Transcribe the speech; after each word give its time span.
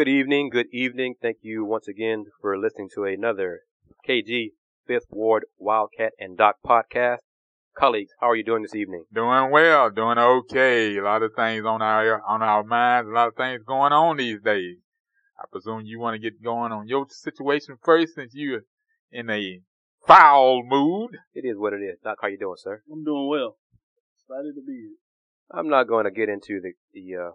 Good 0.00 0.08
evening, 0.08 0.48
good 0.48 0.68
evening. 0.72 1.16
Thank 1.20 1.40
you 1.42 1.62
once 1.62 1.86
again 1.86 2.24
for 2.40 2.56
listening 2.56 2.88
to 2.94 3.04
another 3.04 3.64
KG 4.08 4.52
Fifth 4.86 5.08
Ward 5.10 5.44
Wildcat 5.58 6.12
and 6.18 6.38
Doc 6.38 6.54
podcast. 6.66 7.18
Colleagues, 7.76 8.12
how 8.18 8.30
are 8.30 8.34
you 8.34 8.42
doing 8.42 8.62
this 8.62 8.74
evening? 8.74 9.04
Doing 9.12 9.50
well, 9.50 9.90
doing 9.90 10.16
okay. 10.16 10.96
A 10.96 11.02
lot 11.02 11.22
of 11.22 11.32
things 11.36 11.66
on 11.66 11.82
our 11.82 12.22
on 12.22 12.40
our 12.40 12.64
minds, 12.64 13.10
a 13.10 13.12
lot 13.12 13.28
of 13.28 13.34
things 13.34 13.62
going 13.62 13.92
on 13.92 14.16
these 14.16 14.40
days. 14.40 14.78
I 15.38 15.44
presume 15.52 15.82
you 15.84 16.00
want 16.00 16.14
to 16.14 16.18
get 16.18 16.42
going 16.42 16.72
on 16.72 16.88
your 16.88 17.04
situation 17.10 17.76
first 17.84 18.14
since 18.14 18.32
you're 18.34 18.62
in 19.12 19.28
a 19.28 19.60
foul 20.06 20.62
mood. 20.64 21.18
It 21.34 21.44
is 21.46 21.58
what 21.58 21.74
it 21.74 21.82
is. 21.82 21.98
Doc, 22.02 22.16
how 22.22 22.28
you 22.28 22.38
doing, 22.38 22.56
sir? 22.56 22.82
I'm 22.90 23.04
doing 23.04 23.28
well. 23.28 23.58
Excited 24.16 24.54
to 24.54 24.62
be 24.66 24.72
here. 24.72 24.96
I'm 25.50 25.68
not 25.68 25.88
going 25.88 26.06
to 26.06 26.10
get 26.10 26.30
into 26.30 26.58
the 26.62 26.72
the 26.94 27.22
uh, 27.22 27.30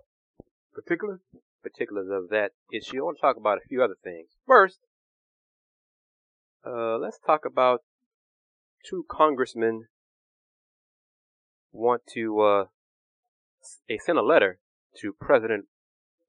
Particulars? 0.75 1.21
Particulars 1.65 2.07
of 2.11 2.29
that 2.29 2.51
issue. 2.71 2.99
I 2.99 3.05
want 3.05 3.17
to 3.17 3.21
talk 3.21 3.37
about 3.37 3.57
a 3.57 3.67
few 3.67 3.83
other 3.83 3.97
things. 4.03 4.27
First, 4.45 4.79
uh, 6.65 6.97
let's 6.97 7.19
talk 7.25 7.41
about 7.45 7.79
two 8.87 9.05
congressmen 9.09 9.85
want 11.71 12.03
to 12.13 12.39
uh, 12.39 12.63
they 13.89 13.97
sent 13.97 14.17
a 14.17 14.23
letter 14.23 14.59
to 15.01 15.13
President 15.19 15.65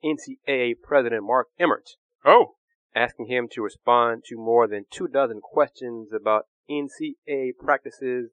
NCAA 0.04 0.74
President 0.82 1.22
Mark 1.24 1.48
Emmert 1.59 1.90
Oh, 2.24 2.56
asking 2.95 3.26
him 3.26 3.46
to 3.52 3.62
respond 3.62 4.24
to 4.26 4.37
more 4.37 4.66
than 4.66 4.87
two 4.90 5.06
dozen 5.06 5.40
questions 5.40 6.09
about 6.12 6.46
NCAA 6.68 7.50
practices 7.56 8.30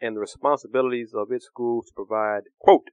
and 0.00 0.14
the 0.14 0.20
responsibilities 0.20 1.10
of 1.12 1.32
its 1.32 1.46
schools 1.46 1.86
to 1.86 1.92
provide, 1.94 2.42
quote, 2.60 2.88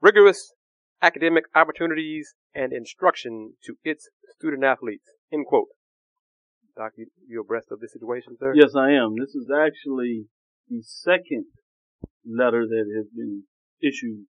rigorous 0.00 0.54
academic 1.02 1.44
opportunities 1.54 2.34
and 2.54 2.72
instruction 2.72 3.54
to 3.64 3.76
its 3.84 4.08
student 4.36 4.64
athletes, 4.64 5.04
end 5.32 5.46
quote. 5.46 5.68
Doc, 6.76 6.92
you, 6.96 7.06
you 7.28 7.40
abreast 7.40 7.68
of 7.70 7.80
this 7.80 7.92
situation, 7.92 8.36
sir? 8.38 8.52
Yes, 8.54 8.74
I 8.76 8.90
am. 8.92 9.14
This 9.18 9.34
is 9.34 9.48
actually 9.50 10.26
the 10.68 10.82
second 10.82 11.46
letter 12.26 12.66
that 12.66 12.86
has 12.96 13.06
been 13.14 13.44
issued 13.80 14.26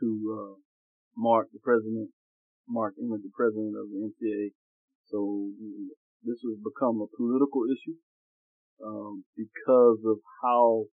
to 0.00 0.08
uh, 0.32 0.54
Mark, 1.16 1.48
the 1.52 1.58
president, 1.62 2.10
Mark 2.68 2.94
Emmert, 2.98 3.20
the 3.22 3.34
president 3.36 3.74
of 3.76 3.90
the 3.90 4.08
NCAA. 4.08 4.52
So 5.10 5.50
this 6.24 6.40
has 6.40 6.56
become 6.62 7.02
a 7.02 7.10
political 7.16 7.62
issue 7.68 7.98
um, 8.84 9.24
because 9.36 10.00
of 10.06 10.18
how 10.42 10.84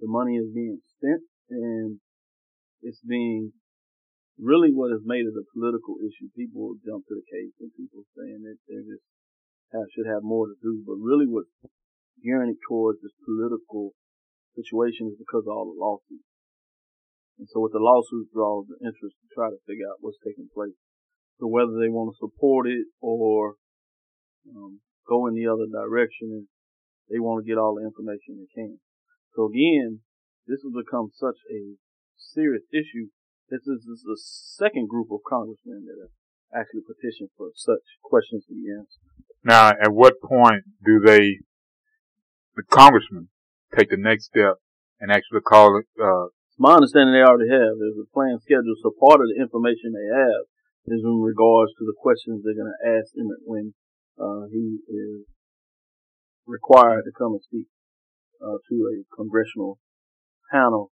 the 0.00 0.08
money 0.08 0.36
is 0.36 0.48
being 0.54 0.78
spent, 0.96 1.22
and 1.50 1.98
it's 2.82 3.00
being 3.06 3.52
really 4.38 4.72
what 4.72 4.92
has 4.92 5.04
made 5.04 5.28
it 5.28 5.36
a 5.36 5.44
political 5.52 6.00
issue. 6.00 6.32
People 6.36 6.76
jump 6.84 7.04
to 7.08 7.14
the 7.16 7.26
case, 7.26 7.54
and 7.60 7.72
people 7.76 8.04
saying 8.16 8.42
that 8.44 8.58
they 8.68 8.80
just 8.84 9.04
have, 9.72 9.88
should 9.92 10.08
have 10.08 10.24
more 10.24 10.48
to 10.48 10.56
do, 10.60 10.84
but 10.84 11.00
really 11.00 11.26
what's 11.28 11.52
gearing 12.22 12.52
it 12.52 12.60
towards 12.68 13.00
this 13.02 13.14
political 13.24 13.92
situation 14.54 15.08
is 15.08 15.16
because 15.18 15.44
of 15.48 15.52
all 15.52 15.72
the 15.72 15.80
lawsuits. 15.80 16.28
And 17.40 17.48
so 17.50 17.60
with 17.64 17.72
the 17.72 17.82
lawsuits 17.82 18.30
draws 18.32 18.68
the 18.68 18.78
interest 18.84 19.16
to 19.18 19.26
try 19.34 19.48
to 19.48 19.58
figure 19.66 19.88
out 19.88 19.98
what's 20.00 20.20
taking 20.20 20.52
place. 20.52 20.76
So 21.40 21.48
whether 21.48 21.74
they 21.80 21.88
want 21.88 22.12
to 22.12 22.22
support 22.22 22.68
it 22.68 22.86
or 23.00 23.56
um, 24.52 24.80
go 25.08 25.26
in 25.26 25.34
the 25.34 25.48
other 25.48 25.66
direction, 25.66 26.46
they 27.10 27.18
want 27.18 27.42
to 27.42 27.48
get 27.48 27.58
all 27.58 27.74
the 27.74 27.88
information 27.88 28.38
they 28.38 28.52
can. 28.54 28.78
So 29.34 29.48
again, 29.48 30.04
this 30.46 30.60
has 30.62 30.72
become 30.72 31.10
such 31.16 31.40
a 31.50 31.80
serious 32.16 32.62
issue. 32.70 33.08
This 33.52 33.68
is, 33.68 33.84
this 33.84 34.00
is 34.00 34.08
the 34.08 34.16
second 34.64 34.88
group 34.88 35.12
of 35.12 35.20
congressmen 35.28 35.84
that 35.84 36.00
have 36.00 36.16
actually 36.56 36.88
petitioned 36.88 37.28
for 37.36 37.52
such 37.52 37.84
questions 38.00 38.48
to 38.48 38.56
be 38.56 38.64
answered. 38.72 39.04
now 39.44 39.76
at 39.76 39.92
what 39.92 40.24
point 40.24 40.64
do 40.80 41.04
they, 41.04 41.44
the 42.56 42.64
congressmen, 42.64 43.28
take 43.76 43.92
the 43.92 44.00
next 44.00 44.32
step 44.32 44.56
and 45.04 45.12
actually 45.12 45.44
call 45.44 45.76
it, 45.76 45.84
uh, 46.00 46.32
my 46.56 46.80
understanding 46.80 47.12
they 47.12 47.20
already 47.20 47.52
have. 47.52 47.76
There's 47.76 48.00
a 48.00 48.08
plan 48.08 48.40
schedule. 48.40 48.72
So 48.80 48.96
part 48.96 49.20
of 49.20 49.28
the 49.28 49.36
information 49.36 49.92
they 49.92 50.08
have 50.08 50.48
is 50.96 51.04
in 51.04 51.20
regards 51.20 51.76
to 51.76 51.84
the 51.84 51.96
questions 52.00 52.40
they're 52.40 52.56
going 52.56 52.72
to 52.72 52.88
ask 52.88 53.12
him 53.12 53.28
when 53.44 53.76
uh, 54.16 54.48
he 54.48 54.80
is 54.88 55.28
required 56.48 57.04
to 57.04 57.12
come 57.12 57.36
and 57.36 57.44
speak 57.44 57.68
uh, 58.40 58.56
to 58.64 58.76
a 58.88 58.96
congressional 59.12 59.76
panel 60.48 60.88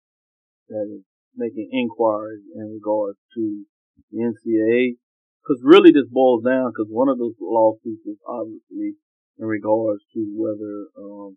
that 0.68 0.84
is 0.92 1.08
making 1.36 1.70
inquiries 1.72 2.44
in 2.54 2.72
regards 2.72 3.18
to 3.34 3.64
the 4.10 4.18
NCAA. 4.18 4.98
Because 5.40 5.62
really 5.64 5.90
this 5.90 6.08
boils 6.10 6.44
down 6.44 6.70
because 6.70 6.88
one 6.90 7.08
of 7.08 7.18
those 7.18 7.34
lawsuits 7.40 8.04
is 8.04 8.20
obviously 8.28 9.00
in 9.38 9.46
regards 9.46 10.04
to 10.12 10.20
whether 10.36 10.92
um, 11.00 11.36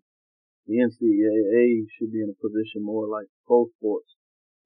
the 0.66 0.76
NCAA 0.76 1.88
should 1.96 2.12
be 2.12 2.20
in 2.20 2.28
a 2.28 2.42
position 2.42 2.84
more 2.84 3.08
like 3.08 3.26
pro 3.46 3.66
sports 3.76 4.12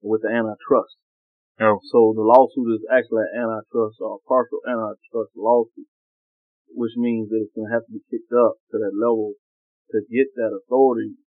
with 0.01 0.21
the 0.23 0.31
antitrust. 0.31 0.99
Oh. 1.59 1.79
So 1.91 2.11
the 2.15 2.23
lawsuit 2.23 2.79
is 2.79 2.83
actually 2.87 3.27
an 3.35 3.47
antitrust 3.47 3.99
or 3.99 4.19
a 4.19 4.25
partial 4.27 4.59
antitrust 4.67 5.35
lawsuit, 5.35 5.87
which 6.71 6.95
means 6.95 7.29
that 7.29 7.43
it's 7.43 7.55
going 7.55 7.67
to 7.67 7.75
have 7.75 7.87
to 7.87 7.95
be 7.95 8.03
kicked 8.11 8.31
up 8.31 8.59
to 8.71 8.79
that 8.79 8.95
level 8.95 9.35
to 9.91 9.99
get 10.07 10.31
that 10.35 10.55
authority 10.55 11.19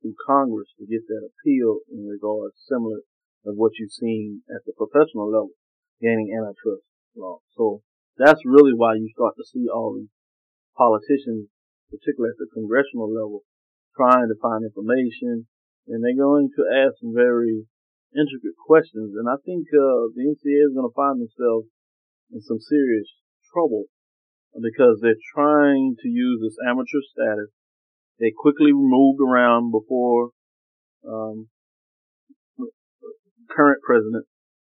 through 0.00 0.14
Congress 0.26 0.70
to 0.78 0.86
get 0.86 1.06
that 1.06 1.26
appeal 1.26 1.82
in 1.90 2.06
regards 2.06 2.54
similar 2.66 3.02
of 3.46 3.54
what 3.54 3.72
you've 3.78 3.92
seen 3.92 4.42
at 4.50 4.64
the 4.66 4.72
professional 4.72 5.30
level 5.30 5.54
gaining 6.00 6.30
antitrust 6.34 6.86
law. 7.16 7.38
So 7.56 7.82
that's 8.16 8.42
really 8.44 8.72
why 8.74 8.94
you 8.94 9.10
start 9.14 9.34
to 9.36 9.46
see 9.46 9.66
all 9.68 9.94
these 9.94 10.10
politicians, 10.76 11.50
particularly 11.90 12.34
at 12.34 12.38
the 12.38 12.50
congressional 12.54 13.10
level, 13.10 13.42
trying 13.96 14.28
to 14.28 14.38
find 14.42 14.62
information 14.62 15.46
and 15.88 16.04
they're 16.04 16.20
going 16.20 16.52
to 16.52 16.62
ask 16.68 17.00
some 17.00 17.16
very 17.16 17.64
intricate 18.12 18.56
questions. 18.60 19.16
And 19.16 19.28
I 19.28 19.40
think, 19.44 19.66
uh, 19.72 20.12
the 20.12 20.28
NCA 20.28 20.68
is 20.68 20.76
going 20.76 20.88
to 20.88 20.94
find 20.94 21.20
themselves 21.20 21.68
in 22.30 22.40
some 22.44 22.60
serious 22.60 23.08
trouble 23.52 23.88
because 24.52 25.00
they're 25.00 25.24
trying 25.34 25.96
to 26.02 26.08
use 26.08 26.40
this 26.42 26.56
amateur 26.68 27.00
status. 27.08 27.50
They 28.20 28.32
quickly 28.36 28.72
moved 28.72 29.20
around 29.20 29.70
before, 29.70 30.30
um, 31.06 31.48
current 33.48 33.82
president. 33.82 34.26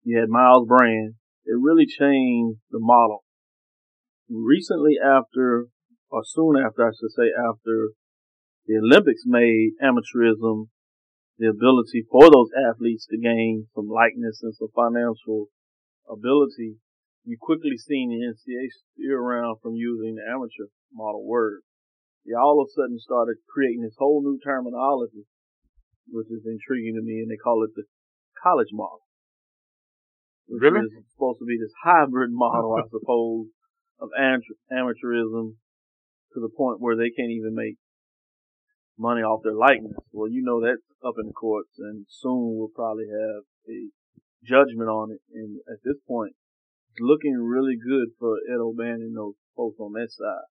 You 0.02 0.18
had 0.20 0.28
Myles 0.28 0.66
Brand. 0.68 1.14
It 1.44 1.56
really 1.60 1.86
changed 1.86 2.60
the 2.70 2.80
model. 2.80 3.24
Recently 4.28 4.96
after, 5.02 5.68
or 6.10 6.22
soon 6.24 6.56
after, 6.56 6.86
I 6.86 6.92
should 6.92 7.12
say, 7.12 7.28
after 7.32 7.92
the 8.66 8.80
Olympics 8.80 9.22
made 9.26 9.72
amateurism 9.82 10.68
the 11.38 11.50
ability 11.50 12.06
for 12.10 12.30
those 12.30 12.48
athletes 12.54 13.06
to 13.10 13.18
gain 13.18 13.66
some 13.74 13.88
likeness 13.88 14.40
and 14.42 14.54
some 14.54 14.70
financial 14.74 15.50
ability, 16.08 16.78
you 17.24 17.36
quickly 17.40 17.76
seen 17.76 18.10
the 18.10 18.22
NCAA 18.22 18.68
steer 18.70 19.18
around 19.18 19.58
from 19.60 19.74
using 19.74 20.14
the 20.14 20.24
amateur 20.30 20.70
model 20.92 21.26
word. 21.26 21.62
They 22.24 22.32
all 22.32 22.60
of 22.62 22.68
a 22.68 22.72
sudden 22.72 22.98
started 23.00 23.36
creating 23.52 23.82
this 23.82 23.96
whole 23.98 24.22
new 24.22 24.38
terminology, 24.40 25.26
which 26.08 26.28
is 26.30 26.46
intriguing 26.46 26.94
to 26.96 27.02
me, 27.02 27.20
and 27.20 27.30
they 27.30 27.36
call 27.36 27.64
it 27.64 27.74
the 27.74 27.84
college 28.44 28.68
model. 28.72 29.00
Really? 30.48 30.84
is 30.84 30.92
supposed 31.16 31.40
to 31.40 31.48
be 31.48 31.56
this 31.56 31.72
hybrid 31.82 32.28
model, 32.30 32.76
I 32.76 32.84
suppose, 32.92 33.48
of 33.98 34.10
amateurism 34.12 35.56
to 36.34 36.38
the 36.40 36.52
point 36.52 36.80
where 36.80 36.96
they 36.96 37.08
can't 37.08 37.32
even 37.32 37.54
make 37.54 37.80
money 38.98 39.22
off 39.22 39.42
their 39.42 39.56
likeness. 39.56 39.96
Well, 40.12 40.30
you 40.30 40.42
know 40.44 40.60
that's 40.60 40.84
up 41.00 41.14
in 41.18 41.26
the 41.26 41.32
courts, 41.32 41.72
and 41.78 42.06
soon 42.08 42.54
we'll 42.54 42.74
probably 42.76 43.08
have 43.08 43.48
a 43.72 43.88
judgment 44.44 44.92
on 44.92 45.10
it. 45.10 45.22
And 45.32 45.58
at 45.66 45.80
this 45.82 45.96
point, 46.06 46.36
it's 46.92 47.00
looking 47.00 47.34
really 47.40 47.76
good 47.80 48.12
for 48.20 48.36
Ed 48.44 48.60
O'Bannon 48.60 49.10
and 49.10 49.16
those 49.16 49.40
folks 49.56 49.80
on 49.80 49.92
that 49.94 50.12
side 50.12 50.46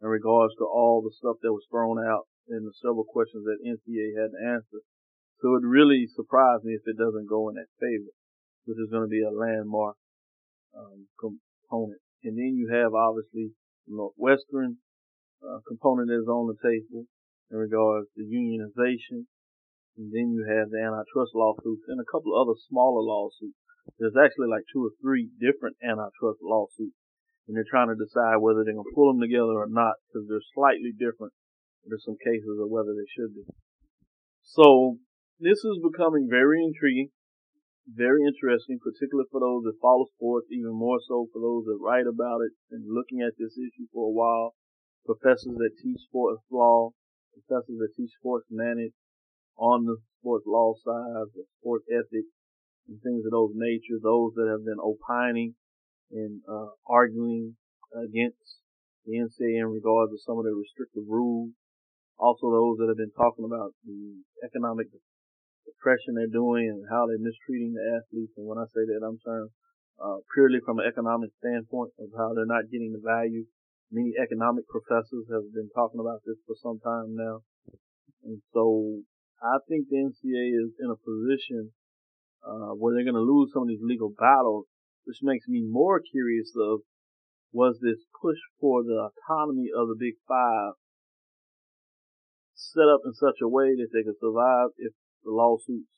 in 0.00 0.08
regards 0.08 0.54
to 0.58 0.64
all 0.64 1.02
the 1.02 1.14
stuff 1.14 1.36
that 1.42 1.52
was 1.52 1.66
thrown 1.70 1.98
out 1.98 2.26
and 2.48 2.66
the 2.66 2.74
several 2.80 3.04
questions 3.04 3.44
that 3.44 3.62
NCAA 3.62 4.18
had 4.18 4.30
to 4.32 4.40
answer. 4.40 4.80
So 5.42 5.58
it 5.58 5.66
really 5.66 6.06
surprised 6.06 6.62
me 6.62 6.78
if 6.78 6.86
it 6.86 6.94
doesn't 6.94 7.26
go 7.26 7.50
in 7.50 7.58
that 7.58 7.66
favor, 7.82 8.14
which 8.64 8.78
is 8.78 8.94
going 8.94 9.02
to 9.02 9.10
be 9.10 9.26
a 9.26 9.34
landmark 9.34 9.98
um, 10.70 11.10
component. 11.18 11.98
And 12.22 12.38
then 12.38 12.54
you 12.54 12.70
have 12.70 12.94
obviously 12.94 13.50
the 13.90 13.98
Northwestern 13.98 14.78
uh, 15.42 15.58
component 15.66 16.14
that's 16.14 16.30
on 16.30 16.46
the 16.46 16.58
table 16.62 17.10
in 17.50 17.58
regards 17.58 18.06
to 18.14 18.22
unionization. 18.22 19.26
And 19.98 20.14
then 20.14 20.30
you 20.30 20.46
have 20.46 20.70
the 20.70 20.78
antitrust 20.78 21.34
lawsuits 21.34 21.90
and 21.90 21.98
a 21.98 22.06
couple 22.06 22.38
of 22.38 22.46
other 22.46 22.56
smaller 22.70 23.02
lawsuits. 23.02 23.58
There's 23.98 24.14
actually 24.14 24.46
like 24.46 24.62
two 24.70 24.86
or 24.86 24.94
three 25.02 25.26
different 25.42 25.74
antitrust 25.82 26.38
lawsuits. 26.38 26.94
And 27.50 27.58
they're 27.58 27.66
trying 27.66 27.90
to 27.90 27.98
decide 27.98 28.38
whether 28.38 28.62
they're 28.62 28.78
going 28.78 28.86
to 28.86 28.94
pull 28.94 29.10
them 29.10 29.18
together 29.18 29.58
or 29.58 29.66
not 29.66 29.98
because 30.06 30.30
they're 30.30 30.54
slightly 30.54 30.94
different. 30.94 31.34
There's 31.82 32.06
some 32.06 32.22
cases 32.22 32.62
of 32.62 32.70
whether 32.70 32.94
they 32.94 33.10
should 33.10 33.34
be. 33.34 33.42
So 34.46 35.02
this 35.42 35.64
is 35.64 35.78
becoming 35.82 36.28
very 36.30 36.62
intriguing. 36.64 37.10
very 37.88 38.22
interesting, 38.24 38.78
particularly 38.78 39.26
for 39.30 39.40
those 39.40 39.64
that 39.64 39.82
follow 39.82 40.06
sports, 40.14 40.46
even 40.50 40.70
more 40.72 41.00
so 41.06 41.26
for 41.32 41.40
those 41.42 41.64
that 41.66 41.82
write 41.82 42.06
about 42.06 42.40
it 42.40 42.52
and 42.70 42.86
looking 42.86 43.20
at 43.20 43.34
this 43.38 43.58
issue 43.58 43.86
for 43.92 44.06
a 44.06 44.14
while. 44.14 44.54
Professors 45.04 45.58
that 45.58 45.74
teach 45.82 45.98
sports 46.06 46.42
law, 46.50 46.90
professors 47.34 47.78
that 47.82 47.92
teach 47.96 48.12
sports 48.18 48.46
management 48.50 48.94
on 49.58 49.84
the 49.84 49.96
sports 50.20 50.46
law 50.46 50.74
side, 50.78 51.26
the 51.34 51.44
sports 51.58 51.84
ethics, 51.90 52.30
and 52.88 53.02
things 53.02 53.24
of 53.26 53.32
those 53.32 53.52
nature. 53.54 53.98
Those 54.02 54.34
that 54.38 54.48
have 54.48 54.64
been 54.64 54.78
opining 54.78 55.54
and 56.12 56.40
uh, 56.48 56.70
arguing 56.86 57.56
against 57.92 58.62
the 59.06 59.18
NCAA 59.18 59.66
in 59.66 59.70
regards 59.74 60.12
to 60.12 60.18
some 60.22 60.38
of 60.38 60.44
the 60.44 60.54
restrictive 60.54 61.04
rules. 61.08 61.50
Also, 62.18 62.50
those 62.50 62.78
that 62.78 62.88
have 62.88 62.96
been 63.02 63.16
talking 63.18 63.44
about 63.44 63.74
the 63.84 64.22
economic 64.46 64.86
depression 65.64 66.14
they're 66.14 66.30
doing 66.30 66.68
and 66.68 66.84
how 66.90 67.06
they're 67.06 67.22
mistreating 67.22 67.74
the 67.74 67.84
athletes. 67.98 68.34
And 68.36 68.46
when 68.46 68.58
I 68.58 68.66
say 68.70 68.84
that, 68.86 69.02
I'm 69.02 69.20
saying 69.22 69.48
uh, 70.02 70.18
purely 70.34 70.58
from 70.64 70.78
an 70.78 70.86
economic 70.88 71.30
standpoint 71.38 71.94
of 71.98 72.10
how 72.16 72.34
they're 72.34 72.48
not 72.48 72.70
getting 72.70 72.92
the 72.92 73.02
value. 73.02 73.46
Many 73.92 74.16
economic 74.16 74.64
professors 74.68 75.28
have 75.28 75.52
been 75.52 75.68
talking 75.74 76.00
about 76.00 76.24
this 76.24 76.40
for 76.46 76.56
some 76.58 76.80
time 76.80 77.14
now. 77.14 77.44
And 78.24 78.40
so 78.54 79.04
I 79.42 79.58
think 79.68 79.90
the 79.90 80.00
NCAA 80.00 80.54
is 80.54 80.72
in 80.80 80.88
a 80.88 80.98
position 80.98 81.74
uh, 82.42 82.74
where 82.78 82.94
they're 82.94 83.06
going 83.06 83.18
to 83.18 83.26
lose 83.26 83.50
some 83.52 83.66
of 83.66 83.68
these 83.68 83.82
legal 83.82 84.10
battles, 84.10 84.66
which 85.04 85.18
makes 85.22 85.46
me 85.46 85.62
more 85.62 86.00
curious 86.00 86.50
of 86.56 86.80
was 87.52 87.76
this 87.82 88.00
push 88.16 88.38
for 88.60 88.82
the 88.82 88.96
autonomy 88.96 89.68
of 89.76 89.88
the 89.88 89.98
Big 89.98 90.16
Five 90.26 90.72
set 92.54 92.88
up 92.88 93.02
in 93.04 93.12
such 93.12 93.42
a 93.42 93.48
way 93.48 93.74
that 93.76 93.90
they 93.92 94.02
could 94.02 94.18
survive 94.20 94.70
if 94.78 94.92
the 95.24 95.30
lawsuits 95.30 95.88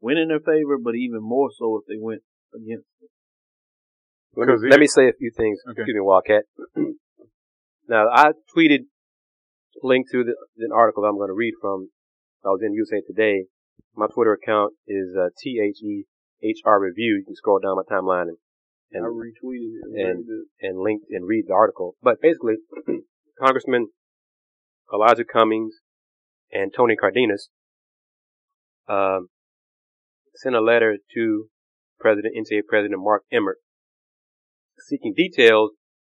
went 0.00 0.18
in 0.18 0.28
their 0.28 0.40
favor, 0.40 0.78
but 0.82 0.94
even 0.94 1.20
more 1.22 1.50
so 1.56 1.80
if 1.80 1.86
they 1.88 2.00
went 2.00 2.22
against 2.54 2.86
it. 3.00 3.10
Let 4.36 4.48
me, 4.48 4.68
let 4.68 4.80
me 4.80 4.86
say 4.86 5.08
a 5.08 5.16
few 5.18 5.30
things. 5.34 5.60
Okay. 5.70 5.82
Excuse 5.82 5.94
me, 5.94 6.00
Wildcat. 6.00 6.44
now, 7.88 8.06
I 8.12 8.32
tweeted 8.54 8.84
a 9.82 9.86
link 9.86 10.06
to 10.12 10.24
the, 10.24 10.34
an 10.58 10.72
article 10.74 11.02
that 11.02 11.08
I'm 11.08 11.16
going 11.16 11.30
to 11.30 11.34
read 11.34 11.54
from. 11.60 11.88
I 12.44 12.48
was 12.48 12.60
in 12.62 12.74
USA 12.74 13.00
Today. 13.06 13.44
My 13.96 14.06
Twitter 14.12 14.34
account 14.34 14.74
is 14.86 15.16
uh, 15.18 15.28
T-H-E-H-R 15.42 16.80
Review. 16.80 17.16
You 17.18 17.24
can 17.24 17.34
scroll 17.34 17.60
down 17.60 17.76
my 17.76 17.88
timeline 17.90 18.28
and 18.28 18.36
and 18.92 19.04
I 19.04 19.08
retweeted 19.08 19.82
it 19.82 20.06
and 20.06 20.24
and 20.60 20.78
linked 20.78 21.06
and 21.10 21.26
read 21.26 21.44
the 21.48 21.54
article. 21.54 21.96
But 22.02 22.20
basically, 22.20 22.54
Congressman 23.40 23.88
Elijah 24.92 25.24
Cummings 25.24 25.74
and 26.52 26.72
Tony 26.74 26.96
Cardenas 26.96 27.48
um, 28.88 29.28
sent 30.34 30.54
a 30.54 30.60
letter 30.60 30.98
to 31.14 31.48
President 31.98 32.34
NCAA 32.36 32.62
President 32.68 33.00
Mark 33.02 33.22
Emmert 33.32 33.58
seeking 34.78 35.14
details 35.16 35.70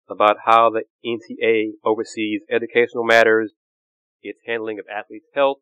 about 0.09 0.37
how 0.45 0.69
the 0.69 0.83
NCAA 1.05 1.71
oversees 1.83 2.41
educational 2.49 3.03
matters, 3.03 3.53
its 4.21 4.39
handling 4.45 4.79
of 4.79 4.85
athletes' 4.91 5.27
health, 5.33 5.57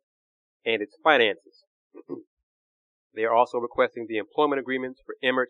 and 0.66 0.82
its 0.82 0.96
finances. 1.04 1.64
they 3.16 3.24
are 3.24 3.34
also 3.34 3.58
requesting 3.58 4.06
the 4.08 4.18
employment 4.18 4.60
agreements 4.60 5.02
for 5.06 5.16
Emmert 5.24 5.50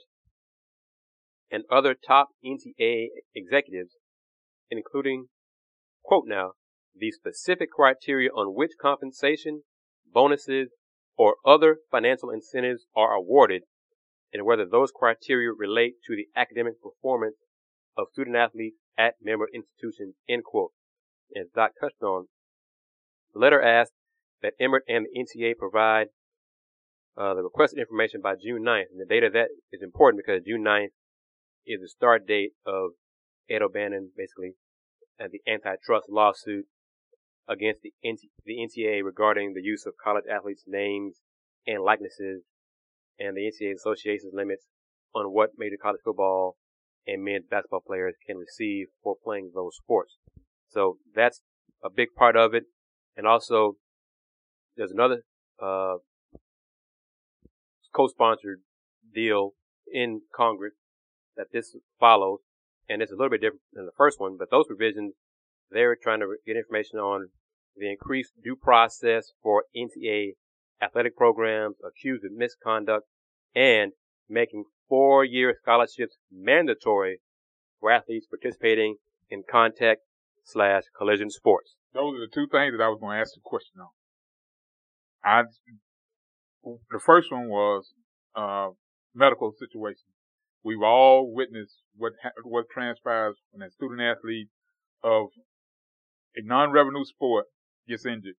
and 1.52 1.64
other 1.72 1.94
top 1.96 2.30
NCAA 2.44 3.08
executives, 3.36 3.96
including, 4.72 5.26
quote 6.04 6.26
now, 6.28 6.52
the 6.98 7.12
specific 7.12 7.70
criteria 7.72 8.30
on 8.30 8.56
which 8.56 8.72
compensation, 8.82 9.64
bonuses, 10.12 10.70
or 11.18 11.36
other 11.46 11.78
financial 11.92 12.30
incentives 12.30 12.86
are 12.96 13.14
awarded 13.14 13.64
and 14.34 14.46
whether 14.46 14.66
those 14.66 14.92
criteria 14.94 15.50
relate 15.52 15.94
to 16.06 16.16
the 16.16 16.28
academic 16.36 16.74
performance 16.82 17.36
of 17.98 18.08
student 18.12 18.36
athletes 18.36 18.78
at 18.98 19.14
member 19.22 19.48
institutions, 19.54 20.16
end 20.28 20.44
quote. 20.44 20.72
As 21.36 21.48
Doc 21.56 21.72
touched 21.80 22.02
on, 22.04 22.28
the 23.34 23.40
letter 23.40 23.62
asked 23.62 23.94
that 24.42 24.54
Emmert 24.60 24.84
and 24.88 25.06
the 25.06 25.20
NCAA 25.20 25.58
provide 25.58 26.08
uh, 27.18 27.34
the 27.34 27.44
requested 27.44 27.80
information 27.80 28.20
by 28.22 28.36
June 28.36 28.64
9th. 28.64 28.92
And 28.92 29.00
the 29.00 29.06
date 29.06 29.24
of 29.24 29.34
that 29.34 29.48
is 29.72 29.82
important 29.82 30.22
because 30.26 30.44
June 30.46 30.64
9th 30.64 30.92
is 31.66 31.82
the 31.82 31.88
start 31.88 32.28
date 32.28 32.52
of 32.66 32.92
Ed 33.50 33.62
O'Bannon, 33.62 34.12
basically, 34.18 34.54
and 35.18 35.32
the 35.32 35.42
antitrust 35.50 36.08
lawsuit 36.10 36.66
against 37.48 37.82
the, 37.82 37.94
NCAA 38.04 39.04
regarding 39.04 39.54
the 39.54 39.62
use 39.62 39.86
of 39.86 39.94
college 40.02 40.26
athletes' 40.32 40.64
names 40.68 41.18
and 41.68 41.84
likenesses 41.84 42.44
and 43.20 43.38
the 43.38 43.42
NCAA 43.42 43.76
association's 43.76 44.34
limits 44.34 44.66
on 45.14 45.28
what 45.28 45.52
major 45.58 45.78
college 45.82 46.02
football 46.04 46.58
and 47.08 47.24
men's 47.24 47.46
basketball 47.50 47.84
players 47.86 48.16
can 48.26 48.38
receive 48.38 48.88
for 49.04 49.16
playing 49.24 49.52
those 49.54 49.76
sports. 49.76 50.18
So 50.68 50.98
that's 51.14 51.42
a 51.84 51.90
big 51.90 52.10
part 52.18 52.36
of 52.36 52.54
it. 52.54 52.64
And 53.16 53.28
also, 53.28 53.78
there's 54.76 54.92
another 54.92 55.22
uh, 55.62 55.96
co-sponsored 57.96 58.60
deal 59.14 59.52
in 59.92 60.22
Congress 60.36 60.74
that 61.38 61.48
this 61.54 61.76
follows, 62.00 62.40
and 62.90 63.02
it's 63.02 63.12
a 63.12 63.16
little 63.16 63.30
bit 63.30 63.42
different 63.42 63.62
than 63.74 63.86
the 63.86 63.92
first 63.96 64.20
one, 64.20 64.36
but 64.38 64.50
those 64.52 64.68
provisions 64.68 65.14
they're 65.72 65.96
trying 65.96 66.20
to 66.20 66.36
get 66.46 66.56
information 66.56 67.00
on 67.00 67.30
the 67.76 67.90
increased 67.90 68.34
due 68.44 68.56
process 68.56 69.32
for 69.42 69.64
NCAA 69.76 70.34
athletic 70.82 71.16
programs 71.16 71.76
accused 71.86 72.24
of 72.26 72.32
misconduct 72.32 73.08
and 73.56 73.92
making 74.30 74.66
four-year 74.90 75.56
scholarships 75.62 76.18
mandatory 76.32 77.20
for 77.80 77.92
athletes 77.92 78.28
participating 78.28 78.96
in 79.30 79.44
contact 79.50 80.02
slash 80.44 80.84
collision 80.98 81.30
sports. 81.30 81.76
Those 81.94 82.16
are 82.16 82.20
the 82.20 82.32
two 82.34 82.48
things 82.52 82.74
that 82.78 82.84
I 82.84 82.90
was 82.90 83.00
going 83.00 83.16
to 83.16 83.22
ask 83.22 83.34
the 83.34 83.42
question 83.44 83.82
on. 83.82 83.90
I, 85.24 85.44
the 86.64 87.00
first 87.00 87.32
one 87.32 87.50
was, 87.50 87.94
uh, 88.36 88.70
medical 89.14 89.54
situation. 89.58 90.04
We've 90.64 90.84
all 90.84 91.32
witnessed 91.34 91.82
what, 91.96 92.14
what 92.44 92.66
transpires 92.72 93.36
when 93.52 93.66
a 93.66 93.72
student 93.72 94.02
athlete 94.02 94.50
of 95.04 95.28
a 96.36 96.42
non-revenue 96.44 97.06
sport 97.06 97.46
gets 97.88 98.06
injured. 98.06 98.36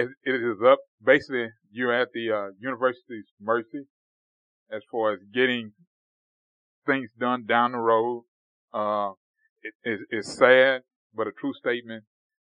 it, 0.00 0.08
it 0.24 0.34
is 0.34 0.58
up, 0.66 0.78
basically, 1.04 1.48
you're 1.70 1.92
at 1.92 2.08
the 2.14 2.30
uh, 2.30 2.48
university's 2.58 3.26
mercy 3.40 3.84
as 4.72 4.82
far 4.90 5.12
as 5.12 5.18
getting 5.32 5.72
things 6.86 7.10
done 7.18 7.44
down 7.46 7.72
the 7.72 7.78
road. 7.78 8.24
Uh, 8.72 9.10
it, 9.62 9.74
it, 9.84 10.00
it's 10.10 10.32
sad, 10.32 10.82
but 11.14 11.26
a 11.26 11.32
true 11.32 11.52
statement. 11.52 12.04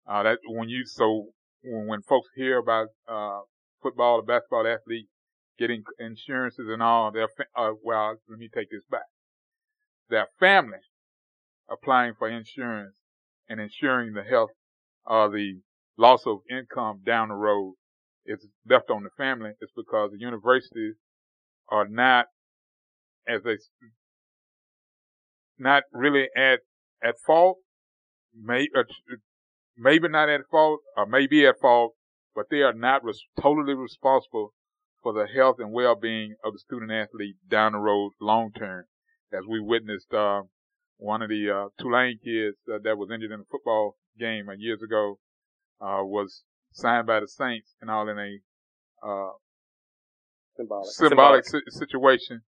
Uh, 0.10 0.24
that 0.24 0.40
when 0.48 0.68
you, 0.70 0.86
so 0.86 1.28
when, 1.62 1.88
when 1.88 2.02
folks 2.02 2.28
hear 2.36 2.58
about, 2.58 2.88
uh, 3.08 3.40
football 3.82 4.16
or 4.20 4.24
basketball 4.24 4.68
athletes 4.68 5.10
getting 5.58 5.84
insurances 6.00 6.68
and 6.70 6.84
all, 6.84 7.12
their, 7.12 7.28
uh, 7.56 7.72
well, 7.84 8.16
let 8.30 8.40
me 8.40 8.50
take 8.54 8.70
this 8.72 8.84
back. 8.90 9.08
Their 10.10 10.28
family 10.40 10.80
applying 11.70 12.14
for 12.18 12.30
insurance 12.30 12.97
and 13.50 13.60
ensuring 13.60 14.14
the 14.14 14.24
health 14.24 14.52
or 15.06 15.30
the 15.30 15.60
loss 15.98 16.26
of 16.26 16.40
income 16.50 17.02
down 17.06 17.30
the 17.30 17.36
road 17.36 17.76
is 18.26 18.46
left 18.70 18.90
on 18.90 19.04
the 19.04 19.10
family. 19.18 19.52
It's 19.62 19.72
because 19.76 20.12
the 20.12 20.20
universities 20.20 20.96
are 21.70 21.88
not, 21.88 22.26
as 23.28 23.44
they, 23.44 23.58
not 25.58 25.84
really 25.92 26.28
at, 26.36 26.60
at 27.04 27.16
fault, 27.26 27.58
may, 28.40 28.68
uh, 28.78 28.84
maybe 29.78 30.08
not 30.08 30.30
at 30.30 30.42
fault, 30.52 30.82
or 30.96 31.06
maybe 31.06 31.46
at 31.46 31.60
fault, 31.60 31.94
but 32.36 32.46
they 32.52 32.62
are 32.62 32.74
not 32.74 33.04
res- 33.04 33.24
totally 33.42 33.74
responsible 33.74 34.54
for 35.02 35.14
the 35.14 35.28
health 35.28 35.58
and 35.60 35.72
well-being 35.72 36.36
of 36.44 36.54
the 36.54 36.60
student 36.60 36.92
athlete 36.92 37.36
down 37.50 37.72
the 37.72 37.80
road 37.80 38.12
long 38.20 38.52
term. 38.52 38.86
As 39.34 39.42
we 39.48 39.60
witnessed, 39.60 40.14
uh, 40.14 40.42
one 40.98 41.22
of 41.22 41.30
the, 41.30 41.50
uh, 41.50 41.70
Tulane 41.82 42.20
kids 42.24 42.58
uh, 42.74 42.80
that 42.84 42.98
was 42.98 43.10
injured 43.12 43.32
in 43.32 43.40
a 43.40 43.50
football 43.52 43.96
game 44.20 44.50
a 44.50 44.56
years 44.58 44.82
ago, 44.82 45.20
uh, 45.82 46.02
was 46.04 46.44
signed 46.72 47.08
by 47.08 47.20
the 47.20 47.28
Saints 47.28 47.76
and 47.82 47.90
all 47.90 48.10
in 48.10 48.18
a, 48.18 48.40
uh, 49.08 49.32
symbolic, 50.56 50.86
symbolic, 50.90 51.46
symbolic. 51.46 51.72
Situation. 51.72 52.42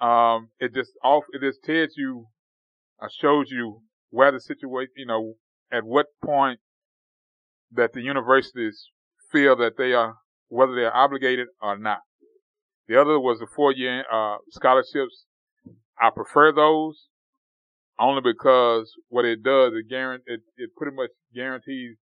Um, 0.00 0.48
it 0.58 0.74
just 0.74 0.92
off, 1.02 1.24
it 1.32 1.40
just 1.40 1.62
tells 1.64 1.90
you, 1.96 2.26
uh, 3.00 3.08
shows 3.20 3.50
you 3.50 3.82
where 4.10 4.32
the 4.32 4.40
situation, 4.40 4.92
you 4.96 5.06
know, 5.06 5.34
at 5.72 5.84
what 5.84 6.06
point 6.24 6.60
that 7.72 7.92
the 7.92 8.00
universities 8.00 8.90
feel 9.30 9.56
that 9.56 9.76
they 9.76 9.92
are, 9.92 10.16
whether 10.48 10.74
they're 10.74 10.94
obligated 10.94 11.48
or 11.60 11.76
not. 11.78 12.00
The 12.88 13.00
other 13.00 13.18
was 13.18 13.40
the 13.40 13.46
four 13.54 13.72
year, 13.72 14.04
uh, 14.12 14.36
scholarships. 14.50 15.26
I 16.00 16.10
prefer 16.10 16.52
those 16.52 17.08
only 17.98 18.20
because 18.22 18.92
what 19.08 19.24
it 19.24 19.42
does, 19.42 19.72
it 19.74 19.88
guarantee, 19.88 20.24
it, 20.26 20.40
it 20.56 20.70
pretty 20.76 20.94
much 20.94 21.10
guarantees 21.34 21.96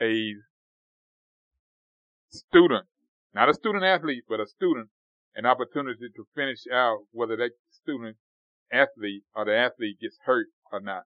a 0.00 0.34
student 2.30 2.86
not 3.36 3.50
a 3.50 3.54
student 3.54 3.84
athlete, 3.84 4.24
but 4.26 4.40
a 4.40 4.46
student, 4.46 4.88
an 5.34 5.44
opportunity 5.44 6.08
to 6.16 6.24
finish 6.34 6.60
out 6.72 7.00
whether 7.12 7.36
that 7.36 7.50
student 7.70 8.16
athlete 8.72 9.24
or 9.34 9.44
the 9.44 9.54
athlete 9.54 10.00
gets 10.00 10.16
hurt 10.24 10.46
or 10.72 10.80
not. 10.80 11.02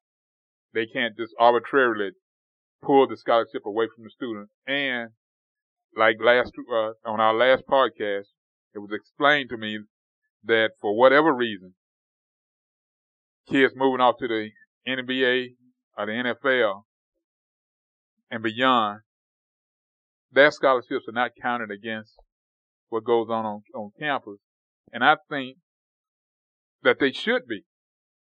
They 0.73 0.87
can't 0.87 1.17
just 1.17 1.35
arbitrarily 1.41 2.13
pull 2.83 3.09
the 3.09 3.17
scholarship 3.17 3.67
away 3.67 3.89
from 3.93 4.05
the 4.05 4.11
student. 4.11 4.49
And 4.65 5.11
like 5.97 6.19
last, 6.25 6.53
uh, 6.73 6.93
on 7.05 7.19
our 7.19 7.35
last 7.35 7.65
podcast, 7.69 8.31
it 8.75 8.79
was 8.79 8.93
explained 8.93 9.51
to 9.51 9.57
me 9.57 9.81
that 10.45 10.71
for 10.81 10.97
whatever 10.97 11.35
reason, 11.35 11.75
kids 13.49 13.75
moving 13.77 14.01
off 14.01 14.17
to 14.19 14.29
the 14.29 14.51
NBA 14.89 15.55
or 15.97 16.07
the 16.07 16.13
NFL 16.13 16.83
and 18.31 18.43
beyond, 18.43 19.01
their 20.33 20.51
scholarships 20.51 21.09
are 21.09 21.13
not 21.13 21.33
counted 21.41 21.71
against 21.71 22.15
what 22.89 23.05
goes 23.05 23.29
on 23.31 23.45
on, 23.45 23.63
on 23.75 23.91
campus. 23.99 24.39
And 24.93 25.05
I 25.05 25.17
think 25.29 25.59
that 26.83 26.99
they 27.01 27.13
should 27.13 27.47
be. 27.47 27.65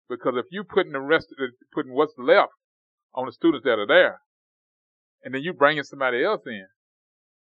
Because 0.08 0.34
if 0.36 0.46
you 0.50 0.64
putting 0.64 0.92
the 0.92 1.00
rest 1.00 1.28
of 1.38 1.50
putting 1.72 1.94
what's 1.94 2.14
left 2.18 2.52
on 3.14 3.26
the 3.26 3.32
students 3.32 3.64
that 3.64 3.78
are 3.78 3.86
there, 3.86 4.20
and 5.24 5.34
then 5.34 5.42
you 5.42 5.52
bringing 5.52 5.84
somebody 5.84 6.24
else 6.24 6.42
in, 6.46 6.66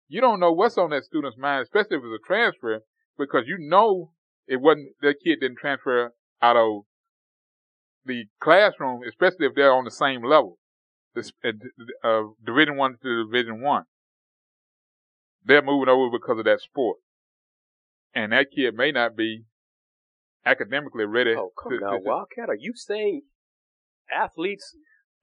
you 0.08 0.20
don't 0.20 0.40
know 0.40 0.52
what's 0.52 0.78
on 0.78 0.90
that 0.90 1.04
student's 1.04 1.36
mind, 1.36 1.62
especially 1.62 1.96
if 1.96 2.02
it's 2.04 2.24
a 2.24 2.26
transfer, 2.26 2.80
because 3.18 3.44
you 3.46 3.56
know 3.58 4.12
it 4.46 4.60
wasn't, 4.60 4.88
that 5.02 5.16
kid 5.24 5.40
didn't 5.40 5.58
transfer 5.58 6.12
out 6.40 6.56
of 6.56 6.82
the 8.04 8.24
classroom, 8.40 9.02
especially 9.08 9.46
if 9.46 9.54
they're 9.54 9.72
on 9.72 9.84
the 9.84 9.90
same 9.90 10.24
level, 10.24 10.58
this, 11.14 11.32
uh, 12.02 12.22
Division 12.44 12.76
One 12.76 12.96
to 13.02 13.24
Division 13.24 13.60
One. 13.60 13.84
They're 15.44 15.62
moving 15.62 15.88
over 15.88 16.16
because 16.18 16.38
of 16.38 16.44
that 16.46 16.60
sport, 16.60 16.98
and 18.14 18.32
that 18.32 18.46
kid 18.54 18.74
may 18.74 18.92
not 18.92 19.16
be 19.16 19.44
academically 20.46 21.04
ready. 21.04 21.34
Oh, 21.36 21.50
come 21.60 21.72
to, 21.78 21.84
on, 21.84 22.02
to, 22.02 22.08
Wildcat, 22.08 22.48
are 22.48 22.56
you 22.58 22.72
saying 22.74 23.22
athletes 24.10 24.74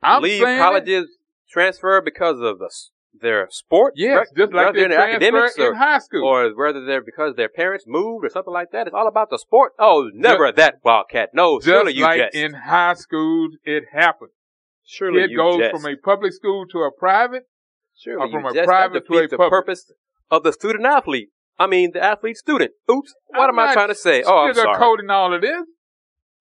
I'm 0.02 0.22
leave 0.22 0.44
colleges 0.44 1.08
transfer 1.50 2.02
because 2.02 2.40
of 2.40 2.60
the 2.60 2.70
their 3.14 3.48
sport? 3.50 3.94
Yes, 3.96 4.28
just 4.36 4.54
like 4.54 4.74
their 4.74 4.92
academics 4.92 5.58
or, 5.58 5.70
in 5.70 5.76
high 5.76 6.00
school, 6.00 6.26
or 6.26 6.52
whether 6.56 6.86
they're 6.86 7.04
because 7.04 7.36
their 7.36 7.50
parents 7.50 7.86
moved 7.88 8.26
or 8.26 8.30
something 8.30 8.54
like 8.54 8.72
that. 8.72 8.88
It's 8.88 8.94
all 8.94 9.08
about 9.08 9.30
the 9.30 9.38
sport. 9.38 9.74
Oh, 9.80 10.10
never 10.14 10.48
just, 10.48 10.58
that 10.58 10.76
Wildcat. 10.84 11.30
No, 11.34 11.60
just 11.60 11.68
surely 11.68 11.94
you 11.94 12.04
like 12.04 12.20
jest. 12.20 12.36
in 12.36 12.54
high 12.54 12.94
school, 12.94 13.50
it 13.64 13.84
happens. 13.94 14.32
Surely 14.84 15.24
it 15.24 15.36
goes 15.36 15.58
jest. 15.58 15.72
from 15.76 15.86
a 15.86 15.96
public 15.96 16.34
school 16.34 16.66
to 16.72 16.80
a 16.80 16.92
private, 16.92 17.44
surely 17.98 18.22
or 18.22 18.32
from 18.32 18.46
a 18.46 18.64
private 18.64 19.08
to 19.08 19.18
a 19.18 19.28
the 19.28 19.38
public. 19.38 19.52
purpose 19.52 19.92
of 20.30 20.44
the 20.44 20.54
student 20.54 20.86
athlete. 20.86 21.30
I 21.60 21.68
mean, 21.68 21.92
the 21.94 22.04
athlete 22.04 22.38
student. 22.38 22.72
Oops. 22.90 23.14
What 23.28 23.50
I'm 23.50 23.60
am 23.60 23.70
I 23.70 23.74
trying 23.74 23.90
to 23.90 23.96
say? 23.96 24.24
Oh, 24.26 24.48
I'm 24.48 24.54
sorry. 24.54 24.76
Sugarcoating 24.76 25.12
all 25.12 25.34
of 25.34 25.42
this. 25.42 25.64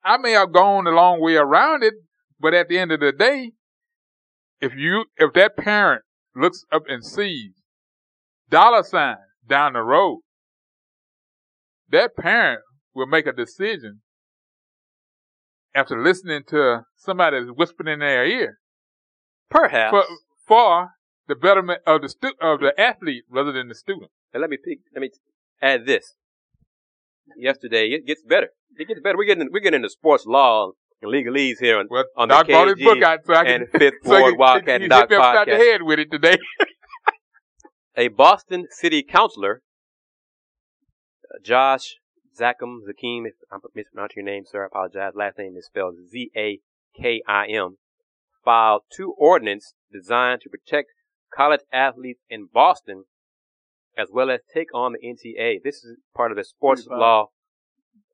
I 0.02 0.16
may 0.16 0.32
have 0.32 0.52
gone 0.52 0.86
a 0.86 0.90
long 0.90 1.20
way 1.20 1.36
around 1.36 1.82
it, 1.82 1.94
but 2.38 2.54
at 2.54 2.68
the 2.68 2.78
end 2.78 2.90
of 2.90 3.00
the 3.00 3.12
day, 3.12 3.52
if 4.60 4.72
you, 4.74 5.04
if 5.18 5.34
that 5.34 5.56
parent 5.56 6.02
looks 6.34 6.64
up 6.72 6.82
and 6.88 7.04
sees 7.04 7.52
dollar 8.48 8.82
sign 8.82 9.16
down 9.48 9.74
the 9.74 9.82
road, 9.82 10.20
that 11.90 12.16
parent 12.16 12.60
will 12.94 13.06
make 13.06 13.26
a 13.26 13.32
decision 13.32 14.00
after 15.74 16.02
listening 16.02 16.42
to 16.48 16.82
somebody 16.96 17.40
whispering 17.56 17.92
in 17.92 18.00
their 18.00 18.26
ear 18.26 18.58
Perhaps. 19.50 19.90
for, 19.90 20.04
for 20.46 20.88
the 21.28 21.34
betterment 21.34 21.80
of 21.86 22.02
the 22.02 22.08
stu- 22.08 22.34
of 22.40 22.60
the 22.60 22.78
athlete 22.78 23.24
rather 23.30 23.52
than 23.52 23.68
the 23.68 23.74
student. 23.74 24.10
And 24.32 24.40
let 24.40 24.50
me 24.50 24.56
pick, 24.62 24.78
let 24.94 25.00
me 25.00 25.10
add 25.62 25.86
this. 25.86 26.14
Yesterday, 27.36 27.88
it 27.90 28.06
gets 28.06 28.22
better. 28.24 28.48
It 28.76 28.88
gets 28.88 29.00
better. 29.00 29.16
We're 29.16 29.24
getting 29.26 29.48
we're 29.52 29.60
getting 29.60 29.78
into 29.78 29.90
sports 29.90 30.26
law 30.26 30.72
legalese 31.06 31.58
here 31.60 31.78
on, 31.78 31.86
Well, 31.90 32.04
on 32.16 32.28
the 32.28 32.34
Doc 32.34 32.46
brought 32.46 32.68
his 32.68 32.76
KG 32.76 32.84
book 32.84 33.02
out 33.02 33.18
so 33.24 33.34
I 33.34 33.44
can, 33.44 33.54
and 33.62 33.70
Fifth 33.70 33.94
so 34.04 34.10
Ward 34.20 34.32
can- 34.32 34.38
Wildcat 34.38 34.80
he 34.80 34.84
and 34.84 34.90
Doc 34.90 35.08
hit 35.08 35.10
me 35.10 35.16
upside 35.16 35.46
the 35.46 35.52
podcast. 35.52 35.56
head 35.58 35.82
with 35.82 35.98
it 35.98 36.10
today. 36.10 36.36
A 37.96 38.08
Boston 38.08 38.66
city 38.70 39.02
councilor, 39.02 39.62
uh, 41.24 41.38
Josh 41.44 41.96
Zakim 42.38 42.78
Zakim, 42.88 43.26
if 43.26 43.34
I'm 43.50 43.60
mispronouncing 43.74 44.16
your 44.16 44.24
name, 44.24 44.44
sir, 44.46 44.62
I 44.62 44.66
apologize. 44.66 45.12
Last 45.14 45.38
name 45.38 45.56
is 45.56 45.66
spelled 45.66 45.96
Z-A-K-I-M, 46.10 47.76
filed 48.44 48.82
two 48.94 49.12
ordinances 49.18 49.74
designed 49.92 50.40
to 50.42 50.48
protect 50.48 50.88
college 51.34 51.60
athletes 51.72 52.20
in 52.30 52.48
Boston 52.52 53.04
as 53.98 54.08
well 54.12 54.30
as 54.30 54.40
take 54.54 54.72
on 54.72 54.92
the 54.92 54.98
NTA. 55.06 55.58
This 55.62 55.76
is 55.84 55.96
part 56.14 56.30
of 56.30 56.36
the 56.36 56.44
sports 56.44 56.86
law 56.88 57.26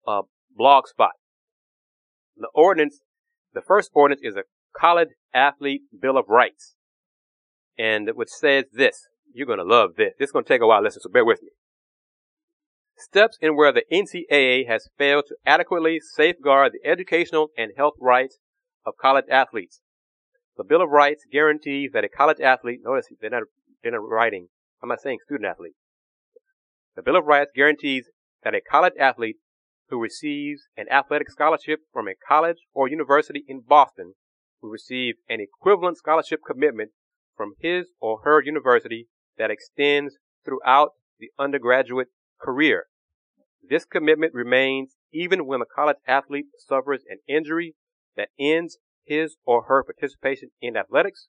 uh, 0.08 0.22
blog 0.56 0.86
spot. 0.86 1.12
The 2.36 2.48
ordinance, 2.54 3.00
the 3.52 3.62
first 3.62 3.90
ordinance 3.94 4.20
is 4.22 4.36
a 4.36 4.44
college 4.78 5.10
athlete 5.34 5.82
bill 6.00 6.18
of 6.18 6.26
rights, 6.28 6.74
and 7.78 8.10
which 8.14 8.28
says 8.28 8.64
this. 8.72 9.08
You're 9.32 9.46
gonna 9.46 9.64
love 9.64 9.96
this. 9.96 10.14
This 10.18 10.28
is 10.28 10.32
gonna 10.32 10.44
take 10.44 10.62
a 10.62 10.66
while. 10.66 10.82
Listen, 10.82 11.02
so 11.02 11.10
bear 11.10 11.24
with 11.24 11.42
me. 11.42 11.50
Steps 12.96 13.36
in 13.40 13.56
where 13.56 13.72
the 13.72 13.84
NCAA 13.92 14.66
has 14.66 14.88
failed 14.96 15.24
to 15.28 15.36
adequately 15.44 16.00
safeguard 16.00 16.72
the 16.72 16.88
educational 16.88 17.48
and 17.56 17.72
health 17.76 17.94
rights 18.00 18.38
of 18.86 18.94
college 18.98 19.26
athletes. 19.30 19.80
The 20.56 20.64
Bill 20.64 20.80
of 20.80 20.88
Rights 20.88 21.24
guarantees 21.30 21.90
that 21.92 22.04
a 22.04 22.08
college 22.08 22.40
athlete, 22.40 22.80
notice 22.82 23.08
they're 23.20 23.28
not, 23.28 23.42
they're 23.82 23.92
not 23.92 24.08
writing, 24.08 24.48
I'm 24.82 24.88
not 24.88 25.02
saying 25.02 25.18
student 25.24 25.46
athlete. 25.46 25.74
The 26.94 27.02
Bill 27.02 27.16
of 27.16 27.26
Rights 27.26 27.50
guarantees 27.54 28.08
that 28.42 28.54
a 28.54 28.62
college 28.62 28.94
athlete 28.98 29.36
who 29.88 30.00
receives 30.00 30.62
an 30.76 30.86
athletic 30.90 31.30
scholarship 31.30 31.80
from 31.92 32.08
a 32.08 32.14
college 32.28 32.58
or 32.74 32.88
university 32.88 33.44
in 33.46 33.60
Boston 33.66 34.14
will 34.60 34.70
receive 34.70 35.14
an 35.28 35.40
equivalent 35.40 35.96
scholarship 35.96 36.40
commitment 36.46 36.90
from 37.36 37.52
his 37.60 37.86
or 38.00 38.20
her 38.24 38.42
university 38.42 39.08
that 39.38 39.50
extends 39.50 40.16
throughout 40.44 40.90
the 41.18 41.30
undergraduate 41.38 42.08
career. 42.40 42.86
This 43.68 43.84
commitment 43.84 44.34
remains 44.34 44.96
even 45.12 45.46
when 45.46 45.60
the 45.60 45.66
college 45.66 45.96
athlete 46.06 46.46
suffers 46.58 47.02
an 47.08 47.18
injury 47.28 47.74
that 48.16 48.28
ends 48.38 48.78
his 49.04 49.36
or 49.44 49.64
her 49.64 49.84
participation 49.84 50.50
in 50.60 50.76
athletics 50.76 51.28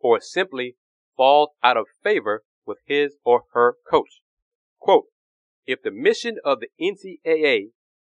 or 0.00 0.20
simply 0.20 0.76
falls 1.16 1.50
out 1.62 1.76
of 1.76 1.86
favor 2.02 2.42
with 2.66 2.78
his 2.86 3.16
or 3.24 3.42
her 3.52 3.76
coach. 3.88 4.20
Quote, 4.80 5.04
if 5.66 5.82
the 5.82 5.90
mission 5.90 6.36
of 6.44 6.58
the 6.60 6.68
NCAA 6.80 7.68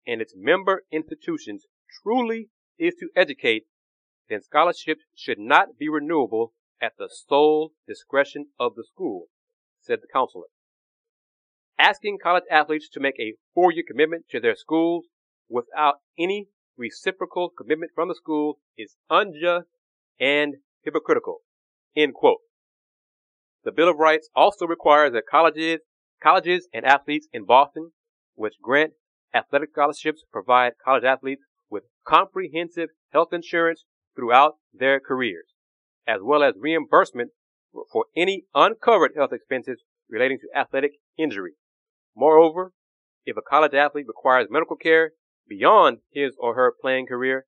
and 0.08 0.22
its 0.22 0.34
member 0.36 0.84
institutions 0.92 1.66
truly 2.02 2.50
is 2.80 2.96
to 3.00 3.10
educate, 3.16 3.64
then 4.30 4.42
scholarships 4.42 5.04
should 5.16 5.40
not 5.40 5.78
be 5.78 5.90
renewable 5.90 6.54
at 6.82 6.94
the 6.98 7.10
sole 7.10 7.72
discretion 7.88 8.48
of 8.60 8.76
the 8.76 8.84
school, 8.84 9.28
said 9.82 10.00
the 10.02 10.08
counselor. 10.12 10.48
Asking 11.78 12.18
college 12.22 12.44
athletes 12.52 12.90
to 12.90 13.00
make 13.00 13.20
a 13.20 13.34
four-year 13.54 13.84
commitment 13.88 14.26
to 14.30 14.40
their 14.40 14.56
schools 14.56 15.06
without 15.50 15.96
any 16.18 16.48
reciprocal 16.78 17.50
commitment 17.50 17.92
from 17.94 18.08
the 18.08 18.16
school 18.16 18.60
is 18.78 18.96
unjust 19.10 19.68
and 20.20 20.56
hypocritical. 20.84 21.40
End 21.96 22.14
quote. 22.14 22.40
The 23.64 23.72
Bill 23.72 23.90
of 23.90 23.98
Rights 23.98 24.30
also 24.36 24.66
requires 24.66 25.14
that 25.14 25.24
colleges, 25.30 25.80
colleges 26.24 26.68
and 26.74 26.86
athletes 26.86 27.28
in 27.34 27.46
Boston, 27.46 27.92
which 28.36 28.54
grant 28.62 28.94
athletic 29.34 29.72
scholarships, 29.72 30.24
provide 30.32 30.74
college 30.84 31.04
athletes 31.04 31.44
with 31.70 31.84
comprehensive 32.08 32.90
health 33.12 33.34
insurance 33.34 33.84
throughout 34.16 34.54
their 34.74 35.00
careers, 35.00 35.48
as 36.08 36.20
well 36.22 36.44
as 36.44 36.54
reimbursement 36.58 37.32
for- 37.92 38.06
any 38.16 38.46
uncovered 38.54 39.14
health 39.16 39.34
expenses 39.34 39.84
relating 40.08 40.40
to 40.40 40.48
athletic 40.56 40.94
injury. 41.18 41.54
Moreover, 42.16 42.74
if 43.26 43.36
a 43.38 43.42
college 43.42 43.74
athlete 43.74 44.08
requires 44.08 44.48
medical 44.50 44.76
care 44.76 45.14
beyond 45.48 46.00
his 46.12 46.36
or 46.38 46.56
her 46.56 46.74
playing 46.80 47.08
career, 47.08 47.46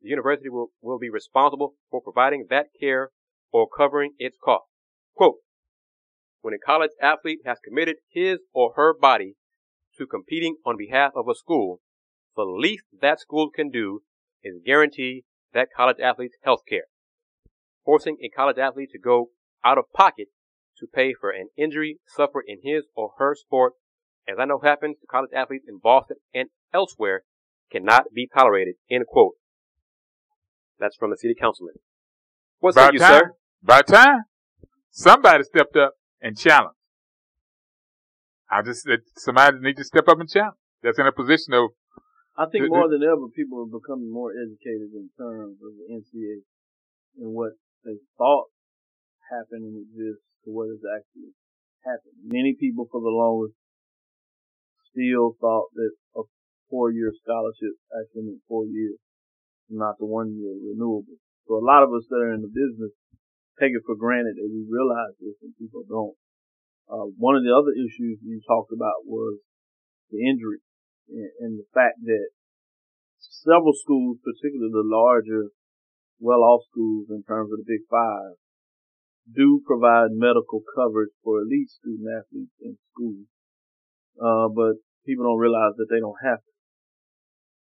the 0.00 0.08
university 0.08 0.48
will, 0.48 0.70
will 0.80 0.98
be 0.98 1.10
responsible 1.10 1.74
for 1.90 2.00
providing 2.00 2.46
that 2.48 2.68
care 2.80 3.10
or 3.52 3.68
covering 3.68 4.14
its 4.18 4.36
cost. 4.42 4.64
Quote, 5.14 5.36
when 6.40 6.54
a 6.54 6.58
college 6.58 6.90
athlete 7.00 7.40
has 7.44 7.58
committed 7.64 7.96
his 8.08 8.38
or 8.52 8.72
her 8.76 8.94
body 8.94 9.34
to 9.98 10.06
competing 10.06 10.56
on 10.64 10.76
behalf 10.76 11.12
of 11.16 11.28
a 11.28 11.34
school, 11.34 11.80
the 12.36 12.44
least 12.44 12.84
that 13.00 13.20
school 13.20 13.50
can 13.50 13.70
do 13.70 14.02
is 14.42 14.60
guarantee 14.64 15.24
that 15.54 15.68
college 15.74 15.98
athlete's 16.02 16.36
health 16.42 16.60
care. 16.68 16.84
Forcing 17.84 18.18
a 18.22 18.28
college 18.28 18.58
athlete 18.58 18.90
to 18.92 18.98
go 18.98 19.30
out 19.64 19.78
of 19.78 19.84
pocket 19.94 20.28
to 20.78 20.86
pay 20.86 21.14
for 21.18 21.30
an 21.30 21.48
injury 21.56 21.98
suffered 22.06 22.44
in 22.46 22.58
his 22.62 22.84
or 22.94 23.12
her 23.18 23.34
sport, 23.34 23.72
as 24.28 24.36
I 24.38 24.44
know 24.44 24.60
happens 24.62 24.96
to 25.00 25.06
college 25.06 25.30
athletes 25.34 25.64
in 25.66 25.78
Boston 25.82 26.16
and 26.34 26.48
elsewhere, 26.74 27.22
cannot 27.70 28.12
be 28.14 28.28
tolerated. 28.32 28.74
End 28.90 29.04
quote. 29.06 29.34
That's 30.78 30.96
from 30.96 31.10
the 31.10 31.16
city 31.16 31.34
councilman. 31.34 31.74
What's 32.58 32.76
By 32.76 32.90
you, 32.92 32.98
time, 32.98 33.20
sir? 33.20 33.30
by 33.62 33.82
time, 33.82 34.24
somebody 34.90 35.44
stepped 35.44 35.76
up 35.76 35.94
and 36.20 36.36
challenge. 36.36 36.76
I 38.50 38.62
just 38.62 38.88
somebody 39.16 39.58
needs 39.60 39.78
to 39.78 39.84
step 39.84 40.08
up 40.08 40.20
and 40.20 40.28
challenge. 40.28 40.56
That's 40.82 40.98
in 40.98 41.06
a 41.06 41.12
position 41.12 41.54
of. 41.54 41.70
I 42.38 42.44
think 42.46 42.68
more 42.68 42.88
than 42.88 43.02
ever, 43.02 43.28
people 43.34 43.64
are 43.64 43.72
becoming 43.80 44.12
more 44.12 44.30
educated 44.30 44.92
in 44.92 45.08
terms 45.16 45.56
of 45.64 45.72
the 45.72 45.86
NCA 45.88 46.44
and 47.24 47.32
what 47.32 47.52
they 47.84 47.96
thought 48.18 48.52
happened 49.30 49.64
and 49.64 49.80
exists 49.80 50.22
to 50.44 50.52
what 50.52 50.68
is 50.68 50.84
actually 50.84 51.32
happening. 51.82 52.20
Many 52.22 52.54
people 52.58 52.86
for 52.92 53.00
the 53.00 53.08
longest 53.08 53.56
still 54.92 55.34
thought 55.40 55.72
that 55.74 55.92
a 56.16 56.22
four-year 56.68 57.12
scholarship 57.24 57.74
actually 57.88 58.28
meant 58.30 58.44
four 58.46 58.66
years, 58.66 59.00
not 59.70 59.96
the 59.98 60.06
one-year 60.06 60.54
renewable. 60.60 61.16
So 61.48 61.56
a 61.56 61.64
lot 61.64 61.82
of 61.82 61.90
us 61.96 62.04
that 62.10 62.20
are 62.20 62.34
in 62.34 62.42
the 62.42 62.52
business 62.52 62.92
take 63.58 63.72
it 63.72 63.84
for 63.84 63.96
granted 63.96 64.36
that 64.36 64.48
we 64.48 64.64
realize 64.68 65.16
this 65.18 65.36
and 65.42 65.56
people 65.56 65.84
don't. 65.88 66.16
Uh, 66.86 67.10
one 67.18 67.34
of 67.34 67.42
the 67.42 67.50
other 67.50 67.74
issues 67.74 68.22
you 68.22 68.40
talked 68.46 68.70
about 68.70 69.02
was 69.04 69.40
the 70.12 70.22
injury 70.22 70.62
and, 71.08 71.30
and 71.40 71.52
the 71.58 71.68
fact 71.74 71.98
that 72.04 72.30
several 73.18 73.74
schools, 73.74 74.18
particularly 74.22 74.70
the 74.70 74.86
larger, 74.86 75.50
well-off 76.20 76.62
schools 76.70 77.10
in 77.10 77.22
terms 77.26 77.50
of 77.52 77.58
the 77.58 77.68
Big 77.68 77.82
Five, 77.90 78.38
do 79.26 79.60
provide 79.66 80.14
medical 80.14 80.62
coverage 80.74 81.10
for 81.24 81.42
elite 81.42 81.70
student 81.70 82.06
athletes 82.06 82.54
in 82.62 82.78
schools. 82.94 83.26
Uh, 84.16 84.48
but 84.48 84.78
people 85.04 85.26
don't 85.26 85.42
realize 85.42 85.74
that 85.76 85.90
they 85.90 85.98
don't 85.98 86.22
have 86.22 86.38
to. 86.38 86.52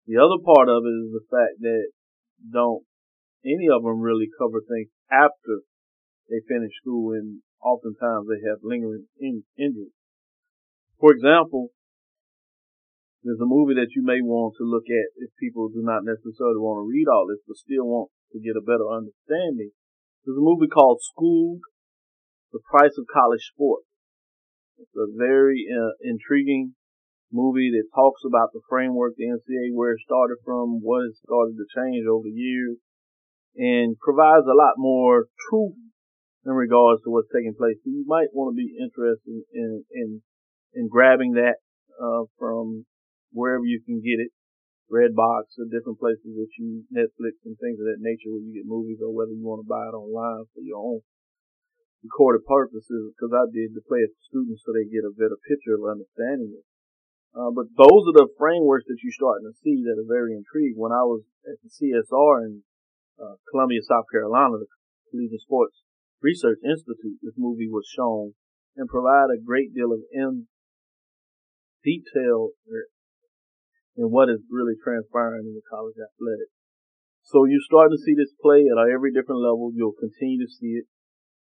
The 0.07 0.19
other 0.19 0.43
part 0.43 0.69
of 0.69 0.83
it 0.87 0.97
is 1.07 1.11
the 1.15 1.27
fact 1.31 1.63
that 1.63 1.87
don't 2.51 2.83
any 3.45 3.69
of 3.69 3.83
them 3.83 4.01
really 4.01 4.29
cover 4.39 4.61
things 4.61 4.89
after 5.11 5.67
they 6.29 6.41
finish 6.49 6.73
school 6.81 7.13
and 7.13 7.43
oftentimes 7.63 8.27
they 8.27 8.43
have 8.49 8.63
lingering 8.63 9.07
in- 9.19 9.45
injuries. 9.59 9.95
For 10.99 11.13
example, 11.13 11.71
there's 13.23 13.43
a 13.43 13.49
movie 13.49 13.75
that 13.75 13.95
you 13.99 14.07
may 14.07 14.23
want 14.23 14.55
to 14.59 14.65
look 14.65 14.87
at 14.87 15.11
if 15.19 15.35
people 15.39 15.69
do 15.69 15.83
not 15.83 16.07
necessarily 16.07 16.63
want 16.63 16.79
to 16.79 16.91
read 16.91 17.11
all 17.11 17.27
this, 17.27 17.43
but 17.47 17.59
still 17.59 17.87
want 17.87 18.11
to 18.33 18.39
get 18.39 18.55
a 18.55 18.63
better 18.63 18.87
understanding. 18.87 19.75
There's 20.25 20.39
a 20.39 20.47
movie 20.47 20.71
called 20.71 21.03
Schooled, 21.03 21.63
The 22.53 22.63
Price 22.71 22.95
of 22.99 23.11
College 23.11 23.43
Sports. 23.51 23.91
It's 24.79 24.95
a 24.95 25.11
very 25.11 25.67
uh, 25.67 25.99
intriguing 26.03 26.75
movie 27.33 27.75
that 27.75 27.91
talks 27.95 28.23
about 28.23 28.53
the 28.53 28.63
framework, 28.69 29.19
the 29.19 29.27
NCAA, 29.27 29.75
where 29.75 29.99
it 29.99 30.07
started 30.07 30.39
from, 30.45 30.79
what 30.79 31.11
it 31.11 31.17
started 31.19 31.59
to 31.59 31.67
change 31.67 32.07
over 32.07 32.31
the 32.31 32.37
years, 32.37 32.79
and 33.57 33.97
provides 33.99 34.47
a 34.47 34.57
lot 34.57 34.77
more 34.77 35.27
truth 35.49 35.77
in 36.45 36.53
regards 36.53 37.03
to 37.03 37.11
what's 37.11 37.33
taking 37.35 37.57
place. 37.59 37.77
So 37.83 37.91
you 37.91 38.05
might 38.07 38.31
want 38.33 38.55
to 38.55 38.57
be 38.57 38.77
interested 38.79 39.43
in 39.53 39.85
in 39.91 40.23
in 40.75 40.89
grabbing 40.89 41.35
that 41.41 41.59
uh, 41.97 42.29
from 42.39 42.85
wherever 43.33 43.65
you 43.65 43.81
can 43.85 43.99
get 44.05 44.21
it, 44.21 44.31
Redbox 44.93 45.59
or 45.59 45.67
different 45.67 45.99
places 45.99 46.37
that 46.37 46.53
you 46.61 46.87
Netflix 46.93 47.43
and 47.43 47.59
things 47.59 47.81
of 47.83 47.91
that 47.91 47.99
nature 47.99 48.31
where 48.31 48.45
you 48.45 48.55
get 48.55 48.69
movies, 48.69 49.03
or 49.03 49.11
whether 49.11 49.35
you 49.35 49.43
want 49.43 49.65
to 49.65 49.69
buy 49.69 49.83
it 49.89 49.97
online 49.99 50.47
for 50.55 50.63
your 50.63 50.79
own 50.79 51.01
recorded 52.05 52.47
purposes. 52.47 53.11
Because 53.17 53.35
I 53.35 53.51
did 53.51 53.75
to 53.75 53.83
play 53.83 54.07
it 54.07 54.15
for 54.15 54.25
students 54.31 54.63
so 54.63 54.71
they 54.71 54.87
get 54.87 55.09
a 55.09 55.17
better 55.17 55.41
picture 55.49 55.75
of 55.75 55.89
understanding 55.89 56.55
it. 56.55 56.67
Uh, 57.37 57.53
but 57.53 57.69
those 57.77 58.03
are 58.09 58.17
the 58.17 58.33
frameworks 58.39 58.87
that 58.89 59.03
you're 59.03 59.13
starting 59.13 59.45
to 59.45 59.59
see 59.61 59.85
that 59.85 60.01
are 60.01 60.09
very 60.09 60.33
intrigued. 60.33 60.79
When 60.79 60.95
I 60.95 61.05
was 61.05 61.21
at 61.45 61.61
the 61.61 61.69
CSR 61.69 62.47
in 62.47 62.65
uh, 63.21 63.37
Columbia, 63.51 63.81
South 63.83 64.05
Carolina, 64.13 64.61
the 64.61 64.69
Collegiate 65.11 65.41
Sports 65.41 65.83
Research 66.23 66.59
Institute, 66.65 67.21
this 67.23 67.37
movie 67.37 67.69
was 67.69 67.87
shown 67.89 68.33
and 68.77 68.89
provide 68.89 69.33
a 69.33 69.41
great 69.41 69.73
deal 69.73 69.93
of 69.93 70.01
in 70.13 70.49
detail 71.85 72.51
in 73.97 74.13
what 74.13 74.29
is 74.29 74.43
really 74.51 74.77
transpiring 74.83 75.47
in 75.49 75.55
the 75.55 75.65
college 75.71 75.97
athletics. 75.97 76.53
So 77.25 77.45
you're 77.45 77.65
starting 77.65 77.97
to 77.97 78.05
see 78.05 78.15
this 78.15 78.31
play 78.39 78.69
at 78.69 78.79
every 78.79 79.11
different 79.11 79.43
level. 79.43 79.73
You'll 79.75 79.97
continue 79.97 80.45
to 80.45 80.51
see 80.51 80.79
it. 80.79 80.87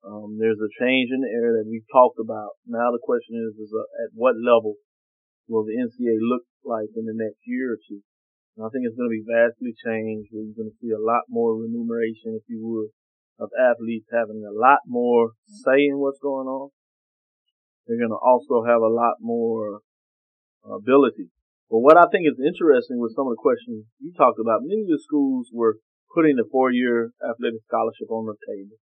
Um, 0.02 0.40
there's 0.40 0.62
a 0.62 0.72
change 0.80 1.12
in 1.12 1.22
the 1.22 1.32
area 1.36 1.60
that 1.60 1.70
we've 1.70 1.86
talked 1.92 2.18
about. 2.18 2.58
Now 2.66 2.90
the 2.96 3.04
question 3.04 3.36
is, 3.38 3.60
is 3.60 3.74
uh, 3.76 3.84
at 4.08 4.16
what 4.16 4.40
level 4.40 4.80
will 5.48 5.66
the 5.66 5.76
NCAA 5.76 6.18
look 6.22 6.48
like 6.64 6.96
in 6.96 7.06
the 7.06 7.18
next 7.18 7.44
year 7.46 7.76
or 7.76 7.80
two? 7.82 8.02
And 8.58 8.66
I 8.66 8.70
think 8.74 8.90
it's 8.90 8.98
going 8.98 9.14
to 9.14 9.22
be 9.22 9.30
vastly 9.30 9.78
changed. 9.78 10.34
You're 10.34 10.58
going 10.58 10.74
to 10.74 10.82
see 10.82 10.90
a 10.90 10.98
lot 10.98 11.30
more 11.30 11.54
remuneration, 11.54 12.34
if 12.34 12.44
you 12.50 12.58
would, 12.66 12.90
of 13.38 13.54
athletes 13.54 14.10
having 14.10 14.42
a 14.42 14.50
lot 14.50 14.82
more 14.90 15.38
say 15.46 15.86
in 15.86 16.02
what's 16.02 16.18
going 16.18 16.50
on. 16.50 16.74
They're 17.86 18.02
going 18.02 18.18
to 18.18 18.18
also 18.18 18.66
have 18.66 18.82
a 18.82 18.90
lot 18.90 19.22
more 19.22 19.86
ability. 20.66 21.30
But 21.70 21.86
what 21.86 22.02
I 22.02 22.10
think 22.10 22.26
is 22.26 22.42
interesting 22.42 22.98
with 22.98 23.14
some 23.14 23.30
of 23.30 23.38
the 23.38 23.46
questions 23.46 23.86
you 24.02 24.12
talked 24.18 24.42
about, 24.42 24.66
many 24.66 24.90
of 24.90 24.92
the 24.92 25.06
schools 25.06 25.54
were 25.54 25.78
putting 26.16 26.36
the 26.36 26.50
four-year 26.50 27.14
athletic 27.22 27.62
scholarship 27.70 28.10
on 28.10 28.26
the 28.26 28.40
table. 28.42 28.82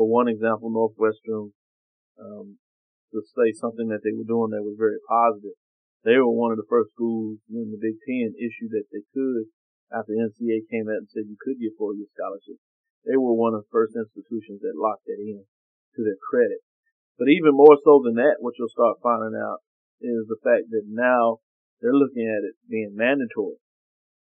For 0.00 0.08
one 0.08 0.32
example, 0.32 0.72
Northwestern, 0.72 1.52
um, 2.16 2.56
to 3.12 3.20
say 3.36 3.52
something 3.52 3.92
that 3.92 4.02
they 4.02 4.16
were 4.16 4.26
doing 4.26 4.50
that 4.50 4.64
was 4.64 4.80
very 4.80 4.98
positive. 5.06 5.54
They 6.04 6.20
were 6.20 6.30
one 6.30 6.52
of 6.52 6.60
the 6.60 6.68
first 6.68 6.92
schools 6.92 7.40
in 7.48 7.72
the 7.72 7.80
Big 7.80 7.96
Ten 8.04 8.36
issued 8.36 8.76
that 8.76 8.92
they 8.92 9.02
could 9.16 9.48
after 9.90 10.12
NCAA 10.12 10.68
came 10.68 10.88
out 10.88 11.04
and 11.04 11.10
said 11.10 11.26
you 11.26 11.40
could 11.40 11.58
get 11.58 11.76
four-year 11.76 12.06
scholarships 12.12 12.60
they 13.04 13.20
were 13.20 13.36
one 13.36 13.52
of 13.52 13.68
the 13.68 13.72
first 13.72 13.92
institutions 13.92 14.64
that 14.64 14.80
locked 14.80 15.04
that 15.04 15.20
in 15.20 15.44
to 15.96 16.00
their 16.00 16.18
credit. 16.18 16.64
But 17.20 17.28
even 17.28 17.54
more 17.54 17.76
so 17.84 18.00
than 18.02 18.16
that, 18.16 18.40
what 18.40 18.56
you'll 18.58 18.72
start 18.72 19.04
finding 19.04 19.36
out 19.36 19.60
is 20.00 20.26
the 20.26 20.40
fact 20.40 20.72
that 20.72 20.88
now 20.88 21.44
they're 21.78 21.94
looking 21.94 22.26
at 22.26 22.42
it 22.42 22.56
being 22.66 22.96
mandatory. 22.96 23.60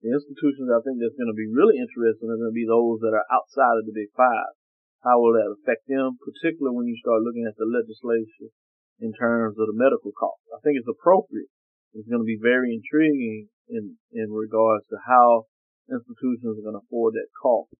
The 0.02 0.12
institutions 0.12 0.68
I 0.68 0.82
think 0.82 1.00
that's 1.00 1.16
going 1.16 1.30
to 1.30 1.36
be 1.36 1.48
really 1.48 1.80
interesting 1.80 2.28
are 2.28 2.40
going 2.40 2.52
to 2.52 2.56
be 2.56 2.68
those 2.68 3.00
that 3.04 3.16
are 3.16 3.28
outside 3.28 3.80
of 3.80 3.86
the 3.86 3.94
Big 3.94 4.12
Five. 4.16 4.56
How 5.04 5.20
will 5.20 5.36
that 5.36 5.52
affect 5.52 5.84
them, 5.88 6.16
particularly 6.16 6.76
when 6.76 6.88
you 6.88 6.96
start 6.96 7.24
looking 7.24 7.44
at 7.44 7.56
the 7.60 7.68
legislation 7.68 8.52
in 9.00 9.12
terms 9.12 9.56
of 9.58 9.66
the 9.66 9.76
medical 9.76 10.12
costs? 10.12 10.46
I 10.54 10.60
think 10.62 10.78
it's 10.78 10.90
appropriate. 10.90 11.50
It's 11.94 12.08
going 12.08 12.22
to 12.22 12.28
be 12.28 12.40
very 12.40 12.74
intriguing 12.74 13.48
in, 13.68 13.96
in 14.12 14.28
regards 14.30 14.86
to 14.90 14.98
how 15.06 15.46
institutions 15.90 16.58
are 16.58 16.66
going 16.66 16.78
to 16.78 16.84
afford 16.84 17.14
that 17.14 17.30
cost. 17.38 17.74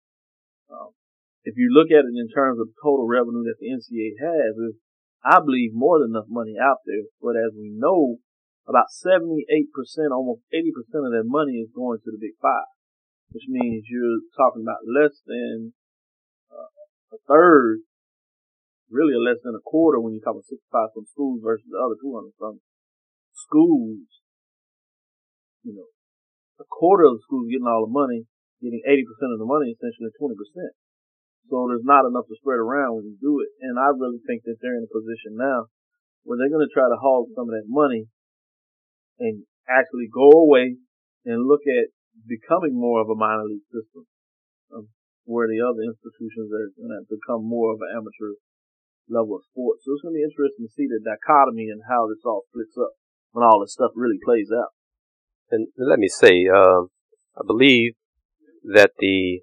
Um, 0.70 0.94
if 1.44 1.56
you 1.60 1.68
look 1.68 1.92
at 1.92 2.08
it 2.08 2.14
in 2.16 2.28
terms 2.32 2.58
of 2.60 2.72
total 2.80 3.04
revenue 3.04 3.44
that 3.44 3.60
the 3.60 3.68
NCAA 3.68 4.16
has, 4.16 4.56
is 4.56 4.80
I 5.24 5.40
believe 5.40 5.72
more 5.72 6.00
than 6.00 6.12
enough 6.12 6.28
money 6.28 6.56
out 6.60 6.84
there. 6.84 7.08
But 7.20 7.36
as 7.36 7.56
we 7.56 7.72
know, 7.72 8.20
about 8.68 8.92
78%, 8.92 9.60
almost 10.12 10.44
80% 10.52 11.04
of 11.04 11.12
that 11.12 11.28
money 11.28 11.60
is 11.60 11.68
going 11.74 12.00
to 12.04 12.10
the 12.12 12.20
Big 12.20 12.36
Five, 12.40 12.68
which 13.32 13.44
means 13.48 13.84
you're 13.88 14.24
talking 14.36 14.64
about 14.64 14.84
less 14.88 15.20
than 15.26 15.72
uh, 16.52 17.16
a 17.16 17.18
third, 17.28 17.80
really 18.90 19.16
less 19.16 19.40
than 19.42 19.56
a 19.56 19.64
quarter 19.64 20.00
when 20.00 20.12
you're 20.12 20.24
talking 20.24 20.44
65 20.44 20.94
from 20.94 21.06
schools 21.08 21.40
versus 21.40 21.66
the 21.68 21.80
other 21.80 21.96
200 22.00 22.32
from 22.36 22.60
schools. 23.32 24.08
You 25.64 25.74
know, 25.80 25.88
a 26.60 26.66
quarter 26.68 27.08
of 27.08 27.16
the 27.18 27.24
schools 27.24 27.48
getting 27.48 27.68
all 27.68 27.88
the 27.88 27.92
money, 27.92 28.28
getting 28.60 28.84
80% 28.84 29.32
of 29.32 29.40
the 29.40 29.48
money, 29.48 29.72
essentially 29.72 30.12
20%. 30.12 30.36
So 31.48 31.68
there's 31.68 31.84
not 31.84 32.08
enough 32.08 32.28
to 32.28 32.36
spread 32.40 32.60
around 32.60 33.00
when 33.00 33.06
you 33.08 33.16
do 33.20 33.40
it. 33.44 33.50
And 33.60 33.76
I 33.76 33.92
really 33.92 34.20
think 34.24 34.44
that 34.44 34.60
they're 34.60 34.76
in 34.76 34.88
a 34.88 34.92
position 34.92 35.36
now 35.36 35.68
where 36.24 36.40
they're 36.40 36.52
going 36.52 36.64
to 36.64 36.72
try 36.72 36.88
to 36.88 37.00
hog 37.00 37.28
some 37.36 37.48
of 37.48 37.54
that 37.56 37.68
money 37.68 38.08
and 39.20 39.44
actually 39.68 40.08
go 40.08 40.32
away 40.32 40.76
and 41.24 41.44
look 41.44 41.64
at 41.68 41.92
becoming 42.24 42.72
more 42.72 43.00
of 43.00 43.12
a 43.12 43.16
minor 43.16 43.44
league 43.44 43.68
system 43.68 44.08
um, 44.72 44.88
where 45.24 45.48
the 45.48 45.60
other 45.60 45.84
institutions 45.84 46.48
are 46.48 46.72
going 46.76 46.92
to 46.92 47.04
become 47.08 47.44
more 47.44 47.72
of 47.76 47.80
an 47.84 47.92
amateur 47.92 48.36
level 49.08 49.36
of 49.36 49.44
sports. 49.50 49.84
So 49.84 49.92
it's 49.92 50.02
going 50.02 50.14
to 50.14 50.20
be 50.20 50.28
interesting 50.28 50.66
to 50.66 50.72
see 50.72 50.86
the 50.86 51.00
dichotomy 51.02 51.68
and 51.68 51.82
how 51.88 52.08
this 52.08 52.24
all 52.24 52.42
splits 52.50 52.76
up 52.78 52.92
when 53.32 53.44
all 53.44 53.60
this 53.60 53.72
stuff 53.72 53.92
really 53.94 54.18
plays 54.24 54.48
out. 54.52 54.72
And 55.50 55.68
let 55.76 55.98
me 55.98 56.08
say, 56.08 56.46
uh, 56.48 56.88
I 57.36 57.42
believe 57.46 57.94
that 58.64 58.92
the 58.98 59.40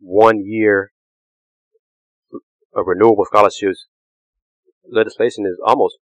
one 0.00 0.44
year 0.44 0.92
of 2.74 2.86
renewable 2.86 3.24
scholarships 3.24 3.86
legislation 4.90 5.44
is 5.46 5.58
almost 5.64 5.96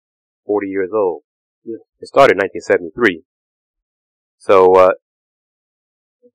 40 0.45 0.67
years 0.67 0.89
old. 0.93 1.23
Yeah. 1.63 1.77
It 1.99 2.07
started 2.07 2.33
in 2.33 2.39
1973. 2.39 3.23
So, 4.37 4.73
uh, 4.73 4.91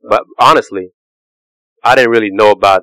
but 0.09 0.23
honestly, 0.39 0.91
I 1.83 1.95
didn't 1.97 2.11
really 2.11 2.31
know 2.31 2.51
about 2.51 2.83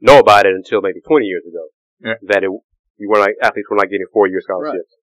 know 0.00 0.18
about 0.18 0.46
it 0.46 0.54
until 0.54 0.80
maybe 0.80 1.00
20 1.00 1.26
years 1.26 1.44
ago. 1.46 1.64
Yeah. 2.00 2.18
That 2.32 2.42
it, 2.44 2.50
you 2.96 3.08
were 3.08 3.20
like 3.20 3.36
athletes 3.42 3.68
were 3.70 3.76
like 3.76 3.92
getting 3.92 4.08
four 4.12 4.28
year 4.28 4.40
scholarships. 4.40 4.96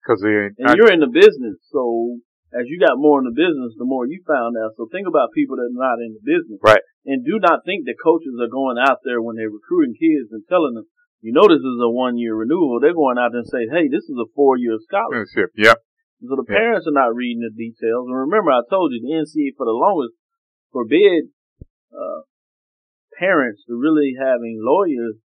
Because 0.00 0.22
right. 0.24 0.54
and 0.56 0.76
you're 0.78 0.94
in 0.94 1.02
the 1.04 1.12
business, 1.12 1.60
so 1.68 2.18
as 2.50 2.66
you 2.66 2.80
got 2.82 2.98
more 2.98 3.22
in 3.22 3.28
the 3.28 3.36
business, 3.36 3.76
the 3.78 3.86
more 3.86 4.06
you 4.06 4.22
found 4.26 4.56
out. 4.58 4.74
So 4.74 4.88
think 4.90 5.06
about 5.06 5.34
people 5.36 5.54
that 5.60 5.70
are 5.70 5.76
not 5.76 6.02
in 6.02 6.18
the 6.18 6.24
business. 6.24 6.58
Right. 6.62 6.82
And 7.06 7.22
do 7.22 7.38
not 7.38 7.62
think 7.62 7.86
that 7.86 8.00
coaches 8.02 8.34
are 8.40 8.50
going 8.50 8.78
out 8.80 9.04
there 9.04 9.22
when 9.22 9.36
they're 9.36 9.52
recruiting 9.52 9.94
kids 9.94 10.32
and 10.34 10.42
telling 10.48 10.74
them, 10.74 10.86
you 11.20 11.36
know 11.36 11.44
this 11.46 11.60
is 11.62 11.78
a 11.78 11.90
one 11.90 12.16
year 12.16 12.34
renewal. 12.34 12.80
They're 12.80 12.96
going 12.96 13.20
out 13.20 13.36
there 13.36 13.44
and 13.44 13.52
say, 13.52 13.68
hey, 13.68 13.86
this 13.86 14.08
is 14.08 14.16
a 14.16 14.30
four 14.34 14.56
year 14.56 14.80
scholarship. 14.80 15.52
Yep. 15.54 15.78
So 16.26 16.36
the 16.36 16.48
parents 16.48 16.84
are 16.84 16.96
not 16.96 17.16
reading 17.16 17.40
the 17.40 17.52
details. 17.52 18.08
And 18.08 18.16
remember, 18.16 18.52
I 18.52 18.60
told 18.68 18.92
you 18.92 19.00
the 19.00 19.24
NCA 19.24 19.56
for 19.56 19.64
the 19.64 19.76
longest 19.76 20.16
forbid 20.72 21.32
uh, 21.92 22.28
parents 23.20 23.60
to 23.68 23.76
really 23.76 24.16
having 24.16 24.56
lawyers 24.64 25.20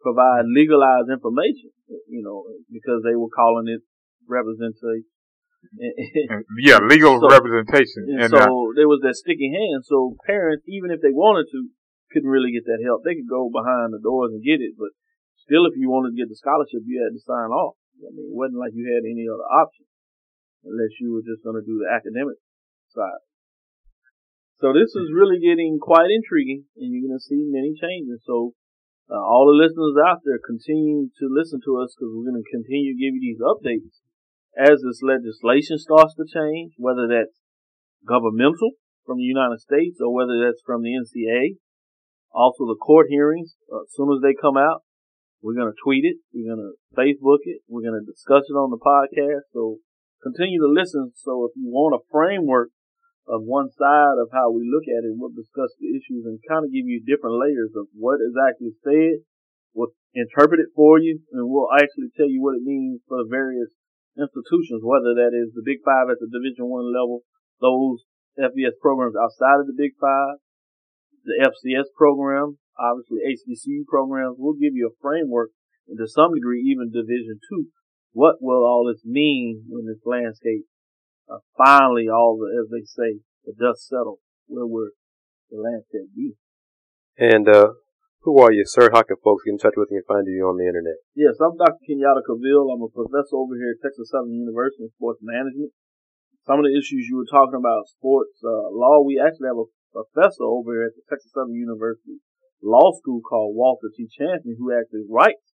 provide 0.00 0.46
legalized 0.46 1.10
information. 1.10 1.74
You 2.06 2.22
know, 2.22 2.46
because 2.70 3.02
they 3.02 3.18
were 3.18 3.30
calling 3.34 3.66
it 3.66 3.82
representation. 4.30 5.10
yeah, 6.62 6.78
legal 6.78 7.18
so, 7.18 7.26
representation. 7.26 8.06
And, 8.14 8.26
and 8.26 8.30
so 8.30 8.38
uh, 8.38 8.70
there 8.78 8.86
was 8.86 9.02
that 9.02 9.18
sticky 9.18 9.50
hand. 9.50 9.82
So 9.82 10.14
parents, 10.26 10.62
even 10.70 10.94
if 10.94 11.02
they 11.02 11.10
wanted 11.10 11.50
to, 11.50 11.70
couldn't 12.14 12.30
really 12.30 12.54
get 12.54 12.66
that 12.70 12.82
help. 12.86 13.02
They 13.02 13.18
could 13.18 13.30
go 13.30 13.50
behind 13.50 13.90
the 13.90 14.02
doors 14.02 14.30
and 14.30 14.42
get 14.42 14.62
it, 14.62 14.78
but 14.78 14.94
still, 15.42 15.66
if 15.66 15.74
you 15.74 15.90
wanted 15.90 16.14
to 16.14 16.18
get 16.18 16.30
the 16.30 16.38
scholarship, 16.38 16.86
you 16.86 17.02
had 17.02 17.14
to 17.14 17.22
sign 17.22 17.50
off. 17.50 17.74
I 17.98 18.14
mean, 18.14 18.30
it 18.30 18.36
wasn't 18.36 18.62
like 18.62 18.78
you 18.78 18.86
had 18.86 19.02
any 19.02 19.26
other 19.26 19.46
option 19.46 19.86
unless 20.62 20.94
you 21.02 21.14
were 21.14 21.26
just 21.26 21.42
going 21.42 21.58
to 21.58 21.66
do 21.66 21.82
the 21.82 21.90
academic 21.90 22.38
side. 22.90 23.25
So 24.60 24.72
this 24.72 24.96
is 24.96 25.12
really 25.12 25.36
getting 25.36 25.76
quite 25.76 26.08
intriguing, 26.08 26.64
and 26.80 26.88
you're 26.88 27.04
going 27.04 27.18
to 27.18 27.28
see 27.28 27.44
many 27.44 27.76
changes. 27.76 28.24
So 28.24 28.56
uh, 29.12 29.20
all 29.20 29.52
the 29.52 29.60
listeners 29.60 30.00
out 30.00 30.24
there, 30.24 30.40
continue 30.40 31.12
to 31.20 31.26
listen 31.28 31.60
to 31.68 31.76
us 31.78 31.92
because 31.92 32.10
we're 32.10 32.26
going 32.26 32.40
to 32.40 32.48
continue 32.48 32.96
to 32.96 32.98
give 32.98 33.12
you 33.12 33.22
these 33.22 33.42
updates 33.44 34.00
as 34.56 34.80
this 34.80 35.04
legislation 35.04 35.76
starts 35.76 36.16
to 36.16 36.24
change, 36.24 36.72
whether 36.80 37.04
that's 37.04 37.36
governmental 38.08 38.80
from 39.04 39.20
the 39.20 39.28
United 39.28 39.60
States 39.60 40.00
or 40.00 40.08
whether 40.08 40.40
that's 40.40 40.64
from 40.64 40.80
the 40.80 40.96
NCA. 40.96 41.60
Also, 42.32 42.64
the 42.64 42.80
court 42.80 43.06
hearings, 43.12 43.60
uh, 43.68 43.84
as 43.84 43.92
soon 43.92 44.08
as 44.08 44.24
they 44.24 44.32
come 44.32 44.56
out, 44.56 44.82
we're 45.44 45.54
going 45.54 45.70
to 45.70 45.82
tweet 45.84 46.08
it, 46.08 46.16
we're 46.32 46.48
going 46.48 46.64
to 46.64 46.74
Facebook 46.96 47.44
it, 47.44 47.60
we're 47.68 47.84
going 47.84 48.00
to 48.00 48.08
discuss 48.08 48.48
it 48.48 48.56
on 48.56 48.72
the 48.72 48.80
podcast. 48.80 49.52
So 49.52 49.84
continue 50.24 50.60
to 50.60 50.72
listen. 50.72 51.12
So 51.14 51.44
if 51.44 51.52
you 51.54 51.68
want 51.68 51.94
a 51.94 52.02
framework 52.10 52.72
of 53.26 53.42
one 53.42 53.70
side 53.74 54.16
of 54.22 54.30
how 54.30 54.54
we 54.54 54.62
look 54.62 54.86
at 54.86 55.02
it. 55.02 55.14
We'll 55.18 55.34
discuss 55.34 55.74
the 55.78 55.90
issues 55.90 56.24
and 56.26 56.38
kind 56.46 56.62
of 56.62 56.70
give 56.70 56.86
you 56.86 57.02
different 57.02 57.42
layers 57.42 57.74
of 57.74 57.90
what 57.92 58.22
is 58.22 58.38
actually 58.38 58.78
said. 58.86 59.26
We'll 59.74 59.92
interpret 60.14 60.62
it 60.62 60.72
for 60.74 60.98
you 61.02 61.20
and 61.34 61.50
we'll 61.50 61.70
actually 61.74 62.14
tell 62.14 62.30
you 62.30 62.40
what 62.40 62.56
it 62.56 62.64
means 62.64 63.02
for 63.10 63.18
the 63.18 63.28
various 63.28 63.74
institutions, 64.16 64.80
whether 64.80 65.12
that 65.18 65.34
is 65.36 65.52
the 65.52 65.66
Big 65.66 65.84
Five 65.84 66.08
at 66.08 66.22
the 66.22 66.30
Division 66.30 66.70
One 66.70 66.88
level, 66.88 67.26
those 67.60 68.06
FBS 68.38 68.78
programs 68.80 69.18
outside 69.18 69.60
of 69.60 69.68
the 69.68 69.76
Big 69.76 69.98
Five, 70.00 70.40
the 71.26 71.42
FCS 71.42 71.90
program, 71.98 72.62
obviously 72.78 73.26
HBCU 73.26 73.84
programs. 73.90 74.36
We'll 74.38 74.56
give 74.56 74.72
you 74.72 74.88
a 74.88 74.98
framework 75.02 75.50
and 75.88 75.98
to 75.98 76.06
some 76.06 76.34
degree 76.34 76.62
even 76.62 76.94
Division 76.94 77.42
Two. 77.50 77.74
What 78.12 78.40
will 78.40 78.64
all 78.64 78.88
this 78.88 79.04
mean 79.04 79.64
when 79.68 79.84
this 79.84 80.00
landscape 80.06 80.64
uh, 81.30 81.38
finally 81.56 82.08
all 82.08 82.38
the, 82.38 82.48
as 82.54 82.70
they 82.70 82.84
say, 82.84 83.20
the 83.44 83.52
dust 83.52 83.88
settled. 83.88 84.18
Where 84.46 84.66
we're 84.66 84.94
the 85.50 85.58
landscape 85.58 86.14
be? 86.14 86.34
And, 87.18 87.48
uh, 87.48 87.74
who 88.26 88.42
are 88.42 88.50
you, 88.50 88.66
sir? 88.66 88.90
How 88.90 89.06
can 89.06 89.22
folks 89.22 89.46
get 89.46 89.54
in 89.54 89.62
touch 89.62 89.78
with 89.78 89.86
you 89.94 90.02
and 90.02 90.10
find 90.10 90.26
you 90.26 90.50
on 90.50 90.58
the 90.58 90.66
internet? 90.66 90.98
Yes, 91.14 91.38
I'm 91.38 91.54
Dr. 91.54 91.78
Kenyatta 91.86 92.26
Cavill. 92.26 92.74
I'm 92.74 92.82
a 92.82 92.90
professor 92.90 93.38
over 93.38 93.54
here 93.54 93.78
at 93.78 93.82
Texas 93.82 94.10
Southern 94.10 94.34
University 94.34 94.82
in 94.82 94.90
sports 94.98 95.22
management. 95.22 95.70
Some 96.42 96.58
of 96.58 96.66
the 96.66 96.74
issues 96.74 97.06
you 97.06 97.22
were 97.22 97.30
talking 97.30 97.54
about, 97.54 97.86
sports 97.86 98.42
uh, 98.42 98.70
law, 98.74 99.06
we 99.06 99.22
actually 99.22 99.46
have 99.46 99.62
a 99.62 99.70
professor 99.94 100.42
over 100.42 100.74
here 100.74 100.90
at 100.90 100.98
the 100.98 101.06
Texas 101.06 101.30
Southern 101.38 101.54
University 101.54 102.18
Law 102.66 102.90
School 102.98 103.22
called 103.22 103.54
Walter 103.54 103.94
T. 103.94 104.10
Champion, 104.10 104.58
who 104.58 104.74
actually 104.74 105.06
writes 105.06 105.54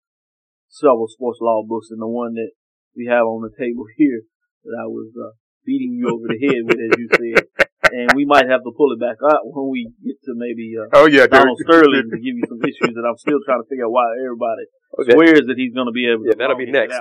several 0.67 1.07
sports 1.07 1.39
law 1.39 1.63
books, 1.63 1.95
and 1.95 2.03
the 2.03 2.11
one 2.11 2.35
that 2.35 2.51
we 2.99 3.07
have 3.07 3.31
on 3.31 3.47
the 3.47 3.55
table 3.55 3.87
here 3.97 4.27
that 4.67 4.75
I 4.75 4.91
was 4.91 5.15
uh, 5.15 5.39
beating 5.67 5.99
you 5.99 6.07
over 6.09 6.31
the 6.31 6.39
head 6.39 6.63
with, 6.63 6.79
as 6.79 6.95
you 6.95 7.09
said. 7.11 7.67
And 7.91 8.15
we 8.15 8.25
might 8.25 8.49
have 8.49 8.63
to 8.63 8.73
pull 8.75 8.95
it 8.95 9.01
back 9.03 9.19
up 9.23 9.43
when 9.45 9.71
we 9.71 9.91
get 10.03 10.19
to 10.27 10.35
maybe 10.35 10.75
uh, 10.75 10.91
oh 10.95 11.07
yeah 11.07 11.27
Donald 11.27 11.59
Sterling 11.63 12.11
to 12.11 12.19
give 12.19 12.35
you 12.35 12.43
some 12.49 12.59
issues 12.63 12.95
that 12.95 13.07
I'm 13.07 13.19
still 13.19 13.39
trying 13.47 13.63
to 13.63 13.69
figure 13.69 13.87
out 13.87 13.95
why 13.95 14.11
everybody 14.19 14.67
okay. 14.99 15.13
swears 15.13 15.47
that 15.47 15.55
he's 15.57 15.75
going 15.75 15.87
to 15.87 15.95
be 15.95 16.11
able. 16.11 16.27
Yeah, 16.27 16.35
that'll 16.39 16.59
be 16.59 16.71
next. 16.71 16.99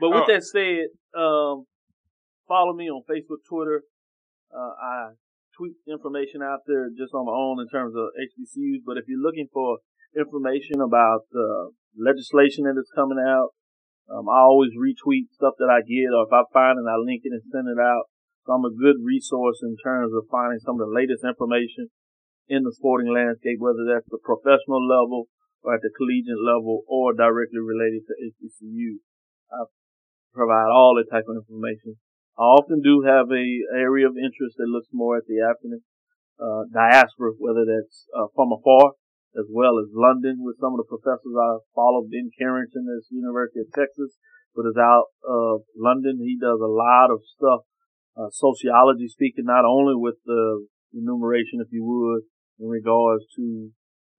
But 0.00 0.10
with 0.10 0.28
oh. 0.28 0.32
that 0.32 0.44
said, 0.44 0.92
um, 1.16 1.64
follow 2.48 2.74
me 2.74 2.90
on 2.90 3.02
Facebook, 3.08 3.44
Twitter. 3.48 3.82
Uh, 4.52 4.74
I 4.76 4.94
tweet 5.56 5.74
information 5.88 6.42
out 6.42 6.60
there 6.66 6.90
just 6.90 7.14
on 7.14 7.26
my 7.26 7.32
own 7.32 7.60
in 7.60 7.68
terms 7.68 7.94
of 7.96 8.10
HBCUs. 8.18 8.82
But 8.84 8.98
if 8.98 9.04
you're 9.08 9.22
looking 9.22 9.48
for 9.52 9.78
information 10.16 10.80
about 10.80 11.26
uh, 11.34 11.70
legislation 11.96 12.64
that 12.64 12.78
is 12.78 12.90
coming 12.94 13.18
out, 13.18 13.54
um, 14.12 14.28
I 14.28 14.44
always 14.44 14.76
retweet 14.76 15.32
stuff 15.32 15.56
that 15.58 15.72
I 15.72 15.80
get, 15.80 16.12
or 16.12 16.28
if 16.28 16.32
I 16.32 16.44
find 16.52 16.76
it, 16.76 16.84
I 16.84 17.00
link 17.00 17.24
it 17.24 17.32
and 17.32 17.44
send 17.48 17.68
it 17.68 17.80
out. 17.80 18.12
So 18.44 18.52
I'm 18.52 18.68
a 18.68 18.76
good 18.76 19.00
resource 19.00 19.64
in 19.64 19.76
terms 19.80 20.12
of 20.12 20.28
finding 20.28 20.60
some 20.60 20.76
of 20.76 20.84
the 20.84 20.92
latest 20.92 21.24
information 21.24 21.88
in 22.48 22.62
the 22.62 22.76
sporting 22.76 23.08
landscape, 23.08 23.56
whether 23.56 23.88
that's 23.88 24.08
the 24.12 24.20
professional 24.20 24.84
level 24.84 25.32
or 25.64 25.72
at 25.72 25.80
the 25.80 25.88
collegiate 25.96 26.44
level 26.44 26.84
or 26.84 27.16
directly 27.16 27.64
related 27.64 28.04
to 28.04 28.20
HBCU. 28.20 29.00
I 29.48 29.64
provide 30.36 30.68
all 30.68 31.00
that 31.00 31.08
type 31.08 31.24
of 31.24 31.40
information. 31.40 31.96
I 32.36 32.44
often 32.44 32.82
do 32.84 33.08
have 33.08 33.32
a 33.32 33.46
area 33.72 34.04
of 34.04 34.20
interest 34.20 34.60
that 34.60 34.68
looks 34.68 34.92
more 34.92 35.16
at 35.16 35.24
the 35.24 35.40
African 35.40 35.80
uh, 36.36 36.68
diaspora, 36.68 37.32
whether 37.38 37.64
that's 37.64 38.04
uh, 38.12 38.28
from 38.34 38.52
afar 38.52 38.92
as 39.34 39.46
well 39.50 39.78
as 39.82 39.90
London 39.92 40.40
with 40.40 40.58
some 40.58 40.72
of 40.74 40.80
the 40.80 40.90
professors 40.90 41.34
I 41.34 41.58
followed. 41.74 42.10
Ben 42.10 42.30
Carrington 42.38 42.86
at 42.86 43.04
University 43.10 43.60
of 43.60 43.72
Texas, 43.74 44.16
but 44.54 44.66
is 44.66 44.78
out 44.78 45.10
of 45.26 45.66
London. 45.76 46.22
He 46.22 46.38
does 46.38 46.60
a 46.62 46.70
lot 46.70 47.10
of 47.10 47.22
stuff, 47.26 47.66
uh, 48.16 48.30
sociology 48.30 49.08
speaking, 49.08 49.44
not 49.46 49.64
only 49.64 49.94
with 49.94 50.22
the 50.24 50.66
enumeration, 50.94 51.58
if 51.58 51.68
you 51.70 51.82
would, 51.82 52.22
in 52.62 52.70
regards 52.70 53.24
to 53.36 53.70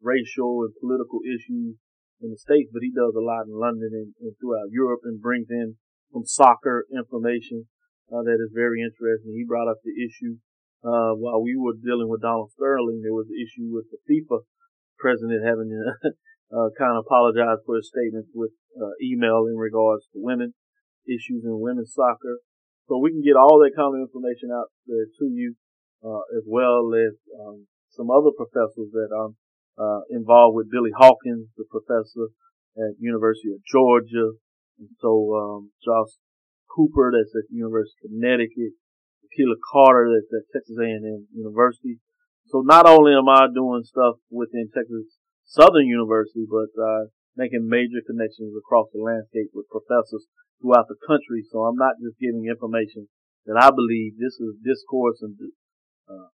racial 0.01 0.67
and 0.67 0.75
political 0.79 1.23
issues 1.23 1.79
in 2.19 2.31
the 2.31 2.37
States, 2.37 2.69
but 2.71 2.83
he 2.83 2.91
does 2.91 3.15
a 3.15 3.23
lot 3.23 3.47
in 3.47 3.55
London 3.55 3.91
and, 3.91 4.11
and 4.19 4.35
throughout 4.39 4.71
Europe 4.71 5.01
and 5.03 5.21
brings 5.21 5.47
in 5.49 5.75
some 6.11 6.25
soccer 6.25 6.85
information 6.91 7.67
uh, 8.11 8.23
that 8.23 8.39
is 8.39 8.51
very 8.53 8.83
interesting. 8.83 9.31
He 9.35 9.47
brought 9.47 9.71
up 9.71 9.79
the 9.83 9.95
issue 9.95 10.39
uh, 10.85 11.17
while 11.17 11.41
we 11.41 11.57
were 11.57 11.73
dealing 11.73 12.05
with 12.05 12.21
Donald 12.21 12.53
Sterling, 12.53 13.01
there 13.01 13.17
was 13.17 13.25
the 13.25 13.41
issue 13.41 13.73
with 13.73 13.89
the 13.89 13.97
FIFA 14.05 14.45
president 15.05 15.45
having 15.45 15.69
to 15.69 15.81
uh, 16.57 16.73
kind 16.73 16.97
of 16.97 17.05
apologize 17.05 17.61
for 17.61 17.77
his 17.77 17.93
statements 17.93 18.33
with 18.33 18.57
uh, 18.73 18.97
email 18.97 19.45
in 19.45 19.53
regards 19.53 20.09
to 20.09 20.17
women 20.17 20.57
issues 21.05 21.45
in 21.45 21.61
women's 21.61 21.93
soccer. 21.93 22.41
So 22.89 22.97
we 22.97 23.13
can 23.13 23.21
get 23.21 23.37
all 23.37 23.61
that 23.61 23.77
kind 23.77 23.93
of 23.93 24.01
information 24.01 24.49
out 24.49 24.73
there 24.89 25.05
to 25.05 25.25
you, 25.29 25.53
uh, 26.01 26.25
as 26.33 26.49
well 26.49 26.89
as 26.97 27.13
um, 27.37 27.69
some 27.93 28.09
other 28.09 28.33
professors 28.33 28.89
that 28.97 29.13
I'm 29.13 29.37
uh, 29.77 30.01
involved 30.09 30.57
with. 30.57 30.73
Billy 30.73 30.93
Hawkins, 30.97 31.53
the 31.53 31.69
professor 31.69 32.33
at 32.77 32.97
University 32.97 33.53
of 33.53 33.61
Georgia, 33.69 34.33
and 34.81 34.89
so 34.97 35.09
um, 35.37 35.71
Josh 35.85 36.17
Cooper, 36.73 37.13
that's 37.13 37.33
at 37.37 37.45
the 37.49 37.57
University 37.57 38.09
of 38.09 38.09
Connecticut. 38.09 38.73
Keila 39.33 39.59
Carter, 39.59 40.13
that's 40.13 40.31
at 40.31 40.47
Texas 40.53 40.77
A&M 40.79 41.27
University. 41.33 41.99
So 42.47 42.61
not 42.61 42.87
only 42.87 43.13
am 43.13 43.27
I 43.29 43.47
doing 43.53 43.83
stuff 43.83 44.21
within 44.29 44.69
Texas 44.73 45.17
Southern 45.45 45.85
University, 45.85 46.45
but 46.49 46.71
uh, 46.77 47.09
making 47.35 47.67
major 47.67 48.01
connections 48.05 48.53
across 48.57 48.87
the 48.93 49.01
landscape 49.01 49.51
with 49.53 49.69
professors 49.69 50.25
throughout 50.61 50.87
the 50.87 50.97
country. 51.05 51.43
So 51.51 51.65
I'm 51.65 51.77
not 51.77 52.01
just 52.01 52.17
giving 52.19 52.47
information 52.47 53.07
that 53.45 53.57
I 53.57 53.69
believe 53.69 54.17
this 54.17 54.39
is 54.41 54.57
discourse 54.63 55.21
and 55.21 55.37
uh, 56.09 56.29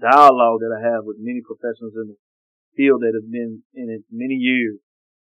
dialogue 0.00 0.62
that 0.62 0.74
I 0.74 0.80
have 0.82 1.06
with 1.06 1.22
many 1.22 1.42
professionals 1.44 1.94
in 1.94 2.14
the 2.14 2.18
field 2.74 3.02
that 3.02 3.14
have 3.14 3.30
been 3.30 3.62
in 3.74 3.86
it 3.92 4.02
many 4.10 4.34
years 4.34 4.80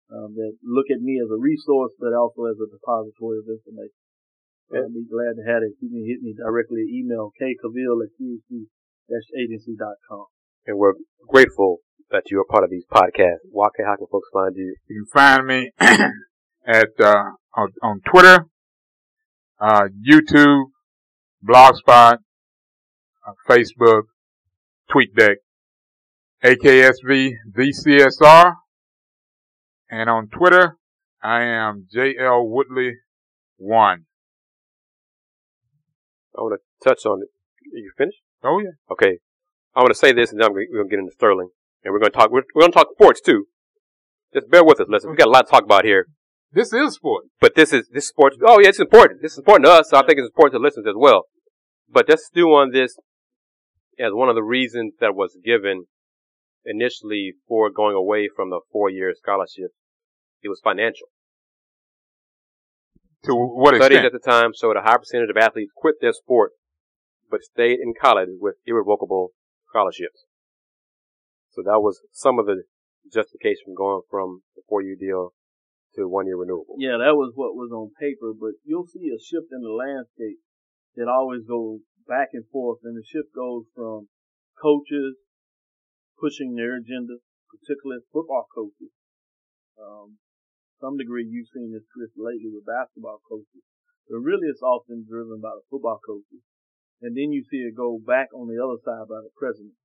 um, 0.09 0.33
that 0.33 0.57
look 0.63 0.87
at 0.89 1.01
me 1.01 1.19
as 1.21 1.29
a 1.29 1.37
resource, 1.37 1.93
but 1.99 2.13
also 2.13 2.49
as 2.49 2.57
a 2.57 2.69
depository 2.69 3.41
of 3.41 3.49
information. 3.49 4.01
Yeah. 4.71 4.87
I'd 4.87 4.95
be 4.95 5.05
glad 5.05 5.37
to 5.37 5.45
have 5.45 5.61
it. 5.61 5.77
You 5.81 5.89
can 5.91 6.05
hit 6.07 6.23
me 6.23 6.33
directly 6.33 6.87
email 6.89 7.29
kcavill 7.37 8.01
at 8.01 8.15
agency.com. 9.11 10.25
And 10.65 10.77
we're 10.77 10.93
grateful 11.27 11.79
that 12.11 12.23
you 12.29 12.39
are 12.39 12.45
part 12.49 12.63
of 12.63 12.69
these 12.69 12.85
podcasts. 12.91 13.43
Why 13.51 13.67
can, 13.75 13.85
how 13.85 13.95
can 13.95 14.07
folks 14.11 14.29
find 14.31 14.55
you? 14.55 14.75
You 14.87 15.05
can 15.05 15.11
find 15.13 15.47
me 15.47 15.71
at, 16.67 16.89
uh, 16.99 17.23
on, 17.55 17.69
on 17.81 18.01
Twitter, 18.05 18.45
uh, 19.59 19.87
YouTube, 20.07 20.65
Blogspot, 21.43 22.17
uh, 23.27 23.33
Facebook, 23.49 24.03
TweetDeck, 24.91 25.35
AKSV, 26.43 27.31
VCSR, 27.51 28.53
and 29.89 30.09
on 30.09 30.27
Twitter, 30.27 30.77
I 31.21 31.43
am 31.43 31.87
JL 31.95 32.49
Woodley 32.49 32.97
1. 33.57 34.05
I 36.35 36.41
want 36.41 36.59
to 36.59 36.89
touch 36.89 37.05
on 37.05 37.21
it. 37.21 37.29
Are 37.73 37.77
you 37.77 37.91
finished? 37.97 38.17
Oh 38.43 38.59
yeah. 38.59 38.71
Okay. 38.91 39.19
I'm 39.75 39.81
going 39.81 39.93
to 39.93 39.97
say 39.97 40.13
this, 40.13 40.31
and 40.31 40.39
then 40.39 40.53
we're 40.53 40.67
going 40.67 40.89
to 40.89 40.89
get 40.89 40.99
into 40.99 41.13
Sterling, 41.13 41.49
and 41.83 41.91
we're 41.91 41.99
going 41.99 42.11
to 42.11 42.17
talk. 42.17 42.31
We're, 42.31 42.43
we're 42.53 42.61
going 42.61 42.71
to 42.71 42.77
talk 42.77 42.89
sports 42.93 43.21
too. 43.21 43.45
just 44.33 44.49
bear 44.49 44.63
with 44.63 44.79
us, 44.79 44.87
listen. 44.89 45.09
We 45.09 45.15
got 45.15 45.27
a 45.27 45.31
lot 45.31 45.47
to 45.47 45.51
talk 45.51 45.63
about 45.63 45.85
here. 45.85 46.07
This 46.51 46.71
is 46.71 46.93
sport. 46.93 47.25
But 47.39 47.55
this 47.55 47.73
is 47.73 47.89
this 47.91 48.07
sports. 48.07 48.37
Oh 48.45 48.59
yeah, 48.59 48.69
it's 48.69 48.79
important. 48.79 49.21
This 49.21 49.33
is 49.33 49.39
important 49.39 49.65
to 49.65 49.71
us. 49.71 49.89
So 49.89 49.97
I 49.97 50.05
think 50.05 50.19
it's 50.19 50.27
important 50.27 50.53
to 50.53 50.59
listeners 50.59 50.85
as 50.87 50.95
well. 50.95 51.23
But 51.89 52.07
just 52.07 52.33
do 52.33 52.47
on 52.49 52.71
this 52.71 52.97
as 53.99 54.11
one 54.11 54.29
of 54.29 54.35
the 54.35 54.43
reasons 54.43 54.93
that 54.99 55.15
was 55.15 55.37
given 55.43 55.85
initially 56.65 57.33
for 57.47 57.69
going 57.69 57.95
away 57.95 58.29
from 58.33 58.49
the 58.49 58.61
four-year 58.71 59.13
scholarship. 59.15 59.71
It 60.41 60.49
was 60.49 60.61
financial. 60.63 61.07
To 63.25 63.33
what 63.33 63.75
Studies 63.75 63.97
extent? 63.97 64.05
at 64.05 64.11
the 64.11 64.31
time 64.31 64.51
showed 64.53 64.75
a 64.75 64.81
high 64.81 64.97
percentage 64.97 65.29
of 65.29 65.37
athletes 65.37 65.71
quit 65.75 65.95
their 66.01 66.13
sport 66.13 66.51
but 67.33 67.41
stayed 67.41 67.81
in 67.81 67.97
college 67.97 68.29
with 68.37 68.61
irrevocable 68.69 69.33
scholarships. 69.65 70.29
So 71.49 71.65
that 71.65 71.81
was 71.81 71.97
some 72.13 72.37
of 72.37 72.45
the 72.45 72.61
justification 73.09 73.73
going 73.73 74.05
from 74.05 74.45
the 74.53 74.61
four-year 74.69 74.93
deal 75.01 75.33
to 75.97 76.05
one-year 76.05 76.37
renewable. 76.37 76.77
Yeah, 76.77 77.01
that 77.01 77.17
was 77.17 77.33
what 77.33 77.57
was 77.57 77.73
on 77.73 77.89
paper, 77.97 78.37
but 78.37 78.61
you'll 78.61 78.85
see 78.85 79.09
a 79.09 79.17
shift 79.17 79.49
in 79.49 79.65
the 79.65 79.73
landscape 79.73 80.45
that 80.93 81.09
always 81.09 81.41
goes 81.49 81.81
back 82.05 82.37
and 82.37 82.45
forth, 82.53 82.85
and 82.85 82.93
the 82.93 83.01
shift 83.01 83.33
goes 83.33 83.65
from 83.73 84.13
coaches 84.61 85.17
pushing 86.21 86.53
their 86.53 86.77
agenda, 86.77 87.17
particularly 87.49 88.05
football 88.13 88.45
coaches. 88.53 88.93
Um, 89.81 90.21
some 90.77 91.01
degree 91.01 91.25
you've 91.25 91.49
seen 91.49 91.73
this, 91.73 91.89
Chris, 91.89 92.13
lately 92.13 92.53
with 92.53 92.69
basketball 92.69 93.25
coaches, 93.25 93.65
but 94.05 94.21
really 94.21 94.53
it's 94.53 94.61
often 94.61 95.01
driven 95.09 95.41
by 95.41 95.57
the 95.57 95.65
football 95.73 95.97
coaches. 95.97 96.45
And 97.03 97.19
then 97.19 97.35
you 97.35 97.43
see 97.43 97.67
it 97.67 97.75
go 97.75 97.99
back 97.99 98.31
on 98.31 98.47
the 98.47 98.63
other 98.63 98.79
side 98.79 99.11
by 99.11 99.19
the 99.19 99.35
president. 99.35 99.75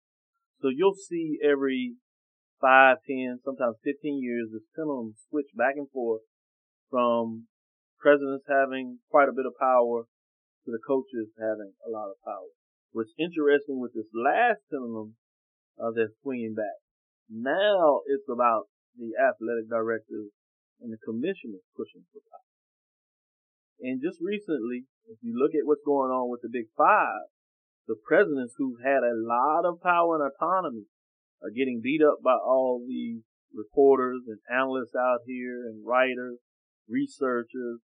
So 0.63 0.71
you'll 0.71 0.95
see 0.95 1.43
every 1.43 1.99
five, 2.63 3.03
ten, 3.03 3.43
sometimes 3.45 3.83
15 3.83 4.23
years, 4.23 4.55
this 4.55 4.63
pendulum 4.75 5.19
switch 5.29 5.51
back 5.59 5.75
and 5.75 5.91
forth 5.91 6.23
from 6.91 7.51
presidents 7.99 8.47
having 8.47 9.03
quite 9.11 9.29
a 9.29 9.35
bit 9.35 9.51
of 9.51 9.59
power 9.59 10.07
to 10.65 10.69
the 10.71 10.79
coaches 10.79 11.35
having 11.39 11.75
a 11.83 11.91
lot 11.91 12.07
of 12.07 12.23
power. 12.25 12.55
What's 12.93 13.15
interesting 13.19 13.83
with 13.83 13.95
this 13.99 14.09
last 14.15 14.63
pendulum, 14.71 15.19
uh, 15.75 15.91
they're 15.91 16.15
swinging 16.23 16.55
back. 16.55 16.79
Now 17.29 18.07
it's 18.07 18.31
about 18.31 18.71
the 18.97 19.19
athletic 19.19 19.69
directors 19.69 20.31
and 20.81 20.95
the 20.95 21.03
commissioners 21.03 21.67
pushing 21.75 22.07
for 22.15 22.23
power. 22.31 22.48
And 23.81 24.03
just 24.03 24.19
recently, 24.21 24.85
if 25.07 25.19
you 25.23 25.39
look 25.39 25.55
at 25.55 25.67
what's 25.67 25.87
going 25.87 26.11
on 26.11 26.31
with 26.31 26.43
the 26.43 26.51
Big 26.51 26.67
Five, 26.77 27.31
the 27.87 27.97
presidents 27.97 28.55
who've 28.59 28.83
had 28.85 29.07
a 29.07 29.17
lot 29.17 29.65
of 29.65 29.81
power 29.81 30.19
and 30.19 30.27
autonomy 30.27 30.85
are 31.43 31.55
getting 31.55 31.81
beat 31.81 32.03
up 32.03 32.19
by 32.23 32.35
all 32.35 32.85
these 32.87 33.23
reporters 33.55 34.23
and 34.27 34.39
analysts 34.51 34.95
out 34.99 35.25
here 35.25 35.65
and 35.65 35.87
writers, 35.87 36.37
researchers, 36.89 37.81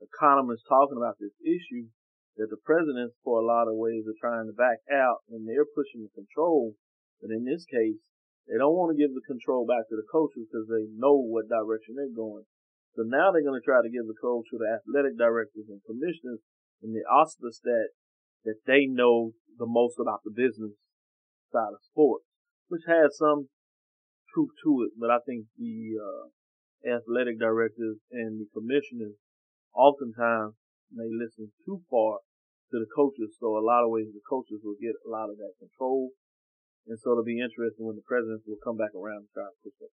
economists 0.00 0.64
talking 0.66 0.96
about 0.96 1.20
this 1.20 1.36
issue 1.44 1.92
that 2.36 2.48
the 2.48 2.64
presidents 2.64 3.14
for 3.22 3.38
a 3.38 3.46
lot 3.46 3.68
of 3.68 3.76
ways 3.76 4.08
are 4.08 4.16
trying 4.16 4.48
to 4.48 4.56
back 4.56 4.80
out 4.88 5.20
and 5.28 5.46
they're 5.46 5.68
pushing 5.68 6.00
the 6.02 6.16
control. 6.16 6.72
But 7.20 7.30
in 7.30 7.44
this 7.44 7.68
case, 7.68 8.00
they 8.48 8.56
don't 8.56 8.74
want 8.74 8.96
to 8.96 9.00
give 9.00 9.12
the 9.12 9.28
control 9.28 9.68
back 9.68 9.86
to 9.92 9.96
the 9.96 10.08
coaches 10.10 10.48
because 10.48 10.66
they 10.72 10.88
know 10.96 11.20
what 11.20 11.52
direction 11.52 11.94
they're 11.94 12.16
going. 12.16 12.48
So 12.96 13.02
now 13.06 13.30
they're 13.30 13.46
going 13.46 13.60
to 13.60 13.64
try 13.64 13.82
to 13.82 13.92
give 13.92 14.06
the 14.06 14.18
control 14.18 14.42
to 14.50 14.58
the 14.58 14.66
athletic 14.66 15.16
directors 15.16 15.70
and 15.70 15.80
commissioners 15.86 16.42
in 16.82 16.92
the 16.92 17.06
auspice 17.06 17.60
that, 17.62 17.94
that 18.44 18.66
they 18.66 18.86
know 18.86 19.32
the 19.58 19.68
most 19.68 19.96
about 20.00 20.20
the 20.24 20.34
business 20.34 20.74
side 21.52 21.74
of 21.74 21.82
sports, 21.86 22.26
which 22.68 22.82
has 22.86 23.16
some 23.16 23.48
truth 24.34 24.50
to 24.64 24.86
it. 24.88 24.92
But 24.98 25.10
I 25.10 25.18
think 25.24 25.46
the, 25.56 25.98
uh, 26.00 26.28
athletic 26.86 27.38
directors 27.38 28.00
and 28.10 28.40
the 28.40 28.48
commissioners 28.52 29.16
oftentimes 29.74 30.56
may 30.90 31.06
listen 31.12 31.52
too 31.64 31.84
far 31.90 32.24
to 32.72 32.78
the 32.78 32.88
coaches. 32.94 33.36
So 33.38 33.58
a 33.58 33.64
lot 33.64 33.84
of 33.84 33.90
ways 33.90 34.08
the 34.12 34.24
coaches 34.24 34.62
will 34.64 34.78
get 34.80 34.96
a 35.06 35.10
lot 35.10 35.28
of 35.28 35.36
that 35.36 35.54
control. 35.60 36.10
And 36.86 36.98
so 36.98 37.12
it'll 37.12 37.26
be 37.26 37.38
interesting 37.38 37.86
when 37.86 37.96
the 37.96 38.06
presidents 38.08 38.44
will 38.46 38.60
come 38.64 38.76
back 38.76 38.94
around 38.96 39.28
and 39.28 39.32
try 39.34 39.44
to 39.44 39.58
push 39.62 39.76
that. 39.78 39.92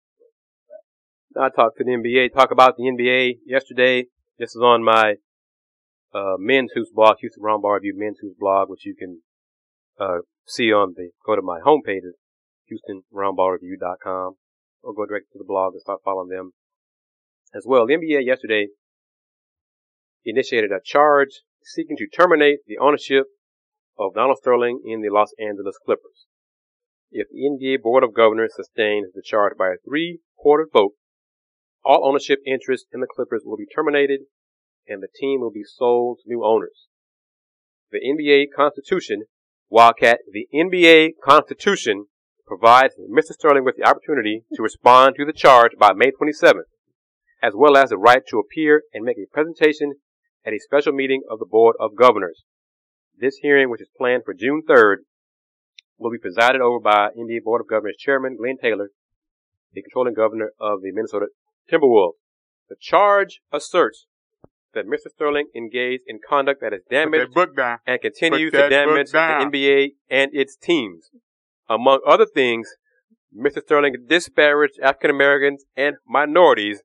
I 1.36 1.50
talked 1.50 1.78
to 1.78 1.84
the 1.84 1.92
NBA, 1.92 2.34
talk 2.34 2.52
about 2.52 2.78
the 2.78 2.84
NBA 2.84 3.40
yesterday. 3.46 4.06
This 4.40 4.56
is 4.56 4.62
on 4.62 4.84
my 4.84 5.16
uh, 6.14 6.36
men's 6.40 6.72
hoops 6.74 6.92
blog, 6.94 7.18
Houston 7.20 7.44
Bar 7.44 7.76
Review 7.76 7.94
men's 7.96 8.18
hoops 8.22 8.38
blog, 8.40 8.70
which 8.70 8.86
you 8.86 8.96
can 8.96 9.22
uh, 10.00 10.20
see 10.46 10.72
on 10.72 10.94
the 10.96 11.10
go 11.26 11.36
to 11.36 11.42
my 11.42 11.60
homepage, 11.60 12.06
at 12.08 12.72
HoustonRoundBallReview.com, 12.72 14.36
or 14.84 14.94
go 14.94 15.06
directly 15.06 15.30
to 15.34 15.40
the 15.40 15.46
blog 15.46 15.74
and 15.74 15.82
start 15.82 16.00
following 16.04 16.30
them 16.30 16.52
as 17.54 17.66
well. 17.68 17.86
The 17.86 17.96
NBA 17.96 18.26
yesterday 18.26 18.68
initiated 20.26 20.72
a 20.72 20.80
charge 20.84 21.42
seeking 21.64 21.98
to 21.98 22.08
terminate 22.08 22.60
the 22.66 22.78
ownership 22.78 23.26
of 23.98 24.14
Donald 24.14 24.38
Sterling 24.38 24.82
in 24.86 25.02
the 25.02 25.10
Los 25.10 25.34
Angeles 25.40 25.78
Clippers. 25.84 26.26
If 27.12 27.28
the 27.30 27.42
NBA 27.42 27.82
Board 27.82 28.04
of 28.04 28.14
Governors 28.14 28.54
sustains 28.56 29.14
the 29.14 29.22
charge 29.24 29.54
by 29.58 29.68
a 29.68 29.78
three-quarter 29.86 30.68
vote, 30.72 30.94
all 31.84 32.08
ownership 32.08 32.40
interests 32.46 32.88
in 32.94 33.00
the 33.00 33.08
Clippers 33.08 33.44
will 33.46 33.58
be 33.58 33.66
terminated 33.66 34.22
and 34.88 35.02
the 35.02 35.08
team 35.20 35.42
will 35.42 35.52
be 35.52 35.64
sold 35.64 36.20
to 36.24 36.30
new 36.30 36.44
owners. 36.46 36.88
The 37.92 38.00
NBA 38.00 38.48
Constitution, 38.56 39.24
Wildcat, 39.70 40.20
the 40.32 40.48
NBA 40.54 41.12
Constitution 41.24 42.06
provides 42.46 42.96
Mr. 42.98 43.34
Sterling 43.34 43.66
with 43.66 43.76
the 43.78 43.88
opportunity 43.88 44.44
to 44.56 44.64
respond 44.64 45.16
to 45.18 45.26
the 45.26 45.34
charge 45.34 45.72
by 45.78 45.94
May 45.94 46.12
27th, 46.12 46.68
as 47.42 47.54
well 47.56 47.76
as 47.78 47.90
the 47.90 47.98
right 47.98 48.24
to 48.30 48.40
appear 48.40 48.84
and 48.94 49.04
make 49.04 49.18
a 49.18 49.32
presentation 49.32 49.96
at 50.46 50.54
a 50.54 50.60
special 50.60 50.94
meeting 50.94 51.24
of 51.30 51.40
the 51.40 51.46
Board 51.46 51.76
of 51.80 51.96
Governors. 51.96 52.44
This 53.20 53.38
hearing, 53.42 53.70
which 53.70 53.82
is 53.82 53.90
planned 53.98 54.24
for 54.24 54.34
June 54.34 54.64
3rd, 54.68 54.98
will 55.98 56.12
be 56.12 56.18
presided 56.18 56.62
over 56.62 56.80
by 56.80 57.10
NBA 57.18 57.44
Board 57.44 57.62
of 57.62 57.68
Governors 57.68 57.98
Chairman 58.00 58.38
Glenn 58.38 58.58
Taylor, 58.62 58.90
the 59.74 59.82
controlling 59.82 60.14
governor 60.14 60.52
of 60.60 60.82
the 60.82 60.92
Minnesota 60.92 61.28
Timberwolves. 61.72 62.14
The 62.70 62.76
charge 62.80 63.42
asserts 63.52 64.08
that 64.74 64.86
Mr. 64.86 65.10
Sterling 65.14 65.48
engaged 65.56 66.04
in 66.08 66.20
conduct 66.28 66.62
that 66.62 66.72
has 66.72 66.82
damaged 66.90 67.36
and 67.88 68.02
continues 68.02 68.52
to 68.52 68.70
damage 68.70 69.12
the. 69.12 69.18
NBA 69.18 69.94
and 70.10 70.32
its 70.34 70.56
teams. 70.56 71.10
Among 71.70 72.00
other 72.06 72.26
things, 72.26 72.68
Mr. 73.36 73.62
Sterling 73.62 73.96
disparaged 74.08 74.80
African 74.82 75.10
Americans 75.10 75.66
and 75.76 75.96
minorities, 76.08 76.82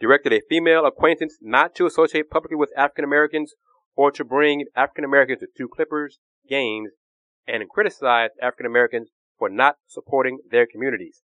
directed 0.00 0.32
a 0.32 0.40
female 0.48 0.86
acquaintance 0.86 1.38
not 1.40 1.74
to 1.76 1.86
associate 1.86 2.30
publicly 2.30 2.56
with 2.56 2.72
African 2.76 3.04
Americans 3.04 3.54
or 3.96 4.10
to 4.10 4.24
bring 4.24 4.64
African 4.74 5.04
Americans 5.04 5.40
to 5.40 5.46
two 5.56 5.68
Clippers 5.68 6.18
games, 6.48 6.90
and 7.46 7.68
criticized 7.68 8.32
African 8.40 8.66
Americans 8.66 9.10
for 9.38 9.48
not 9.48 9.76
supporting 9.86 10.38
their 10.50 10.66
communities. 10.66 11.22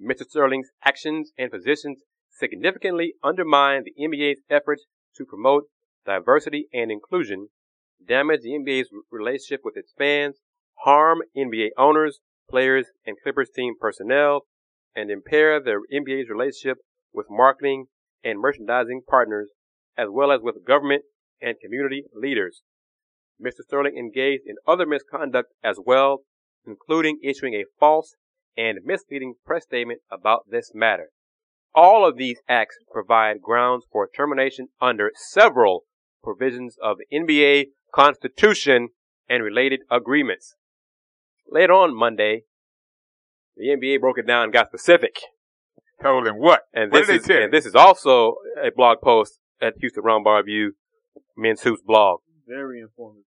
Mr. 0.00 0.28
Sterling's 0.28 0.70
actions 0.84 1.32
and 1.38 1.50
positions 1.50 2.02
significantly 2.30 3.14
undermine 3.22 3.84
the 3.84 3.94
NBA's 4.00 4.40
efforts 4.50 4.84
to 5.16 5.24
promote 5.24 5.64
diversity 6.04 6.68
and 6.72 6.90
inclusion, 6.90 7.48
damage 8.06 8.40
the 8.42 8.50
NBA's 8.50 8.90
relationship 9.10 9.60
with 9.64 9.76
its 9.76 9.92
fans, 9.96 10.36
harm 10.80 11.20
NBA 11.36 11.70
owners, 11.78 12.20
players, 12.48 12.86
and 13.06 13.16
Clippers 13.22 13.50
team 13.54 13.74
personnel, 13.80 14.42
and 14.94 15.10
impair 15.10 15.60
the 15.60 15.80
NBA's 15.92 16.28
relationship 16.28 16.78
with 17.12 17.26
marketing 17.30 17.86
and 18.22 18.38
merchandising 18.38 19.02
partners, 19.08 19.50
as 19.96 20.08
well 20.10 20.30
as 20.30 20.40
with 20.42 20.66
government 20.66 21.02
and 21.40 21.56
community 21.62 22.04
leaders. 22.14 22.62
Mr. 23.42 23.62
Sterling 23.62 23.96
engaged 23.96 24.42
in 24.46 24.56
other 24.66 24.86
misconduct 24.86 25.52
as 25.62 25.78
well, 25.84 26.20
including 26.66 27.18
issuing 27.22 27.54
a 27.54 27.64
false 27.78 28.14
and 28.56 28.78
misleading 28.84 29.34
press 29.44 29.64
statement 29.64 30.00
about 30.10 30.44
this 30.50 30.72
matter. 30.74 31.10
All 31.74 32.08
of 32.08 32.16
these 32.16 32.40
acts 32.48 32.78
provide 32.90 33.42
grounds 33.42 33.84
for 33.92 34.08
termination 34.08 34.68
under 34.80 35.10
several 35.14 35.84
provisions 36.22 36.76
of 36.82 36.96
the 36.98 37.16
NBA 37.16 37.66
Constitution 37.94 38.88
and 39.28 39.42
related 39.42 39.80
agreements. 39.90 40.56
Later 41.48 41.74
on 41.74 41.94
Monday, 41.94 42.42
the 43.56 43.68
NBA 43.68 44.00
broke 44.00 44.18
it 44.18 44.26
down 44.26 44.44
and 44.44 44.52
got 44.52 44.68
specific. 44.68 45.16
Told 46.02 46.26
him 46.26 46.36
what? 46.36 46.62
And 46.74 46.92
what 46.92 47.06
this 47.06 47.08
did 47.08 47.16
is 47.16 47.22
they 47.26 47.34
tell 47.34 47.42
and 47.44 47.52
this 47.52 47.66
is 47.66 47.74
also 47.74 48.36
a 48.62 48.70
blog 48.74 48.98
post 49.02 49.38
at 49.60 49.74
Houston 49.78 50.02
Roundball 50.02 50.38
Review 50.38 50.72
Men's 51.36 51.62
Hoops 51.62 51.82
blog. 51.82 52.20
Very 52.46 52.80
informative. 52.80 53.24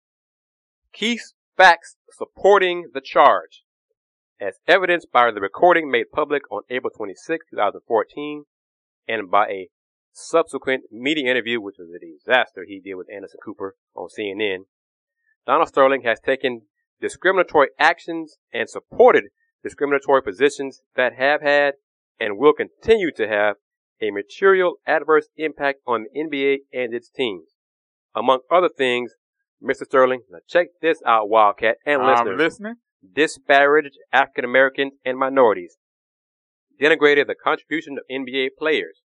Key 0.93 1.21
facts 1.57 1.97
supporting 2.11 2.91
the 2.93 3.01
charge, 3.01 3.63
as 4.41 4.59
evidenced 4.67 5.09
by 5.13 5.31
the 5.31 5.41
recording 5.41 5.91
made 5.91 6.11
public 6.13 6.43
on 6.51 6.63
April 6.71 6.91
26, 6.95 7.47
2014, 7.51 8.45
and 9.09 9.31
by 9.31 9.47
a 9.47 9.69
subsequent 10.13 10.85
media 10.91 11.31
interview, 11.31 11.61
which 11.61 11.77
was 11.79 11.89
a 11.91 11.99
disaster 12.05 12.65
he 12.67 12.81
did 12.81 12.95
with 12.95 13.07
Anderson 13.15 13.41
Cooper 13.45 13.77
on 13.95 14.09
CNN. 14.09 14.65
Donald 15.47 15.69
Sterling 15.69 16.03
has 16.03 16.21
taken 16.21 16.63
discriminatory 17.01 17.69
actions 17.79 18.39
and 18.53 18.69
supported 18.69 19.25
discriminatory 19.63 20.23
positions 20.23 20.83
that 20.97 21.15
have 21.19 21.43
had 21.43 21.75
and 22.19 22.39
will 22.39 22.53
continue 22.53 23.11
to 23.13 23.29
have 23.29 23.57
a 24.01 24.11
material 24.11 24.77
adverse 24.87 25.29
impact 25.37 25.81
on 25.87 26.05
the 26.05 26.21
NBA 26.21 26.57
and 26.73 26.95
its 26.95 27.11
teams. 27.11 27.51
Among 28.15 28.41
other 28.51 28.69
things, 28.69 29.13
Mr. 29.63 29.85
Sterling, 29.85 30.23
now 30.31 30.39
check 30.49 30.69
this 30.81 31.03
out, 31.07 31.29
Wildcat 31.29 31.77
and 31.85 32.03
I'm 32.03 32.27
listeners. 32.27 32.39
listening. 32.39 32.75
Disparaged 33.03 33.99
African 34.13 34.45
Americans 34.45 34.95
and 35.05 35.19
minorities. 35.19 35.77
Denigrated 36.81 37.27
the 37.27 37.35
contribution 37.35 37.97
of 37.99 38.05
NBA 38.11 38.51
players. 38.59 39.03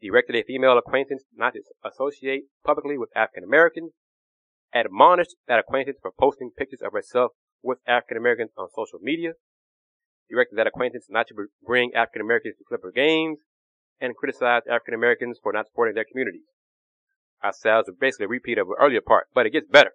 Directed 0.00 0.36
a 0.36 0.44
female 0.44 0.78
acquaintance 0.78 1.24
not 1.34 1.54
to 1.54 1.62
associate 1.84 2.44
publicly 2.64 2.96
with 2.96 3.10
African 3.16 3.44
Americans. 3.44 3.92
Admonished 4.74 5.34
that 5.46 5.58
acquaintance 5.58 5.98
for 6.00 6.12
posting 6.18 6.50
pictures 6.56 6.80
of 6.84 6.92
herself 6.92 7.32
with 7.62 7.78
African 7.86 8.16
Americans 8.16 8.50
on 8.56 8.68
social 8.74 9.00
media. 9.02 9.32
Directed 10.30 10.56
that 10.56 10.66
acquaintance 10.66 11.06
not 11.08 11.26
to 11.28 11.34
bring 11.66 11.92
African 11.94 12.22
Americans 12.22 12.56
to 12.58 12.64
Clipper 12.66 12.92
games. 12.94 13.38
And 14.00 14.14
criticized 14.14 14.66
African 14.68 14.94
Americans 14.94 15.40
for 15.42 15.52
not 15.52 15.66
supporting 15.66 15.94
their 15.94 16.04
communities. 16.04 16.46
Our 17.42 17.52
sales 17.52 17.88
are 17.88 17.96
basically 17.98 18.26
a 18.26 18.28
repeat 18.28 18.58
of 18.58 18.68
an 18.68 18.74
earlier 18.80 19.00
part, 19.00 19.26
but 19.34 19.46
it 19.46 19.52
gets 19.52 19.66
better. 19.68 19.92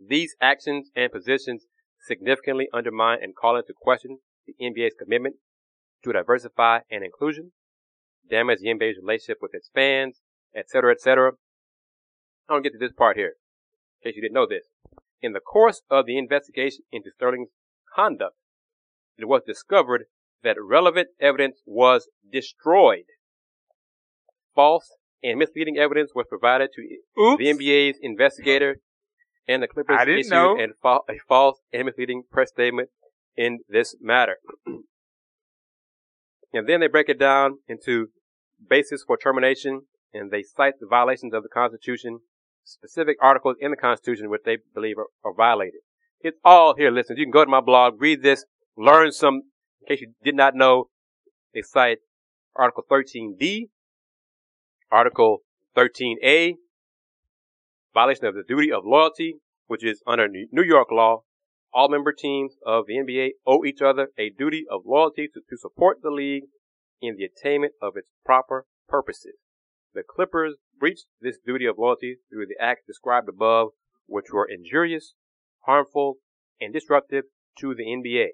These 0.00 0.34
actions 0.40 0.90
and 0.96 1.12
positions 1.12 1.66
significantly 2.06 2.68
undermine 2.72 3.18
and 3.22 3.34
call 3.34 3.56
into 3.56 3.72
question 3.76 4.18
the 4.46 4.54
NBA's 4.62 4.94
commitment 4.98 5.36
to 6.04 6.12
diversify 6.12 6.80
and 6.90 7.04
inclusion, 7.04 7.52
damage 8.28 8.60
the 8.60 8.68
NBA's 8.68 8.98
relationship 9.00 9.38
with 9.42 9.54
its 9.54 9.70
fans, 9.74 10.20
etc., 10.54 10.92
etc. 10.92 11.32
I 12.48 12.54
don't 12.54 12.62
get 12.62 12.72
to 12.72 12.78
this 12.78 12.92
part 12.92 13.16
here, 13.16 13.34
in 14.02 14.10
case 14.10 14.16
you 14.16 14.22
didn't 14.22 14.34
know 14.34 14.46
this. 14.48 14.66
In 15.20 15.32
the 15.32 15.40
course 15.40 15.82
of 15.90 16.06
the 16.06 16.18
investigation 16.18 16.80
into 16.92 17.10
Sterling's 17.14 17.50
conduct, 17.94 18.36
it 19.18 19.26
was 19.26 19.42
discovered 19.46 20.04
that 20.44 20.56
relevant 20.62 21.08
evidence 21.20 21.60
was 21.66 22.08
destroyed. 22.30 23.06
False 24.54 24.90
and 25.22 25.38
misleading 25.38 25.76
evidence 25.78 26.12
was 26.14 26.26
provided 26.28 26.70
to 26.74 27.22
Oops. 27.22 27.38
the 27.38 27.46
NBA's 27.46 27.98
investigator 28.00 28.76
and 29.48 29.62
the 29.62 29.68
Clippers 29.68 30.00
issued 30.06 30.32
an 30.32 30.72
a 30.84 31.14
false 31.28 31.58
and 31.72 31.86
misleading 31.86 32.22
press 32.30 32.50
statement 32.50 32.90
in 33.36 33.60
this 33.68 33.94
matter. 34.00 34.36
and 36.52 36.68
then 36.68 36.80
they 36.80 36.88
break 36.88 37.08
it 37.08 37.18
down 37.18 37.58
into 37.68 38.08
basis 38.68 39.04
for 39.06 39.16
termination, 39.16 39.82
and 40.12 40.30
they 40.30 40.42
cite 40.42 40.74
the 40.80 40.86
violations 40.86 41.34
of 41.34 41.42
the 41.42 41.48
Constitution, 41.48 42.20
specific 42.64 43.16
articles 43.20 43.56
in 43.60 43.70
the 43.70 43.76
Constitution 43.76 44.30
which 44.30 44.42
they 44.44 44.58
believe 44.74 44.98
are, 44.98 45.06
are 45.24 45.34
violated. 45.34 45.80
It's 46.20 46.38
all 46.44 46.74
here, 46.76 46.90
listeners. 46.90 47.18
You 47.18 47.26
can 47.26 47.32
go 47.32 47.44
to 47.44 47.50
my 47.50 47.60
blog, 47.60 48.00
read 48.00 48.22
this, 48.22 48.44
learn 48.76 49.12
some. 49.12 49.42
In 49.82 49.88
case 49.88 50.00
you 50.00 50.12
did 50.24 50.34
not 50.34 50.54
know, 50.54 50.88
they 51.54 51.62
cite 51.62 51.98
Article 52.56 52.82
13D, 52.90 53.68
Article 54.90 55.42
13A, 55.76 56.54
violation 57.96 58.26
of 58.26 58.34
the 58.34 58.44
duty 58.46 58.70
of 58.70 58.84
loyalty, 58.84 59.36
which 59.68 59.82
is 59.82 60.02
under 60.06 60.28
New 60.28 60.62
York 60.62 60.88
law. 60.92 61.22
All 61.72 61.88
member 61.88 62.12
teams 62.12 62.56
of 62.64 62.84
the 62.86 62.98
NBA 62.98 63.30
owe 63.46 63.64
each 63.64 63.80
other 63.80 64.08
a 64.18 64.28
duty 64.28 64.64
of 64.70 64.82
loyalty 64.84 65.28
to, 65.32 65.40
to 65.48 65.56
support 65.56 65.98
the 66.02 66.10
league 66.10 66.44
in 67.00 67.16
the 67.16 67.24
attainment 67.24 67.72
of 67.80 67.94
its 67.96 68.08
proper 68.22 68.66
purposes. 68.86 69.36
The 69.94 70.02
Clippers 70.06 70.56
breached 70.78 71.06
this 71.22 71.38
duty 71.44 71.64
of 71.64 71.78
loyalty 71.78 72.16
through 72.30 72.46
the 72.46 72.62
acts 72.62 72.82
described 72.86 73.30
above, 73.30 73.68
which 74.06 74.26
were 74.30 74.46
injurious, 74.46 75.14
harmful, 75.60 76.16
and 76.60 76.74
disruptive 76.74 77.24
to 77.60 77.74
the 77.74 77.84
NBA. 77.84 78.28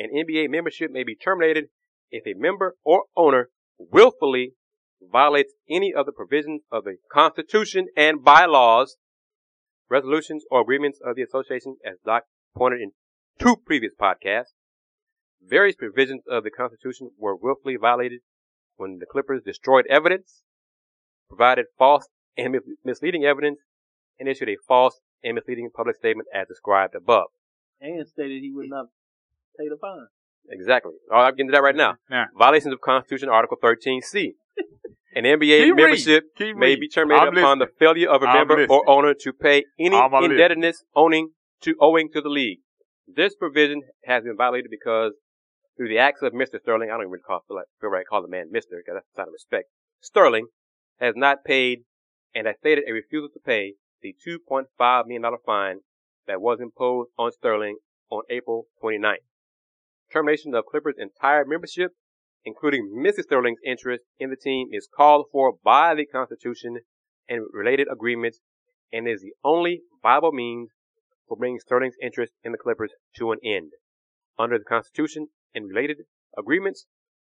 An 0.00 0.10
NBA 0.12 0.50
membership 0.50 0.90
may 0.90 1.04
be 1.04 1.14
terminated 1.14 1.66
if 2.10 2.26
a 2.26 2.36
member 2.36 2.74
or 2.84 3.04
owner 3.16 3.50
willfully 3.78 4.54
violates 5.10 5.52
any 5.68 5.92
of 5.94 6.06
the 6.06 6.12
provisions 6.12 6.62
of 6.70 6.84
the 6.84 6.96
Constitution 7.10 7.86
and 7.96 8.22
bylaws, 8.22 8.96
resolutions, 9.88 10.44
or 10.50 10.60
agreements 10.60 10.98
of 11.04 11.16
the 11.16 11.22
association, 11.22 11.76
as 11.84 11.96
Doc 12.04 12.24
pointed 12.56 12.80
in 12.80 12.92
two 13.38 13.56
previous 13.56 13.92
podcasts. 14.00 14.54
Various 15.44 15.76
provisions 15.76 16.22
of 16.30 16.44
the 16.44 16.50
Constitution 16.50 17.10
were 17.18 17.36
willfully 17.36 17.76
violated 17.76 18.20
when 18.76 18.98
the 18.98 19.06
Clippers 19.06 19.42
destroyed 19.44 19.86
evidence, 19.90 20.42
provided 21.28 21.66
false 21.76 22.08
and 22.36 22.56
misleading 22.84 23.24
evidence, 23.24 23.58
and 24.18 24.28
issued 24.28 24.48
a 24.48 24.56
false 24.68 25.00
and 25.24 25.34
misleading 25.34 25.70
public 25.74 25.96
statement 25.96 26.28
as 26.34 26.46
described 26.48 26.94
above. 26.94 27.26
And 27.80 28.06
stated 28.06 28.42
he 28.42 28.52
would 28.52 28.68
not 28.68 28.86
pay 29.58 29.68
the 29.68 29.76
fine. 29.80 30.06
Exactly. 30.48 30.92
Oh, 31.10 31.16
I'm 31.16 31.34
getting 31.34 31.48
to 31.48 31.52
that 31.52 31.62
right 31.62 31.76
now. 31.76 31.96
Now, 32.10 32.26
Violations 32.36 32.72
of 32.72 32.80
Constitution, 32.80 33.28
Article 33.28 33.56
13C. 33.62 34.34
An 35.14 35.24
NBA 35.24 35.64
Keep 35.64 35.76
membership 35.76 36.24
may 36.56 36.76
be 36.76 36.88
terminated 36.88 37.28
I'm 37.28 37.36
upon 37.38 37.58
the 37.58 37.66
failure 37.78 38.08
of 38.08 38.22
a 38.22 38.26
I'm 38.26 38.48
member 38.48 38.66
or 38.66 38.88
owner 38.88 39.14
to 39.14 39.32
pay 39.32 39.64
any 39.78 39.94
I'm 39.94 40.12
indebtedness 40.24 40.84
owing 40.94 41.30
to 41.62 41.74
owing 41.80 42.10
to 42.12 42.20
the 42.20 42.30
league. 42.30 42.60
This 43.06 43.34
provision 43.34 43.82
has 44.04 44.24
been 44.24 44.36
violated 44.36 44.70
because 44.70 45.12
through 45.76 45.88
the 45.88 45.98
acts 45.98 46.22
of 46.22 46.32
Mr. 46.32 46.60
Sterling, 46.60 46.90
I 46.90 46.96
don't 46.96 47.08
even 47.08 47.20
call, 47.26 47.40
feel, 47.46 47.56
like, 47.56 47.66
feel 47.80 47.90
right 47.90 48.06
call 48.08 48.22
the 48.22 48.28
man 48.28 48.46
Mr. 48.54 48.78
because 48.78 48.94
that's 48.94 49.06
a 49.12 49.16
sign 49.16 49.26
of 49.28 49.32
respect. 49.32 49.68
Sterling 50.00 50.46
has 50.98 51.14
not 51.16 51.44
paid 51.44 51.80
and 52.34 52.46
has 52.46 52.56
stated 52.58 52.84
a 52.88 52.92
refusal 52.92 53.28
to 53.34 53.40
pay 53.44 53.74
the 54.00 54.14
$2.5 54.26 55.06
million 55.06 55.30
fine 55.44 55.78
that 56.26 56.40
was 56.40 56.58
imposed 56.60 57.10
on 57.18 57.32
Sterling 57.32 57.76
on 58.10 58.22
April 58.30 58.66
29th. 58.82 59.16
Termination 60.12 60.54
of 60.54 60.64
Clippers' 60.66 60.94
entire 60.98 61.44
membership 61.44 61.92
including 62.44 62.92
Mrs. 62.96 63.24
Sterling's 63.24 63.60
interest 63.64 64.04
in 64.18 64.30
the 64.30 64.36
team, 64.36 64.68
is 64.72 64.88
called 64.94 65.26
for 65.30 65.54
by 65.64 65.94
the 65.94 66.06
Constitution 66.06 66.78
and 67.28 67.46
related 67.52 67.88
agreements 67.90 68.40
and 68.92 69.08
is 69.08 69.22
the 69.22 69.32
only 69.44 69.82
viable 70.02 70.32
means 70.32 70.70
for 71.26 71.36
bringing 71.36 71.60
Sterling's 71.60 71.96
interest 72.02 72.32
in 72.42 72.52
the 72.52 72.58
Clippers 72.58 72.92
to 73.16 73.32
an 73.32 73.38
end. 73.44 73.72
Under 74.38 74.58
the 74.58 74.64
Constitution 74.64 75.28
and 75.54 75.68
related 75.68 75.98
agreements, 76.36 76.86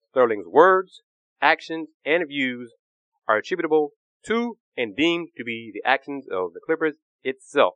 Sterling's 0.09 0.47
words, 0.47 1.01
actions, 1.41 1.89
and 2.05 2.27
views 2.27 2.73
are 3.27 3.37
attributable 3.37 3.91
to 4.25 4.57
and 4.77 4.95
deemed 4.95 5.29
to 5.37 5.43
be 5.43 5.71
the 5.73 5.87
actions 5.87 6.25
of 6.31 6.53
the 6.53 6.59
Clippers 6.65 6.97
itself. 7.23 7.75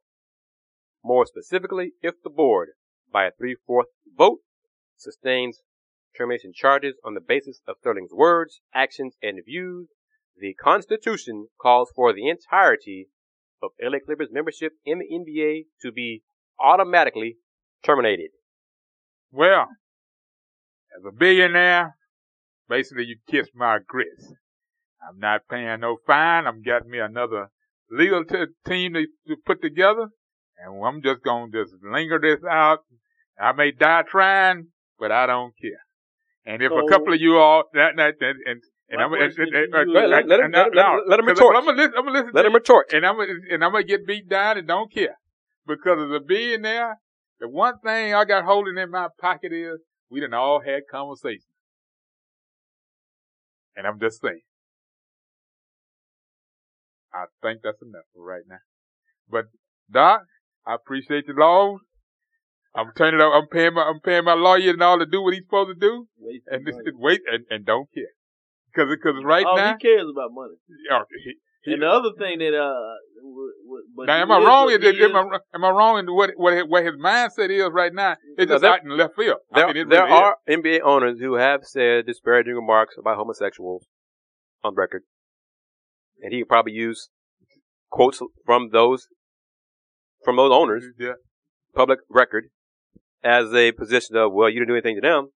More 1.03 1.25
specifically, 1.25 1.93
if 2.01 2.15
the 2.23 2.29
board, 2.29 2.69
by 3.11 3.25
a 3.25 3.31
three-fourth 3.31 3.87
vote, 4.15 4.39
sustains 4.97 5.61
termination 6.17 6.51
charges 6.53 6.95
on 7.03 7.13
the 7.13 7.21
basis 7.21 7.61
of 7.67 7.77
Sterling's 7.79 8.11
words, 8.13 8.61
actions, 8.73 9.15
and 9.21 9.39
views, 9.45 9.89
the 10.37 10.53
Constitution 10.53 11.47
calls 11.61 11.91
for 11.95 12.13
the 12.13 12.29
entirety 12.29 13.07
of 13.61 13.71
LA 13.81 13.99
Clippers 14.05 14.29
membership 14.31 14.73
in 14.85 14.99
the 14.99 15.05
NBA 15.05 15.65
to 15.81 15.91
be 15.91 16.23
automatically 16.59 17.37
terminated. 17.83 18.31
well, 19.31 19.67
as 20.97 21.05
a 21.05 21.11
billionaire, 21.11 21.95
basically 22.67 23.05
you 23.05 23.17
kiss 23.29 23.47
my 23.53 23.79
grits. 23.87 24.33
I'm 25.07 25.19
not 25.19 25.47
paying 25.49 25.79
no 25.79 25.97
fine. 26.05 26.47
I'm 26.47 26.61
getting 26.61 26.89
me 26.89 26.99
another 26.99 27.49
legal 27.91 28.25
t- 28.25 28.45
team 28.67 28.93
to, 28.93 29.05
to 29.27 29.35
put 29.45 29.61
together, 29.61 30.09
and 30.57 30.85
I'm 30.85 31.01
just 31.01 31.23
gonna 31.23 31.51
just 31.51 31.73
linger 31.83 32.19
this 32.19 32.43
out. 32.49 32.79
I 33.39 33.53
may 33.53 33.71
die 33.71 34.03
trying, 34.03 34.67
but 34.97 35.11
I 35.11 35.25
don't 35.25 35.53
care. 35.61 35.79
And 36.45 36.61
if 36.61 36.71
So- 36.71 36.85
a 36.85 36.89
couple 36.89 37.13
of 37.13 37.21
you 37.21 37.37
all 37.37 37.63
that 37.73 37.95
that, 37.97 38.15
that 38.19 38.35
and 38.45 38.63
and 38.91 39.01
I'm 39.01 39.11
Let- 39.11 39.21
him- 39.21 39.27
retort. 41.27 41.55
I'm 41.55 41.65
gonna 41.65 41.77
listen. 41.77 41.93
I'm 41.97 42.05
gonna 42.05 42.19
listen. 42.19 42.31
Let 42.33 42.41
to 42.41 42.47
him 42.47 42.51
you, 42.53 42.57
retort. 42.57 42.93
and 42.93 43.05
I'm 43.05 43.17
gonna, 43.17 43.33
and 43.51 43.63
I'm 43.63 43.71
gonna 43.71 43.83
get 43.83 44.07
beat 44.07 44.27
down 44.27 44.57
and 44.57 44.67
don't 44.67 44.91
care 44.91 45.17
because 45.67 45.99
as 45.99 46.11
a 46.15 46.19
billionaire, 46.19 46.97
the 47.39 47.47
one 47.47 47.77
thing 47.79 48.13
I 48.15 48.25
got 48.25 48.45
holding 48.45 48.77
in 48.77 48.89
my 48.89 49.09
pocket 49.19 49.53
is 49.53 49.79
we 50.09 50.21
done 50.21 50.33
all 50.33 50.61
had 50.61 50.83
conversations, 50.89 51.45
and 53.75 53.85
I'm 53.85 53.99
just 53.99 54.21
saying. 54.21 54.41
I 57.13 57.25
think 57.41 57.61
that's 57.63 57.81
enough 57.81 58.05
for 58.13 58.23
right 58.23 58.43
now. 58.47 58.59
But 59.29 59.45
Doc, 59.91 60.21
I 60.65 60.75
appreciate 60.75 61.25
the 61.27 61.33
laws. 61.33 61.79
I'm 62.75 62.91
turning 62.97 63.19
up. 63.19 63.31
I'm 63.33 63.47
paying 63.47 63.73
my. 63.73 63.81
I'm 63.83 63.99
paying 63.99 64.23
my 64.23 64.33
lawyer 64.35 64.69
and 64.71 64.81
all 64.83 64.99
to 64.99 65.05
do 65.05 65.21
what 65.23 65.33
he's 65.33 65.43
supposed 65.43 65.69
to 65.69 65.79
do, 65.79 66.07
Waste 66.19 66.43
and 66.47 66.67
of 66.67 66.75
this 66.75 66.75
wait 66.95 67.21
and, 67.31 67.45
and 67.49 67.65
don't 67.65 67.87
care 67.93 68.13
because 68.71 68.89
because 68.95 69.23
right 69.23 69.45
All 69.45 69.57
now. 69.57 69.73
he 69.73 69.79
cares 69.79 70.05
about 70.11 70.29
money. 70.31 70.53
yeah, 70.89 71.01
he- 71.23 71.33
he- 71.63 71.73
And 71.73 71.81
the 71.81 71.89
other 71.89 72.11
thing 72.17 72.39
that 72.39 72.53
uh, 72.55 72.95
w- 73.21 73.53
w- 73.65 73.83
but 73.95 74.05
Now, 74.05 74.21
am 74.21 74.31
I 74.31 74.37
wrong? 74.37 74.65
what 74.65 74.81
Is, 74.83 74.95
he 74.97 75.03
am, 75.03 75.15
I, 75.15 75.39
am 75.55 75.65
I 75.65 75.69
wrong 75.71 75.99
in 75.99 76.05
what 76.13 76.29
what 76.37 76.53
his, 76.53 76.63
what 76.67 76.85
his 76.85 76.93
mindset 76.95 77.49
is 77.49 77.69
right 77.73 77.93
now? 77.93 78.15
It's 78.37 78.47
No, 78.49 78.55
just 78.55 78.61
there- 78.61 78.73
out 78.73 78.83
in 78.83 78.95
left 78.95 79.15
field. 79.15 79.37
There, 79.53 79.65
I 79.67 79.73
mean, 79.73 79.89
there 79.89 80.03
really 80.05 80.15
is. 80.15 80.21
are 80.21 80.35
NBA 80.47 80.79
owners 80.83 81.19
who 81.19 81.33
have 81.35 81.61
said 81.63 82.05
disparaging 82.05 82.53
remarks 82.53 82.95
about 82.97 83.17
homosexuals 83.17 83.87
on 84.63 84.75
record. 84.75 85.03
And 86.21 86.31
he 86.33 86.41
could 86.41 86.49
probably 86.49 86.73
use 86.73 87.09
quotes 87.89 88.21
from 88.45 88.69
those, 88.71 89.07
from 90.23 90.35
those 90.37 90.51
owners, 90.53 90.85
Yeah. 90.99 91.13
public 91.75 91.99
record, 92.09 92.49
as 93.23 93.53
a 93.53 93.71
position 93.71 94.15
of, 94.15 94.31
well, 94.33 94.49
you 94.49 94.59
didn't 94.59 94.69
do 94.69 94.75
anything 94.75 94.95
to 94.95 95.01
them. 95.01 95.29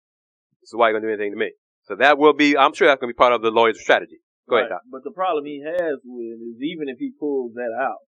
So 0.65 0.79
why 0.79 0.87
are 0.87 0.91
you 0.91 0.97
gonna 0.97 1.07
do 1.09 1.13
anything 1.15 1.33
to 1.33 1.39
me? 1.39 1.53
So 1.85 1.97
that 1.97 2.19
will 2.19 2.33
be, 2.33 2.57
I'm 2.57 2.73
sure 2.75 2.87
that's 2.87 3.01
gonna 3.01 3.13
be 3.13 3.17
part 3.19 3.33
of 3.33 3.43
the 3.43 3.51
lawyer's 3.51 3.81
strategy. 3.81 4.19
Go 4.49 4.57
Right. 4.57 4.63
ahead, 4.63 4.71
Doc. 4.71 4.83
But 4.91 5.03
the 5.05 5.11
problem 5.11 5.45
he 5.45 5.61
has 5.63 5.99
with 6.05 6.39
is 6.41 6.63
even 6.63 6.89
if 6.89 6.99
he 6.99 7.11
pulls 7.19 7.55
that 7.55 7.73
out, 7.79 8.03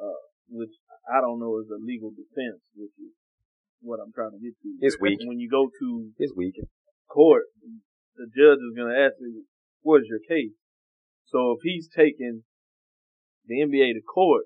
uh, 0.00 0.20
which 0.48 0.72
I 1.12 1.20
don't 1.20 1.38
know 1.40 1.58
is 1.58 1.68
a 1.70 1.76
legal 1.80 2.10
defense, 2.10 2.62
which 2.74 2.92
is 2.98 3.12
what 3.80 4.00
I'm 4.00 4.12
trying 4.12 4.32
to 4.32 4.38
get 4.38 4.54
to. 4.62 4.68
It's 4.80 4.98
weak. 5.00 5.20
When 5.24 5.38
you 5.38 5.48
go 5.48 5.68
to 5.68 6.12
It's 6.18 6.34
weak. 6.34 6.54
court, 7.08 7.44
the 8.16 8.26
judge 8.26 8.58
is 8.58 8.74
going 8.76 8.92
to 8.92 8.98
ask 8.98 9.14
you, 9.20 9.44
what 9.82 10.00
is 10.02 10.08
your 10.08 10.20
case? 10.20 10.52
So 11.26 11.52
if 11.52 11.60
he's 11.62 11.88
taking 11.88 12.44
the 13.46 13.60
NBA 13.60 13.94
to 13.94 14.02
court, 14.02 14.44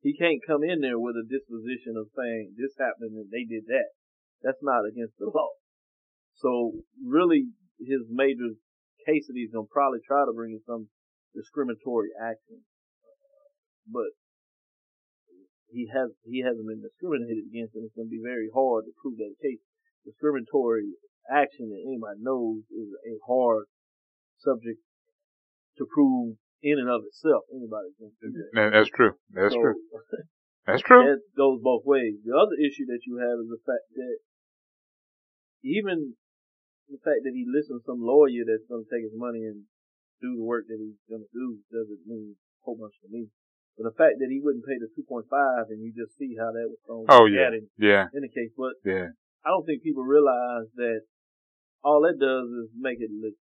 he 0.00 0.16
can't 0.16 0.40
come 0.46 0.64
in 0.64 0.80
there 0.80 0.98
with 0.98 1.16
a 1.16 1.28
disposition 1.28 1.96
of 1.96 2.08
saying 2.16 2.56
this 2.56 2.72
happened 2.80 3.16
and 3.16 3.28
they 3.28 3.44
did 3.44 3.68
that. 3.68 3.92
That's 4.42 4.64
not 4.64 4.88
against 4.88 5.18
the 5.20 5.28
law. 5.28 5.52
So 6.40 6.80
really, 7.04 7.52
his 7.76 8.08
major 8.08 8.56
case 9.04 9.28
that 9.28 9.36
he's 9.36 9.52
to 9.52 9.68
probably 9.68 10.00
try 10.00 10.24
to 10.24 10.32
bring 10.32 10.56
is 10.56 10.64
some 10.64 10.88
discriminatory 11.36 12.16
action. 12.16 12.64
But 13.84 14.16
he 15.68 15.88
has 15.92 16.10
he 16.24 16.40
hasn't 16.40 16.66
been 16.66 16.80
discriminated 16.80 17.44
against, 17.52 17.76
and 17.76 17.84
it's 17.84 17.94
to 18.08 18.16
be 18.16 18.24
very 18.24 18.48
hard 18.48 18.88
to 18.88 18.96
prove 18.96 19.20
that 19.20 19.36
case. 19.44 19.60
Discriminatory 20.08 20.96
action 21.28 21.68
that 21.68 21.84
anybody 21.84 22.24
knows 22.24 22.64
is 22.72 22.88
a 23.04 23.20
hard 23.28 23.68
subject 24.40 24.80
to 25.76 25.84
prove 25.84 26.40
in 26.62 26.78
and 26.78 26.88
of 26.88 27.02
itself. 27.08 27.44
Anybody's 27.52 27.96
going 27.98 28.12
to 28.12 28.20
do 28.20 28.30
that. 28.36 28.50
That- 28.54 28.72
That's 28.76 28.92
true. 28.92 29.12
That's 29.32 29.54
So, 29.54 29.60
true. 29.60 29.76
That's 30.66 30.82
true. 30.84 31.02
That 31.02 31.20
goes 31.36 31.58
both 31.64 31.82
ways. 31.88 32.20
The 32.22 32.36
other 32.36 32.54
issue 32.60 32.86
that 32.92 33.02
you 33.08 33.16
have 33.18 33.40
is 33.42 33.48
the 33.48 33.62
fact 33.64 33.88
that 33.96 34.16
even 35.64 36.14
the 36.88 37.00
fact 37.02 37.22
that 37.24 37.34
he 37.34 37.46
listens 37.46 37.82
to 37.82 37.86
some 37.86 38.02
lawyer 38.02 38.42
that's 38.46 38.66
going 38.66 38.84
to 38.84 38.90
take 38.90 39.06
his 39.06 39.14
money 39.14 39.46
and 39.46 39.66
do 40.20 40.36
the 40.36 40.44
work 40.44 40.66
that 40.68 40.78
he's 40.80 40.98
going 41.08 41.22
to 41.24 41.32
do 41.32 41.58
doesn't 41.72 42.04
mean 42.06 42.34
a 42.36 42.60
whole 42.66 42.76
bunch 42.76 42.94
to 43.02 43.08
me. 43.08 43.30
But 43.78 43.88
the 43.88 43.96
fact 43.96 44.20
that 44.20 44.28
he 44.28 44.42
wouldn't 44.42 44.66
pay 44.66 44.76
the 44.76 44.90
2.5 44.92 45.24
and 45.70 45.80
you 45.80 45.94
just 45.96 46.18
see 46.18 46.36
how 46.36 46.52
that 46.52 46.66
was 46.68 46.80
thrown 46.84 47.06
Oh 47.08 47.24
at 47.26 47.32
yeah, 47.32 47.48
him 47.56 47.66
yeah, 47.78 48.04
in 48.12 48.20
the 48.26 48.28
case. 48.32 48.52
But 48.52 48.76
yeah. 48.84 49.14
I 49.46 49.48
don't 49.48 49.64
think 49.64 49.80
people 49.82 50.04
realize 50.04 50.68
that 50.76 51.08
all 51.82 52.04
that 52.04 52.20
does 52.20 52.48
is 52.52 52.68
make 52.76 53.00
it 53.00 53.08
lit- 53.08 53.40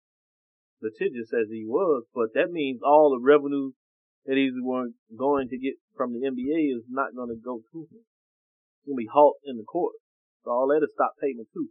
litigious 0.85 1.33
as 1.33 1.49
he 1.51 1.65
was, 1.65 2.05
but 2.15 2.35
that 2.37 2.53
means 2.53 2.81
all 2.85 3.11
the 3.17 3.25
revenue 3.25 3.73
that 4.29 4.37
he's 4.37 4.53
going 4.61 4.93
going 5.17 5.49
to 5.49 5.59
get 5.59 5.75
from 5.97 6.13
the 6.13 6.21
NBA 6.29 6.77
is 6.77 6.85
not 6.89 7.17
going 7.17 7.29
to 7.33 7.41
go 7.41 7.61
to 7.73 7.79
him. 7.89 8.05
It's 8.05 8.85
going 8.87 8.97
to 9.01 9.05
be 9.05 9.11
halt 9.13 9.37
in 9.45 9.57
the 9.57 9.65
court. 9.65 9.95
So 10.45 10.51
all 10.53 10.69
that 10.69 10.85
is 10.85 10.93
stop 10.93 11.13
payment 11.21 11.49
too. 11.53 11.69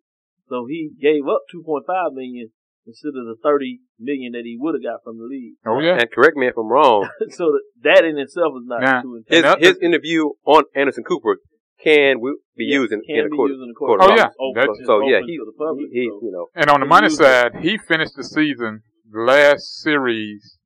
So 0.50 0.66
he 0.68 0.92
gave 1.00 1.24
up 1.30 1.46
2.5 1.54 1.86
million 2.14 2.50
instead 2.86 3.16
of 3.16 3.26
the 3.30 3.38
30 3.42 3.80
million 4.00 4.34
that 4.34 4.44
he 4.44 4.58
would 4.60 4.76
have 4.76 4.84
got 4.84 5.04
from 5.06 5.18
the 5.18 5.26
league. 5.26 5.56
Oh 5.66 5.80
yeah. 5.80 5.98
And 6.02 6.12
correct 6.12 6.36
me 6.36 6.48
if 6.48 6.58
I'm 6.58 6.68
wrong. 6.68 7.08
so 7.30 7.54
that, 7.54 7.64
that 7.84 8.06
in 8.06 8.18
itself 8.18 8.54
is 8.60 8.66
not 8.68 8.82
Nah. 8.82 9.02
too 9.02 9.24
His, 9.30 9.40
intense. 9.46 9.62
his 9.66 9.78
interview 9.82 10.30
on 10.46 10.64
Anderson 10.76 11.04
Cooper 11.06 11.38
can 11.82 12.18
w- 12.18 12.38
be 12.56 12.66
Yeah, 12.66 12.80
used 12.80 12.94
in, 12.94 13.02
in 13.08 13.30
be 13.30 13.36
court. 13.36 13.50
used 13.52 13.62
in 13.62 13.70
the 13.70 13.74
court 13.74 14.00
court. 14.00 14.12
Oh, 14.12 14.16
yeah. 14.16 14.30
Open- 14.40 14.86
So 14.86 15.08
yeah, 15.08 15.20
he, 15.26 15.38
the 15.38 15.54
public, 15.58 15.88
he, 15.92 16.02
he 16.02 16.10
so- 16.10 16.20
you 16.22 16.32
know, 16.32 16.48
And 16.56 16.70
on 16.70 16.80
the 16.82 16.86
money 16.86 17.06
used 17.08 17.20
it. 17.22 17.24
side, 17.24 17.56
he 17.62 17.78
finished 17.78 18.16
the 18.16 18.24
season, 18.24 18.82
the 18.84 18.93
last 19.12 19.82
series, 19.82 20.58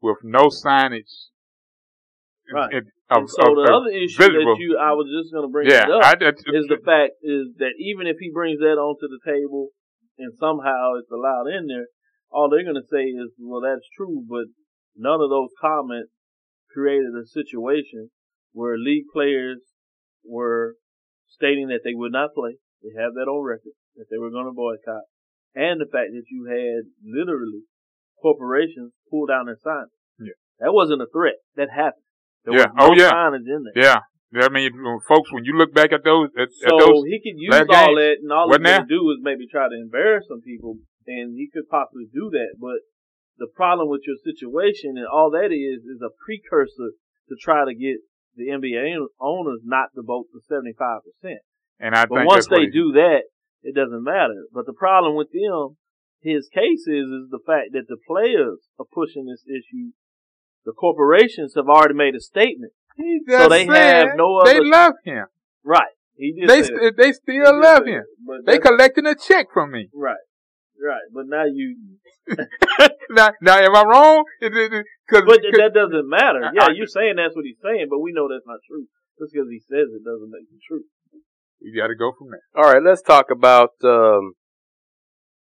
with 0.00 0.18
no 0.22 0.48
signage. 0.48 1.30
Right. 2.52 2.72
And 2.72 2.86
of, 3.10 3.28
so 3.28 3.44
of- 3.44 3.56
the 3.56 3.68
of 3.68 3.82
other 3.82 3.92
issue 3.92 4.18
visible. 4.18 4.56
that 4.56 4.60
you, 4.60 4.78
I 4.80 4.92
was 4.92 5.08
just 5.08 5.32
going 5.32 5.44
to 5.44 5.52
bring 5.52 5.68
yeah, 5.68 5.88
up 5.88 6.04
I, 6.04 6.12
I, 6.20 6.32
is 6.32 6.68
the 6.68 6.80
fact 6.84 7.20
is 7.22 7.56
that 7.58 7.76
even 7.80 8.06
if 8.06 8.16
he 8.20 8.30
brings 8.32 8.60
that 8.60 8.76
onto 8.76 9.08
the 9.08 9.20
table 9.24 9.68
and 10.18 10.32
somehow 10.36 10.96
it's 11.00 11.10
allowed 11.12 11.48
in 11.48 11.68
there, 11.68 11.88
all 12.30 12.48
they're 12.48 12.64
going 12.64 12.80
to 12.80 12.92
say 12.92 13.08
is, 13.08 13.32
well, 13.40 13.60
that's 13.60 13.88
true, 13.96 14.24
but 14.28 14.48
none 14.96 15.20
of 15.20 15.30
those 15.30 15.52
comments 15.60 16.12
created 16.72 17.16
a 17.16 17.24
situation 17.24 18.10
where 18.52 18.76
league 18.76 19.08
players 19.12 19.60
were 20.24 20.76
stating 21.28 21.68
that 21.68 21.80
they 21.84 21.94
would 21.94 22.12
not 22.12 22.34
play. 22.34 22.56
They 22.82 22.92
have 23.00 23.14
that 23.14 23.28
on 23.28 23.44
record, 23.44 23.76
that 23.96 24.06
they 24.10 24.18
were 24.18 24.30
going 24.30 24.46
to 24.46 24.52
boycott. 24.52 25.08
And 25.54 25.80
the 25.80 25.88
fact 25.90 26.12
that 26.12 26.28
you 26.28 26.44
had 26.44 26.92
literally 27.02 27.64
corporations 28.20 28.92
pull 29.10 29.26
down 29.26 29.46
their 29.46 29.56
signage. 29.56 29.94
Yeah. 30.18 30.36
That 30.60 30.72
wasn't 30.72 31.02
a 31.02 31.06
threat. 31.12 31.36
That 31.56 31.70
happened. 31.70 32.02
There 32.44 32.54
Yeah. 32.54 32.66
was 32.66 32.74
no 32.76 32.84
Oh, 32.90 32.94
yeah. 32.96 33.10
signage 33.12 33.46
in 33.48 33.62
there. 33.64 33.82
yeah. 33.84 34.00
I 34.44 34.48
mean, 34.50 34.70
folks, 35.08 35.32
when 35.32 35.44
you 35.44 35.56
look 35.56 35.72
back 35.72 35.90
at 35.92 36.04
those, 36.04 36.28
at, 36.36 36.52
So 36.52 36.76
at 36.76 36.80
those, 36.84 37.04
he 37.08 37.16
could 37.24 37.40
use 37.40 37.54
all 37.54 37.64
games, 37.64 37.96
that, 37.96 38.16
and 38.20 38.30
all 38.32 38.46
wasn't 38.48 38.66
he's 38.66 38.70
there? 38.72 38.78
going 38.84 38.88
to 38.88 38.94
do 38.94 39.10
is 39.12 39.18
maybe 39.22 39.46
try 39.48 39.68
to 39.68 39.74
embarrass 39.74 40.28
some 40.28 40.42
people, 40.42 40.76
and 41.06 41.32
he 41.34 41.48
could 41.48 41.66
possibly 41.70 42.04
do 42.12 42.28
that. 42.32 42.56
But 42.60 42.84
the 43.38 43.46
problem 43.48 43.88
with 43.88 44.02
your 44.06 44.16
situation 44.16 44.98
and 44.98 45.06
all 45.06 45.30
that 45.30 45.48
is 45.52 45.84
is 45.86 46.02
a 46.02 46.10
precursor 46.26 46.92
to 47.30 47.36
try 47.40 47.64
to 47.64 47.74
get 47.74 47.98
the 48.36 48.50
NBA 48.50 48.98
owners 49.20 49.60
not 49.64 49.88
to 49.94 50.02
vote 50.02 50.26
for 50.30 50.40
seventy 50.46 50.74
five 50.78 51.00
percent. 51.08 51.40
and 51.80 51.94
I 51.94 52.04
But 52.06 52.26
once 52.26 52.46
they 52.48 52.66
do 52.66 52.92
that, 52.92 53.22
it 53.62 53.74
doesn't 53.74 54.02
matter. 54.04 54.44
But 54.52 54.66
the 54.66 54.72
problem 54.74 55.14
with 55.16 55.30
them, 55.32 55.78
his 56.20 56.48
case 56.52 56.86
is 56.86 57.06
is 57.06 57.30
the 57.30 57.40
fact 57.46 57.72
that 57.72 57.86
the 57.88 57.96
players 58.06 58.58
are 58.78 58.86
pushing 58.92 59.26
this 59.26 59.44
issue. 59.46 59.92
The 60.64 60.72
corporations 60.72 61.54
have 61.56 61.68
already 61.68 61.94
made 61.94 62.14
a 62.14 62.20
statement. 62.20 62.72
He 62.96 63.20
So 63.28 63.48
they 63.48 63.66
said 63.66 64.06
have 64.08 64.16
no 64.16 64.42
They 64.44 64.60
love 64.60 64.94
him. 65.04 65.26
Right. 65.64 65.94
He 66.16 66.32
did 66.38 66.48
They 66.48 66.62
say 66.62 66.68
st- 66.74 66.96
they 66.96 67.06
He 67.08 67.12
still 67.12 67.60
love 67.60 67.84
say 67.86 67.92
him. 67.92 68.04
But 68.26 68.44
They 68.44 68.58
that's- 68.58 68.68
collecting 68.68 69.06
a 69.06 69.14
check 69.14 69.46
from 69.52 69.70
me. 69.70 69.88
Right. 69.94 70.16
Right. 70.80 71.06
But 71.12 71.26
now 71.28 71.44
you, 71.46 71.76
now, 73.10 73.30
now, 73.40 73.58
am 73.58 73.74
I 73.74 73.82
wrong? 73.84 74.24
It- 74.40 74.54
it- 74.56 74.72
it- 74.72 74.86
Cause, 75.10 75.22
but 75.26 75.40
'cause- 75.42 75.52
that 75.58 75.72
doesn't 75.74 76.08
matter. 76.08 76.44
I- 76.44 76.50
Yeah, 76.54 76.66
I- 76.68 76.72
you're 76.74 76.86
saying 76.86 77.16
that's 77.16 77.34
what 77.34 77.44
he's 77.44 77.58
saying, 77.62 77.86
but 77.88 77.98
we 78.00 78.12
know 78.12 78.28
that's 78.28 78.46
not 78.46 78.60
true. 78.68 78.86
Just 79.18 79.32
because 79.32 79.48
he 79.50 79.58
says 79.60 79.88
it 79.94 80.04
doesn't 80.04 80.30
make 80.30 80.42
it 80.42 80.60
true. 80.66 80.84
you 81.60 81.74
got 81.74 81.88
to 81.88 81.96
go 81.96 82.12
from 82.16 82.30
there. 82.30 82.42
All 82.54 82.70
right, 82.72 82.82
let's 82.82 83.02
talk 83.02 83.30
about 83.32 83.70
um, 83.82 84.34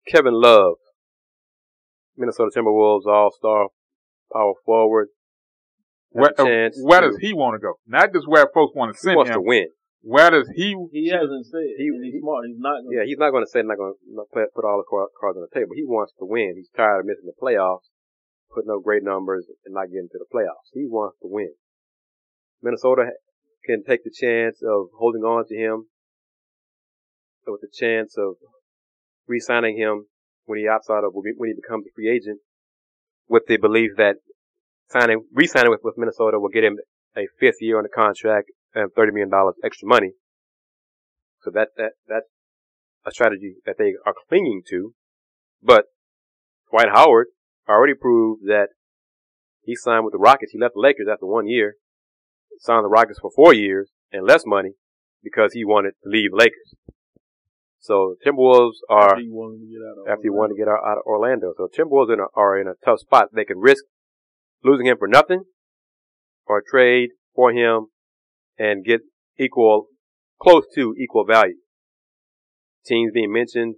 Kevin 0.06 0.34
Love, 0.34 0.74
Minnesota 2.16 2.50
Timberwolves 2.56 3.06
All-Star 3.06 3.68
power 4.32 4.52
forward. 4.64 5.08
Where, 6.10 6.30
a 6.30 6.34
chance 6.44 6.76
uh, 6.76 6.82
where 6.86 7.00
does 7.02 7.18
he 7.20 7.32
want 7.32 7.54
to 7.54 7.62
go? 7.62 7.74
Not 7.86 8.12
just 8.12 8.26
where 8.26 8.46
folks 8.52 8.74
want 8.74 8.90
to 8.90 8.98
He 8.98 9.06
send 9.14 9.16
wants 9.16 9.30
him. 9.30 9.34
to 9.36 9.42
win. 9.46 9.68
Where 10.02 10.30
does 10.30 10.50
he? 10.56 10.74
He 10.90 11.08
hasn't 11.12 11.46
said. 11.46 11.76
He- 11.78 11.86
and 11.86 12.02
he's 12.04 12.18
smart. 12.20 12.46
He's 12.48 12.58
not 12.58 12.82
going 12.82 12.96
Yeah, 12.98 13.04
he's 13.06 13.18
not 13.18 13.30
going 13.30 13.44
to 13.44 13.50
say 13.50 13.62
not 13.62 13.76
going 13.78 13.94
to 13.94 14.24
put, 14.32 14.50
put 14.54 14.64
all 14.64 14.82
the 14.82 14.88
cards 14.88 15.36
on 15.38 15.46
the 15.46 15.54
table. 15.54 15.72
He 15.76 15.84
wants 15.84 16.12
to 16.18 16.26
win. 16.26 16.54
He's 16.56 16.70
tired 16.74 17.00
of 17.00 17.06
missing 17.06 17.30
the 17.30 17.36
playoffs, 17.38 17.86
putting 18.50 18.70
up 18.72 18.82
great 18.82 19.04
numbers, 19.04 19.46
and 19.64 19.74
not 19.74 19.92
getting 19.92 20.08
to 20.10 20.18
the 20.18 20.26
playoffs. 20.26 20.72
He 20.72 20.82
wants 20.88 21.18
to 21.22 21.28
win. 21.30 21.52
Minnesota 22.62 23.12
can 23.64 23.84
take 23.86 24.02
the 24.02 24.10
chance 24.10 24.58
of 24.66 24.88
holding 24.98 25.22
on 25.22 25.46
to 25.46 25.54
him 25.54 25.86
with 27.46 27.60
the 27.60 27.70
chance 27.72 28.16
of 28.18 28.34
re-signing 29.26 29.76
him 29.76 30.06
when 30.46 30.58
he 30.58 30.64
opts 30.64 30.90
out 30.90 31.04
of 31.04 31.12
when 31.14 31.48
he 31.48 31.54
becomes 31.54 31.86
a 31.86 31.90
free 31.94 32.10
agent, 32.10 32.40
with 33.28 33.44
the 33.46 33.56
belief 33.56 33.92
that 33.96 34.16
signing 34.90 35.24
re-signing 35.32 35.70
with, 35.70 35.80
with 35.82 35.94
Minnesota 35.96 36.38
will 36.38 36.48
get 36.48 36.64
him 36.64 36.78
a 37.16 37.26
fifth 37.38 37.60
year 37.60 37.76
on 37.76 37.84
the 37.84 37.88
contract 37.88 38.50
and 38.74 38.90
thirty 38.94 39.12
million 39.12 39.30
dollars 39.30 39.54
extra 39.64 39.86
money. 39.88 40.12
So 41.42 41.50
that 41.52 41.68
that 41.76 41.92
that's 42.08 42.26
a 43.06 43.10
strategy 43.10 43.56
that 43.66 43.76
they 43.78 43.94
are 44.04 44.14
clinging 44.28 44.62
to. 44.70 44.94
But 45.62 45.84
Dwight 46.70 46.88
Howard 46.92 47.28
already 47.68 47.94
proved 47.94 48.42
that 48.46 48.68
he 49.62 49.76
signed 49.76 50.04
with 50.04 50.12
the 50.12 50.18
Rockets. 50.18 50.52
He 50.52 50.58
left 50.58 50.74
the 50.74 50.80
Lakers 50.80 51.06
after 51.10 51.26
one 51.26 51.46
year, 51.46 51.74
signed 52.58 52.84
the 52.84 52.88
Rockets 52.88 53.18
for 53.20 53.30
four 53.34 53.54
years 53.54 53.90
and 54.12 54.26
less 54.26 54.42
money 54.46 54.72
because 55.22 55.52
he 55.52 55.64
wanted 55.64 55.92
to 56.02 56.08
leave 56.08 56.30
Lakers. 56.32 56.74
So 57.80 58.16
Timberwolves 58.24 58.76
are 58.90 59.12
After 59.12 59.22
you 59.22 59.32
wanted 59.34 59.60
to 59.60 59.66
get 59.66 59.80
out 59.80 59.98
of 59.98 60.08
after 60.08 60.22
he 60.22 60.28
Orlando. 60.28 60.38
wanted 60.38 60.54
to 60.54 60.58
get 60.58 60.68
out, 60.68 60.80
out 60.86 60.98
of 60.98 61.04
Orlando. 61.06 61.54
So 61.56 61.68
Timberwolves 61.68 62.12
in 62.12 62.20
a, 62.20 62.26
are 62.34 62.60
in 62.60 62.68
a 62.68 62.74
tough 62.84 63.00
spot. 63.00 63.28
They 63.34 63.44
could 63.44 63.56
risk 63.58 63.84
losing 64.62 64.86
him 64.86 64.98
for 64.98 65.08
nothing 65.08 65.44
or 66.46 66.62
trade 66.68 67.10
for 67.34 67.52
him 67.52 67.86
and 68.58 68.84
get 68.84 69.00
equal, 69.38 69.86
close 70.40 70.64
to 70.74 70.94
equal 70.98 71.24
value. 71.24 71.56
Teams 72.84 73.12
being 73.14 73.32
mentioned, 73.32 73.76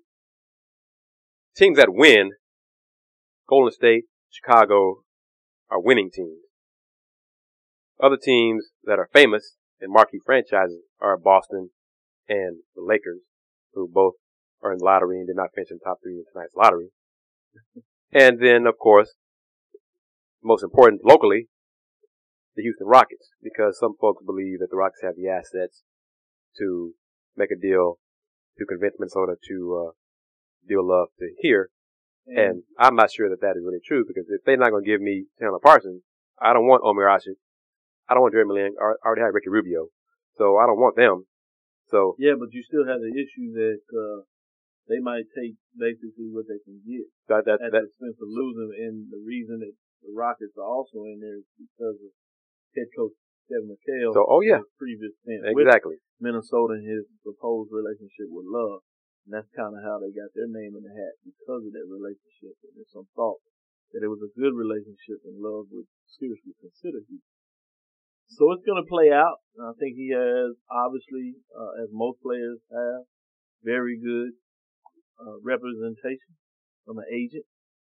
teams 1.56 1.76
that 1.78 1.88
win, 1.90 2.30
Golden 3.48 3.72
State, 3.72 4.04
Chicago 4.30 5.02
are 5.70 5.80
winning 5.80 6.10
teams. 6.12 6.38
Other 8.02 8.16
teams 8.20 8.70
that 8.84 8.98
are 8.98 9.08
famous 9.12 9.56
and 9.80 9.92
marquee 9.92 10.20
franchises 10.24 10.82
are 11.00 11.16
Boston 11.16 11.70
and 12.28 12.58
the 12.74 12.82
Lakers, 12.82 13.20
who 13.74 13.88
both 13.90 14.14
are 14.62 14.72
in 14.72 14.78
the 14.78 14.84
lottery 14.84 15.18
and 15.18 15.26
did 15.26 15.36
not 15.36 15.50
finish 15.54 15.70
in 15.70 15.78
the 15.82 15.88
top 15.88 15.98
three 16.02 16.18
in 16.18 16.24
tonight's 16.32 16.54
lottery. 16.54 16.90
And 18.12 18.40
then, 18.40 18.66
of 18.66 18.78
course, 18.78 19.14
most 20.42 20.62
important 20.62 21.00
locally, 21.04 21.48
the 22.54 22.62
Houston 22.62 22.86
Rockets, 22.86 23.30
because 23.42 23.78
some 23.78 23.94
folks 24.00 24.22
believe 24.24 24.58
that 24.60 24.68
the 24.70 24.76
Rockets 24.76 25.02
have 25.02 25.16
the 25.16 25.28
assets 25.28 25.82
to 26.58 26.92
make 27.36 27.50
a 27.50 27.56
deal 27.56 27.98
to 28.58 28.66
convince 28.66 28.94
Minnesota 28.98 29.36
to 29.48 29.88
uh, 29.88 29.92
deal 30.68 30.86
love 30.86 31.08
to 31.18 31.28
hear. 31.38 31.70
And 32.26 32.62
I'm 32.78 32.94
not 32.94 33.10
sure 33.10 33.28
that 33.30 33.40
that 33.40 33.56
is 33.56 33.64
really 33.64 33.82
true 33.84 34.04
because 34.06 34.26
if 34.28 34.44
they're 34.44 34.56
not 34.56 34.70
going 34.70 34.84
to 34.84 34.90
give 34.90 35.00
me 35.00 35.26
Chandler 35.40 35.58
Parsons, 35.58 36.02
I 36.40 36.52
don't 36.52 36.66
want 36.66 36.82
Omer 36.84 37.06
Asik. 37.06 37.40
I 38.08 38.14
don't 38.14 38.22
want 38.22 38.34
Jeremy 38.34 38.54
Lin. 38.54 38.74
I 38.78 38.94
already 39.04 39.22
have 39.22 39.34
Ricky 39.34 39.48
Rubio. 39.48 39.88
So 40.38 40.56
I 40.56 40.66
don't 40.66 40.78
want 40.78 40.96
them. 40.96 41.26
So 41.92 42.16
yeah, 42.16 42.40
but 42.40 42.50
you 42.56 42.64
still 42.64 42.88
have 42.88 43.04
the 43.04 43.12
issue 43.12 43.52
that, 43.52 43.84
uh, 43.92 44.24
they 44.90 44.98
might 44.98 45.30
take 45.30 45.54
basically 45.78 46.26
what 46.32 46.50
they 46.50 46.58
can 46.66 46.82
get 46.82 47.06
that, 47.30 47.46
that, 47.46 47.62
at 47.62 47.70
that, 47.70 47.86
the 47.86 47.86
expense 47.86 48.18
of 48.18 48.26
losing. 48.26 48.72
And 48.82 49.06
the 49.12 49.22
reason 49.22 49.62
that 49.62 49.74
the 50.02 50.10
Rockets 50.10 50.58
are 50.58 50.66
also 50.66 51.06
in 51.06 51.22
there 51.22 51.38
is 51.38 51.46
because 51.54 51.98
of 52.02 52.10
head 52.74 52.90
coach 52.96 53.14
Kevin 53.46 53.70
McHale. 53.70 54.10
So, 54.10 54.26
oh, 54.26 54.42
yeah. 54.42 54.64
previous 54.80 55.14
stint 55.22 55.46
exactly. 55.46 56.02
Minnesota 56.18 56.80
and 56.80 56.86
his 56.86 57.06
proposed 57.22 57.70
relationship 57.70 58.26
with 58.26 58.48
Love. 58.48 58.82
And 59.26 59.38
that's 59.38 59.50
kind 59.54 59.70
of 59.70 59.86
how 59.86 60.02
they 60.02 60.10
got 60.10 60.34
their 60.34 60.50
name 60.50 60.74
in 60.74 60.82
the 60.82 60.94
hat 60.94 61.14
because 61.22 61.62
of 61.62 61.72
that 61.76 61.86
relationship. 61.86 62.58
And 62.66 62.74
there's 62.74 62.90
some 62.90 63.06
thought 63.14 63.38
that 63.94 64.02
it 64.02 64.10
was 64.10 64.24
a 64.24 64.34
good 64.34 64.56
relationship 64.56 65.22
and 65.22 65.38
Love 65.38 65.70
would 65.70 65.86
seriously 66.10 66.58
consider 66.58 67.06
you. 67.06 67.22
So 68.28 68.52
it's 68.52 68.64
going 68.64 68.82
to 68.82 68.88
play 68.88 69.12
out. 69.12 69.42
I 69.60 69.72
think 69.78 69.96
he 69.96 70.10
has, 70.14 70.56
obviously, 70.70 71.36
uh, 71.52 71.82
as 71.84 71.92
most 71.92 72.22
players 72.22 72.58
have, 72.72 73.04
very 73.62 74.00
good 74.00 74.34
uh, 75.20 75.38
representation 75.44 76.34
from 76.84 76.98
an 76.98 77.06
agent, 77.12 77.46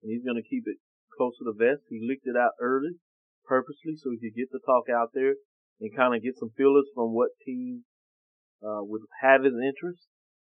and 0.03 0.11
he's 0.11 0.25
going 0.25 0.37
to 0.37 0.45
keep 0.45 0.67
it 0.67 0.77
close 1.17 1.33
to 1.39 1.45
the 1.47 1.57
vest. 1.57 1.87
He 1.89 2.03
leaked 2.03 2.27
it 2.27 2.37
out 2.37 2.53
early, 2.61 2.99
purposely, 3.47 3.95
so 3.97 4.11
he 4.11 4.19
could 4.21 4.37
get 4.37 4.51
the 4.51 4.61
talk 4.61 4.91
out 4.91 5.15
there 5.15 5.39
and 5.81 5.95
kind 5.95 6.13
of 6.13 6.21
get 6.21 6.37
some 6.37 6.53
feelers 6.55 6.87
from 6.93 7.15
what 7.15 7.33
teams 7.41 7.83
uh, 8.61 8.83
would 8.83 9.01
have 9.21 9.43
his 9.43 9.55
interest. 9.55 10.05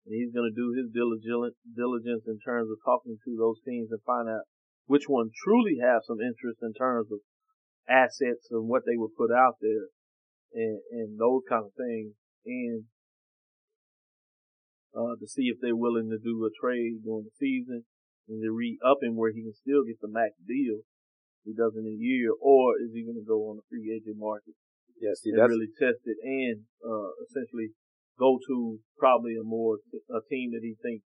And 0.07 0.19
he's 0.19 0.35
going 0.35 0.51
to 0.51 0.57
do 0.57 0.75
his 0.75 0.91
diligent 0.91 1.55
diligence 1.63 2.27
in 2.27 2.39
terms 2.43 2.67
of 2.71 2.83
talking 2.83 3.19
to 3.23 3.33
those 3.39 3.63
teams 3.63 3.91
and 3.95 4.03
find 4.03 4.27
out 4.27 4.51
which 4.91 5.07
one 5.07 5.31
truly 5.31 5.79
have 5.79 6.03
some 6.03 6.19
interest 6.19 6.59
in 6.59 6.75
terms 6.75 7.07
of 7.13 7.23
assets 7.89 8.49
and 8.51 8.69
what 8.69 8.83
they 8.87 8.97
would 8.97 9.17
put 9.17 9.31
out 9.31 9.57
there 9.61 9.91
and, 10.55 10.81
and 10.91 11.19
those 11.19 11.43
kind 11.49 11.65
of 11.65 11.73
things. 11.77 12.15
And 12.47 12.85
uh, 14.95 15.17
to 15.19 15.27
see 15.27 15.49
if 15.49 15.59
they're 15.61 15.77
willing 15.77 16.11
to 16.11 16.19
do 16.19 16.45
a 16.45 16.53
trade 16.53 17.03
during 17.05 17.25
the 17.25 17.37
season 17.39 17.85
and 18.29 18.43
to 18.43 18.51
re-up 18.51 19.03
him 19.03 19.17
where 19.17 19.33
he 19.33 19.43
can 19.43 19.55
still 19.55 19.85
get 19.85 20.01
the 20.01 20.11
max 20.11 20.35
deal 20.47 20.85
he 21.45 21.51
does 21.51 21.75
in 21.75 21.83
a 21.83 21.97
year, 21.99 22.31
or 22.39 22.79
is 22.79 22.95
he 22.95 23.03
going 23.03 23.19
to 23.19 23.27
go 23.27 23.51
on 23.51 23.59
the 23.59 23.67
free 23.67 23.91
agent 23.91 24.15
market 24.15 24.55
Yeah, 24.95 25.11
see, 25.19 25.35
and 25.35 25.43
really 25.43 25.75
test 25.75 26.07
it 26.07 26.19
and 26.23 26.71
uh, 26.79 27.11
essentially 27.27 27.75
go 28.15 28.39
to 28.47 28.79
probably 28.95 29.35
a 29.35 29.43
more 29.43 29.83
a 29.91 30.23
team 30.31 30.55
that 30.55 30.63
he 30.63 30.79
thinks 30.79 31.03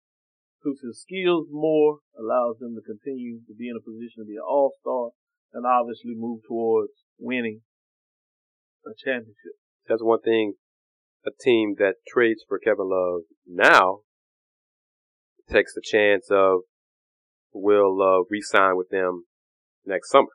suits 0.64 0.82
his 0.82 1.04
skills 1.04 1.52
more, 1.52 2.00
allows 2.18 2.58
them 2.58 2.74
to 2.74 2.82
continue 2.82 3.44
to 3.46 3.54
be 3.54 3.68
in 3.68 3.76
a 3.76 3.84
position 3.84 4.24
to 4.24 4.26
be 4.26 4.40
an 4.40 4.48
all 4.48 4.72
star, 4.80 5.12
and 5.54 5.66
obviously 5.66 6.14
move 6.16 6.42
towards 6.48 6.92
winning 7.20 7.62
a 8.86 8.92
championship. 8.98 9.56
that's 9.88 10.04
one 10.04 10.20
thing 10.22 10.54
a 11.26 11.32
team 11.42 11.76
that 11.80 11.96
trades 12.08 12.44
for 12.48 12.60
Kevin 12.60 12.90
Love 12.90 13.22
now 13.48 14.00
takes 15.50 15.74
the 15.74 15.82
chance 15.84 16.28
of 16.30 16.62
will 17.54 17.98
Love 17.98 18.26
re-sign 18.30 18.76
with 18.76 18.90
them 18.90 19.24
next 19.86 20.10
summer. 20.10 20.28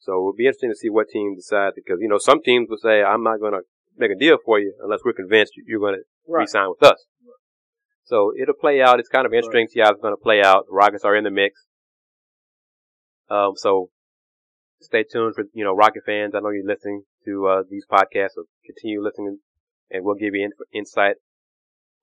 So 0.00 0.12
it'll 0.12 0.34
be 0.36 0.46
interesting 0.46 0.70
to 0.70 0.76
see 0.76 0.90
what 0.90 1.08
team 1.08 1.34
decide 1.34 1.72
because, 1.74 1.98
you 2.00 2.08
know, 2.08 2.18
some 2.18 2.42
teams 2.42 2.68
will 2.68 2.78
say, 2.78 3.02
I'm 3.02 3.22
not 3.22 3.40
going 3.40 3.52
to 3.52 3.62
make 3.96 4.10
a 4.10 4.18
deal 4.18 4.36
for 4.44 4.58
you 4.58 4.74
unless 4.82 5.00
we're 5.04 5.14
convinced 5.14 5.52
you're 5.66 5.80
going 5.80 5.94
to 5.96 6.02
re-sign 6.28 6.68
with 6.68 6.82
us. 6.82 7.04
So 8.04 8.32
it'll 8.40 8.54
play 8.54 8.82
out. 8.82 9.00
It's 9.00 9.08
kind 9.08 9.26
of 9.26 9.32
interesting 9.32 9.66
to 9.66 9.72
see 9.72 9.80
how 9.80 9.90
it's 9.90 10.00
going 10.00 10.12
to 10.12 10.22
play 10.22 10.42
out. 10.42 10.66
The 10.68 10.74
Rockets 10.74 11.04
are 11.04 11.16
in 11.16 11.24
the 11.24 11.30
mix. 11.30 11.64
Um, 13.30 13.52
so 13.56 13.88
stay 14.84 15.04
tuned 15.04 15.34
for, 15.34 15.44
you 15.52 15.64
know, 15.64 15.74
Rocket 15.74 16.02
fans. 16.04 16.34
I 16.34 16.40
know 16.40 16.50
you're 16.50 16.66
listening 16.66 17.02
to, 17.24 17.46
uh, 17.46 17.62
these 17.68 17.86
podcasts, 17.90 18.34
so 18.36 18.44
continue 18.66 19.02
listening 19.02 19.38
and 19.90 20.04
we'll 20.04 20.16
give 20.16 20.34
you 20.34 20.44
in- 20.44 20.78
insight 20.78 21.16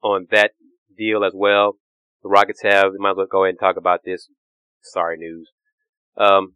on 0.01 0.27
that 0.31 0.51
deal 0.97 1.23
as 1.23 1.33
well. 1.35 1.77
The 2.23 2.29
Rockets 2.29 2.61
have, 2.63 2.93
might 2.97 3.11
as 3.11 3.17
well 3.17 3.27
go 3.29 3.43
ahead 3.43 3.55
and 3.55 3.59
talk 3.59 3.77
about 3.77 4.01
this. 4.05 4.29
Sorry 4.81 5.17
news. 5.17 5.51
Um, 6.17 6.55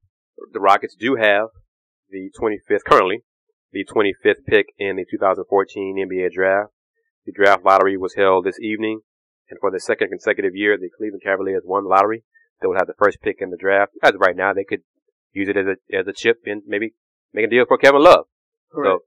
the 0.51 0.59
Rockets 0.59 0.95
do 0.95 1.15
have 1.15 1.47
the 2.09 2.31
25th, 2.39 2.83
currently, 2.85 3.23
the 3.71 3.85
25th 3.85 4.45
pick 4.47 4.67
in 4.77 4.95
the 4.95 5.05
2014 5.09 6.07
NBA 6.09 6.31
draft. 6.31 6.71
The 7.25 7.31
draft 7.31 7.65
lottery 7.65 7.97
was 7.97 8.15
held 8.15 8.45
this 8.45 8.59
evening, 8.59 9.01
and 9.49 9.59
for 9.59 9.71
the 9.71 9.79
second 9.79 10.09
consecutive 10.09 10.55
year, 10.55 10.77
the 10.77 10.89
Cleveland 10.95 11.23
Cavaliers 11.23 11.63
won 11.65 11.83
the 11.83 11.89
lottery. 11.89 12.23
They 12.61 12.67
would 12.67 12.77
have 12.77 12.87
the 12.87 12.93
first 12.97 13.21
pick 13.21 13.37
in 13.39 13.49
the 13.49 13.57
draft. 13.57 13.93
As 14.03 14.13
of 14.13 14.21
right 14.21 14.35
now, 14.35 14.53
they 14.53 14.63
could 14.63 14.83
use 15.35 15.51
it 15.51 15.59
as 15.59 15.67
a, 15.67 15.75
as 15.91 16.07
a 16.07 16.15
chip 16.15 16.39
and 16.47 16.63
maybe 16.65 16.95
make 17.35 17.45
a 17.45 17.51
deal 17.51 17.67
for 17.67 17.77
Kevin 17.77 18.01
Love. 18.01 18.25
Correct. 18.71 19.03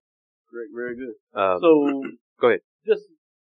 Great, 0.53 0.71
very 0.77 0.95
good. 0.97 1.17
Um, 1.33 1.57
So 1.61 1.71
go 2.41 2.47
ahead. 2.53 2.61
just 2.85 3.05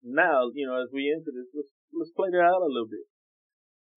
now, 0.02 0.48
you 0.54 0.64
know, 0.66 0.78
as 0.80 0.88
we 0.94 1.10
enter 1.10 1.30
this, 1.34 1.50
let's 1.52 1.70
let's 1.92 2.14
play 2.14 2.30
that 2.30 2.40
out 2.40 2.62
a 2.62 2.70
little 2.70 2.88
bit. 2.88 3.04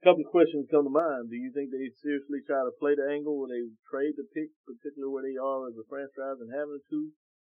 A 0.01 0.11
couple 0.11 0.25
of 0.25 0.33
questions 0.35 0.67
come 0.67 0.83
to 0.83 0.91
mind. 0.91 1.31
Do 1.31 1.37
you 1.39 1.53
think 1.55 1.71
they 1.71 1.87
seriously 2.03 2.43
try 2.43 2.59
to 2.65 2.75
play 2.75 2.91
the 2.97 3.07
angle 3.07 3.39
where 3.39 3.47
they 3.53 3.63
trade 3.87 4.19
the 4.19 4.27
pick, 4.35 4.51
particularly 4.67 5.07
where 5.13 5.23
they 5.23 5.39
are 5.39 5.69
as 5.71 5.79
a 5.79 5.85
franchise 5.87 6.43
and 6.43 6.51
having 6.51 6.83
to? 6.91 6.99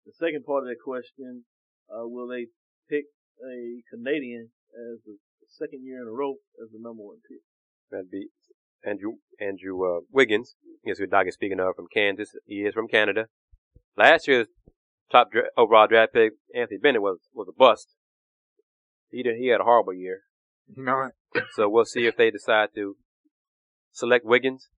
The 0.08 0.16
second 0.16 0.48
part 0.48 0.64
of 0.64 0.72
that 0.72 0.80
question, 0.80 1.44
uh, 1.92 2.08
will 2.08 2.32
they 2.32 2.48
pick 2.88 3.12
a 3.44 3.84
Canadian 3.92 4.48
as 4.72 5.04
the 5.04 5.20
second 5.60 5.84
year 5.84 6.00
in 6.00 6.08
a 6.08 6.16
row 6.16 6.40
as 6.64 6.72
the 6.72 6.80
number 6.80 7.04
one 7.04 7.20
pick? 7.28 7.44
That'd 7.92 8.08
be 8.10 8.32
Andrew 8.86 9.14
Andrew 9.40 9.98
uh, 9.98 10.00
Wiggins. 10.12 10.56
Yes, 10.84 11.00
who 11.00 11.08
Doc 11.08 11.28
is 11.28 11.34
speaking 11.34 11.60
of 11.60 11.76
from 11.76 11.88
Kansas. 11.94 12.32
He 12.46 12.62
is 12.62 12.74
from 12.74 12.88
Canada. 12.88 13.26
Last 13.98 14.28
year's 14.28 14.48
top 15.12 15.32
dra- 15.32 15.50
overall 15.58 15.88
draft 15.88 16.14
pick, 16.14 16.34
Anthony 16.56 16.78
Bennett, 16.82 17.02
was 17.02 17.20
was 17.34 17.48
a 17.50 17.58
bust. 17.58 17.96
He 19.10 19.24
did, 19.24 19.38
he 19.38 19.48
had 19.48 19.62
a 19.62 19.64
horrible 19.64 19.94
year. 19.94 20.22
You 20.76 20.84
know 20.84 21.10
what? 21.34 21.44
So 21.54 21.70
we'll 21.70 21.86
see 21.86 22.06
if 22.06 22.18
they 22.18 22.32
decide 22.32 22.70
to 22.76 22.96
select 23.92 24.26
Wiggins. 24.26 24.70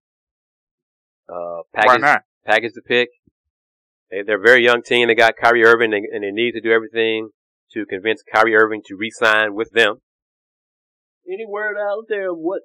Uh, 1.28 1.62
Why 1.72 1.86
package 1.86 2.02
not? 2.02 2.22
package 2.46 2.74
the 2.74 2.82
pick. 2.82 3.10
They, 4.12 4.24
they're 4.24 4.40
a 4.40 4.42
very 4.42 4.64
young 4.64 4.82
team. 4.82 5.08
They 5.08 5.16
got 5.16 5.36
Kyrie 5.42 5.64
Irving, 5.64 5.94
and, 5.94 6.06
and 6.06 6.24
they 6.24 6.32
need 6.32 6.54
to 6.54 6.62
do 6.62 6.72
everything 6.72 7.30
to 7.74 7.86
convince 7.86 8.24
Kyrie 8.34 8.56
Irving 8.56 8.82
to 8.88 8.96
re-sign 8.96 9.54
with 9.54 9.72
them. 9.72 9.98
Any 11.28 11.46
word 11.48 11.78
out 11.78 12.06
there 12.10 12.32
of 12.32 12.38
what 12.38 12.64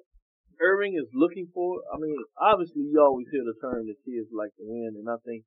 Irving 0.61 0.95
is 0.95 1.09
looking 1.13 1.47
for? 1.53 1.81
I 1.93 1.97
mean, 1.97 2.15
obviously 2.39 2.83
you 2.87 3.01
always 3.01 3.27
hear 3.31 3.43
the 3.43 3.57
term 3.59 3.87
that 3.87 3.99
kids 4.05 4.29
like 4.31 4.55
to 4.57 4.63
win, 4.63 4.95
and 4.95 5.07
I 5.09 5.17
think 5.25 5.43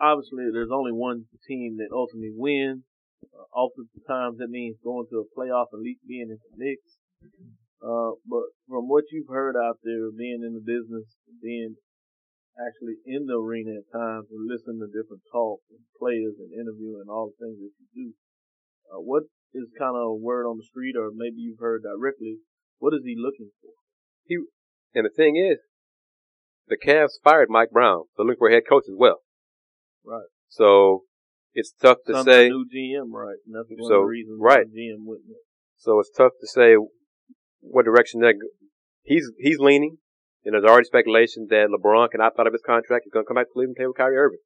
obviously 0.00 0.50
there's 0.52 0.72
only 0.72 0.92
one 0.92 1.26
team 1.46 1.78
that 1.78 1.94
ultimately 1.94 2.34
wins. 2.34 2.84
Uh, 3.22 3.46
oftentimes 3.54 4.38
that 4.38 4.50
means 4.50 4.76
going 4.82 5.06
to 5.10 5.22
a 5.22 5.30
playoff, 5.38 5.70
and 5.72 5.84
being 6.06 6.28
in 6.28 6.38
the 6.42 6.56
mix. 6.58 6.82
Uh, 7.82 8.18
but 8.26 8.50
from 8.68 8.86
what 8.90 9.04
you've 9.10 9.30
heard 9.30 9.56
out 9.56 9.78
there, 9.82 10.10
being 10.10 10.42
in 10.42 10.54
the 10.54 10.62
business, 10.62 11.06
being 11.42 11.74
actually 12.58 12.98
in 13.06 13.26
the 13.26 13.38
arena 13.38 13.78
at 13.78 13.90
times 13.90 14.28
and 14.30 14.46
listening 14.46 14.78
to 14.78 14.90
different 14.90 15.22
talks 15.32 15.64
and 15.70 15.80
players 15.98 16.36
and 16.38 16.52
interviewing 16.52 17.08
all 17.08 17.32
the 17.32 17.38
things 17.42 17.58
that 17.58 17.74
you 17.78 17.86
do, 17.94 18.06
uh, 18.92 19.00
what 19.00 19.24
is 19.54 19.66
kind 19.78 19.96
of 19.96 20.14
a 20.14 20.14
word 20.14 20.46
on 20.46 20.58
the 20.58 20.68
street 20.68 20.94
or 20.94 21.10
maybe 21.14 21.40
you've 21.40 21.62
heard 21.62 21.82
directly, 21.82 22.38
what 22.78 22.94
is 22.94 23.02
he 23.04 23.14
looking 23.16 23.50
for? 23.62 23.72
And 24.94 25.06
the 25.06 25.10
thing 25.10 25.36
is, 25.36 25.58
the 26.68 26.76
Cavs 26.76 27.20
fired 27.22 27.48
Mike 27.50 27.70
Brown, 27.70 28.04
so 28.16 28.22
look 28.22 28.38
for 28.38 28.48
a 28.48 28.52
head 28.52 28.64
coach 28.68 28.84
as 28.88 28.94
well. 28.96 29.20
Right. 30.04 30.26
So 30.48 31.04
it's 31.54 31.72
tough 31.72 31.98
to 32.06 32.22
say. 32.22 32.48
new 32.48 32.66
GM, 32.66 33.12
right? 33.12 33.36
And 33.46 33.54
that's 33.54 33.68
one 33.68 33.88
So, 33.88 33.94
of 33.96 34.02
the 34.02 34.06
reasons 34.06 34.38
right. 34.40 34.66
the 34.70 34.80
GM 34.80 35.04
wouldn't. 35.06 35.26
So 35.76 35.98
it's 35.98 36.10
tough 36.16 36.32
to 36.40 36.46
say 36.46 36.76
what 37.60 37.84
direction 37.84 38.20
that 38.20 38.34
he's 39.02 39.30
he's 39.38 39.58
leaning. 39.58 39.98
And 40.44 40.54
there's 40.54 40.64
already 40.64 40.86
speculation 40.86 41.46
that 41.50 41.68
LeBron 41.70 42.10
can 42.10 42.20
opt 42.20 42.38
out 42.38 42.48
of 42.48 42.52
his 42.52 42.62
contract. 42.66 43.04
He's 43.04 43.12
going 43.12 43.24
to 43.24 43.28
come 43.28 43.36
back 43.36 43.46
to 43.46 43.52
Cleveland 43.52 43.76
and 43.76 43.76
play 43.76 43.86
with 43.86 43.96
Kyrie 43.96 44.16
Irving. 44.16 44.38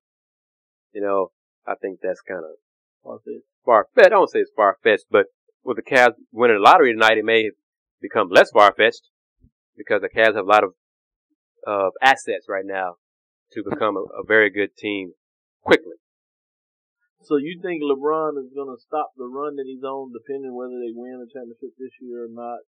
You 0.92 1.00
know, 1.00 1.30
I 1.66 1.74
think 1.74 2.00
that's 2.02 2.20
kind 2.20 2.40
of 2.44 3.22
far 3.64 3.86
fetched. 3.94 4.06
I 4.06 4.10
don't 4.10 4.30
say 4.30 4.40
it's 4.40 4.50
far 4.54 4.76
fetched, 4.82 5.06
but 5.10 5.26
with 5.64 5.76
the 5.78 5.82
Cavs 5.82 6.12
winning 6.32 6.56
the 6.56 6.62
lottery 6.62 6.92
tonight, 6.92 7.16
it 7.18 7.24
may 7.24 7.50
become 8.00 8.28
less 8.30 8.50
far 8.50 8.74
fetched 8.76 9.08
because 9.76 10.02
the 10.02 10.08
Cavs 10.08 10.34
have 10.36 10.44
a 10.46 10.48
lot 10.48 10.64
of 10.64 10.70
uh, 11.66 11.90
assets 12.02 12.46
right 12.48 12.64
now 12.66 12.96
to 13.52 13.62
become 13.68 13.96
a, 13.96 14.04
a 14.20 14.24
very 14.26 14.50
good 14.50 14.76
team 14.76 15.12
quickly. 15.62 15.96
So 17.22 17.36
you 17.36 17.58
think 17.60 17.82
LeBron 17.82 18.38
is 18.38 18.50
going 18.54 18.70
to 18.70 18.78
stop 18.80 19.10
the 19.16 19.26
run 19.26 19.56
that 19.56 19.66
he's 19.66 19.82
on, 19.82 20.12
depending 20.14 20.54
whether 20.54 20.78
they 20.78 20.94
win 20.94 21.18
a 21.18 21.26
championship 21.26 21.74
this 21.78 21.90
year 22.00 22.24
or 22.24 22.30
not? 22.30 22.60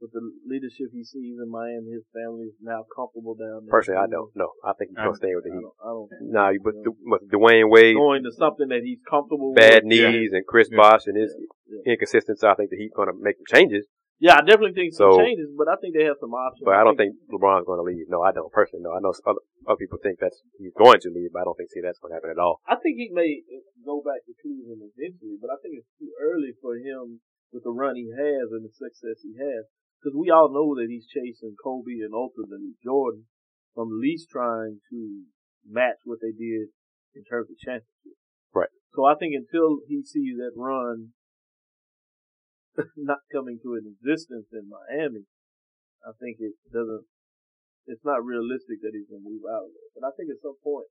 With 0.00 0.12
the 0.16 0.24
leadership 0.48 0.88
he 0.96 1.04
sees 1.04 1.36
in 1.36 1.50
Miami, 1.52 1.92
his 1.92 2.08
family 2.16 2.48
is 2.48 2.56
now 2.62 2.88
comfortable 2.96 3.36
down 3.36 3.68
there. 3.68 3.70
Personally, 3.76 4.00
I 4.00 4.08
don't 4.08 4.32
know. 4.34 4.48
I 4.64 4.72
think 4.72 4.96
he's 4.96 4.96
going 4.96 5.12
to 5.12 5.20
stay 5.20 5.34
with 5.36 5.44
the 5.44 5.52
I 5.52 5.60
Heat. 5.60 5.68
don't, 5.68 5.76
I 5.84 5.88
don't 5.92 6.08
see 6.08 6.32
Nah, 6.32 6.52
but 6.64 6.72
Du- 6.80 6.96
with 7.04 7.28
Dwyane 7.28 7.68
Wade, 7.68 7.96
going 8.00 8.24
to 8.24 8.32
something 8.32 8.68
that 8.72 8.80
he's 8.80 8.96
comfortable 9.04 9.52
bad 9.52 9.84
with. 9.84 9.92
knees, 9.92 10.32
and 10.32 10.46
Chris 10.48 10.72
Yeah. 10.72 10.78
Bosh 10.80 11.04
and 11.04 11.20
his 11.20 11.36
Yeah. 11.68 11.92
inconsistency, 11.92 12.46
I 12.46 12.54
think 12.54 12.70
the 12.70 12.78
Heat 12.80 12.96
going 12.96 13.12
to 13.12 13.18
make 13.20 13.36
some 13.36 13.44
changes. 13.52 13.84
Yeah, 14.20 14.36
I 14.36 14.44
definitely 14.44 14.76
think 14.76 14.92
So- 14.92 15.16
some 15.16 15.24
changes, 15.24 15.48
but 15.56 15.64
I 15.64 15.80
think 15.80 15.96
they 15.96 16.04
have 16.04 16.20
some 16.20 16.36
options. 16.36 16.68
But 16.68 16.76
I 16.76 16.84
don't 16.84 17.00
think 17.00 17.16
LeBron's 17.32 17.64
going 17.64 17.80
to 17.80 17.88
leave. 17.88 18.04
No, 18.12 18.20
I 18.20 18.32
don't 18.36 18.52
personally. 18.52 18.84
No, 18.84 18.92
I 18.92 19.00
know 19.00 19.16
other, 19.24 19.40
other 19.64 19.80
people 19.80 19.96
think 19.96 20.20
that's 20.20 20.44
he's 20.60 20.76
going 20.76 21.00
to 21.00 21.10
leave, 21.10 21.32
but 21.32 21.40
I 21.40 21.44
don't 21.48 21.56
think 21.56 21.72
see 21.72 21.80
that's 21.80 21.98
going 21.98 22.12
to 22.12 22.20
happen 22.20 22.28
at 22.28 22.38
all. 22.38 22.60
I 22.68 22.76
think 22.76 23.00
he 23.00 23.08
may 23.08 23.40
go 23.80 24.04
back 24.04 24.20
to 24.28 24.36
Cleveland 24.36 24.84
eventually, 24.84 25.40
but 25.40 25.48
I 25.48 25.56
think 25.64 25.80
it's 25.80 25.88
too 25.96 26.12
early 26.20 26.52
for 26.60 26.76
him 26.76 27.24
with 27.48 27.64
the 27.64 27.72
run 27.72 27.96
he 27.96 28.12
has 28.12 28.52
and 28.52 28.60
the 28.60 28.70
success 28.76 29.24
he 29.24 29.40
has. 29.40 29.64
Because 29.96 30.16
we 30.16 30.28
all 30.28 30.52
know 30.52 30.76
that 30.76 30.88
he's 30.88 31.08
chasing 31.08 31.56
Kobe 31.56 32.04
and 32.04 32.12
ultimately 32.12 32.76
Jordan 32.84 33.24
from 33.74 33.88
at 33.88 34.00
least 34.04 34.28
trying 34.28 34.80
to 34.92 35.24
match 35.64 36.04
what 36.04 36.20
they 36.20 36.32
did 36.32 36.72
in 37.16 37.24
terms 37.24 37.48
of 37.48 37.56
championship. 37.56 38.20
Right. 38.52 38.72
So 38.92 39.04
I 39.04 39.14
think 39.16 39.32
until 39.32 39.80
he 39.88 40.04
sees 40.04 40.36
that 40.36 40.52
run 40.56 41.12
not 42.96 43.26
coming 43.32 43.58
to 43.62 43.74
an 43.74 43.86
existence 43.86 44.46
in 44.52 44.70
Miami, 44.70 45.26
I 46.06 46.12
think 46.16 46.38
it 46.40 46.54
doesn't, 46.72 47.04
it's 47.86 48.04
not 48.04 48.24
realistic 48.24 48.80
that 48.82 48.94
he's 48.94 49.10
to 49.10 49.20
move 49.20 49.44
out 49.48 49.68
of 49.68 49.72
there. 49.74 49.90
But 49.96 50.06
I 50.08 50.12
think 50.16 50.30
at 50.30 50.42
some 50.42 50.56
point, 50.62 50.88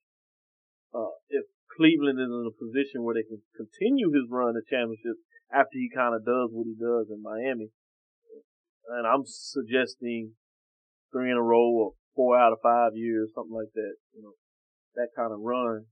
uh, 0.93 1.15
if 1.29 1.45
Cleveland 1.77 2.19
is 2.19 2.29
in 2.29 2.49
a 2.49 2.55
position 2.55 3.05
where 3.05 3.15
they 3.15 3.25
can 3.25 3.41
continue 3.55 4.11
his 4.11 4.27
run 4.29 4.57
to 4.57 4.63
championships 4.65 5.21
after 5.53 5.77
he 5.77 5.89
kind 5.93 6.13
of 6.13 6.25
does 6.25 6.49
what 6.51 6.67
he 6.67 6.75
does 6.75 7.09
in 7.09 7.21
Miami, 7.21 7.69
and 8.89 9.05
I'm 9.05 9.23
suggesting 9.25 10.33
three 11.13 11.31
in 11.31 11.37
a 11.37 11.41
row 11.41 11.69
or 11.69 11.91
four 12.15 12.37
out 12.37 12.53
of 12.53 12.59
five 12.61 12.93
years, 12.95 13.31
something 13.33 13.53
like 13.53 13.73
that, 13.73 13.95
you 14.13 14.21
know, 14.21 14.33
that 14.95 15.09
kind 15.15 15.31
of 15.31 15.39
run, 15.39 15.85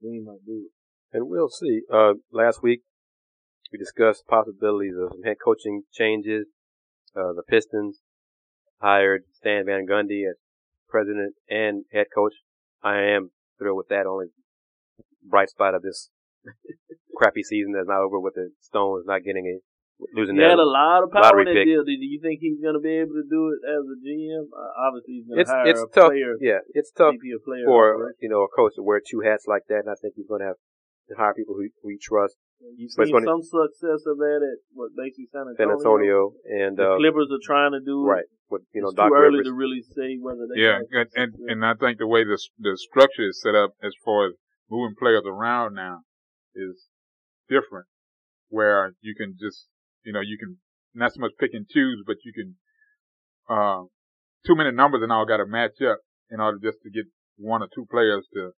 then 0.00 0.12
he 0.12 0.20
might 0.20 0.44
do 0.44 0.68
it. 0.68 0.72
And 1.12 1.28
we'll 1.28 1.48
see. 1.48 1.82
Uh, 1.92 2.14
last 2.32 2.62
week 2.62 2.82
we 3.72 3.78
discussed 3.78 4.24
possibilities 4.28 4.94
of 5.00 5.10
some 5.12 5.22
head 5.22 5.36
coaching 5.42 5.82
changes. 5.92 6.46
Uh, 7.16 7.32
the 7.34 7.42
Pistons 7.48 8.00
hired 8.80 9.22
Stan 9.32 9.66
Van 9.66 9.86
Gundy 9.86 10.22
as 10.28 10.36
president 10.88 11.34
and 11.48 11.84
head 11.92 12.06
coach. 12.14 12.34
I 12.82 12.98
am 13.14 13.30
thrilled 13.58 13.76
with 13.78 13.88
that. 13.88 14.06
Only 14.06 14.26
bright 15.28 15.50
spot 15.50 15.74
of 15.74 15.82
this 15.82 16.10
crappy 17.16 17.42
season 17.42 17.72
that's 17.72 17.88
not 17.88 18.00
over 18.00 18.18
with 18.18 18.34
the 18.34 18.50
Stones 18.60 19.04
not 19.06 19.22
getting 19.24 19.46
a 19.46 19.56
losing 20.18 20.36
He 20.36 20.42
had 20.42 20.58
a 20.58 20.64
lot 20.64 21.02
of 21.04 21.10
power 21.12 21.22
lottery 21.24 21.42
in 21.42 21.46
that 21.54 21.60
pick. 21.60 21.66
deal. 21.66 21.84
Do 21.84 21.92
you 21.92 22.20
think 22.22 22.40
he's 22.40 22.58
going 22.62 22.74
to 22.74 22.80
be 22.80 22.96
able 23.04 23.14
to 23.20 23.26
do 23.28 23.52
it 23.52 23.60
as 23.68 23.84
a 23.84 23.96
GM? 24.00 24.48
Uh, 24.48 24.86
obviously, 24.88 25.14
he's 25.20 25.26
going 25.28 25.36
to 25.36 25.42
It's 25.42 25.50
hire 25.50 25.66
it's 25.66 25.82
a 25.82 25.86
tough. 25.92 26.10
player, 26.10 26.34
Yeah, 26.40 26.60
it's 26.72 26.90
tough 26.90 27.14
VP 27.20 27.32
of 27.36 27.44
player. 27.44 27.64
for 27.66 28.14
you 28.20 28.28
know 28.30 28.42
a 28.42 28.48
coach 28.48 28.74
to 28.76 28.82
wear 28.82 29.00
two 29.04 29.20
hats 29.20 29.44
like 29.46 29.62
that, 29.68 29.84
and 29.84 29.90
I 29.90 29.94
think 30.00 30.14
he's 30.16 30.26
going 30.26 30.40
to 30.40 30.46
have 30.54 30.60
to 31.10 31.14
hire 31.20 31.34
people 31.34 31.54
who 31.54 31.68
who 31.82 31.90
he 31.90 31.98
trusts. 32.00 32.38
You've 32.76 32.92
but 32.96 33.06
seen 33.06 33.14
gonna- 33.14 33.26
some 33.26 33.42
success 33.42 34.04
of 34.06 34.18
that 34.18 34.40
at 34.44 34.58
what 34.72 34.90
basically 34.96 35.26
San 35.32 35.48
Antonio. 35.48 35.56
San 35.56 35.70
Antonio 35.70 36.32
and 36.44 36.76
The 36.76 36.92
uh, 36.92 36.96
Clippers 36.98 37.28
are 37.32 37.40
trying 37.42 37.72
to 37.72 37.80
do 37.80 38.04
right 38.04 38.24
with 38.50 38.62
you 38.74 38.82
know 38.82 38.88
it's 38.88 38.96
Doc 38.96 39.08
too 39.08 39.14
early 39.16 39.38
Rivers. 39.40 39.46
to 39.46 39.54
really 39.54 39.82
say 39.82 40.18
whether 40.20 40.44
they. 40.44 40.60
Yeah, 40.60 40.80
and, 40.92 41.08
and 41.14 41.30
and 41.48 41.64
I 41.64 41.74
think 41.74 41.98
the 41.98 42.06
way 42.06 42.24
the 42.24 42.38
the 42.58 42.76
structure 42.76 43.28
is 43.28 43.40
set 43.40 43.54
up 43.54 43.72
as 43.82 43.92
far 44.04 44.28
as 44.28 44.34
moving 44.70 44.94
players 44.98 45.24
around 45.24 45.74
now 45.74 46.02
is 46.54 46.88
different, 47.48 47.86
where 48.48 48.92
you 49.00 49.14
can 49.14 49.36
just 49.40 49.66
you 50.04 50.12
know 50.12 50.20
you 50.20 50.36
can 50.38 50.58
not 50.94 51.14
so 51.14 51.20
much 51.20 51.32
pick 51.38 51.50
and 51.54 51.66
choose, 51.68 52.02
but 52.06 52.16
you 52.24 52.32
can 52.32 52.56
uh 53.48 53.84
too 54.46 54.56
many 54.56 54.70
numbers 54.70 55.00
and 55.02 55.12
all 55.12 55.26
got 55.26 55.38
to 55.38 55.46
match 55.46 55.80
up 55.80 55.98
in 56.30 56.40
order 56.40 56.58
just 56.62 56.78
to 56.82 56.90
get 56.90 57.04
one 57.36 57.62
or 57.62 57.68
two 57.74 57.86
players 57.90 58.26
to 58.34 58.52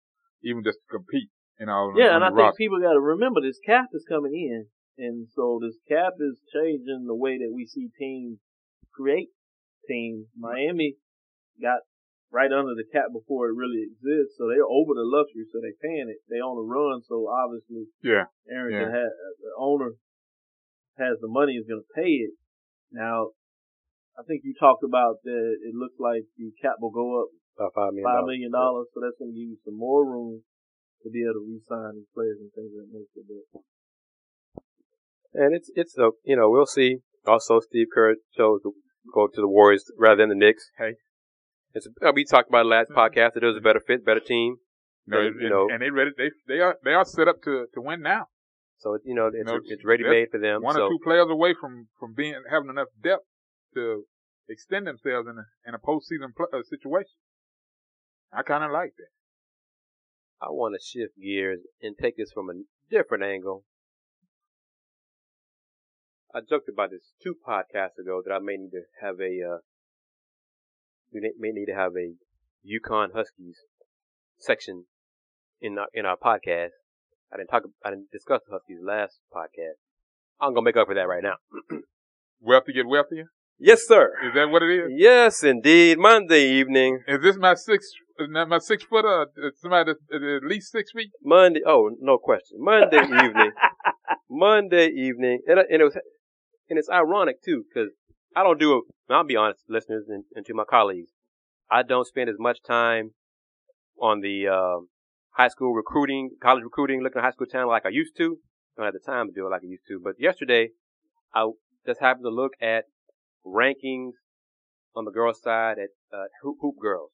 even 0.43 0.63
just 0.63 0.79
to 0.79 0.97
compete. 0.97 1.29
You 1.61 1.69
know, 1.69 1.93
yeah, 1.93 2.17
on 2.17 2.25
and 2.25 2.25
I 2.25 2.33
the 2.33 2.41
think 2.41 2.57
people 2.57 2.81
got 2.81 2.97
to 2.97 3.05
remember 3.13 3.37
this 3.37 3.61
cap 3.61 3.93
is 3.93 4.01
coming 4.09 4.33
in, 4.33 4.65
and 4.97 5.29
so 5.37 5.61
this 5.61 5.77
cap 5.85 6.17
is 6.17 6.41
changing 6.49 7.05
the 7.05 7.13
way 7.13 7.37
that 7.37 7.53
we 7.53 7.69
see 7.69 7.93
teams 8.01 8.41
create 8.89 9.29
teams. 9.85 10.25
Miami 10.33 10.97
got 11.61 11.85
right 12.33 12.49
under 12.49 12.73
the 12.73 12.89
cap 12.89 13.13
before 13.13 13.53
it 13.53 13.53
really 13.53 13.85
exists, 13.85 14.41
so 14.41 14.49
they're 14.49 14.65
over 14.65 14.97
the 14.97 15.05
luxury, 15.05 15.45
so 15.53 15.61
they're 15.61 15.77
paying 15.85 16.09
it. 16.09 16.25
They 16.33 16.41
on 16.41 16.57
the 16.57 16.65
run, 16.65 17.05
so 17.05 17.29
obviously 17.29 17.93
yeah, 18.01 18.25
Aaron 18.49 18.73
Yeah. 18.73 18.89
can 18.89 18.93
have 18.97 19.13
the 19.37 19.53
owner 19.53 19.93
has 20.97 21.21
the 21.21 21.29
money 21.29 21.61
is 21.61 21.69
going 21.69 21.85
to 21.85 21.93
pay 21.93 22.25
it. 22.25 22.33
Now, 22.89 23.37
I 24.17 24.25
think 24.25 24.41
you 24.43 24.57
talked 24.57 24.83
about 24.83 25.21
that. 25.29 25.49
It 25.61 25.77
looks 25.77 26.01
like 26.01 26.25
the 26.41 26.49
cap 26.57 26.81
will 26.81 26.89
go 26.89 27.21
up 27.21 27.29
About 27.53 27.73
five 27.77 27.93
million. 27.93 28.09
dollars. 28.09 28.25
million 28.25 28.51
dollars, 28.51 28.87
so 28.93 28.97
that's 29.05 29.21
going 29.21 29.29
to 29.29 29.37
give 29.37 29.49
you 29.53 29.61
some 29.61 29.77
more 29.77 30.01
room 30.01 30.41
to 31.03 31.09
be 31.09 31.23
able 31.23 31.41
to 31.41 31.45
re-sign 31.47 31.95
these 31.95 32.11
players 32.13 32.37
and 32.39 32.51
things 32.53 32.71
of 32.73 32.85
that 32.85 32.91
nature. 32.93 33.23
But 33.27 33.63
And 35.33 35.55
it's 35.55 35.71
it's 35.75 35.97
a 35.97 36.11
you 36.23 36.35
know 36.35 36.49
we'll 36.49 36.65
see. 36.65 36.99
Also, 37.25 37.59
Steve 37.59 37.87
Kerr 37.93 38.15
chose 38.35 38.61
to 38.63 38.73
go 39.13 39.27
to 39.27 39.41
the 39.41 39.47
Warriors 39.47 39.85
rather 39.97 40.17
than 40.17 40.29
the 40.29 40.35
Knicks. 40.35 40.69
Hey. 40.77 40.95
it's 41.73 41.87
uh, 42.01 42.11
we 42.13 42.25
talked 42.25 42.49
about 42.49 42.65
last 42.65 42.89
podcast 42.89 43.33
that 43.33 43.43
it 43.43 43.47
was 43.47 43.57
a 43.57 43.61
better 43.61 43.79
fit, 43.85 44.05
better 44.05 44.19
team. 44.19 44.57
No, 45.07 45.19
And, 45.19 45.41
you 45.41 45.49
know- 45.49 45.67
and 45.71 45.81
they 45.81 45.89
ready. 45.89 46.11
They 46.17 46.29
they 46.47 46.59
are 46.59 46.77
they 46.83 46.93
are 46.93 47.05
set 47.05 47.27
up 47.27 47.41
to 47.43 47.67
to 47.73 47.81
win 47.81 48.01
now. 48.01 48.27
So 48.77 48.97
you 49.03 49.13
know 49.13 49.27
it's 49.27 49.45
No, 49.45 49.59
it's 49.63 49.85
ready 49.85 50.03
made 50.03 50.29
for 50.31 50.39
them. 50.39 50.63
One 50.63 50.75
so 50.75 50.83
or 50.85 50.89
two 50.89 50.99
players 51.03 51.27
away 51.29 51.53
from 51.59 51.87
from 51.99 52.13
being 52.13 52.35
having 52.49 52.69
enough 52.69 52.87
depth 53.03 53.25
to 53.75 54.05
extend 54.49 54.87
themselves 54.87 55.27
in 55.29 55.37
a 55.37 55.45
in 55.67 55.73
a 55.75 55.79
postseason 55.79 56.33
pl- 56.35 56.49
uh, 56.53 56.63
situation. 56.63 57.17
I 58.33 58.41
kind 58.43 58.63
of 58.63 58.71
like 58.71 58.93
that. 58.97 59.11
I 60.41 60.47
want 60.49 60.73
to 60.73 60.83
shift 60.83 61.13
gears 61.21 61.59
and 61.81 61.95
take 62.01 62.17
this 62.17 62.31
from 62.33 62.49
a 62.49 62.53
different 62.89 63.23
angle. 63.23 63.63
I 66.33 66.39
joked 66.39 66.69
about 66.69 66.91
this 66.91 67.11
two 67.21 67.35
podcasts 67.47 67.99
ago 68.01 68.21
that 68.25 68.33
I 68.33 68.39
may 68.39 68.55
need 68.57 68.71
to 68.71 68.81
have 69.01 69.19
a 69.19 69.53
uh, 69.55 69.57
we 71.13 71.19
may- 71.37 71.51
need 71.51 71.65
to 71.65 71.75
have 71.75 71.91
a 71.95 72.13
UConn 72.65 73.13
Huskies 73.13 73.57
section 74.39 74.85
in 75.61 75.77
our 75.77 75.87
in 75.93 76.05
our 76.05 76.17
podcast. 76.17 76.69
I 77.31 77.37
didn't 77.37 77.49
talk 77.49 77.63
I 77.83 77.91
didn't 77.91 78.11
discuss 78.11 78.41
the 78.47 78.53
Huskies 78.53 78.79
last 78.81 79.19
podcast. 79.33 79.77
I'm 80.39 80.53
gonna 80.53 80.63
make 80.65 80.77
up 80.77 80.87
for 80.87 80.95
that 80.95 81.07
right 81.07 81.23
now. 81.23 81.35
Wealthy 82.41 82.73
get 82.73 82.87
wealthier. 82.87 83.25
Yes, 83.59 83.85
sir. 83.85 84.13
Is 84.25 84.33
that 84.33 84.49
what 84.49 84.63
it 84.63 84.71
is? 84.71 84.91
Yes, 84.95 85.43
indeed. 85.43 85.99
Monday 85.99 86.49
evening. 86.49 87.03
Is 87.07 87.21
this 87.21 87.37
my 87.37 87.53
six? 87.53 87.91
My 88.29 88.59
six 88.59 88.83
footer, 88.83 89.21
Uh, 89.21 89.49
somebody 89.55 89.91
at 89.91 90.43
least 90.43 90.71
six 90.71 90.91
feet. 90.91 91.11
Monday. 91.23 91.61
Oh, 91.65 91.91
no 91.99 92.17
question. 92.17 92.57
Monday 92.59 93.01
evening. 93.03 93.51
Monday 94.29 94.87
evening, 94.87 95.41
and, 95.47 95.59
and 95.59 95.81
it 95.81 95.83
was, 95.83 95.97
and 96.69 96.79
it's 96.79 96.89
ironic 96.89 97.41
too, 97.43 97.63
because 97.67 97.89
I 98.35 98.43
don't 98.43 98.59
do 98.59 98.77
it. 98.77 98.83
I'll 99.13 99.25
be 99.25 99.35
honest, 99.35 99.63
listeners, 99.67 100.05
and, 100.07 100.23
and 100.35 100.45
to 100.45 100.53
my 100.53 100.63
colleagues, 100.63 101.11
I 101.69 101.83
don't 101.83 102.07
spend 102.07 102.29
as 102.29 102.37
much 102.39 102.59
time 102.65 103.11
on 103.99 104.21
the 104.21 104.47
um, 104.47 104.87
high 105.31 105.49
school 105.49 105.73
recruiting, 105.73 106.31
college 106.41 106.63
recruiting, 106.63 107.01
looking 107.03 107.19
at 107.19 107.25
high 107.25 107.31
school 107.31 107.47
channel 107.47 107.69
like 107.69 107.85
I 107.85 107.89
used 107.89 108.15
to. 108.17 108.37
Don't 108.77 108.85
have 108.85 108.93
the 108.93 108.99
time 108.99 109.27
to 109.27 109.33
do 109.33 109.47
it 109.47 109.49
like 109.49 109.63
I 109.63 109.67
used 109.67 109.87
to. 109.89 109.99
But 110.01 110.15
yesterday, 110.17 110.69
I 111.35 111.49
just 111.85 111.99
happened 111.99 112.25
to 112.25 112.29
look 112.29 112.53
at 112.61 112.85
rankings 113.45 114.13
on 114.95 115.05
the 115.05 115.11
girls' 115.11 115.41
side 115.41 115.77
at 115.77 115.89
uh, 116.17 116.25
hoop, 116.41 116.57
HoopGurlz. 116.63 117.09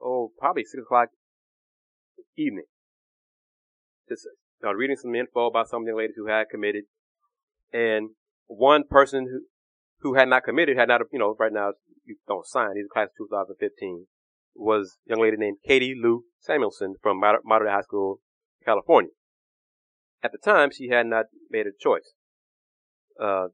Oh, 0.00 0.32
probably 0.38 0.64
six 0.64 0.82
o'clock 0.82 1.08
evening. 2.36 2.64
Just 4.08 4.26
I 4.62 4.68
was 4.68 4.76
reading 4.78 4.96
some 4.96 5.14
info 5.14 5.46
about 5.46 5.68
some 5.68 5.82
of 5.82 5.86
the 5.86 5.94
ladies 5.94 6.16
who 6.16 6.26
had 6.26 6.48
committed, 6.50 6.84
and 7.72 8.10
one 8.46 8.84
person 8.88 9.26
who 9.30 9.40
who 10.00 10.14
had 10.14 10.28
not 10.28 10.44
committed 10.44 10.76
had 10.76 10.88
not, 10.88 11.00
you 11.12 11.18
know, 11.18 11.34
right 11.38 11.52
now 11.52 11.72
you 12.04 12.16
don't 12.28 12.46
sign. 12.46 12.76
He's 12.76 12.86
class 12.92 13.08
of 13.18 13.28
2015. 13.28 14.06
Was 14.56 14.98
a 15.08 15.10
young 15.10 15.22
lady 15.22 15.36
named 15.36 15.56
Katie 15.66 15.96
Lou 16.00 16.24
Samuelson 16.38 16.94
from 17.02 17.18
Mater 17.18 17.68
High 17.68 17.80
School, 17.80 18.20
California. 18.64 19.10
At 20.22 20.30
the 20.30 20.38
time, 20.38 20.70
she 20.70 20.88
had 20.88 21.06
not 21.06 21.26
made 21.50 21.66
a 21.66 21.70
choice. 21.78 22.12
Uh, 23.20 23.48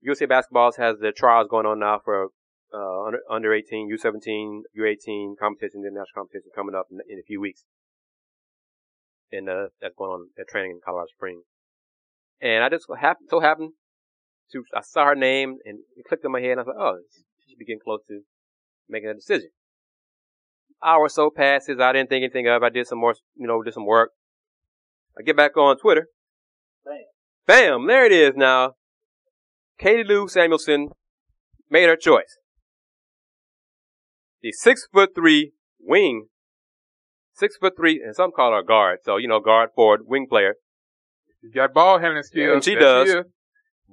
USA 0.00 0.26
Basketballs 0.26 0.76
has 0.76 0.98
their 1.00 1.12
trials 1.12 1.48
going 1.48 1.64
on 1.64 1.78
now 1.78 2.00
for 2.04 2.28
uh, 2.74 3.04
under, 3.06 3.20
under 3.30 3.52
18, 3.52 3.90
U17, 3.90 4.62
U18 4.78 5.36
competition, 5.38 5.82
the 5.82 5.90
national 5.90 6.14
competition 6.14 6.50
coming 6.54 6.74
up 6.74 6.86
in, 6.90 6.98
in 7.08 7.18
a 7.18 7.22
few 7.22 7.40
weeks 7.40 7.64
and 9.32 9.48
uh, 9.48 9.68
that's 9.80 9.94
going 9.96 10.10
on 10.10 10.28
at 10.38 10.46
training 10.48 10.72
in 10.72 10.80
Colorado 10.84 11.08
Springs. 11.16 11.44
And 12.40 12.62
I 12.62 12.68
just 12.68 12.86
happened, 13.00 13.28
so 13.30 13.40
happened 13.40 13.72
to, 14.52 14.64
I 14.74 14.82
saw 14.82 15.06
her 15.06 15.14
name 15.14 15.56
and 15.64 15.78
it 15.96 16.04
clicked 16.06 16.24
in 16.24 16.32
my 16.32 16.40
head 16.40 16.52
and 16.52 16.60
I 16.60 16.64
thought, 16.64 16.76
oh, 16.78 16.98
she 17.38 17.52
should 17.52 17.58
be 17.58 17.64
getting 17.64 17.80
close 17.82 18.00
to 18.08 18.20
making 18.88 19.08
a 19.08 19.14
decision. 19.14 19.48
Hour 20.84 21.02
or 21.02 21.08
so 21.08 21.30
passes, 21.34 21.80
I 21.80 21.92
didn't 21.92 22.10
think 22.10 22.24
anything 22.24 22.48
of 22.48 22.62
it. 22.62 22.66
I 22.66 22.68
did 22.68 22.86
some 22.86 22.98
more, 22.98 23.14
you 23.36 23.46
know, 23.46 23.62
did 23.62 23.74
some 23.74 23.86
work. 23.86 24.10
I 25.18 25.22
get 25.22 25.36
back 25.36 25.56
on 25.56 25.78
Twitter. 25.78 26.08
Bam. 26.84 26.96
Bam, 27.46 27.86
there 27.86 28.04
it 28.04 28.12
is 28.12 28.32
now. 28.36 28.72
Katie 29.78 30.04
Lou 30.04 30.28
Samuelson 30.28 30.88
made 31.70 31.88
her 31.88 31.96
choice. 31.96 32.38
The 34.42 34.52
six 34.52 34.86
foot 34.92 35.10
three 35.14 35.52
wing 35.80 36.26
six 37.34 37.56
foot 37.56 37.74
three, 37.76 38.02
and 38.04 38.14
some 38.14 38.30
call 38.30 38.52
her 38.52 38.58
a 38.58 38.64
guard. 38.64 38.98
So 39.04 39.16
you 39.16 39.28
know, 39.28 39.40
guard, 39.40 39.70
forward, 39.74 40.02
wing 40.04 40.26
player. 40.28 40.54
You 41.42 41.50
got 41.52 41.72
ball 41.74 41.98
handling 41.98 42.22
skills. 42.22 42.54
And 42.54 42.64
she 42.64 42.74
does. 42.74 43.08
is. 43.08 43.16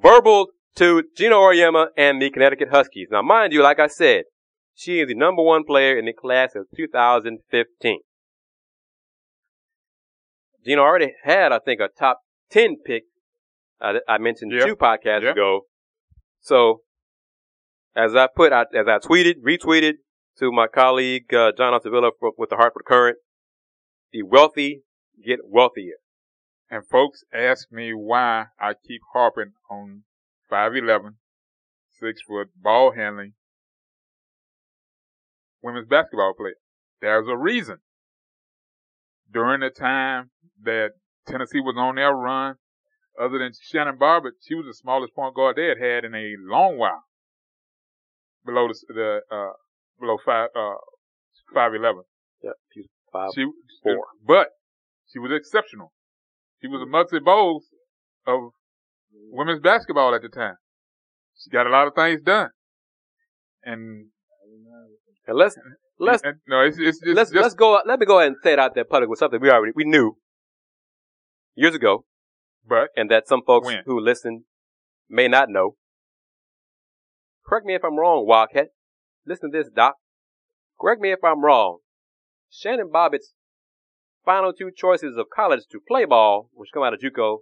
Verbal 0.02 0.48
to 0.76 1.04
Geno 1.18 1.40
Auriemma 1.40 1.88
and 1.98 2.22
the 2.22 2.30
Connecticut 2.30 2.70
Huskies. 2.70 3.08
Now, 3.12 3.22
mind 3.22 3.54
you, 3.54 3.62
like 3.64 3.80
I 3.80 3.88
said, 3.88 4.24
she 4.76 5.00
is 5.02 5.08
the 5.08 5.16
number 5.16 5.42
one 5.42 5.64
player 5.66 5.98
in 5.98 6.06
the 6.06 6.14
class 6.14 6.56
of 6.56 6.66
2015. 6.76 8.00
Geno 10.66 10.82
already 10.82 11.14
had, 11.24 11.52
I 11.52 11.60
think, 11.60 11.82
a 11.82 11.88
top 11.88 12.20
10 12.52 12.78
pick. 12.86 13.04
Uh, 13.82 13.94
I 14.08 14.18
mentioned 14.20 14.52
Yeah. 14.52 14.66
two 14.66 14.76
podcasts 14.76 15.24
Yeah. 15.24 15.32
ago. 15.32 15.62
So, 16.42 16.82
as 17.96 18.16
I 18.16 18.28
put 18.28 18.54
out, 18.54 18.68
as 18.76 18.88
I 18.88 19.00
tweeted, 19.00 19.42
retweeted 19.42 19.94
to 20.40 20.52
my 20.52 20.68
colleague, 20.68 21.34
uh, 21.34 21.52
John 21.58 21.74
Altavilla 21.74 22.12
with 22.38 22.50
the 22.50 22.56
Hartford 22.56 22.86
Courant, 22.88 23.18
the 24.14 24.24
wealthy 24.24 24.84
get 25.26 25.40
wealthier. 25.44 25.98
And 26.72 26.88
folks 26.88 27.24
ask 27.34 27.72
me 27.72 27.94
why 27.94 28.46
I 28.60 28.74
keep 28.88 29.02
harping 29.14 29.54
on 29.70 30.04
5'11, 30.52 31.16
six 32.00 32.22
foot 32.22 32.50
ball 32.56 32.94
handling 32.96 33.34
women's 35.62 35.88
basketball 35.88 36.34
player. 36.34 36.56
There's 37.02 37.28
a 37.28 37.36
reason. 37.36 37.78
During 39.32 39.60
the 39.60 39.70
time 39.70 40.32
that 40.64 40.92
Tennessee 41.28 41.60
was 41.60 41.76
on 41.78 41.96
their 41.96 42.14
run, 42.14 42.56
other 43.20 43.40
than 43.40 43.52
Shannon 43.62 43.98
Bobbitt, 43.98 44.32
she 44.48 44.56
was 44.56 44.66
the 44.66 44.74
smallest 44.74 45.14
point 45.14 45.36
guard 45.36 45.58
they 45.58 45.68
had 45.68 45.80
had 45.80 46.06
in 46.06 46.16
a 46.16 46.36
long 46.40 46.78
while. 46.78 47.04
Below 48.46 48.70
the, 48.70 48.94
the 48.94 49.20
uh, 49.36 49.54
below 50.00 50.18
five, 50.26 50.50
uh, 50.56 50.76
5'11. 51.56 52.02
Yep. 52.44 52.54
She's 52.74 52.86
five. 53.12 53.30
She, 53.36 53.46
four. 53.84 54.06
but 54.26 54.48
she 55.12 55.20
was 55.20 55.32
exceptional. 55.34 55.92
She 56.62 56.68
was 56.68 56.82
a 56.82 56.86
Muggsy 56.86 57.22
Bogues 57.22 57.64
of 58.28 58.52
women's 59.32 59.62
basketball 59.62 60.14
at 60.14 60.22
the 60.22 60.30
time. 60.30 60.56
She 61.38 61.50
got 61.50 61.68
a 61.68 61.70
lot 61.70 61.88
of 61.88 61.94
things 61.96 62.22
done. 62.22 62.50
And, 63.64 64.08
And 65.28 65.38
let's, 65.38 65.56
let's, 66.00 66.24
and- 66.24 66.38
no, 66.48 66.62
it's, 66.62 66.78
it's, 66.78 67.00
it's 67.02 67.16
let's, 67.16 67.32
just, 67.32 67.42
let's 67.42 67.56
go, 67.56 67.80
let 67.86 68.00
me 68.00 68.06
go 68.06 68.20
ahead 68.20 68.30
and 68.30 68.38
say 68.44 68.54
it 68.54 68.60
out 68.60 68.76
there 68.76 68.86
public 68.86 69.10
with 69.10 69.20
something 69.20 69.40
we 69.42 69.50
already, 69.50 69.74
we 69.76 69.86
knew 69.86 70.18
years 71.56 71.76
ago 71.76 72.06
but 72.70 72.90
and 72.96 73.10
that 73.10 73.28
some 73.28 73.42
folks 73.46 73.66
When? 73.66 73.84
who 73.86 74.00
listen 74.00 74.46
may 75.10 75.28
not 75.28 75.50
know. 75.50 75.76
Correct 77.46 77.66
me 77.66 77.74
if 77.74 77.84
I'm 77.84 77.98
wrong, 77.98 78.26
Wildcat. 78.28 78.68
Listen 79.30 79.52
to 79.52 79.60
this, 79.60 79.70
Doc. 79.74 79.94
Correct 80.82 81.00
me 81.00 81.12
if 81.12 81.20
I'm 81.24 81.46
wrong. 81.46 81.78
Shannon 82.50 82.90
Bobbitt's 82.92 83.34
final 84.26 84.52
two 84.52 84.72
choices 84.76 85.18
of 85.18 85.28
college 85.34 85.62
to 85.72 85.80
play 85.88 86.06
ball, 86.06 86.50
which 86.54 86.72
come 86.74 86.82
out 86.82 86.96
of 86.96 87.00
JUCO, 87.00 87.38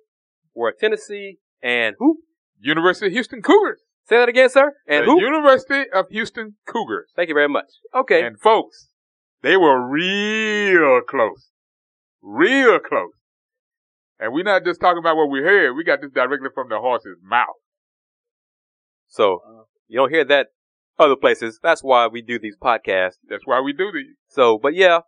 were 0.54 0.74
Tennessee 0.78 1.38
and 1.64 1.96
who? 1.98 2.18
University 2.60 3.08
of 3.08 3.14
Houston 3.14 3.42
Cougars. 3.42 3.82
Say 4.04 4.18
that 4.18 4.28
again, 4.28 4.50
sir. 4.50 4.74
And 4.86 5.04
the 5.08 5.12
who? 5.12 5.22
University 5.22 5.90
of 5.94 6.08
Houston 6.10 6.56
Cougars. 6.68 7.12
Thank 7.16 7.30
you 7.30 7.36
very 7.36 7.48
much. 7.48 7.68
Okay. 7.96 8.22
And 8.22 8.38
folks, 8.38 8.90
they 9.42 9.56
were 9.56 9.88
real 9.88 11.02
close. 11.08 11.52
Real 12.22 12.80
close. 12.80 13.14
And 14.20 14.34
we're 14.34 14.44
not 14.44 14.66
just 14.66 14.82
talking 14.82 15.00
about 15.00 15.16
what 15.16 15.30
we 15.30 15.40
heard. 15.40 15.74
We 15.74 15.86
got 15.86 16.02
this 16.02 16.12
directly 16.12 16.50
from 16.54 16.68
the 16.68 16.80
horse's 16.80 17.18
mouth. 17.24 17.56
so 19.08 19.40
uh, 19.48 19.64
you 19.88 20.00
don't 20.00 20.10
hear 20.10 20.26
that 20.26 20.48
other 21.00 21.16
places. 21.16 21.60
That's 21.62 21.84
why 21.84 22.08
we 22.08 22.22
do 22.22 22.40
these 22.40 22.58
podcasts. 22.58 23.18
That's 23.28 23.46
why 23.46 23.62
we 23.62 23.74
do 23.74 23.92
these. 23.92 24.16
So, 24.30 24.58
but 24.58 24.76
yeah, 24.76 25.02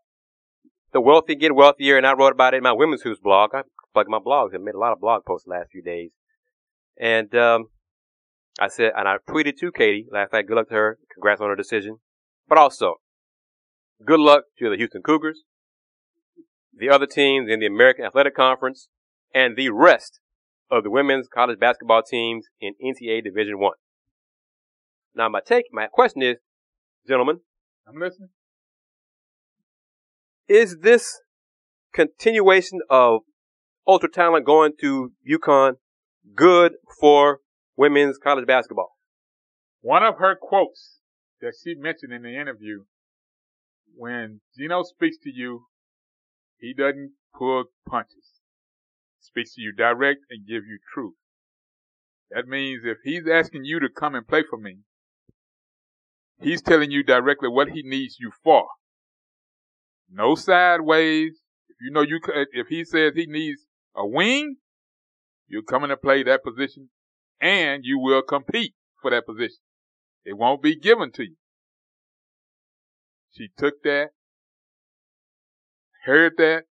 the 0.94 1.02
wealthy 1.02 1.36
get 1.36 1.56
wealthier, 1.56 1.98
and 1.98 2.06
I 2.06 2.14
wrote 2.14 2.32
about 2.34 2.54
it 2.54 2.58
in 2.58 2.64
my 2.64 2.72
Women's 2.72 3.02
Who's 3.02 3.20
blog. 3.20 3.52
I 3.54 3.64
plugged 3.94 4.10
my 4.10 4.20
blogs. 4.20 4.54
I 4.54 4.58
made 4.58 4.76
a 4.76 4.80
lot 4.80 4.94
of 4.94 5.00
blog 5.00 5.26
posts 5.26 5.46
the 5.46 5.52
last 5.52 5.72
few 5.72 5.82
days. 5.82 6.12
And, 7.00 7.34
um, 7.36 7.68
I 8.60 8.68
said, 8.68 8.92
and 8.96 9.08
I 9.08 9.18
tweeted 9.28 9.58
to 9.60 9.72
Katie 9.72 10.08
last 10.12 10.34
night, 10.34 10.48
good 10.48 10.58
luck 10.58 10.68
to 10.70 10.76
her. 10.76 11.00
Congrats 11.14 11.40
on 11.40 11.48
her 11.50 11.56
decision. 11.56 11.98
But 12.48 12.58
also, 12.58 12.96
good 14.06 14.20
luck 14.20 14.44
to 14.58 14.70
the 14.70 14.76
Houston 14.76 15.02
Cougars, 15.02 15.44
the 16.76 16.90
other 16.90 17.06
teams 17.06 17.50
in 17.50 17.60
the 17.60 17.68
American 17.68 18.06
Athletic 18.06 18.36
Conference, 18.36 18.90
and 19.34 19.56
the 19.56 19.70
rest 19.70 20.20
of 20.70 20.84
the 20.84 20.90
women's 20.90 21.28
college 21.28 21.60
basketball 21.60 22.02
teams 22.02 22.48
in 22.60 22.74
NCAA 22.84 23.24
Division 23.24 23.60
One. 23.60 23.76
Now, 25.20 25.28
my 25.28 25.42
take, 25.46 25.66
my 25.74 25.88
question 25.88 26.22
is, 26.22 26.38
gentlemen, 27.06 27.42
I'm 27.86 28.00
listening. 28.00 28.30
is 30.48 30.78
this 30.78 31.20
continuation 31.94 32.80
of 32.90 33.24
ultra 33.86 34.10
talent 34.10 34.46
going 34.46 34.72
to 34.80 35.12
UConn 35.30 35.74
good 36.36 36.76
for 37.02 37.40
women's 37.76 38.18
college 38.18 38.48
basketball? 38.48 38.92
One 39.82 40.04
of 40.04 40.20
her 40.20 40.38
quotes 40.42 41.00
that 41.42 41.56
she 41.62 41.76
mentioned 41.76 42.14
in 42.14 42.22
the 42.22 42.40
interview, 42.40 42.86
when 43.94 44.40
Geno 44.58 44.84
speaks 44.84 45.18
to 45.24 45.30
you, 45.30 45.66
he 46.60 46.74
doesn't 46.74 47.12
pull 47.38 47.66
punches. 47.86 48.40
Speaks 49.20 49.56
to 49.56 49.62
you 49.62 49.74
direct 49.74 50.22
and 50.30 50.48
give 50.48 50.64
you 50.66 50.80
truth. 50.94 51.16
That 52.32 52.48
means 52.48 52.84
if 52.86 53.00
he's 53.04 53.28
asking 53.30 53.66
you 53.66 53.82
to 53.82 53.90
come 53.90 54.16
and 54.16 54.26
play 54.26 54.44
for 54.50 54.58
me, 54.58 54.78
he's 56.42 56.62
telling 56.62 56.92
you 56.92 57.04
directly 57.04 57.50
what 57.50 57.70
he 57.70 57.82
needs 57.84 58.18
you 58.20 58.32
for. 58.44 58.68
No 60.12 60.36
sideways. 60.36 61.34
If 61.70 61.76
you 61.82 61.92
know 61.92 62.02
you, 62.02 62.20
if 62.54 62.68
he 62.68 62.84
says 62.84 63.14
he 63.16 63.26
needs 63.26 63.62
a 63.96 64.06
wing, 64.06 64.56
you're 65.48 65.64
coming 65.64 65.90
to 65.90 65.98
play 65.98 66.24
that 66.24 66.44
position 66.44 66.90
and 67.42 67.84
you 67.84 68.00
will 68.00 68.22
compete 68.22 68.74
for 69.02 69.12
that 69.12 69.26
position. 69.26 69.60
It 70.26 70.38
won't 70.38 70.62
be 70.62 70.76
given 70.76 71.12
to 71.14 71.24
you. 71.24 71.36
She 73.32 73.50
took 73.58 73.82
that, 73.84 74.10
heard 76.06 76.34
that, 76.38 76.64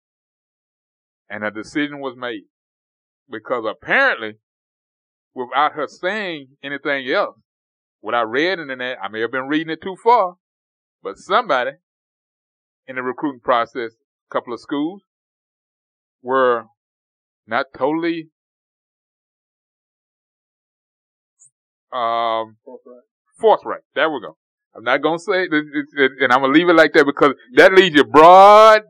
and 1.30 1.44
a 1.44 1.50
decision 1.50 2.00
was 2.00 2.16
made. 2.16 2.44
Because 3.30 3.64
apparently, 3.68 4.34
without 5.34 5.72
her 5.72 5.86
saying 5.86 6.48
anything 6.62 7.08
else, 7.10 7.36
what 8.00 8.14
I 8.14 8.22
read 8.22 8.58
in 8.58 8.68
that, 8.68 8.98
I 9.02 9.08
may 9.08 9.20
have 9.20 9.32
been 9.32 9.48
reading 9.48 9.70
it 9.70 9.82
too 9.82 9.96
far, 10.02 10.36
but 11.02 11.18
somebody 11.18 11.72
in 12.86 12.96
the 12.96 13.02
recruiting 13.02 13.40
process, 13.40 13.92
a 14.30 14.32
couple 14.32 14.52
of 14.52 14.60
schools, 14.60 15.02
were 16.22 16.64
not 17.46 17.66
totally 17.76 18.28
um, 21.92 22.56
forthright. 23.40 23.82
There 23.94 24.10
we 24.10 24.20
go. 24.20 24.36
I'm 24.76 24.84
not 24.84 25.02
gonna 25.02 25.18
say, 25.18 25.44
it, 25.44 25.52
it, 25.52 25.86
it, 25.96 26.12
and 26.20 26.32
I'm 26.32 26.40
gonna 26.40 26.52
leave 26.52 26.68
it 26.68 26.76
like 26.76 26.92
that 26.92 27.06
because 27.06 27.34
that 27.54 27.72
leaves 27.72 27.96
you 27.96 28.04
broad, 28.04 28.82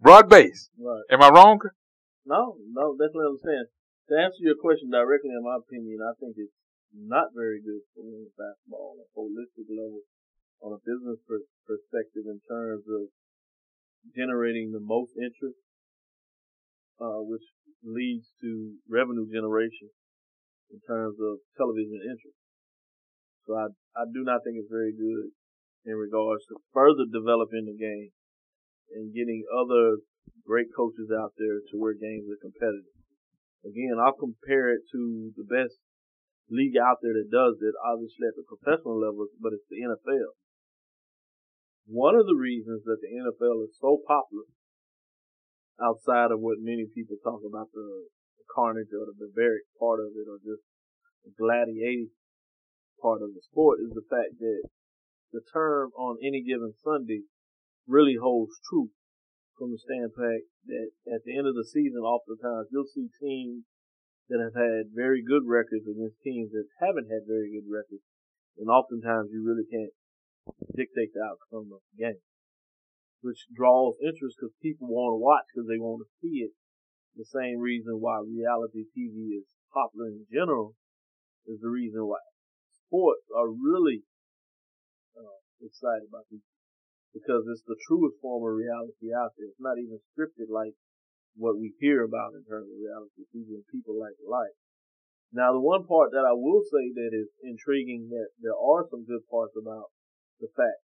broad 0.00 0.28
base. 0.28 0.70
Right. 0.78 1.02
Am 1.10 1.22
I 1.22 1.28
wrong? 1.28 1.58
No, 2.24 2.56
no, 2.72 2.96
that's 2.98 3.12
what 3.12 3.26
I'm 3.26 3.38
saying. 3.44 3.66
To 4.08 4.14
answer 4.16 4.40
your 4.40 4.56
question 4.56 4.90
directly, 4.90 5.30
in 5.30 5.44
my 5.44 5.56
opinion, 5.58 5.98
I 6.00 6.12
think 6.18 6.36
it's 6.38 6.52
not 6.94 7.34
very 7.34 7.60
good 7.60 7.84
for 7.92 8.04
women's 8.04 8.34
basketball 8.36 8.96
on 8.96 9.04
a 9.04 9.08
holistic 9.12 9.68
level, 9.68 10.02
on 10.62 10.72
a 10.72 10.80
business 10.84 11.20
per- 11.28 11.48
perspective 11.66 12.24
in 12.26 12.40
terms 12.48 12.84
of 12.88 13.08
generating 14.16 14.72
the 14.72 14.80
most 14.80 15.12
interest, 15.16 15.60
uh, 17.00 17.20
which 17.22 17.44
leads 17.84 18.26
to 18.40 18.74
revenue 18.88 19.28
generation 19.30 19.90
in 20.72 20.80
terms 20.86 21.16
of 21.20 21.38
television 21.56 22.00
interest. 22.02 22.38
So 23.46 23.56
I, 23.56 23.72
I 23.96 24.04
do 24.12 24.24
not 24.24 24.44
think 24.44 24.60
it's 24.60 24.70
very 24.72 24.92
good 24.92 25.32
in 25.88 25.96
regards 25.96 26.44
to 26.52 26.60
further 26.72 27.08
developing 27.08 27.64
the 27.64 27.76
game 27.76 28.12
and 28.92 29.14
getting 29.14 29.44
other 29.48 30.04
great 30.44 30.68
coaches 30.76 31.08
out 31.12 31.32
there 31.36 31.60
to 31.60 31.74
where 31.76 31.96
games 31.96 32.28
are 32.28 32.40
competitive. 32.40 32.96
Again, 33.64 33.96
I'll 34.00 34.16
compare 34.16 34.72
it 34.72 34.84
to 34.92 35.32
the 35.36 35.44
best 35.44 35.76
league 36.50 36.76
out 36.80 36.98
there 37.04 37.12
that 37.12 37.30
does 37.30 37.60
it, 37.60 37.76
obviously 37.84 38.28
at 38.28 38.36
the 38.36 38.44
professional 38.44 38.96
level, 38.96 39.28
but 39.40 39.52
it's 39.52 39.68
the 39.68 39.84
NFL. 39.84 40.36
One 41.88 42.16
of 42.16 42.28
the 42.28 42.36
reasons 42.36 42.84
that 42.84 43.00
the 43.00 43.12
NFL 43.12 43.64
is 43.64 43.76
so 43.80 44.00
popular, 44.04 44.48
outside 45.80 46.32
of 46.32 46.40
what 46.40 46.60
many 46.60 46.84
people 46.92 47.16
talk 47.22 47.40
about 47.46 47.72
the, 47.72 48.10
the 48.36 48.46
carnage 48.52 48.92
or 48.92 49.08
the 49.08 49.16
barbaric 49.16 49.64
part 49.78 50.00
of 50.00 50.12
it, 50.16 50.28
or 50.28 50.36
just 50.42 50.64
the 51.24 51.32
gladiator 51.36 52.12
part 53.00 53.22
of 53.22 53.32
the 53.32 53.40
sport, 53.40 53.80
is 53.80 53.92
the 53.94 54.04
fact 54.08 54.36
that 54.40 54.62
the 55.32 55.40
term 55.52 55.92
on 55.96 56.16
any 56.20 56.42
given 56.42 56.72
Sunday 56.82 57.24
really 57.86 58.16
holds 58.20 58.52
true 58.68 58.90
from 59.56 59.72
the 59.72 59.80
standpoint 59.80 60.44
that 60.66 60.90
at 61.08 61.24
the 61.24 61.36
end 61.36 61.46
of 61.46 61.54
the 61.54 61.64
season, 61.64 62.00
oftentimes 62.04 62.68
you'll 62.70 62.88
see 62.88 63.08
teams 63.20 63.64
that 64.28 64.40
have 64.40 64.56
had 64.56 64.92
very 64.92 65.24
good 65.24 65.48
records 65.48 65.88
against 65.88 66.20
teams 66.20 66.52
that 66.52 66.68
haven't 66.80 67.08
had 67.08 67.24
very 67.24 67.52
good 67.52 67.68
records, 67.68 68.04
and 68.60 68.68
oftentimes 68.68 69.32
you 69.32 69.40
really 69.40 69.64
can't 69.64 69.94
dictate 70.76 71.12
the 71.16 71.24
outcome 71.24 71.72
of 71.72 71.80
the 71.92 71.96
game, 71.96 72.22
which 73.24 73.48
draws 73.52 73.96
interest 74.04 74.36
because 74.36 74.52
people 74.60 74.88
want 74.88 75.16
to 75.16 75.20
watch 75.20 75.48
because 75.48 75.68
they 75.68 75.80
want 75.80 76.04
to 76.04 76.08
see 76.20 76.44
it. 76.44 76.52
The 77.16 77.26
same 77.26 77.58
reason 77.58 77.98
why 77.98 78.20
reality 78.22 78.86
TV 78.94 79.40
is 79.40 79.48
popular 79.72 80.12
in 80.12 80.28
general 80.30 80.76
is 81.48 81.58
the 81.60 81.72
reason 81.72 82.04
why 82.06 82.20
sports 82.86 83.26
are 83.34 83.48
really 83.48 84.04
uh, 85.16 85.40
excited 85.64 86.06
about 86.08 86.28
these 86.30 86.44
because 87.12 87.48
it's 87.48 87.64
the 87.66 87.80
truest 87.88 88.20
form 88.20 88.44
of 88.44 88.54
reality 88.54 89.10
out 89.10 89.32
there. 89.36 89.48
It's 89.48 89.60
not 89.60 89.80
even 89.80 89.98
scripted 90.12 90.52
like 90.52 90.76
what 91.38 91.56
we 91.56 91.72
hear 91.78 92.02
about 92.02 92.34
in 92.34 92.42
terms 92.44 92.66
of 92.66 92.76
reality 92.76 93.22
TV 93.30 93.54
and 93.54 93.64
people 93.70 93.94
like 93.94 94.18
life. 94.26 94.58
Now, 95.32 95.54
the 95.54 95.62
one 95.62 95.86
part 95.86 96.10
that 96.12 96.26
I 96.26 96.34
will 96.34 96.66
say 96.66 96.90
that 96.92 97.14
is 97.14 97.30
intriguing 97.46 98.10
that 98.10 98.34
there 98.42 98.58
are 98.58 98.84
some 98.90 99.06
good 99.06 99.22
parts 99.30 99.54
about 99.54 99.94
the 100.40 100.48
fact 100.56 100.82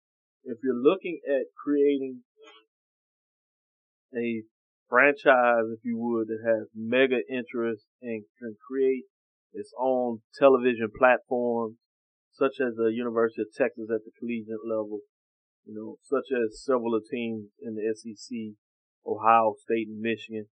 if 0.45 0.59
you're 0.63 0.81
looking 0.81 1.21
at 1.29 1.53
creating 1.53 2.23
a 4.17 4.43
franchise, 4.89 5.69
if 5.73 5.81
you 5.85 5.99
would, 5.99 6.29
that 6.29 6.41
has 6.45 6.69
mega 6.75 7.21
interest 7.29 7.85
and 8.01 8.25
can 8.39 8.57
create 8.67 9.05
its 9.53 9.73
own 9.79 10.21
television 10.39 10.89
platforms, 10.97 11.77
such 12.33 12.61
as 12.61 12.75
the 12.77 12.93
University 12.95 13.43
of 13.43 13.49
Texas 13.53 13.91
at 13.93 14.05
the 14.05 14.13
collegiate 14.19 14.65
level, 14.65 15.01
you 15.67 15.75
know, 15.75 15.97
such 16.03 16.33
as 16.33 16.63
several 16.65 16.95
of 16.95 17.05
teams 17.11 17.49
in 17.61 17.75
the 17.75 17.85
SEC, 17.93 18.57
Ohio 19.07 19.55
State 19.65 19.89
and 19.89 20.01
Michigan, 20.01 20.47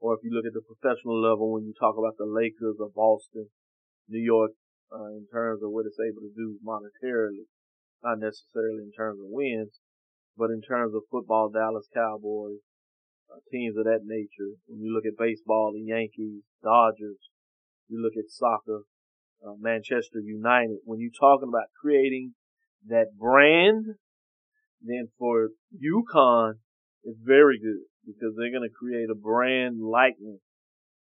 or 0.00 0.14
if 0.14 0.20
you 0.22 0.34
look 0.34 0.46
at 0.46 0.52
the 0.52 0.66
professional 0.66 1.20
level 1.20 1.52
when 1.52 1.64
you 1.64 1.72
talk 1.78 1.94
about 1.96 2.18
the 2.18 2.26
Lakers 2.26 2.76
or 2.80 2.90
Boston, 2.90 3.48
New 4.08 4.20
York, 4.20 4.52
uh, 4.92 5.14
in 5.14 5.26
terms 5.32 5.62
of 5.62 5.70
what 5.70 5.86
it's 5.86 6.02
able 6.02 6.20
to 6.20 6.34
do 6.34 6.58
monetarily, 6.60 7.46
not 8.02 8.18
necessarily 8.18 8.82
in 8.82 8.92
terms 8.92 9.18
of 9.20 9.30
wins, 9.30 9.78
but 10.36 10.50
in 10.50 10.60
terms 10.60 10.92
of 10.94 11.02
football, 11.10 11.48
Dallas 11.48 11.86
Cowboys, 11.94 12.60
uh, 13.30 13.38
teams 13.50 13.76
of 13.76 13.84
that 13.84 14.02
nature. 14.04 14.58
When 14.66 14.80
you 14.80 14.92
look 14.92 15.06
at 15.06 15.16
baseball, 15.16 15.72
the 15.72 15.80
Yankees, 15.80 16.42
Dodgers, 16.62 17.30
you 17.88 18.02
look 18.02 18.18
at 18.18 18.28
soccer, 18.28 18.82
uh, 19.46 19.54
Manchester 19.58 20.20
United. 20.20 20.78
When 20.84 21.00
you're 21.00 21.14
talking 21.18 21.48
about 21.48 21.70
creating 21.80 22.34
that 22.88 23.16
brand, 23.16 23.86
then 24.82 25.08
for 25.18 25.50
UConn, 25.72 26.54
it's 27.04 27.18
very 27.22 27.58
good 27.58 27.86
because 28.06 28.34
they're 28.36 28.54
going 28.54 28.66
to 28.66 28.74
create 28.74 29.10
a 29.10 29.18
brand 29.18 29.80
likeness 29.80 30.42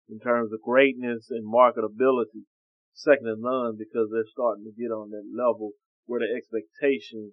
in 0.09 0.19
terms 0.19 0.53
of 0.53 0.61
greatness 0.61 1.31
and 1.31 1.47
marketability, 1.47 2.45
second 2.93 3.25
to 3.25 3.37
none 3.39 3.77
because 3.79 4.11
they're 4.11 4.29
starting 4.29 4.65
to 4.65 4.75
get 4.75 4.91
on 4.91 5.11
that 5.11 5.25
level 5.31 5.73
where 6.07 6.21
the 6.21 6.35
expectation 6.35 7.33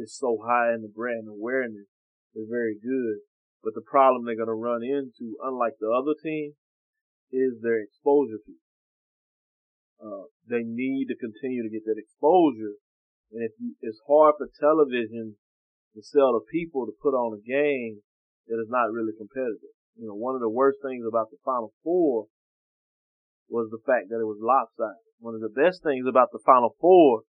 is 0.00 0.16
so 0.16 0.40
high 0.42 0.72
and 0.72 0.82
the 0.82 0.88
brand 0.88 1.28
awareness 1.28 1.86
is 2.34 2.48
very 2.50 2.74
good. 2.80 3.20
But 3.62 3.74
the 3.74 3.84
problem 3.84 4.24
they're 4.24 4.38
going 4.38 4.48
to 4.48 4.56
run 4.56 4.82
into, 4.82 5.36
unlike 5.42 5.76
the 5.80 5.90
other 5.90 6.14
team, 6.16 6.54
is 7.30 7.60
their 7.60 7.82
exposure 7.82 8.40
piece. 8.46 8.64
Uh, 10.00 10.30
they 10.48 10.62
need 10.62 11.10
to 11.10 11.18
continue 11.18 11.62
to 11.62 11.68
get 11.68 11.84
that 11.84 11.98
exposure. 11.98 12.78
And 13.32 13.44
if 13.44 13.52
you, 13.58 13.74
it's 13.82 14.00
hard 14.06 14.34
for 14.38 14.48
television 14.48 15.36
to 15.94 16.00
sell 16.02 16.32
to 16.32 16.40
people 16.50 16.86
to 16.86 16.94
put 17.02 17.12
on 17.12 17.34
a 17.36 17.42
game 17.42 18.00
that 18.48 18.60
is 18.60 18.68
not 18.68 18.92
really 18.92 19.12
competitive. 19.16 19.72
You 19.96 20.08
know, 20.08 20.18
one 20.18 20.34
of 20.34 20.40
the 20.40 20.50
worst 20.50 20.78
things 20.82 21.04
about 21.06 21.30
the 21.30 21.38
Final 21.44 21.72
Four 21.84 22.26
was 23.48 23.70
the 23.70 23.82
fact 23.84 24.10
that 24.10 24.20
it 24.20 24.28
was 24.28 24.40
lopsided. 24.40 25.04
One 25.20 25.34
of 25.34 25.40
the 25.40 25.52
best 25.52 25.82
things 25.82 26.06
about 26.08 26.32
the 26.32 26.42
Final 26.44 26.74
Four 26.80 27.22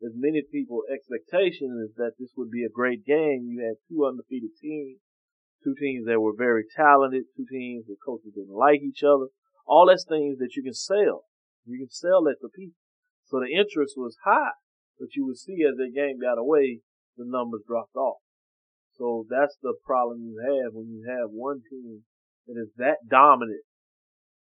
is 0.00 0.12
many 0.14 0.42
people's 0.42 0.86
expectation 0.92 1.78
is 1.82 1.94
that 1.96 2.18
this 2.18 2.34
would 2.36 2.50
be 2.50 2.64
a 2.64 2.72
great 2.72 3.04
game. 3.06 3.46
You 3.46 3.62
had 3.62 3.80
two 3.88 4.04
undefeated 4.04 4.50
teams 4.60 4.98
two 5.62 5.74
teams 5.78 6.06
that 6.06 6.20
were 6.20 6.34
very 6.36 6.64
talented, 6.74 7.24
two 7.36 7.46
teams 7.50 7.86
that 7.86 7.96
coaches 8.04 8.32
didn't 8.34 8.54
like 8.54 8.80
each 8.82 9.02
other. 9.02 9.26
All 9.66 9.86
that's 9.86 10.04
things 10.04 10.38
that 10.38 10.54
you 10.56 10.62
can 10.62 10.74
sell. 10.74 11.24
You 11.64 11.78
can 11.78 11.90
sell 11.90 12.22
that 12.24 12.42
to 12.42 12.48
people. 12.48 12.78
So 13.24 13.38
the 13.38 13.54
interest 13.54 13.94
was 13.96 14.16
high, 14.24 14.58
but 14.98 15.14
you 15.14 15.24
would 15.26 15.38
see 15.38 15.62
as 15.62 15.78
the 15.78 15.90
game 15.90 16.18
got 16.20 16.38
away, 16.38 16.80
the 17.16 17.24
numbers 17.24 17.62
dropped 17.66 17.94
off. 17.94 18.21
So 19.02 19.26
that's 19.26 19.58
the 19.66 19.74
problem 19.82 20.22
you 20.22 20.38
have 20.38 20.78
when 20.78 20.86
you 20.86 21.02
have 21.10 21.34
one 21.34 21.58
team 21.68 22.06
that 22.46 22.54
is 22.54 22.70
that 22.78 23.02
dominant 23.10 23.66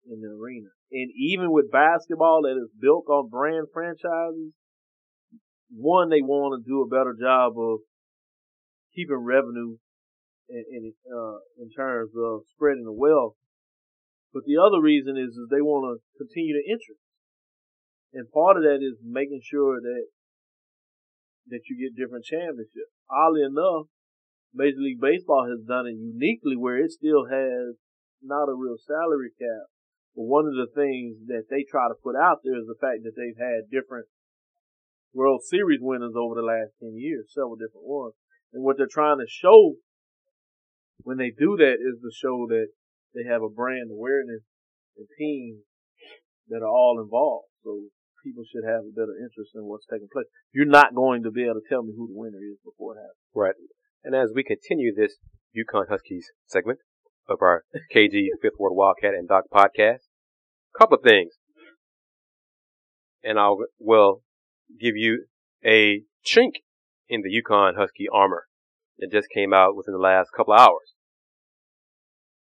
in 0.05 0.21
the 0.21 0.37
arena. 0.37 0.69
And 0.93 1.09
even 1.17 1.49
with 1.51 1.73
basketball 1.73 2.43
that 2.45 2.61
is 2.61 2.69
built 2.77 3.09
on 3.09 3.33
brand 3.33 3.73
franchises, 3.73 4.53
one, 5.73 6.11
they 6.11 6.21
want 6.21 6.61
to 6.61 6.69
do 6.69 6.85
a 6.85 6.93
better 6.93 7.17
job 7.17 7.57
of 7.57 7.89
keeping 8.95 9.17
revenue 9.17 9.81
in, 10.51 10.65
in, 10.69 10.93
uh, 11.09 11.41
in 11.57 11.73
terms 11.73 12.13
of 12.13 12.45
spreading 12.53 12.85
the 12.85 12.93
wealth. 12.93 13.41
But 14.35 14.45
the 14.45 14.61
other 14.61 14.77
reason 14.77 15.17
is, 15.17 15.33
is 15.33 15.49
they 15.49 15.65
want 15.65 15.89
to 15.89 16.05
continue 16.21 16.53
the 16.53 16.69
interest. 16.69 17.01
And 18.13 18.29
part 18.29 18.59
of 18.59 18.63
that 18.65 18.85
is 18.85 19.01
making 19.01 19.41
sure 19.41 19.81
that, 19.81 20.05
that 21.49 21.65
you 21.65 21.81
get 21.81 21.97
different 21.97 22.27
championships. 22.29 22.93
Oddly 23.09 23.41
enough, 23.41 23.89
Major 24.55 24.79
League 24.79 25.01
Baseball 25.01 25.51
has 25.51 25.67
done 25.67 25.87
it 25.87 25.99
uniquely 25.99 26.57
where 26.57 26.79
it 26.79 26.93
still 26.93 27.27
has 27.27 27.75
not 28.23 28.49
a 28.49 28.55
real 28.55 28.79
salary 28.79 29.31
cap. 29.37 29.67
But 30.15 30.31
one 30.31 30.47
of 30.47 30.55
the 30.55 30.71
things 30.71 31.27
that 31.27 31.51
they 31.51 31.67
try 31.67 31.91
to 31.91 31.99
put 31.99 32.15
out 32.15 32.47
there 32.47 32.55
is 32.55 32.71
the 32.71 32.79
fact 32.79 33.03
that 33.03 33.19
they've 33.19 33.39
had 33.39 33.67
different 33.71 34.07
World 35.13 35.43
Series 35.43 35.83
winners 35.83 36.15
over 36.15 36.35
the 36.35 36.47
last 36.47 36.79
10 36.79 36.95
years, 36.95 37.35
several 37.35 37.59
different 37.59 37.87
ones. 37.87 38.15
And 38.53 38.63
what 38.63 38.79
they're 38.79 38.91
trying 38.91 39.19
to 39.19 39.27
show 39.27 39.75
when 41.03 41.19
they 41.19 41.31
do 41.31 41.59
that 41.59 41.83
is 41.83 41.99
to 41.99 42.11
show 42.15 42.47
that 42.49 42.71
they 43.15 43.27
have 43.27 43.43
a 43.43 43.51
brand 43.51 43.91
awareness 43.91 44.43
and 44.97 45.07
teams 45.19 45.63
that 46.49 46.63
are 46.63 46.71
all 46.71 47.03
involved. 47.03 47.51
So 47.63 47.91
people 48.23 48.43
should 48.47 48.67
have 48.67 48.87
a 48.87 48.95
better 48.95 49.19
interest 49.19 49.55
in 49.55 49.67
what's 49.67 49.87
taking 49.91 50.09
place. 50.13 50.27
You're 50.55 50.71
not 50.71 50.95
going 50.95 51.23
to 51.25 51.31
be 51.31 51.45
able 51.45 51.59
to 51.59 51.69
tell 51.69 51.83
me 51.83 51.93
who 51.97 52.07
the 52.07 52.19
winner 52.19 52.39
is 52.39 52.59
before 52.63 52.95
it 52.95 53.03
happens. 53.03 53.27
Right. 53.35 53.59
And 54.05 54.15
as 54.15 54.33
we 54.35 54.45
continue 54.45 54.95
this 54.95 55.17
UConn 55.57 55.89
Huskies 55.89 56.31
segment 56.47 56.81
of 57.27 57.39
our 57.41 57.65
KG 57.95 58.27
Fifth 58.43 58.59
Ward 58.59 58.75
Wildcat 58.75 59.15
and 59.15 59.27
Doc 59.27 59.45
podcast, 59.53 60.01
a 60.75 60.79
couple 60.79 60.99
of 60.99 61.03
things. 61.03 61.33
And 63.23 63.39
I 63.39 63.55
will 63.81 64.21
give 64.79 64.95
you 64.95 65.25
a 65.65 66.03
chink 66.25 66.57
in 67.09 67.23
the 67.23 67.43
UConn 67.43 67.77
Husky 67.77 68.07
armor 68.13 68.45
that 68.99 69.11
just 69.11 69.29
came 69.35 69.55
out 69.55 69.75
within 69.75 69.95
the 69.95 69.99
last 69.99 70.29
couple 70.37 70.53
of 70.53 70.61
hours. 70.61 70.93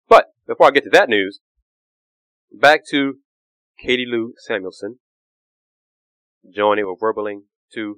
But 0.07 0.27
before 0.47 0.67
I 0.67 0.71
get 0.71 0.85
to 0.85 0.89
that 0.91 1.09
news, 1.09 1.41
back 2.51 2.81
to 2.91 3.15
Katie 3.77 4.07
Lou 4.09 4.33
Samuelson 4.37 4.99
joining 6.53 6.85
or 6.85 6.97
verbaling 6.97 7.41
to 7.73 7.97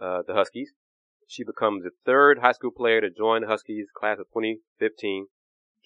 uh, 0.00 0.22
the 0.26 0.34
Huskies. 0.34 0.72
She 1.30 1.44
becomes 1.44 1.84
the 1.84 1.92
third 2.04 2.40
high 2.42 2.50
school 2.50 2.72
player 2.72 3.00
to 3.00 3.08
join 3.08 3.42
the 3.42 3.46
Huskies 3.46 3.86
class 3.96 4.18
of 4.18 4.26
2015, 4.34 5.26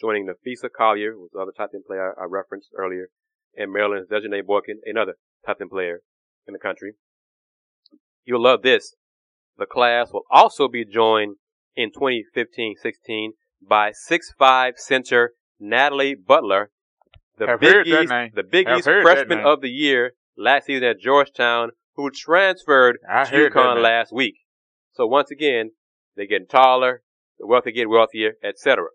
joining 0.01 0.26
Napheesa 0.26 0.70
Collier, 0.74 1.12
who 1.12 1.20
was 1.20 1.32
the 1.34 1.38
other 1.38 1.53
top 1.55 1.72
10 1.72 1.82
player 1.86 2.14
I 2.18 2.24
referenced 2.24 2.70
earlier, 2.74 3.11
and 3.55 3.70
Maryland's 3.70 4.09
De'Janae 4.09 4.42
Boykin, 4.42 4.80
another 4.86 5.16
top 5.45 5.59
10 5.59 5.68
player 5.68 6.01
in 6.49 6.55
the 6.55 6.59
country. 6.59 6.95
You'll 8.24 8.42
love 8.42 8.62
this. 8.62 8.95
The 9.59 9.66
class 9.66 10.14
will 10.14 10.24
also 10.30 10.66
be 10.66 10.86
joined 10.86 11.36
in 11.76 11.90
2015-16 11.90 13.32
by 13.61 13.92
six-five 13.92 14.78
center 14.78 15.34
Natalie 15.61 16.14
Butler, 16.14 16.70
the 17.36 17.49
Have 17.49 17.61
Big 17.61 17.86
East, 17.86 18.12
the 18.34 18.45
Big 18.51 18.66
East 18.66 18.84
freshman 18.84 19.40
of 19.40 19.61
the 19.61 19.68
year 19.68 20.12
last 20.38 20.64
season 20.64 20.84
at 20.84 21.01
Georgetown, 21.01 21.72
who 21.97 22.09
transferred 22.09 22.97
I 23.07 23.24
to 23.24 23.51
UConn 23.51 23.82
last 23.82 24.11
week. 24.11 24.36
So 24.95 25.07
once 25.07 25.30
again, 25.30 25.70
they're 26.16 26.26
getting 26.26 26.47
taller, 26.47 27.03
the 27.38 27.47
wealthy 27.47 27.72
get 27.72 27.88
wealthier, 27.88 28.34
etc. 28.42 28.86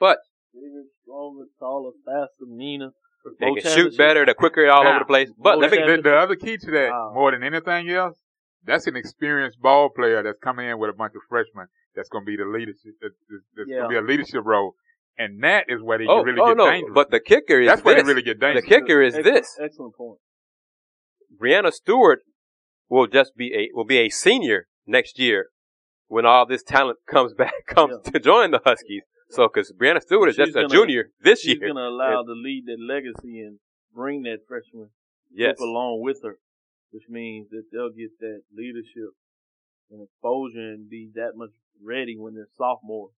But 0.00 0.18
Bigger, 0.54 0.84
stronger, 1.02 1.44
taller, 1.58 1.92
faster, 2.04 2.46
meaner. 2.46 2.90
they 3.38 3.52
can 3.60 3.74
shoot 3.74 3.96
better, 3.96 4.24
they're 4.24 4.34
quicker 4.34 4.68
all 4.70 4.84
Now, 4.84 4.90
over 4.90 4.98
the 5.00 5.04
place. 5.04 5.30
But 5.38 5.58
let 5.58 5.70
me, 5.70 5.78
The, 5.78 6.00
the 6.02 6.16
other 6.16 6.36
key 6.36 6.56
to 6.56 6.70
that, 6.72 6.90
Wow. 6.90 7.12
more 7.14 7.30
than 7.32 7.42
anything 7.42 7.90
else, 7.90 8.18
that's 8.64 8.86
an 8.86 8.96
experienced 8.96 9.60
ball 9.60 9.90
player 9.90 10.22
that's 10.22 10.38
coming 10.42 10.68
in 10.68 10.78
with 10.78 10.90
a 10.90 10.94
bunch 10.94 11.14
of 11.14 11.20
freshmen. 11.28 11.66
That's 11.94 12.08
going 12.08 12.24
to 12.24 12.26
be 12.26 12.36
the 12.36 12.44
leadership. 12.46 12.94
That's, 13.00 13.14
that's 13.56 13.68
Yeah. 13.68 13.80
going 13.80 13.90
to 13.90 14.00
be 14.00 14.06
a 14.06 14.08
leadership 14.08 14.42
role, 14.44 14.74
and 15.18 15.42
that 15.42 15.66
is 15.68 15.82
where 15.82 15.98
they 15.98 16.06
oh, 16.06 16.18
can 16.24 16.26
really 16.34 16.40
oh 16.40 16.48
get 16.48 16.56
no, 16.56 16.70
dangerous. 16.70 16.94
but 16.94 17.10
the 17.10 17.20
kicker 17.20 17.60
is 17.60 17.68
that's 17.68 17.82
where 17.84 17.94
this. 17.96 18.04
they 18.04 18.08
really 18.08 18.22
get 18.22 18.40
dangerous. 18.40 18.64
the 18.64 18.68
kicker 18.68 19.02
is 19.02 19.14
excellent, 19.16 19.34
this. 19.34 19.58
Excellent 19.60 19.94
point. 19.96 20.18
Breanna 21.40 21.72
Stewart 21.72 22.20
will 22.88 23.06
just 23.06 23.36
be 23.36 23.52
a 23.54 23.68
will 23.74 23.84
be 23.84 23.98
a 23.98 24.08
senior 24.08 24.66
next 24.88 25.18
year 25.18 25.48
when 26.08 26.24
all 26.26 26.46
this 26.46 26.62
talent 26.62 26.98
comes 27.06 27.34
back 27.34 27.52
comes 27.68 28.00
to 28.10 28.18
join 28.18 28.50
the 28.50 28.60
Huskies. 28.64 29.02
So 29.30 29.46
because 29.46 29.70
Breanna 29.72 30.00
Stewart 30.00 30.30
is 30.30 30.36
just 30.36 30.50
a 30.52 30.62
gonna- 30.62 30.68
junior 30.68 31.10
this 31.20 31.40
She's 31.40 31.58
year. 31.58 31.68
going 31.68 31.76
to 31.76 31.82
allow 31.86 32.22
to 32.22 32.32
lead 32.32 32.64
that 32.66 32.78
legacy 32.80 33.40
and 33.40 33.58
bring 33.94 34.22
that 34.22 34.38
freshman 34.48 34.88
Yes. 35.30 35.60
along 35.60 36.00
with 36.02 36.20
her, 36.24 36.38
which 36.90 37.04
means 37.10 37.50
that 37.50 37.64
they'll 37.70 37.90
get 37.90 38.18
that 38.20 38.40
leadership 38.56 39.10
and 39.90 40.02
exposure 40.02 40.72
and 40.72 40.88
be 40.88 41.10
that 41.14 41.32
much 41.36 41.50
ready 41.82 42.16
when 42.18 42.34
they're 42.34 42.48
sophomores 42.56 43.12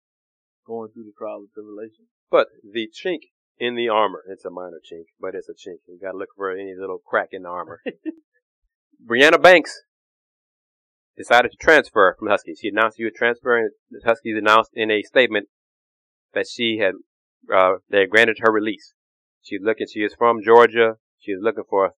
going 0.66 0.90
through 0.92 1.04
the 1.06 1.14
trial 1.18 1.38
and 1.46 1.50
tribulation. 1.54 2.08
But 2.32 2.48
the 2.64 2.88
chink 2.90 3.30
in 3.60 3.76
the 3.76 3.90
armor. 3.90 4.24
It's 4.28 4.46
a 4.46 4.50
minor 4.50 4.80
chink, 4.80 5.06
but 5.20 5.36
it's 5.36 5.50
a 5.50 5.54
chink. 5.54 5.80
You 5.88 6.00
gotta 6.02 6.18
look 6.18 6.30
for 6.36 6.50
any 6.52 6.74
little 6.80 6.98
crack 7.06 7.30
in 7.34 7.44
the 7.44 7.50
armor. 7.50 7.82
Brianna 9.06 9.42
Banks 9.42 9.82
decided 11.20 11.52
to 11.52 11.58
transfer 11.58 12.16
from 12.18 12.30
Huskies. 12.30 12.60
She 12.62 12.70
announced 12.70 12.98
she 12.98 13.04
would 13.04 13.14
transfer, 13.16 13.58
and 13.58 13.72
the 13.92 14.00
Huskies 14.06 14.38
announced 14.38 14.72
in 14.74 14.90
a 14.90 15.04
statement 15.04 15.48
that 16.34 16.48
she 16.50 16.80
had 16.82 16.94
uh, 17.54 17.78
they 17.90 18.06
granted 18.08 18.38
her 18.42 18.52
release. 18.52 18.94
She's 19.44 19.60
looking. 19.64 19.88
She 19.94 20.00
is 20.00 20.16
from 20.18 20.42
Georgia. 20.44 20.96
She 21.20 21.32
is 21.32 21.40
looking 21.42 21.64
for 21.70 21.92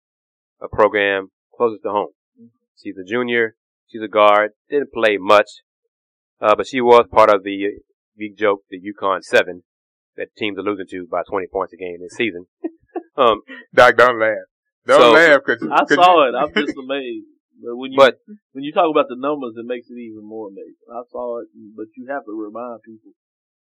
a 0.62 0.68
program 0.68 1.28
closer 1.56 1.78
to 1.84 1.90
home. 1.90 2.12
She's 2.82 2.96
a 2.98 3.04
junior. 3.08 3.56
She's 3.88 4.02
a 4.02 4.08
guard. 4.08 4.52
Didn't 4.70 4.94
play 4.94 5.18
much, 5.20 5.50
uh, 6.42 6.56
but 6.56 6.68
she 6.68 6.80
was 6.82 7.06
part 7.12 7.30
of 7.30 7.44
the 7.44 7.82
big 8.18 8.38
joke, 8.38 8.62
the 8.70 8.78
UConn 8.80 9.24
Seven, 9.24 9.64
that 10.16 10.28
teams 10.38 10.58
are 10.58 10.64
losing 10.64 10.86
to 10.92 11.08
by 11.12 11.22
20 11.30 11.48
points 11.52 11.74
a 11.74 11.78
game 11.78 11.98
this 12.02 12.16
season. 12.16 12.46
um, 13.18 13.42
Doc, 13.74 13.98
don't 13.98 14.20
laugh. 14.20 14.48
Don't 14.86 15.02
So- 15.02 15.12
laugh, 15.12 15.40
cause, 15.46 15.58
I 15.72 15.80
'cause 15.86 15.96
saw 15.96 16.28
it. 16.30 16.34
I'm 16.36 16.54
just 16.54 16.78
amazed. 16.78 17.26
But 17.60 17.76
when 17.76 17.92
you 17.92 18.00
but 18.00 18.16
when 18.56 18.64
you 18.64 18.72
talk 18.72 18.88
about 18.90 19.12
the 19.12 19.20
numbers, 19.20 19.54
it 19.60 19.68
makes 19.68 19.92
it 19.92 20.00
even 20.00 20.24
more 20.24 20.48
amazing. 20.48 20.80
I 20.88 21.04
saw 21.12 21.44
it, 21.44 21.52
but 21.76 21.92
you 21.96 22.08
have 22.08 22.24
to 22.26 22.34
remind 22.34 22.82
people 22.88 23.12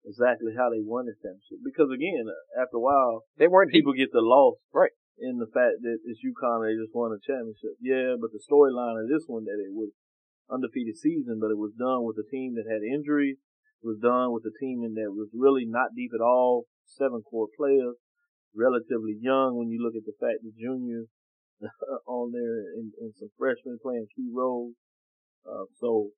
exactly 0.03 0.55
how 0.55 0.71
they 0.71 0.83
won 0.83 1.07
this 1.07 1.19
championship 1.19 1.59
because 1.63 1.91
again, 1.91 2.27
after 2.55 2.79
a 2.79 2.83
while, 2.83 3.27
they 3.39 3.47
weren't 3.47 3.71
deep. 3.71 3.83
people 3.83 3.95
get 3.95 4.11
the 4.11 4.23
loss 4.23 4.55
Right. 4.71 4.91
in 5.19 5.39
the 5.39 5.47
fact 5.51 5.83
that 5.83 5.99
it's 6.03 6.23
UConn 6.23 6.63
they 6.63 6.75
just 6.79 6.95
won 6.95 7.15
a 7.15 7.19
championship. 7.19 7.75
Yeah, 7.79 8.15
but 8.19 8.31
the 8.31 8.43
storyline 8.43 8.99
of 8.99 9.07
this 9.07 9.27
one 9.27 9.43
that 9.47 9.59
it 9.59 9.71
was 9.75 9.91
undefeated 10.51 10.95
season, 10.95 11.39
but 11.39 11.51
it 11.51 11.59
was 11.59 11.75
done 11.75 12.07
with 12.07 12.15
a 12.19 12.27
team 12.27 12.55
that 12.55 12.67
had 12.71 12.83
injuries. 12.83 13.39
It 13.83 13.87
was 13.87 13.99
done 13.99 14.31
with 14.31 14.43
a 14.47 14.55
team 14.59 14.81
that 14.83 15.11
was 15.11 15.29
really 15.35 15.65
not 15.67 15.95
deep 15.95 16.11
at 16.15 16.23
all. 16.23 16.65
Seven 16.87 17.21
core 17.21 17.51
players, 17.51 17.99
relatively 18.55 19.19
young 19.19 19.59
when 19.59 19.69
you 19.69 19.83
look 19.83 19.93
at 19.95 20.07
the 20.07 20.15
fact 20.17 20.39
that 20.43 20.55
juniors 20.55 21.11
on 22.07 22.31
there 22.31 22.73
and, 22.77 22.93
and 22.99 23.13
some 23.17 23.29
freshmen 23.37 23.79
playing 23.81 24.07
key 24.15 24.29
roles. 24.33 24.75
Uh, 25.47 25.65
so 25.79 26.11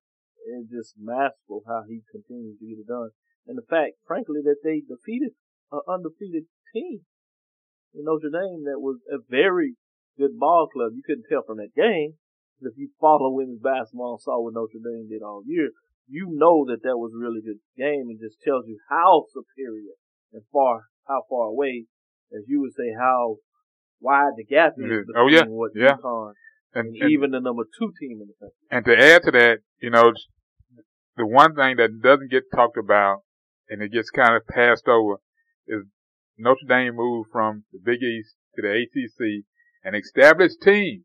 it's 0.46 0.70
just 0.70 0.94
masterful 0.98 1.62
how 1.66 1.82
he 1.88 2.02
continues 2.10 2.58
to 2.58 2.66
get 2.66 2.82
it 2.82 2.88
done. 2.88 3.10
And 3.46 3.56
the 3.56 3.66
fact, 3.68 4.00
frankly, 4.06 4.40
that 4.44 4.60
they 4.62 4.82
defeated 4.84 5.32
an 5.72 5.80
undefeated 5.88 6.44
team 6.74 7.06
in 7.94 8.04
Notre 8.04 8.30
Dame 8.30 8.64
that 8.64 8.80
was 8.80 9.00
a 9.10 9.18
very 9.28 9.76
good 10.18 10.38
ball 10.38 10.68
club. 10.68 10.92
You 10.94 11.02
couldn't 11.04 11.26
tell 11.28 11.42
from 11.46 11.58
that 11.58 11.74
game. 11.74 12.18
If 12.60 12.76
you 12.76 12.92
follow 13.00 13.32
women's 13.32 13.64
basketball 13.64 14.20
and 14.20 14.22
saw 14.22 14.36
what 14.36 14.52
Notre 14.52 14.84
Dame 14.84 15.08
did 15.08 15.22
all 15.24 15.42
year, 15.46 15.72
you 16.06 16.28
know 16.28 16.66
that 16.68 16.82
that 16.84 17.00
was 17.00 17.14
a 17.14 17.22
really 17.22 17.40
good 17.40 17.62
game 17.78 18.12
and 18.12 18.20
just 18.20 18.42
tells 18.44 18.66
you 18.68 18.76
how 18.90 19.24
superior 19.32 19.96
and 20.32 20.42
far, 20.52 20.92
how 21.08 21.24
far 21.30 21.48
away, 21.48 21.86
as 22.36 22.44
you 22.46 22.60
would 22.60 22.74
say, 22.76 22.92
how 22.98 23.40
wide 24.00 24.32
the 24.36 24.44
gap 24.44 24.72
is 24.78 24.84
between 24.84 25.04
Oh, 25.16 25.28
yeah. 25.28 25.44
what 25.46 25.72
Yeah. 25.74 25.96
UConn 26.02 26.32
and, 26.74 26.86
and, 26.88 27.02
and, 27.02 27.10
even 27.10 27.30
the 27.32 27.40
number 27.40 27.64
two 27.78 27.92
team 28.00 28.18
in 28.22 28.28
the 28.28 28.34
country. 28.40 28.56
and 28.70 28.84
to 28.84 28.96
add 28.96 29.22
to 29.24 29.30
that, 29.32 29.58
you 29.80 29.90
know, 29.90 30.12
the 31.16 31.26
one 31.26 31.54
thing 31.54 31.76
that 31.76 32.00
doesn't 32.02 32.30
get 32.30 32.44
talked 32.54 32.76
about 32.78 33.18
and 33.68 33.82
it 33.82 33.92
gets 33.92 34.10
kind 34.10 34.34
of 34.34 34.46
passed 34.46 34.88
over 34.88 35.16
is 35.66 35.82
Notre 36.38 36.66
Dame 36.66 36.96
moved 36.96 37.28
from 37.30 37.64
the 37.72 37.78
Big 37.84 38.02
East 38.02 38.34
to 38.56 38.62
the 38.62 38.72
ACC 38.82 39.44
and 39.84 39.94
established 39.96 40.56
teams 40.62 41.04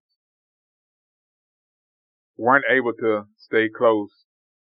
weren't 2.37 2.65
able 2.69 2.93
to 2.93 3.23
stay 3.37 3.69
close, 3.69 4.09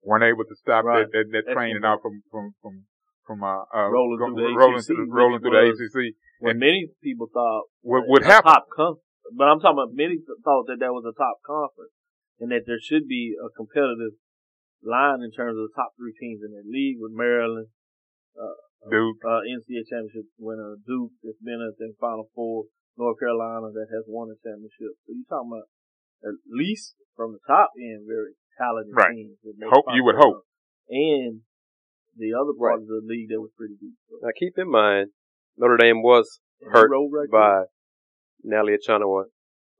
weren't 0.04 0.24
able 0.24 0.44
to 0.44 0.56
stop 0.56 0.84
Right. 0.86 1.06
that, 1.12 1.26
that, 1.32 1.44
that 1.46 1.54
training 1.54 1.84
out 1.84 2.02
from, 2.02 2.22
from, 2.32 2.54
from, 2.62 2.84
from, 3.26 3.44
uh, 3.44 3.64
uh, 3.74 3.90
Rolling 3.90 4.20
go- 4.20 4.26
through 4.36 4.48
the 4.48 4.56
rolling 4.58 4.78
ACC, 4.80 4.86
through, 4.88 5.08
rolling 5.12 5.40
through 5.42 5.52
the 5.52 5.70
ACC. 5.72 6.16
What 6.42 6.58
many 6.58 6.90
people 7.06 7.30
thought 7.32 7.70
What 7.82 8.10
would 8.10 8.24
happen? 8.26 8.50
top 8.52 8.66
con- 8.76 8.98
but 9.38 9.46
I'm 9.48 9.62
talking 9.62 9.78
about 9.78 9.94
many 9.94 10.18
thought 10.44 10.66
that 10.68 10.82
that 10.82 10.92
was 10.92 11.06
a 11.06 11.14
top 11.16 11.38
conference 11.46 11.94
and 12.42 12.52
that 12.52 12.66
there 12.66 12.82
should 12.82 13.08
be 13.08 13.38
a 13.38 13.48
competitive 13.54 14.18
line 14.84 15.22
in 15.22 15.30
terms 15.32 15.56
of 15.56 15.70
the 15.70 15.76
top 15.78 15.94
three 15.96 16.12
teams 16.18 16.42
in 16.42 16.52
the 16.52 16.66
league 16.66 16.98
with 17.00 17.14
Maryland, 17.14 17.70
Duke. 18.90 19.22
uh, 19.24 19.46
NCAA 19.46 19.86
championship 19.86 20.26
winner 20.42 20.76
Duke 20.86 21.14
that's 21.22 21.38
been 21.46 21.62
at 21.62 21.78
the 21.78 21.94
Final 22.02 22.28
Four, 22.34 22.66
North 22.98 23.20
Carolina 23.22 23.70
that 23.72 23.88
has 23.94 24.04
won 24.10 24.34
a 24.34 24.38
championship. 24.42 24.98
So 25.06 25.14
you're 25.14 25.30
talking 25.30 25.54
about 25.54 25.70
at 26.26 26.38
least 26.50 26.98
from 27.16 27.34
the 27.38 27.42
top 27.46 27.72
end, 27.78 28.10
very 28.10 28.34
talented 28.58 28.94
Right. 28.98 29.14
teams. 29.14 29.38
that 29.46 29.70
Hope- 29.70 29.94
you 29.94 30.04
would 30.04 30.16
Final 30.18 30.42
hope. 30.42 30.46
And 30.90 31.42
the 32.18 32.34
other 32.34 32.54
part 32.58 32.78
Right. 32.78 32.82
of 32.82 32.88
the 32.90 33.02
league 33.06 33.30
that 33.30 33.40
was 33.40 33.52
pretty 33.56 33.76
deep. 33.80 33.96
So 34.10 34.18
now 34.22 34.34
keep 34.36 34.58
in 34.58 34.68
mind, 34.70 35.12
Notre 35.58 35.78
Dame 35.78 36.02
was 36.02 36.40
hurt 36.72 36.90
by 37.32 37.64
Natalie 38.44 38.78
Achonwa 38.78 39.24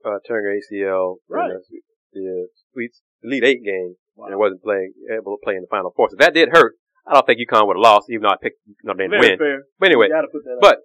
uh, 0.04 0.18
tearing 0.26 0.44
her 0.44 0.56
ACL 0.76 1.16
Right. 1.28 1.50
in 1.50 1.60
the, 1.70 1.80
the 2.20 2.48
Sweet 2.72 2.92
Elite 3.22 3.44
Eight 3.44 3.64
game, 3.64 3.96
Wow. 4.16 4.26
and 4.28 4.38
wasn't 4.38 4.62
playing 4.62 4.92
able 5.10 5.36
to 5.36 5.40
play 5.42 5.54
in 5.54 5.62
the 5.62 5.66
Final 5.70 5.92
Four. 5.96 6.08
So 6.10 6.16
that 6.18 6.34
did 6.34 6.50
hurt. 6.52 6.74
I 7.06 7.14
don't 7.14 7.26
think 7.26 7.40
UConn 7.40 7.66
would 7.66 7.76
have 7.76 7.82
lost, 7.82 8.06
even 8.10 8.22
though 8.22 8.28
I 8.30 8.36
picked 8.40 8.58
Notre 8.84 8.98
Dame 8.98 9.10
to 9.12 9.18
win. 9.18 9.38
fair. 9.38 9.62
But 9.78 9.86
anyway, 9.86 10.06
You 10.06 10.12
gotta 10.14 10.28
put 10.28 10.44
that 10.44 10.58
but 10.60 10.78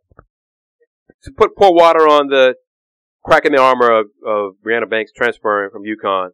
to 1.24 1.32
put 1.36 1.56
pour 1.58 1.74
water 1.76 2.08
on 2.08 2.28
the 2.28 2.56
crack 3.26 3.46
in 3.46 3.52
the 3.52 3.62
armor 3.62 3.92
of, 4.00 4.06
of 4.26 4.54
Brianna 4.66 4.90
Banks 4.90 5.12
transferring 5.12 5.70
from 5.72 5.84
UConn, 5.84 6.30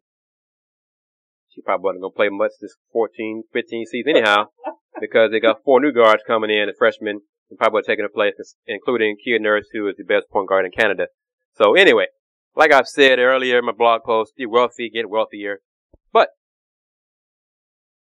she 1.50 1.62
probably 1.62 1.84
wasn't 1.86 2.02
going 2.02 2.12
to 2.14 2.16
play 2.16 2.30
much 2.30 2.52
this 2.62 2.76
14, 2.92 3.44
15 3.54 3.86
season 3.86 4.16
anyhow, 4.18 4.46
because 5.02 5.32
they 5.32 5.40
got 5.40 5.64
four 5.64 5.80
new 5.80 5.92
guards 5.92 6.24
coming 6.26 6.50
in, 6.50 6.64
and 6.70 6.78
freshmen, 6.78 7.22
and 7.54 7.60
probably 7.60 7.78
would 7.78 7.86
have 7.88 7.94
taken 7.94 8.06
a 8.06 8.10
place, 8.10 8.34
including 8.66 9.16
Kia 9.24 9.38
Nurse, 9.38 9.68
who 9.74 9.88
is 9.88 9.96
the 9.96 10.04
best 10.04 10.28
point 10.32 10.50
guard 10.50 10.66
in 10.66 10.72
Canada. 10.72 11.08
So 11.56 11.76
anyway, 11.76 12.08
like 12.56 12.74
I've 12.74 12.88
said 12.88 13.20
earlier 13.20 13.60
in 13.60 13.66
my 13.66 13.72
blog 13.72 14.02
post, 14.04 14.34
be 14.36 14.48
wealthy, 14.48 14.90
get 14.90 15.08
wealthier. 15.08 15.60
But 16.12 16.30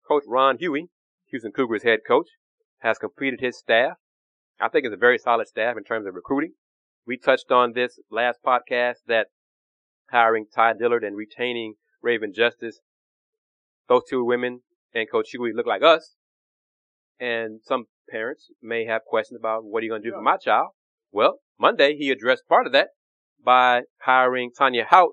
Coach 0.06 0.24
Ron 0.28 0.58
Hughey, 0.58 0.90
Houston 1.30 1.54
Cougars 1.54 1.84
head 1.84 2.00
coach, 2.06 2.28
has 2.80 2.98
completed 2.98 3.40
his 3.40 3.58
staff. 3.58 3.94
I 4.60 4.68
think 4.68 4.86
it's 4.86 4.94
a 4.94 4.98
very 4.98 5.18
solid 5.18 5.48
staff 5.48 5.78
in 5.78 5.86
terms 5.86 6.06
of 6.06 6.16
recruiting. 6.16 6.54
We 7.06 7.18
touched 7.18 7.50
on 7.50 7.72
this 7.72 8.00
last 8.12 8.40
podcast 8.46 8.96
that 9.08 9.28
hiring 10.12 10.46
Ty 10.54 10.74
Dillard 10.74 11.06
and 11.06 11.16
retaining 11.16 11.76
Raven 12.02 12.34
Justice, 12.36 12.82
those 13.88 14.02
two 14.10 14.26
women 14.26 14.60
and 14.94 15.10
Coach 15.10 15.30
Hughey 15.34 15.54
look 15.56 15.68
like 15.68 15.84
us. 15.84 16.16
And 17.18 17.62
some 17.64 17.86
parents 18.10 18.50
may 18.62 18.86
have 18.86 19.02
questions 19.06 19.40
about 19.40 19.64
what 19.64 19.82
are 19.82 19.86
you 19.86 19.92
going 19.92 20.02
to 20.04 20.10
do 20.10 20.16
for 20.16 20.22
my 20.22 20.38
child? 20.38 20.70
Well, 21.12 21.40
Monday 21.60 21.96
he 21.98 22.12
addressed 22.12 22.48
part 22.48 22.66
of 22.68 22.74
that 22.74 22.90
by 23.44 23.84
hiring 24.02 24.52
Tanya 24.58 24.86
Hout, 24.90 25.12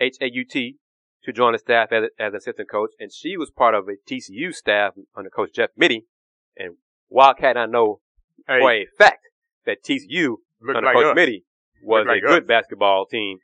H-A-U-T, 0.00 0.76
to 1.24 1.32
join 1.32 1.52
the 1.52 1.58
staff 1.58 1.92
as, 1.92 2.04
as 2.18 2.34
assistant 2.34 2.70
coach. 2.70 2.90
And 2.98 3.12
she 3.12 3.36
was 3.36 3.50
part 3.50 3.74
of 3.74 3.84
a 3.88 3.92
TCU 4.10 4.52
staff 4.52 4.92
under 5.16 5.30
Coach 5.30 5.50
Jeff 5.54 5.70
Mittie. 5.76 6.06
And 6.56 6.76
Wildcat, 7.08 7.56
I 7.56 7.66
know 7.66 8.00
Hey, 8.46 8.60
for 8.60 8.72
a 8.72 8.86
fact 8.98 9.24
that 9.66 9.78
TCU 9.84 10.36
look 10.60 10.76
under 10.76 10.82
like 10.82 10.94
Coach 10.94 11.06
us. 11.06 11.14
Mittie 11.16 11.44
was 11.82 12.06
like 12.06 12.22
a 12.22 12.26
good 12.26 12.46
basketball 12.46 13.06
team. 13.06 13.38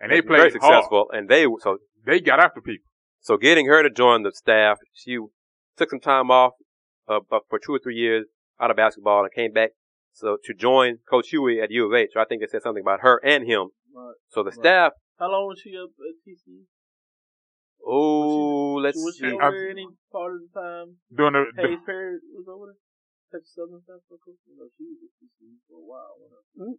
And 0.00 0.12
they 0.12 0.20
very 0.20 0.26
played 0.26 0.38
hard. 0.38 0.52
successful. 0.52 1.06
And 1.10 1.28
they 1.28 1.46
so 1.60 1.78
They 2.04 2.20
got 2.20 2.38
after 2.38 2.60
people. 2.60 2.84
so 3.20 3.36
getting 3.36 3.66
her 3.66 3.82
to 3.82 3.90
join 3.90 4.22
the 4.22 4.32
staff, 4.32 4.78
she 4.92 5.18
took 5.76 5.90
some 5.90 6.00
time 6.00 6.30
off 6.30 6.52
uh, 7.08 7.20
but 7.28 7.42
for 7.48 7.58
two 7.58 7.72
or 7.74 7.78
three 7.82 7.96
years 7.96 8.26
out 8.60 8.70
of 8.70 8.76
basketball 8.76 9.22
and 9.24 9.32
came 9.32 9.52
back 9.52 9.70
so 10.12 10.38
to 10.44 10.54
join 10.54 10.98
Coach 11.10 11.30
Hughey 11.32 11.62
at 11.62 11.70
U 11.70 11.86
of 11.86 11.92
H. 11.94 12.10
So 12.14 12.20
I 12.20 12.24
think 12.24 12.42
it 12.42 12.50
said 12.50 12.62
something 12.62 12.82
about 12.82 13.00
her 13.00 13.20
and 13.24 13.46
him. 13.46 13.68
Right. 13.94 14.14
So 14.28 14.42
the 14.42 14.50
Right. 14.50 14.58
staff, 14.58 14.92
How 15.18 15.30
long 15.30 15.46
was 15.48 15.60
she 15.62 15.76
up 15.76 15.90
at 15.90 16.16
TCU? 16.24 16.64
oh, 17.86 18.74
let's 18.82 18.96
was 18.96 19.16
she 19.16 19.24
see. 19.24 19.32
over 19.32 19.50
there 19.50 19.70
any 19.70 19.86
part 20.12 20.34
of 20.34 20.40
the 20.42 20.60
time? 20.60 20.96
Doing 21.14 21.32
the, 21.34 21.44
the 21.54 21.68
Hayes 21.68 21.78
Perry 21.86 22.18
was 22.34 22.46
over 22.48 22.66
there? 22.66 22.76
Texas 23.32 23.54
Southern 23.56 23.80
Basketball 23.86 24.18
Coach? 24.24 24.36
No, 24.56 24.66
she 24.78 24.84
was 24.84 24.98
at 25.04 25.12
TCU 25.18 25.58
for 25.68 25.78
a 25.78 25.84
while. 25.84 26.14
wasn't? 26.56 26.78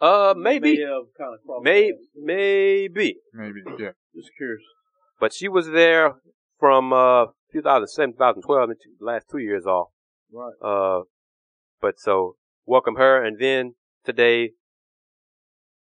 Uh, 0.00 0.34
May 0.36 0.58
maybe, 0.58 0.80
have 0.80 1.04
kind 1.16 1.34
of 1.34 1.40
crossed 1.46 1.64
may, 1.64 1.92
maybe. 2.16 3.18
maybe, 3.34 3.60
yeah. 3.78 3.90
Just 4.14 4.30
curious. 4.36 4.62
But 5.20 5.32
she 5.32 5.48
was 5.48 5.68
there 5.70 6.14
from 6.58 6.92
uh 6.92 7.26
2007, 7.52 8.14
2012, 8.14 8.70
and 8.70 8.78
the 8.98 9.04
last 9.04 9.26
two 9.30 9.38
years 9.38 9.66
off. 9.66 9.88
Right. 10.32 10.54
Uh, 10.62 11.02
but 11.80 11.98
so 11.98 12.36
welcome 12.64 12.96
her, 12.96 13.22
and 13.22 13.38
then 13.38 13.74
today, 14.04 14.52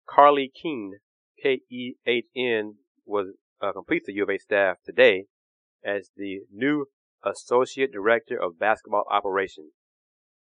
Carly 0.08 0.52
Kehn, 0.52 0.92
K 1.42 1.62
E 1.70 1.94
H 2.06 2.26
N, 2.36 2.76
was 3.06 3.28
uh, 3.62 3.72
completes 3.72 4.08
the 4.08 4.14
U 4.14 4.24
of 4.24 4.30
A 4.30 4.38
staff 4.38 4.78
today 4.86 5.26
as 5.84 6.10
the 6.16 6.42
new 6.52 6.88
associate 7.24 7.92
director 7.92 8.38
of 8.42 8.60
basketball 8.60 9.06
operations. 9.10 9.72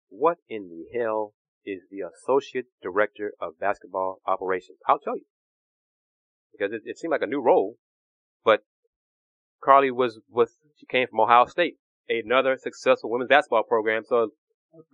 What 0.09 0.39
in 0.49 0.69
the 0.69 0.99
hell 0.99 1.35
is 1.65 1.83
the 1.91 2.01
associate 2.01 2.67
director 2.83 3.33
of 3.41 3.59
basketball 3.59 4.21
operations? 4.27 4.79
I'll 4.87 4.99
tell 4.99 5.17
you 5.17 5.25
because 6.53 6.73
it, 6.73 6.83
it 6.85 6.99
seemed 6.99 7.13
like 7.13 7.23
a 7.23 7.27
new 7.27 7.43
role, 7.43 7.77
Carly 9.63 9.91
was 9.91 10.21
with 10.31 10.51
she 10.77 10.87
came 10.87 11.07
from 11.09 11.21
Ohio 11.21 11.47
State, 11.47 11.75
another 12.09 12.57
successful 12.57 13.11
women's 13.11 13.29
basketball 13.29 13.63
program. 13.65 14.03
So 14.09 14.31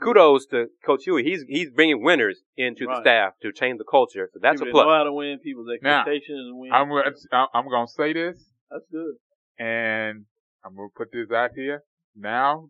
kudos 0.01 0.47
to 0.47 0.67
Coach 0.85 1.03
Hughey. 1.07 1.25
He's 1.25 1.45
he's 1.49 1.71
bringing 1.71 2.03
winners 2.03 2.41
into 2.57 2.87
the 2.87 3.01
staff 3.01 3.33
to 3.43 3.53
change 3.53 3.79
the 3.79 3.85
culture. 3.85 4.29
So 4.33 4.39
that's 4.43 4.61
people 4.61 4.81
a 4.81 4.85
plus. 4.85 4.87
know 4.87 4.97
how 4.97 5.05
to 5.05 5.13
win, 5.13 5.39
people's 5.43 5.67
Now, 5.83 6.01
expectations 6.01 6.47
and 6.49 6.59
win. 6.59 6.73
I'm 6.73 6.89
gonna- 6.89 7.49
I'm 7.53 7.69
going 7.69 7.87
to 7.87 7.93
say 7.93 8.13
this, 8.13 8.37
That's 8.71 8.85
good. 8.91 9.15
and 9.59 10.25
I'm 10.65 10.75
going 10.77 10.89
to 10.89 10.95
put 10.97 11.09
this 11.13 11.31
out 11.31 11.51
here 11.55 11.83
now 12.17 12.69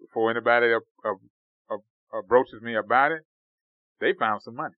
before 0.00 0.30
anybody 0.30 0.72
uh, 0.72 0.78
uh, 1.04 1.74
uh, 1.74 2.18
approaches 2.18 2.60
me 2.62 2.74
about 2.74 3.12
it. 3.12 3.22
They 4.00 4.12
found 4.18 4.42
some 4.42 4.56
money. 4.56 4.74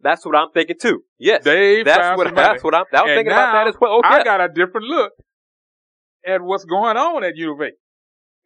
That's 0.00 0.26
what 0.26 0.34
I'm 0.34 0.50
thinking 0.52 0.76
too. 0.80 1.04
Yes, 1.18 1.44
They 1.44 1.82
that's 1.84 1.98
found 1.98 2.18
what 2.18 2.26
some 2.26 2.34
money. 2.34 2.48
that's 2.48 2.64
what 2.64 2.74
I'm. 2.74 2.84
I 2.92 3.02
was 3.02 3.10
And 3.10 3.18
thinking 3.18 3.32
about 3.32 3.52
that 3.52 3.68
as 3.68 3.76
well. 3.80 3.98
Okay, 3.98 4.08
I 4.08 4.24
got 4.24 4.40
a 4.40 4.48
different 4.48 4.86
look 4.88 5.12
at 6.26 6.42
what's 6.42 6.64
going 6.64 6.96
on 6.96 7.24
at 7.24 7.36
U 7.36 7.52
of 7.52 7.60
A. 7.60 7.70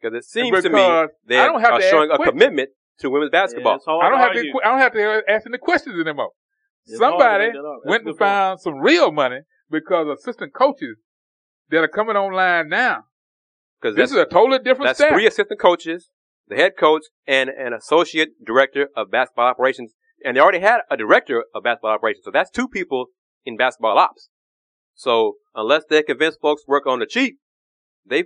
because 0.01 0.17
it 0.17 0.23
seems 0.25 0.61
to 0.63 0.69
me 0.69 0.75
Because 0.75 1.09
they 1.27 1.39
I 1.39 1.45
don't 1.45 1.61
have 1.61 1.73
are 1.73 1.79
to 1.81 1.89
showing 1.89 2.09
ask 2.11 2.19
a 2.19 2.23
commitment 2.23 2.69
to 2.99 3.09
women's 3.09 3.31
basketball. 3.31 3.79
Yeah, 3.87 3.93
I 3.93 4.09
don't 4.09 4.19
have 4.19 4.31
to. 4.33 4.37
argue. 4.39 4.53
I 4.63 4.67
don't 4.69 4.79
have 4.79 4.93
to 4.93 5.21
ask 5.29 5.47
any 5.47 5.57
questions 5.57 5.95
anymore. 5.99 6.31
It's 6.85 6.99
hard 6.99 7.11
Somebody 7.13 7.43
make 7.45 7.53
that 7.53 7.59
up. 7.59 7.75
That's 7.83 7.89
went 7.89 8.01
and 8.01 8.05
good 8.05 8.17
point. 8.19 8.29
found 8.29 8.59
some 8.61 8.79
real 8.79 9.11
money 9.11 9.39
because 9.69 10.07
assistant 10.19 10.53
coaches 10.53 10.97
that 11.69 11.77
are 11.83 11.87
coming 11.87 12.15
online 12.15 12.69
now. 12.69 13.03
Because 13.81 13.95
This 13.95 14.11
is 14.11 14.17
a 14.17 14.25
totally 14.25 14.59
different 14.59 14.89
that's 14.89 14.99
staff. 14.99 15.11
three 15.13 15.27
assistant 15.27 15.59
coaches, 15.59 16.09
the 16.47 16.55
head 16.55 16.73
coach, 16.77 17.03
and 17.27 17.49
an 17.49 17.73
associate 17.73 18.29
director 18.45 18.89
of 18.95 19.11
basketball 19.11 19.45
operations. 19.47 19.93
And 20.25 20.35
they 20.35 20.41
already 20.41 20.59
had 20.59 20.81
a 20.91 20.97
director 20.97 21.45
of 21.55 21.63
basketball 21.63 21.91
operations. 21.91 22.25
So 22.25 22.31
that's 22.31 22.49
two 22.51 22.67
people 22.67 23.05
in 23.45 23.55
basketball 23.55 23.97
ops. 23.97 24.29
So 24.95 25.35
unless 25.55 25.83
they 25.89 26.03
convince 26.03 26.35
folks 26.35 26.63
to 26.63 26.69
work 26.69 26.85
on 26.85 26.99
the 26.99 27.05
cheap, 27.05 27.37
they 28.09 28.25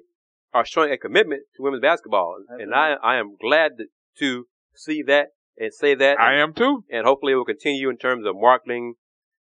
are 0.54 0.66
showing 0.66 0.92
a 0.92 0.98
commitment 0.98 1.44
to 1.56 1.64
women's 1.64 1.82
basketball. 1.82 2.38
And 2.50 2.74
I, 2.74 2.94
I 3.04 3.16
am 3.18 3.36
glad 3.40 3.72
to, 3.78 3.86
to 4.20 4.46
see 4.76 5.02
that 5.04 5.30
and 5.58 5.74
say 5.74 5.96
that. 5.96 6.20
I 6.20 6.36
am 6.36 6.54
too. 6.54 6.84
and 6.92 7.06
hopefully 7.06 7.34
it 7.34 7.36
will 7.36 7.46
continue 7.46 7.90
in 7.90 7.98
terms 7.98 8.26
of 8.26 8.36
marketing 8.36 8.96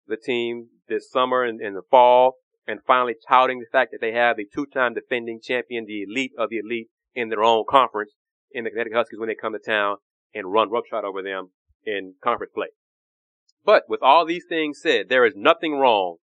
the 0.07 0.17
team 0.17 0.69
this 0.89 1.11
summer 1.11 1.45
and 1.45 1.61
in 1.61 1.75
the 1.75 1.83
fall, 1.91 2.35
and 2.67 2.81
finally 2.87 3.15
touting 3.29 3.61
the 3.61 3.67
fact 3.71 3.93
that 3.93 4.01
they 4.01 4.13
have 4.13 4.39
a 4.39 4.45
two-time 4.55 4.95
defending 4.95 5.41
champion, 5.43 5.85
the 5.87 6.03
elite 6.03 6.33
of 6.39 6.51
the 6.51 6.59
elite, 6.59 6.89
in 7.15 7.29
their 7.29 7.43
own 7.43 7.65
conference 7.69 8.13
in 8.51 8.65
the 8.65 8.71
Connecticut 8.71 8.97
Huskies 8.97 9.19
when 9.19 9.29
they 9.29 9.35
come 9.35 9.53
to 9.53 9.59
town 9.59 9.97
and 10.35 10.53
run 10.53 10.71
roughshod 10.71 11.05
over 11.05 11.23
them 11.23 11.51
in 11.85 12.15
conference 12.23 12.53
play. 12.55 12.69
But 13.65 13.85
with 13.89 14.03
all 14.03 14.25
these 14.27 14.45
things 14.49 14.81
said, 14.83 15.09
there 15.09 15.25
is 15.25 15.35
nothing 15.37 15.75
wrong 15.75 16.17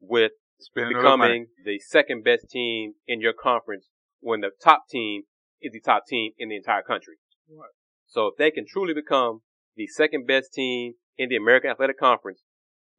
with 0.00 0.32
Spending 0.60 0.96
a 0.96 1.00
little 1.00 1.16
money. 1.16 1.30
becoming 1.30 1.46
the 1.64 1.78
second 1.78 2.24
best 2.24 2.50
team 2.50 2.94
in 3.06 3.20
your 3.20 3.32
conference 3.32 3.88
when 4.20 4.40
the 4.40 4.50
top 4.62 4.84
team 4.90 5.22
is 5.62 5.72
the 5.72 5.80
top 5.80 6.04
team 6.08 6.32
in 6.38 6.48
the 6.48 6.56
entire 6.56 6.82
country. 6.82 7.14
Right. 7.48 7.70
So 8.06 8.28
if 8.28 8.34
they 8.38 8.50
can 8.50 8.64
truly 8.66 8.94
become 8.94 9.40
the 9.76 9.86
second 9.86 10.26
best 10.26 10.52
team 10.52 10.94
in 11.16 11.28
the 11.28 11.36
American 11.36 11.70
Athletic 11.70 11.98
Conference, 11.98 12.42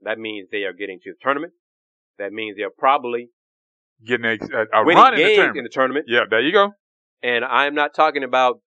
that 0.02 0.18
means 0.18 0.48
they 0.52 0.64
are 0.64 0.74
getting 0.74 1.00
to 1.04 1.12
the 1.12 1.18
tournament. 1.22 1.54
That 2.18 2.32
means 2.32 2.58
they're 2.58 2.70
probably 2.70 3.30
Getting 4.06 4.26
a, 4.26 4.38
a, 4.74 4.86
run 4.86 5.14
in 5.14 5.20
the 5.20 5.36
tournament. 5.36 5.58
in 5.58 5.64
the 5.64 5.70
tournament. 5.70 6.06
yeah, 6.08 6.22
there 6.30 6.40
you 6.40 6.54
go. 6.54 6.72
And 7.22 7.44
I'm 7.44 7.76
not 7.76 7.94
talking 7.94 8.24
about 8.24 8.62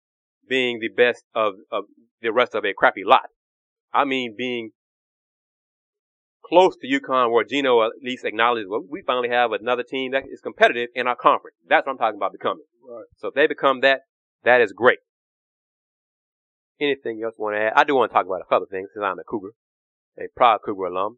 being 0.48 0.80
the 0.80 0.90
best 0.90 1.24
of, 1.36 1.54
of 1.72 1.84
the 2.24 2.32
rest 2.32 2.56
of 2.56 2.66
a 2.66 2.74
crappy 2.74 3.04
lot. 3.06 3.30
I 3.94 4.06
mean 4.06 4.34
being 4.36 4.72
close 6.50 6.76
to 6.78 6.88
UConn 6.88 7.32
where 7.32 7.43
Geno 7.43 7.84
at 7.84 7.91
least 8.04 8.26
acknowledges, 8.26 8.68
well, 8.68 8.84
we 8.89 9.04
finally 9.06 9.30
have 9.30 9.52
another 9.52 9.84
team 9.84 10.12
that 10.12 10.24
is 10.32 10.41
competitive 10.41 10.89
in 10.95 11.08
our 11.08 11.16
conference. 11.16 11.56
That's 11.68 11.86
what 11.86 11.93
I'm 11.93 11.97
talking 11.97 12.18
about 12.18 12.32
becoming. 12.32 12.64
Right. 12.88 13.06
So 13.18 13.30
if 13.30 13.36
they 13.36 13.47
become 13.47 13.82
that, 13.82 14.02
that 14.43 14.60
is 14.60 14.74
great. 14.74 15.00
Anything 16.82 17.22
else 17.24 17.36
you 17.38 17.43
want 17.43 17.56
to 17.56 17.62
add? 17.62 17.74
I 17.76 17.84
do 17.84 17.95
want 17.95 18.10
to 18.10 18.14
talk 18.14 18.26
about 18.26 18.41
a 18.41 18.45
couple 18.45 18.64
of 18.64 18.70
things 18.70 18.89
since 18.93 19.04
I'm 19.04 19.20
a 19.20 19.24
Cougar, 19.24 19.52
a 20.18 20.24
proud 20.36 20.60
Cougar 20.66 20.86
alum. 20.86 21.18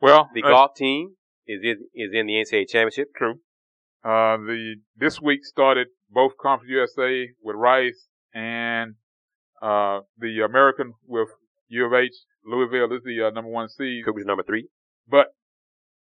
Well, 0.00 0.30
The 0.34 0.42
golf 0.42 0.74
team 0.74 1.16
is, 1.46 1.60
is 1.62 1.76
is 1.94 2.10
in 2.14 2.26
the 2.26 2.32
NCAA 2.34 2.68
championship. 2.68 3.08
True. 3.14 3.40
Uh, 4.02 4.38
the 4.38 4.76
this 4.96 5.20
week 5.20 5.44
started 5.44 5.88
both 6.08 6.32
Conference 6.40 6.70
USA 6.70 7.28
with 7.42 7.56
Rice 7.56 8.08
and 8.32 8.94
uh, 9.60 10.00
the 10.18 10.40
American 10.42 10.94
with 11.06 11.28
U 11.68 11.84
of 11.84 11.92
H. 11.92 12.14
Louisville 12.44 12.92
is 12.96 13.02
the 13.04 13.26
uh, 13.26 13.30
number 13.30 13.50
one 13.50 13.68
seed, 13.68 14.04
Cougars 14.04 14.24
number 14.26 14.42
three. 14.42 14.68
but 15.08 15.28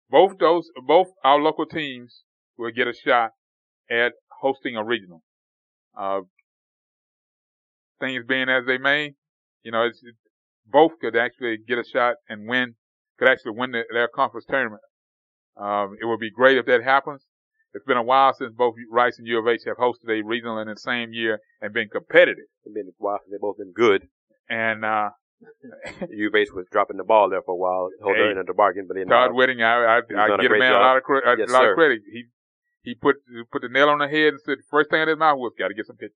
both 0.09 0.37
those 0.39 0.69
both 0.85 1.07
our 1.23 1.39
local 1.39 1.65
teams 1.65 2.23
will 2.57 2.71
get 2.71 2.87
a 2.87 2.93
shot 2.93 3.31
at 3.89 4.13
hosting 4.41 4.75
a 4.75 4.83
regional. 4.83 5.21
Uh, 5.97 6.21
things 7.99 8.23
being 8.27 8.49
as 8.49 8.65
they 8.65 8.77
may, 8.77 9.13
you 9.63 9.71
know, 9.71 9.83
it's, 9.83 9.99
it, 10.03 10.15
both 10.65 10.91
could 11.01 11.15
actually 11.15 11.57
get 11.67 11.77
a 11.77 11.83
shot 11.83 12.15
and 12.29 12.47
win, 12.47 12.75
could 13.17 13.29
actually 13.29 13.53
win 13.55 13.71
the, 13.71 13.83
their 13.91 14.07
conference 14.07 14.45
tournament. 14.49 14.81
Um, 15.59 15.95
it 15.99 16.05
would 16.05 16.19
be 16.19 16.31
great 16.31 16.57
if 16.57 16.65
that 16.67 16.83
happens. 16.83 17.25
It's 17.73 17.85
been 17.85 17.97
a 17.97 18.03
while 18.03 18.33
since 18.33 18.53
both 18.55 18.75
Rice 18.91 19.17
and 19.17 19.27
U 19.27 19.39
of 19.39 19.47
H 19.47 19.61
have 19.65 19.77
hosted 19.77 20.09
a 20.09 20.23
regional 20.25 20.59
in 20.59 20.67
the 20.67 20.77
same 20.77 21.13
year 21.13 21.39
and 21.61 21.73
been 21.73 21.89
competitive. 21.89 22.45
They've 22.63 22.73
been 22.73 22.87
a 22.87 22.95
while 22.97 23.17
since 23.19 23.31
they've 23.31 23.41
both 23.41 23.57
been 23.57 23.73
good. 23.73 24.07
And, 24.49 24.85
uh, 24.85 25.09
U 26.09 26.31
base 26.31 26.51
was 26.51 26.65
dropping 26.71 26.97
the 26.97 27.03
ball 27.03 27.29
there 27.29 27.41
for 27.41 27.53
a 27.53 27.55
while, 27.57 27.89
holding 28.01 28.23
Hey, 28.23 28.39
in 28.39 28.45
the 28.45 28.53
bargain, 28.53 28.85
but 28.87 28.95
then 28.97 29.07
Todd 29.07 29.31
uh, 29.31 29.33
Whitting, 29.33 29.61
I, 29.61 29.97
I, 29.97 29.97
I 29.97 30.37
give 30.41 30.51
a 30.51 30.57
man 30.57 30.73
a 30.73 30.79
lot 30.79 30.97
of, 30.97 31.03
cre- 31.03 31.17
a 31.25 31.37
Yes, 31.37 31.49
lot 31.49 31.61
sir. 31.61 31.71
of 31.71 31.75
credit. 31.77 32.01
He, 32.11 32.25
he 32.81 32.95
put, 32.95 33.17
put 33.51 33.61
the 33.61 33.69
nail 33.69 33.89
on 33.89 33.99
the 33.99 34.07
head 34.07 34.33
and 34.33 34.41
said, 34.41 34.57
first 34.69 34.89
thing 34.89 35.01
of 35.01 35.07
his 35.09 35.17
mouth 35.17 35.37
was, 35.37 35.53
gotta 35.57 35.73
get 35.73 35.85
some 35.85 35.97
pitching. 35.97 36.15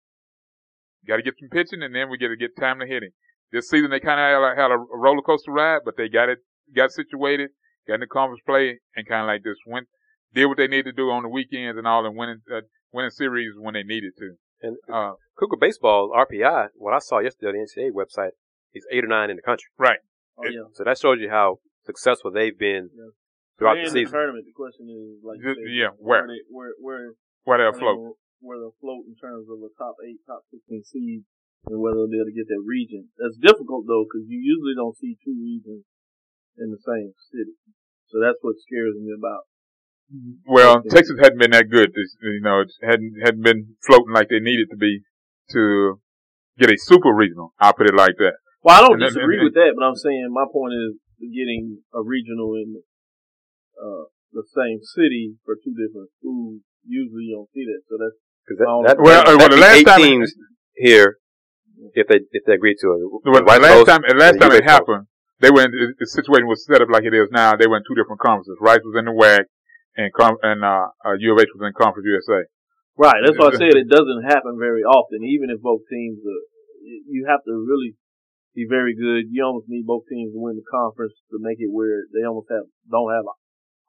Gotta 1.07 1.21
get 1.21 1.35
some 1.39 1.49
pitching 1.49 1.83
and 1.83 1.93
then 1.93 2.09
we 2.09 2.17
gotta 2.17 2.35
get 2.37 2.55
time 2.57 2.79
to 2.79 2.85
hitting. 2.87 3.11
This 3.51 3.69
season 3.69 3.91
they 3.91 3.99
kind 3.99 4.19
of 4.19 4.25
had, 4.25 4.53
a- 4.53 4.61
had 4.61 4.71
a 4.71 4.77
roller 4.77 5.21
coaster 5.21 5.51
ride, 5.51 5.81
but 5.85 5.97
they 5.97 6.09
got 6.09 6.29
it, 6.29 6.39
got 6.75 6.91
situated, 6.91 7.49
got 7.87 7.95
in 7.95 7.99
the 8.01 8.07
conference 8.07 8.41
play 8.45 8.79
and 8.95 9.07
kind 9.07 9.21
of 9.21 9.27
like 9.27 9.43
just 9.43 9.61
went, 9.67 9.87
did 10.33 10.45
what 10.45 10.57
they 10.57 10.67
needed 10.67 10.85
to 10.85 10.93
do 10.93 11.09
on 11.11 11.23
the 11.23 11.29
weekends 11.29 11.77
and 11.77 11.85
all 11.85 12.05
and 12.05 12.15
winning, 12.15 12.41
uh, 12.51 12.61
winning 12.93 13.11
series 13.11 13.53
when 13.59 13.73
they 13.73 13.83
needed 13.83 14.13
to. 14.17 14.35
and 14.61 14.77
Uh, 14.91 15.13
Cougar 15.37 15.57
baseball 15.59 16.11
RPI. 16.15 16.69
What 16.75 16.93
I 16.93 16.99
saw 16.99 17.19
yesterday 17.19 17.49
on 17.59 17.65
the 17.75 17.81
NCAA 17.81 17.91
website 17.91 18.31
is 18.73 18.85
eight 18.91 19.03
or 19.03 19.07
nine 19.07 19.29
in 19.29 19.35
the 19.35 19.41
country. 19.41 19.67
Oh, 19.79 20.47
yeah. 20.47 20.67
So 20.73 20.83
that 20.83 20.97
shows 20.97 21.19
you 21.19 21.29
how 21.29 21.59
successful 21.85 22.31
they've 22.31 22.57
been 22.57 22.89
Yeah. 22.93 23.11
throughout 23.59 23.75
They're 23.75 23.83
the 23.83 23.89
in 23.89 23.93
the 23.93 23.99
season. 24.07 24.13
tournament. 24.13 24.45
The 24.47 24.53
question 24.55 24.85
is, 24.89 25.23
like, 25.23 25.37
you 25.39 25.53
Just- 25.53 25.61
yeah, 25.69 25.91
where? 25.99 26.25
they, 26.27 26.39
where, 26.49 26.73
where, 26.79 27.13
where 27.43 27.57
they 27.59 27.65
I 27.65 27.69
afloat. 27.69 27.97
mean, 27.97 28.13
where 28.41 28.57
they'll 28.57 28.77
float 28.81 29.05
in 29.05 29.15
terms 29.15 29.45
of 29.49 29.59
the 29.61 29.69
top 29.77 29.95
eight, 30.07 30.17
top 30.25 30.41
sixteen 30.49 30.81
seeds, 30.83 31.25
and 31.67 31.77
whether 31.79 31.95
they'll 32.01 32.09
be 32.09 32.17
able 32.17 32.31
to 32.31 32.37
get 32.37 32.47
that 32.49 32.63
region. 32.65 33.09
That's 33.21 33.37
difficult 33.37 33.85
though, 33.85 34.05
because 34.09 34.25
you 34.27 34.39
usually 34.41 34.73
don't 34.73 34.97
see 34.97 35.13
two 35.23 35.37
regions 35.37 35.85
in 36.57 36.71
the 36.71 36.81
same 36.81 37.13
city. 37.29 37.53
So 38.07 38.19
that's 38.19 38.39
what 38.41 38.55
scares 38.57 38.95
me 38.97 39.13
about. 39.13 39.45
Well, 40.45 40.81
Texas 40.83 41.15
hadn't 41.21 41.37
been 41.39 41.51
that 41.51 41.69
good. 41.69 41.93
This, 41.93 42.17
you 42.21 42.41
know, 42.41 42.61
it 42.61 42.71
hadn't 42.81 43.13
hadn't 43.23 43.43
been 43.43 43.75
floating 43.85 44.11
like 44.13 44.27
they 44.29 44.39
needed 44.41 44.67
to 44.71 44.75
be 44.77 45.01
to 45.51 46.01
get 46.57 46.69
a 46.71 46.77
super 46.77 47.13
regional. 47.13 47.53
I'll 47.59 47.73
put 47.73 47.87
it 47.87 47.95
like 47.95 48.15
that. 48.17 48.33
Well, 48.63 48.77
I 48.77 48.81
don't 48.85 49.01
And 49.01 49.09
disagree 49.09 49.37
and- 49.41 49.45
with 49.45 49.55
that, 49.55 49.73
but 49.75 49.83
I'm 49.83 49.95
saying 49.95 50.29
my 50.31 50.45
point 50.51 50.73
is 50.73 50.91
getting 51.19 51.81
a 51.93 52.01
regional 52.01 52.55
in 52.55 52.81
uh, 53.81 54.05
the 54.33 54.43
same 54.53 54.79
city 54.81 55.37
for 55.45 55.55
two 55.57 55.73
different 55.73 56.09
schools. 56.19 56.61
Usually 56.85 57.29
you 57.29 57.35
don't 57.37 57.49
see 57.53 57.65
that, 57.65 57.81
so 57.89 57.97
that's 57.97 58.17
'Cause 58.47 58.57
that, 58.57 58.65
Well, 58.67 58.81
that, 58.83 58.97
well, 58.99 59.21
uh, 59.21 59.37
well, 59.37 59.49
the 59.49 59.57
last 59.61 59.77
eight 59.81 59.85
time- 59.85 60.01
teams 60.01 60.33
here 60.75 61.17
if 61.93 62.07
they 62.07 62.21
if 62.33 62.43
they 62.45 62.53
agree 62.53 62.73
to 62.81 62.87
it. 62.97 62.99
Well, 63.23 63.37
the 63.37 63.45
last 63.45 63.85
Coast 63.85 63.87
time, 63.87 64.01
the 64.07 64.15
last 64.17 64.33
and 64.33 64.41
time 64.41 64.51
it 64.51 64.65
U-Base 64.65 64.69
Coast. 64.69 64.81
happened, 64.89 65.03
they 65.39 65.51
were 65.53 65.65
the 65.69 66.05
situation 66.09 66.47
was 66.49 66.65
set 66.65 66.81
up 66.81 66.89
like 66.89 67.05
it 67.05 67.13
is 67.13 67.29
now. 67.31 67.55
They 67.55 67.67
were 67.69 67.77
in 67.77 67.83
two 67.87 67.93
different 67.95 68.19
conferences. 68.21 68.57
Rice 68.59 68.81
was 68.83 68.97
in 68.97 69.05
the 69.05 69.13
WAC, 69.13 69.45
and 69.97 70.09
and 70.41 70.65
uh, 70.65 70.89
uh, 71.05 71.13
U 71.21 71.33
of 71.33 71.39
H 71.39 71.49
was 71.53 71.61
in 71.65 71.73
Conference 71.77 72.05
USA. 72.09 72.45
Right. 72.97 73.21
That's 73.25 73.37
why 73.37 73.49
I 73.53 73.57
said 73.57 73.77
it 73.77 73.87
doesn't 73.89 74.23
happen 74.25 74.57
very 74.59 74.81
often. 74.83 75.23
Even 75.23 75.49
if 75.49 75.61
both 75.61 75.81
teams, 75.89 76.19
are, 76.25 76.43
you 76.81 77.25
have 77.29 77.43
to 77.45 77.53
really 77.53 77.95
be 78.53 78.67
very 78.67 78.95
good. 78.95 79.31
You 79.31 79.43
almost 79.43 79.71
need 79.71 79.87
both 79.87 80.03
teams 80.11 80.35
to 80.35 80.39
win 80.39 80.59
the 80.59 80.67
conference 80.67 81.15
to 81.31 81.39
make 81.39 81.59
it 81.63 81.71
where 81.71 82.03
they 82.11 82.27
almost 82.27 82.51
have 82.51 82.67
don't 82.89 83.11
have 83.11 83.23
an 83.23 83.39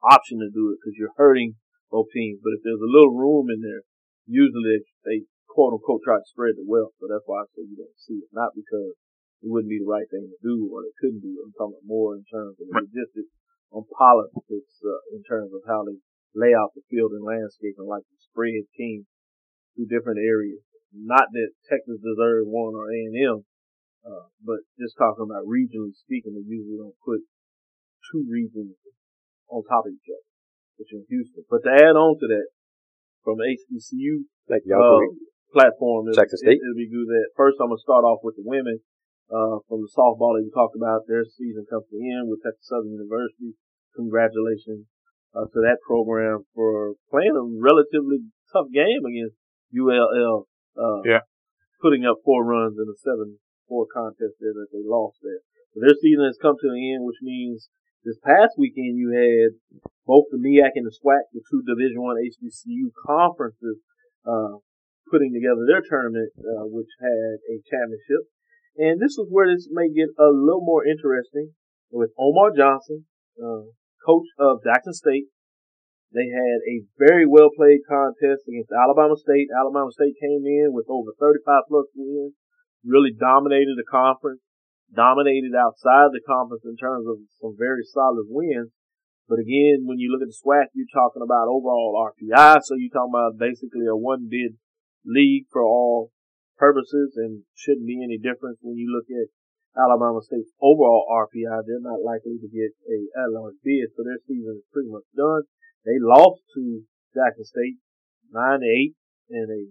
option 0.03 0.39
to 0.39 0.49
do 0.51 0.71
it 0.71 0.79
because 0.79 0.95
you're 0.95 1.15
hurting 1.19 1.59
both 1.91 2.07
teams. 2.15 2.39
But 2.39 2.55
if 2.55 2.61
there's 2.63 2.83
a 2.83 2.93
little 2.93 3.11
room 3.11 3.51
in 3.51 3.59
there, 3.59 3.83
usually 4.27 4.83
they, 5.03 5.27
quote 5.51 5.75
unquote 5.75 6.01
try 6.01 6.17
to 6.17 6.31
spread 6.31 6.55
the 6.55 6.65
wealth. 6.65 6.95
So 6.97 7.11
that's 7.11 7.27
why 7.27 7.43
I 7.43 7.51
say 7.53 7.67
you 7.67 7.77
don't 7.77 7.99
see 7.99 8.23
it, 8.23 8.31
not 8.31 8.55
because 8.55 8.95
it 9.43 9.51
wouldn't 9.51 9.69
be 9.69 9.83
the 9.83 9.91
right 9.91 10.07
thing 10.07 10.31
to 10.31 10.39
do 10.39 10.71
or 10.71 10.81
they 10.81 10.95
couldn't 11.03 11.21
do 11.21 11.35
it. 11.35 11.43
I'm 11.43 11.53
talking 11.53 11.75
about 11.75 11.85
more 11.85 12.15
in 12.15 12.23
terms 12.31 12.55
of 12.57 12.71
logistics 12.71 13.35
on 13.75 13.83
politics 13.91 14.73
uh, 14.79 15.01
in 15.11 15.21
terms 15.27 15.51
of 15.51 15.61
how 15.67 15.83
they 15.83 15.99
lay 16.33 16.55
out 16.55 16.73
the 16.73 16.87
field 16.89 17.11
and 17.11 17.21
landscape 17.21 17.75
and 17.77 17.85
like 17.85 18.07
to 18.07 18.17
spread 18.23 18.65
teams 18.73 19.05
to 19.75 19.85
different 19.85 20.23
areas. 20.23 20.63
Not 20.93 21.29
that 21.33 21.57
Texas 21.69 21.99
deserves 22.01 22.45
one 22.47 22.77
or 22.77 22.89
A&M, 22.89 23.45
uh, 24.03 24.27
but 24.43 24.67
just 24.75 24.99
talking 24.99 25.23
about 25.23 25.47
regionally 25.47 25.95
speaking, 25.95 26.35
they 26.35 26.43
usually 26.43 26.79
don't 26.79 26.99
put 27.03 27.23
two 28.11 28.23
regions 28.27 28.75
on 29.47 29.63
top 29.63 29.87
of 29.87 29.95
each 29.95 30.09
other, 30.11 30.27
which 30.75 30.91
is 30.91 31.07
Houston. 31.07 31.47
But 31.47 31.63
to 31.63 31.71
add 31.71 31.95
on 31.95 32.19
to 32.19 32.27
that, 32.27 32.51
from 33.23 33.39
HBCU, 33.39 34.27
Thank 34.51 34.67
you. 34.67 34.75
Uh, 34.75 34.99
platform. 35.55 36.11
It'll, 36.11 36.19
Jackson 36.19 36.43
State. 36.43 36.59
It, 36.59 36.67
will 36.67 36.81
be 36.81 36.91
good. 36.91 37.07
That 37.07 37.31
first, 37.39 37.57
I'm 37.63 37.71
gonna 37.71 37.79
start 37.79 38.03
off 38.03 38.19
with 38.19 38.35
the 38.35 38.43
women 38.43 38.83
uh, 39.31 39.63
from 39.71 39.79
the 39.79 39.91
softball 39.95 40.35
that 40.35 40.43
you 40.43 40.51
talked 40.51 40.75
about. 40.75 41.07
Their 41.07 41.23
season 41.23 41.63
comes 41.69 41.87
to 41.87 41.97
end 41.97 42.27
with 42.27 42.43
Texas 42.43 42.67
Southern 42.67 42.91
University. 42.91 43.55
Congratulations 43.95 44.89
uh, 45.31 45.47
to 45.47 45.59
that 45.63 45.79
program 45.85 46.43
for 46.51 46.99
playing 47.07 47.37
a 47.37 47.45
relatively 47.45 48.27
tough 48.51 48.67
game 48.73 49.05
against 49.07 49.39
ULL. 49.71 50.49
Uh, 50.75 51.01
yeah. 51.05 51.23
Putting 51.79 52.03
up 52.03 52.19
four 52.25 52.43
runs 52.43 52.75
in 52.75 52.87
a 52.89 52.97
seven-four 53.73 53.87
contest 53.89 54.37
there 54.39 54.53
that 54.53 54.69
they 54.71 54.85
lost 54.85 55.17
there. 55.21 55.41
Their 55.75 55.97
season 55.97 56.25
has 56.25 56.37
come 56.41 56.55
to 56.61 56.69
an 56.69 56.77
end, 56.77 57.05
which 57.05 57.17
means 57.21 57.69
this 58.05 58.19
past 58.21 58.53
weekend 58.57 58.97
you 58.97 59.09
had 59.09 59.57
both 60.05 60.29
the 60.29 60.37
MEAC 60.37 60.77
and 60.77 60.85
the 60.85 60.93
SWAC, 60.93 61.33
the 61.33 61.41
two 61.49 61.63
Division 61.65 62.01
One 62.03 62.17
HBCU 62.21 62.93
conferences, 63.07 63.81
uh, 64.27 64.61
putting 65.09 65.33
together 65.33 65.65
their 65.65 65.81
tournament, 65.81 66.29
uh, 66.37 66.69
which 66.69 66.89
had 67.01 67.41
a 67.49 67.57
championship. 67.65 68.29
And 68.77 69.01
this 69.01 69.17
is 69.17 69.27
where 69.29 69.49
this 69.49 69.69
may 69.71 69.89
get 69.89 70.13
a 70.19 70.29
little 70.29 70.65
more 70.65 70.85
interesting 70.85 71.53
with 71.89 72.11
Omar 72.17 72.51
Johnson, 72.55 73.05
uh, 73.41 73.69
coach 74.05 74.27
of 74.37 74.61
Jackson 74.63 74.93
State. 74.93 75.25
They 76.13 76.29
had 76.29 76.59
a 76.69 76.85
very 77.01 77.25
well 77.25 77.49
played 77.49 77.81
contest 77.89 78.45
against 78.45 78.69
Alabama 78.69 79.17
State. 79.17 79.49
Alabama 79.49 79.89
State 79.89 80.13
came 80.21 80.45
in 80.45 80.69
with 80.69 80.85
over 80.85 81.09
35 81.17 81.65
plus 81.69 81.89
wins, 81.95 82.37
really 82.85 83.15
dominated 83.15 83.75
the 83.75 83.87
conference 83.89 84.41
dominated 84.93 85.57
outside 85.57 86.13
the 86.13 86.21
conference 86.21 86.63
in 86.63 86.77
terms 86.77 87.05
of 87.09 87.17
some 87.41 87.57
very 87.57 87.81
solid 87.83 88.29
wins. 88.29 88.69
But 89.27 89.41
again, 89.41 89.89
when 89.89 89.97
you 89.97 90.13
look 90.13 90.21
at 90.21 90.29
the 90.29 90.37
SWAC, 90.37 90.69
you're 90.77 90.93
talking 90.93 91.25
about 91.25 91.49
overall 91.49 91.97
RPI. 91.97 92.61
So 92.61 92.75
you're 92.77 92.93
talking 92.93 93.15
about 93.15 93.41
basically 93.41 93.89
a 93.89 93.97
one 93.97 94.29
bid 94.29 94.59
league 95.05 95.49
for 95.51 95.63
all 95.63 96.11
purposes 96.57 97.17
and 97.17 97.43
shouldn't 97.55 97.87
be 97.87 98.03
any 98.03 98.21
difference 98.21 98.59
when 98.61 98.77
you 98.77 98.91
look 98.93 99.09
at 99.09 99.33
Alabama 99.73 100.21
State's 100.21 100.53
overall 100.61 101.07
RPI. 101.09 101.65
They're 101.65 101.81
not 101.81 102.05
likely 102.05 102.37
to 102.37 102.49
get 102.51 102.77
a 102.85 102.97
at 103.17 103.33
large 103.33 103.57
bid. 103.63 103.89
So 103.95 104.03
their 104.05 104.21
season 104.27 104.61
is 104.61 104.67
pretty 104.71 104.91
much 104.91 105.07
done. 105.15 105.49
They 105.87 105.97
lost 105.97 106.43
to 106.55 106.83
Jackson 107.15 107.47
State 107.47 107.79
nine 108.29 108.59
to 108.59 108.67
eight 108.67 108.93
in 109.29 109.47
a 109.49 109.61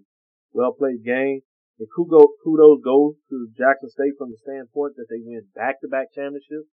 well 0.56 0.72
played 0.72 1.04
game. 1.04 1.44
And 1.78 1.88
kudos 1.88 2.80
goes 2.84 3.14
to 3.30 3.48
Jackson 3.56 3.88
State 3.88 4.14
from 4.18 4.30
the 4.30 4.40
standpoint 4.44 4.96
that 4.96 5.08
they 5.08 5.24
win 5.24 5.48
back-to-back 5.56 6.12
championships. 6.12 6.68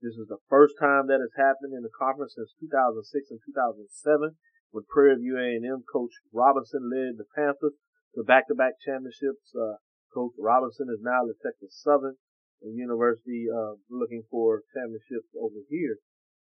This 0.00 0.14
is 0.14 0.28
the 0.30 0.40
first 0.48 0.78
time 0.78 1.10
that 1.10 1.20
has 1.20 1.34
happened 1.36 1.74
in 1.74 1.82
the 1.82 1.92
conference 1.92 2.38
since 2.38 2.54
2006 2.62 3.34
and 3.34 3.40
2007 3.44 4.38
when 4.70 4.84
Prairie 4.88 5.18
View 5.18 5.36
A&M 5.36 5.84
coach 5.90 6.12
Robinson 6.32 6.88
led 6.88 7.18
the 7.18 7.28
Panthers 7.34 7.76
to 8.14 8.24
back-to-back 8.24 8.80
championships. 8.80 9.52
Uh, 9.52 9.82
coach 10.14 10.32
Robinson 10.38 10.88
is 10.88 11.02
now 11.02 11.28
at 11.28 11.36
Texas 11.42 11.76
Southern 11.82 12.16
University, 12.62 13.46
uh, 13.50 13.78
looking 13.90 14.24
for 14.30 14.62
championships 14.74 15.28
over 15.36 15.60
here. 15.68 15.98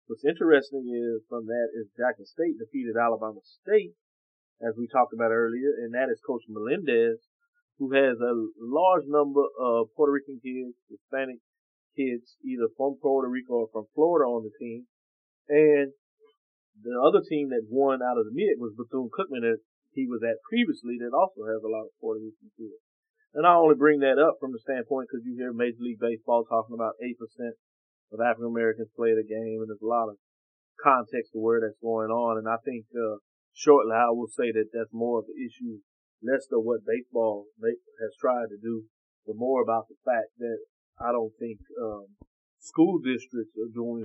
What's 0.07 0.25
interesting 0.25 0.85
is 0.93 1.25
from 1.29 1.47
that 1.47 1.73
is 1.73 1.89
Jackson 1.97 2.27
State 2.27 2.61
defeated 2.61 3.01
Alabama 3.01 3.41
State, 3.43 3.97
as 4.61 4.77
we 4.77 4.87
talked 4.87 5.17
about 5.17 5.33
earlier, 5.33 5.73
and 5.81 5.95
that 5.95 6.13
is 6.13 6.21
Coach 6.21 6.45
Melendez 6.49 7.25
who 7.79 7.91
has 7.93 8.19
a 8.21 8.35
large 8.59 9.05
number 9.07 9.43
of 9.59 9.91
Puerto 9.97 10.13
Rican 10.13 10.39
kids, 10.39 10.79
Hispanic 10.87 11.43
kids, 11.97 12.39
either 12.47 12.71
from 12.77 12.99
Puerto 13.03 13.29
Rico 13.29 13.67
or 13.67 13.69
from 13.73 13.87
Florida 13.95 14.27
on 14.31 14.47
the 14.47 14.55
team. 14.59 14.87
And 15.49 15.93
the 16.79 16.95
other 16.99 17.23
team 17.23 17.51
that 17.51 17.67
won 17.71 18.03
out 18.03 18.19
of 18.19 18.27
the 18.27 18.35
mid 18.35 18.59
was 18.59 18.75
Bethune-Cookman 18.79 19.43
that 19.43 19.63
he 19.95 20.07
was 20.07 20.23
at 20.27 20.43
previously 20.47 20.99
that 20.99 21.15
also 21.15 21.47
has 21.47 21.63
a 21.63 21.71
lot 21.71 21.87
of 21.87 21.95
Puerto 22.03 22.23
Rican 22.23 22.51
kids. 22.59 22.83
And 23.35 23.47
I 23.47 23.59
only 23.59 23.75
bring 23.75 23.99
that 24.07 24.23
up 24.23 24.39
from 24.39 24.55
the 24.55 24.63
standpoint 24.63 25.11
because 25.11 25.27
you 25.27 25.35
hear 25.35 25.51
Major 25.51 25.83
League 25.83 25.99
Baseball 25.99 26.47
talking 26.47 26.75
about 26.75 26.95
8% 27.03 27.19
of 28.15 28.23
African 28.23 28.55
Americans 28.55 28.95
play 28.95 29.11
the 29.11 29.27
game 29.27 29.59
and 29.59 29.67
there's 29.67 29.83
a 29.83 29.91
lot 29.91 30.07
of 30.07 30.23
context 30.79 31.35
to 31.35 31.43
where 31.43 31.59
that's 31.59 31.79
going 31.83 32.15
on. 32.15 32.39
And 32.39 32.47
I 32.47 32.63
think, 32.63 32.87
uh, 32.95 33.19
shortly 33.55 33.95
I 33.95 34.15
will 34.15 34.31
say 34.31 34.55
that 34.55 34.71
that's 34.71 34.95
more 34.95 35.19
of 35.19 35.27
the 35.27 35.35
issue 35.35 35.83
less 36.25 36.49
of 36.51 36.65
what 36.65 36.89
baseball 36.89 37.47
has 37.61 38.13
tried 38.19 38.49
to 38.49 38.59
do, 38.59 38.85
but 39.27 39.37
more 39.37 39.63
about 39.63 39.87
the 39.89 40.01
fact 40.05 40.33
that 40.41 40.59
I 40.99 41.13
don't 41.13 41.33
think 41.39 41.61
um, 41.77 42.17
school 42.59 42.99
districts 42.99 43.55
are 43.61 43.73
doing 43.73 44.05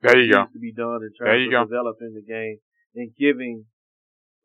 there 0.00 0.16
you 0.16 0.32
go. 0.32 0.48
to 0.48 0.58
be 0.58 0.72
done 0.72 1.04
in 1.04 1.12
terms 1.12 1.44
of 1.44 1.52
go. 1.52 1.64
developing 1.68 2.16
the 2.16 2.24
game 2.24 2.58
and 2.96 3.12
giving 3.16 3.68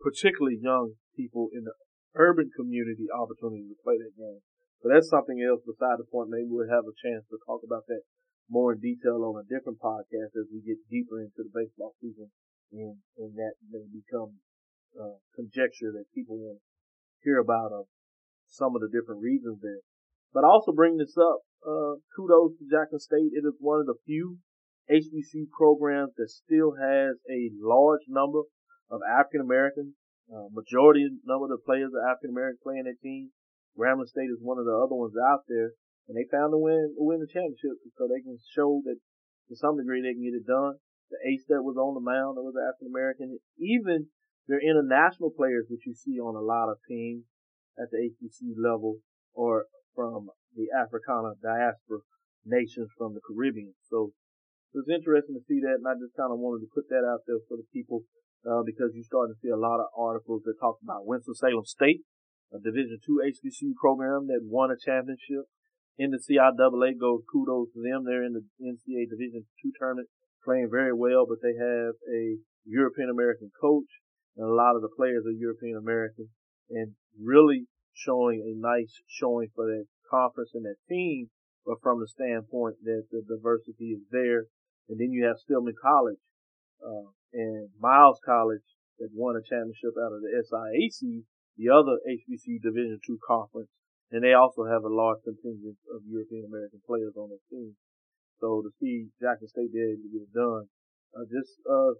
particularly 0.03 0.59
young 0.59 0.99
people 1.15 1.47
in 1.55 1.63
the 1.63 1.73
urban 2.15 2.51
community 2.51 3.07
opportunity 3.07 3.71
to 3.71 3.77
play 3.83 3.95
that 3.95 4.15
game. 4.19 4.43
But 4.83 4.93
that's 4.93 5.09
something 5.09 5.39
else 5.39 5.63
beside 5.63 5.97
the 5.97 6.07
point. 6.11 6.29
Maybe 6.29 6.51
we'll 6.51 6.69
have 6.69 6.85
a 6.85 6.99
chance 6.99 7.23
to 7.31 7.39
talk 7.47 7.63
about 7.63 7.87
that 7.87 8.03
more 8.49 8.73
in 8.73 8.79
detail 8.79 9.23
on 9.25 9.41
a 9.41 9.47
different 9.49 9.79
podcast 9.81 10.37
as 10.37 10.51
we 10.53 10.61
get 10.61 10.77
deeper 10.91 11.17
into 11.17 11.41
the 11.41 11.49
baseball 11.49 11.95
season 11.97 12.29
and, 12.71 13.01
and 13.17 13.33
that 13.35 13.57
may 13.71 13.85
become 13.89 14.37
uh, 14.93 15.17
conjecture 15.33 15.89
that 15.89 16.05
people 16.13 16.37
want 16.37 16.61
hear 17.25 17.41
about 17.41 17.73
of 17.73 17.89
some 18.47 18.77
of 18.77 18.81
the 18.81 18.93
different 18.93 19.25
reasons 19.25 19.59
there. 19.61 19.81
But 20.31 20.45
I 20.45 20.47
also 20.47 20.71
bring 20.71 20.97
this 20.97 21.17
up, 21.17 21.41
uh, 21.65 21.97
kudos 22.15 22.61
to 22.61 22.69
Jackson 22.69 22.99
State. 22.99 23.33
It 23.33 23.43
is 23.43 23.57
one 23.59 23.81
of 23.81 23.87
the 23.87 23.97
few 24.05 24.37
HBCU 24.85 25.49
programs 25.49 26.13
that 26.15 26.29
still 26.29 26.77
has 26.77 27.17
a 27.25 27.49
large 27.57 28.05
number 28.07 28.45
of 28.89 29.01
African 29.01 29.41
Americans. 29.41 29.97
Uh, 30.29 30.49
majority 30.53 31.09
number 31.25 31.49
of 31.49 31.57
the 31.57 31.65
players 31.65 31.91
are 31.97 32.05
African 32.05 32.29
American 32.29 32.61
playing 32.61 32.85
their 32.85 33.01
team. 33.01 33.33
Grambling 33.77 34.07
State 34.07 34.31
is 34.31 34.39
one 34.41 34.57
of 34.57 34.65
the 34.65 34.77
other 34.77 34.95
ones 34.95 35.17
out 35.17 35.43
there, 35.49 35.73
and 36.07 36.15
they 36.15 36.25
found 36.31 36.53
a 36.53 36.57
win, 36.57 36.95
win 36.95 37.19
the 37.19 37.27
championship 37.27 37.81
so 37.97 38.07
they 38.07 38.21
can 38.21 38.37
show 38.53 38.81
that 38.85 38.97
to 39.49 39.55
some 39.55 39.77
degree 39.77 40.01
they 40.01 40.13
can 40.13 40.23
get 40.23 40.37
it 40.37 40.47
done. 40.47 40.79
The 41.11 41.17
ace 41.27 41.45
that 41.49 41.61
was 41.61 41.77
on 41.77 41.93
the 41.93 42.01
mound 42.01 42.37
that 42.37 42.45
was 42.45 42.57
African 42.57 42.89
American, 42.89 43.37
even 43.59 44.09
they're 44.47 44.61
international 44.61 45.33
players, 45.33 45.65
which 45.69 45.85
you 45.85 45.93
see 45.93 46.19
on 46.21 46.35
a 46.35 46.45
lot 46.45 46.69
of 46.69 46.77
teams 46.87 47.25
at 47.79 47.89
the 47.91 47.97
HBCU 47.97 48.53
level 48.57 49.01
or 49.33 49.65
from 49.95 50.29
the 50.55 50.69
Africana 50.71 51.33
diaspora 51.41 52.05
nations 52.45 52.89
from 52.97 53.13
the 53.13 53.23
Caribbean. 53.25 53.73
So 53.89 54.13
it 54.73 54.83
was 54.85 54.91
interesting 54.91 55.35
to 55.35 55.43
see 55.47 55.59
that, 55.65 55.81
and 55.81 55.87
I 55.87 55.97
just 55.97 56.15
kind 56.15 56.31
of 56.31 56.37
wanted 56.37 56.67
to 56.67 56.71
put 56.75 56.87
that 56.93 57.03
out 57.03 57.25
there 57.25 57.41
for 57.49 57.57
the 57.57 57.67
people 57.73 58.05
uh, 58.45 58.61
because 58.61 58.93
you're 58.93 59.07
starting 59.07 59.33
to 59.33 59.41
see 59.41 59.49
a 59.49 59.57
lot 59.57 59.81
of 59.81 59.89
articles 59.97 60.45
that 60.45 60.61
talk 60.61 60.77
about 60.83 61.09
Winston-Salem 61.09 61.65
State, 61.65 62.05
a 62.53 62.61
Division 62.61 63.01
two 63.01 63.23
HBCU 63.25 63.73
program 63.75 64.27
that 64.29 64.45
won 64.45 64.69
a 64.69 64.77
championship 64.77 65.49
in 65.97 66.13
the 66.13 66.21
CIAA. 66.21 66.99
Goes 66.99 67.25
kudos 67.25 67.73
to 67.73 67.81
them. 67.81 68.05
They're 68.05 68.23
in 68.23 68.37
the 68.37 68.45
NCAA 68.61 69.09
Division 69.09 69.49
two 69.57 69.73
tournament, 69.79 70.07
playing 70.45 70.69
very 70.69 70.93
well, 70.93 71.25
but 71.25 71.41
they 71.41 71.57
have 71.57 71.97
a 72.05 72.37
European 72.67 73.09
American 73.09 73.49
coach 73.59 73.89
and 74.37 74.45
a 74.45 74.53
lot 74.53 74.75
of 74.75 74.81
the 74.81 74.93
players 74.95 75.25
are 75.25 75.31
European 75.31 75.77
American 75.77 76.29
and 76.69 76.93
really 77.19 77.67
showing 77.93 78.43
a 78.43 78.53
nice 78.55 78.91
showing 79.07 79.49
for 79.55 79.65
that 79.65 79.85
conference 80.09 80.51
and 80.53 80.65
that 80.65 80.75
team, 80.89 81.29
but 81.65 81.81
from 81.81 81.99
the 81.99 82.07
standpoint 82.07 82.75
that 82.83 83.03
the 83.11 83.21
diversity 83.27 83.95
is 83.95 84.03
there. 84.11 84.45
And 84.89 84.99
then 84.99 85.11
you 85.11 85.25
have 85.25 85.39
Stillman 85.39 85.73
College, 85.81 86.21
uh, 86.83 87.09
and 87.33 87.69
Miles 87.79 88.19
College 88.23 88.63
that 88.99 89.09
won 89.13 89.35
a 89.35 89.43
championship 89.43 89.95
out 89.99 90.13
of 90.13 90.21
the 90.21 90.31
SIAC, 90.31 91.23
the 91.57 91.69
other 91.69 91.99
HBCU 92.07 92.61
Division 92.61 92.99
two 93.05 93.19
conference, 93.25 93.69
and 94.11 94.23
they 94.23 94.33
also 94.33 94.63
have 94.63 94.83
a 94.83 94.93
large 94.93 95.19
contingent 95.23 95.77
of 95.91 96.05
European 96.07 96.45
American 96.45 96.79
players 96.85 97.15
on 97.17 97.29
their 97.29 97.43
team. 97.49 97.75
So 98.39 98.61
to 98.61 98.69
see 98.79 99.07
Jackson 99.19 99.47
State 99.47 99.71
able 99.71 100.03
to 100.03 100.11
get 100.11 100.27
it 100.27 100.33
done, 100.35 100.67
uh, 101.15 101.25
just 101.27 101.59
uh, 101.67 101.95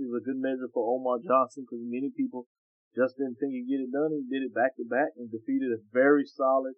is 0.00 0.10
a 0.10 0.24
good 0.24 0.40
measure 0.40 0.72
for 0.72 0.96
Omar 0.96 1.20
Johnson 1.20 1.68
because 1.68 1.84
many 1.84 2.10
people 2.10 2.48
just 2.96 3.14
didn't 3.20 3.38
think 3.38 3.54
he'd 3.54 3.70
get 3.70 3.84
it 3.84 3.94
done. 3.94 4.10
He 4.10 4.26
did 4.26 4.42
it 4.42 4.56
back 4.56 4.74
to 4.80 4.84
back 4.88 5.14
and 5.14 5.30
defeated 5.30 5.70
a 5.70 5.84
very 5.92 6.26
solid 6.26 6.74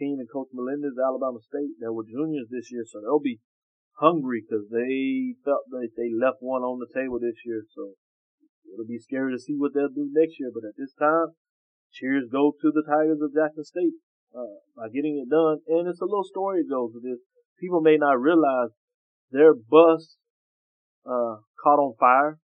team 0.00 0.18
in 0.18 0.26
Coach 0.26 0.50
Melendez, 0.50 0.98
Alabama 0.98 1.38
State. 1.38 1.78
They 1.78 1.92
were 1.92 2.08
juniors 2.08 2.50
this 2.50 2.72
year, 2.72 2.82
so 2.82 2.98
they'll 2.98 3.22
be 3.22 3.38
hungry 4.00 4.42
because 4.42 4.66
they 4.72 5.38
felt 5.44 5.68
that 5.70 5.94
they 5.94 6.10
left 6.10 6.42
one 6.42 6.66
on 6.66 6.82
the 6.82 6.90
table 6.90 7.22
this 7.22 7.38
year. 7.46 7.62
So 7.70 7.94
it'll 8.72 8.88
be 8.88 8.98
scary 8.98 9.30
to 9.30 9.38
see 9.38 9.54
what 9.54 9.74
they'll 9.74 9.92
do 9.92 10.10
next 10.10 10.40
year. 10.40 10.50
But 10.50 10.66
at 10.66 10.74
this 10.74 10.96
time, 10.98 11.38
cheers 11.94 12.26
go 12.26 12.50
to 12.58 12.68
the 12.74 12.82
Tigers 12.82 13.22
of 13.22 13.30
Jackson 13.30 13.62
State 13.62 13.94
uh, 14.34 14.58
by 14.74 14.90
getting 14.90 15.22
it 15.22 15.30
done. 15.30 15.62
And 15.70 15.86
it's 15.86 16.02
a 16.02 16.08
little 16.08 16.26
story 16.26 16.62
that 16.62 16.72
goes 16.72 16.90
with 16.94 17.06
this. 17.06 17.22
People 17.60 17.80
may 17.80 17.94
not 17.94 18.18
realize 18.18 18.74
their 19.30 19.54
bus 19.54 20.18
uh, 21.06 21.46
caught 21.62 21.78
on 21.78 21.94
fire 21.94 22.41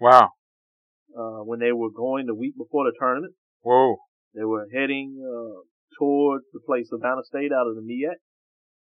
Wow. 0.00 0.30
Uh, 1.16 1.44
when 1.44 1.60
they 1.60 1.72
were 1.72 1.90
going 1.90 2.26
the 2.26 2.34
week 2.34 2.56
before 2.56 2.84
the 2.84 2.92
tournament. 2.98 3.34
Whoa. 3.62 3.96
They 4.34 4.44
were 4.44 4.68
heading, 4.72 5.16
uh, 5.16 5.62
towards 5.98 6.44
the 6.52 6.60
place 6.60 6.88
Savannah 6.90 7.24
State 7.24 7.52
out 7.52 7.66
of 7.66 7.74
the 7.74 7.82
MEAC, 7.82 8.20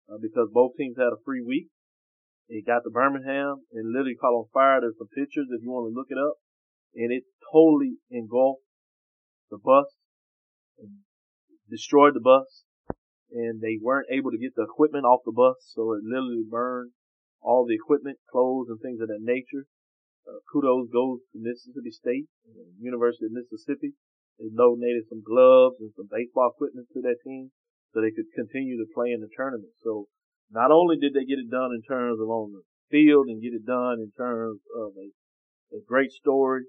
uh, 0.09 0.17
because 0.21 0.49
both 0.53 0.71
teams 0.77 0.95
had 0.97 1.11
a 1.11 1.23
free 1.25 1.43
week. 1.45 1.67
It 2.47 2.65
got 2.65 2.81
to 2.84 2.89
Birmingham 2.89 3.63
and 3.71 3.91
literally 3.91 4.15
caught 4.15 4.35
on 4.35 4.47
fire. 4.53 4.81
There's 4.81 4.97
some 4.97 5.07
pictures 5.07 5.47
if 5.51 5.63
you 5.63 5.71
want 5.71 5.91
to 5.91 5.95
look 5.95 6.07
it 6.09 6.17
up. 6.17 6.35
And 6.95 7.11
it 7.11 7.23
totally 7.51 7.97
engulfed 8.11 8.63
the 9.49 9.57
bus. 9.57 9.88
And 10.77 11.03
destroyed 11.69 12.13
the 12.13 12.19
bus 12.19 12.63
and 13.34 13.61
they 13.61 13.80
weren't 13.81 14.07
able 14.11 14.30
to 14.30 14.38
get 14.38 14.53
the 14.55 14.63
equipment 14.63 15.05
off 15.05 15.25
the 15.25 15.34
bus, 15.34 15.57
so 15.73 15.93
it 15.93 16.05
literally 16.05 16.45
burned 16.47 16.91
all 17.41 17.65
the 17.65 17.73
equipment, 17.73 18.19
clothes, 18.31 18.67
and 18.69 18.80
things 18.80 19.01
of 19.01 19.07
that 19.07 19.21
nature. 19.21 19.65
Uh, 20.24 20.40
kudos 20.48 20.88
goes 20.88 21.20
to 21.32 21.38
Mississippi 21.40 21.91
State, 21.91 22.28
University 22.80 23.28
of 23.28 23.36
Mississippi. 23.36 23.91
They 24.40 24.50
donated 24.50 25.06
some 25.12 25.22
gloves 25.22 25.78
and 25.84 25.91
some 25.95 26.08
baseball 26.10 26.56
equipment 26.56 26.88
to 26.94 27.02
that 27.04 27.20
team 27.24 27.52
so 27.91 28.02
they 28.02 28.16
could 28.16 28.32
continue 28.34 28.80
to 28.80 28.88
play 28.95 29.12
in 29.12 29.22
the 29.22 29.30
tournament. 29.36 29.76
So 29.84 30.08
not 30.50 30.72
only 30.72 30.98
did 30.98 31.14
they 31.14 31.28
get 31.28 31.44
it 31.44 31.52
done 31.52 31.76
in 31.76 31.84
terms 31.84 32.20
of 32.20 32.28
on 32.30 32.54
the 32.56 32.64
field 32.90 33.28
and 33.28 33.41
get 33.41 33.54
it 33.54 33.66
done 33.66 34.00
in 34.00 34.12
terms 34.16 34.62
of 34.74 34.95
a, 34.98 35.08
a 35.76 35.80
great 35.86 36.12
story, 36.12 36.66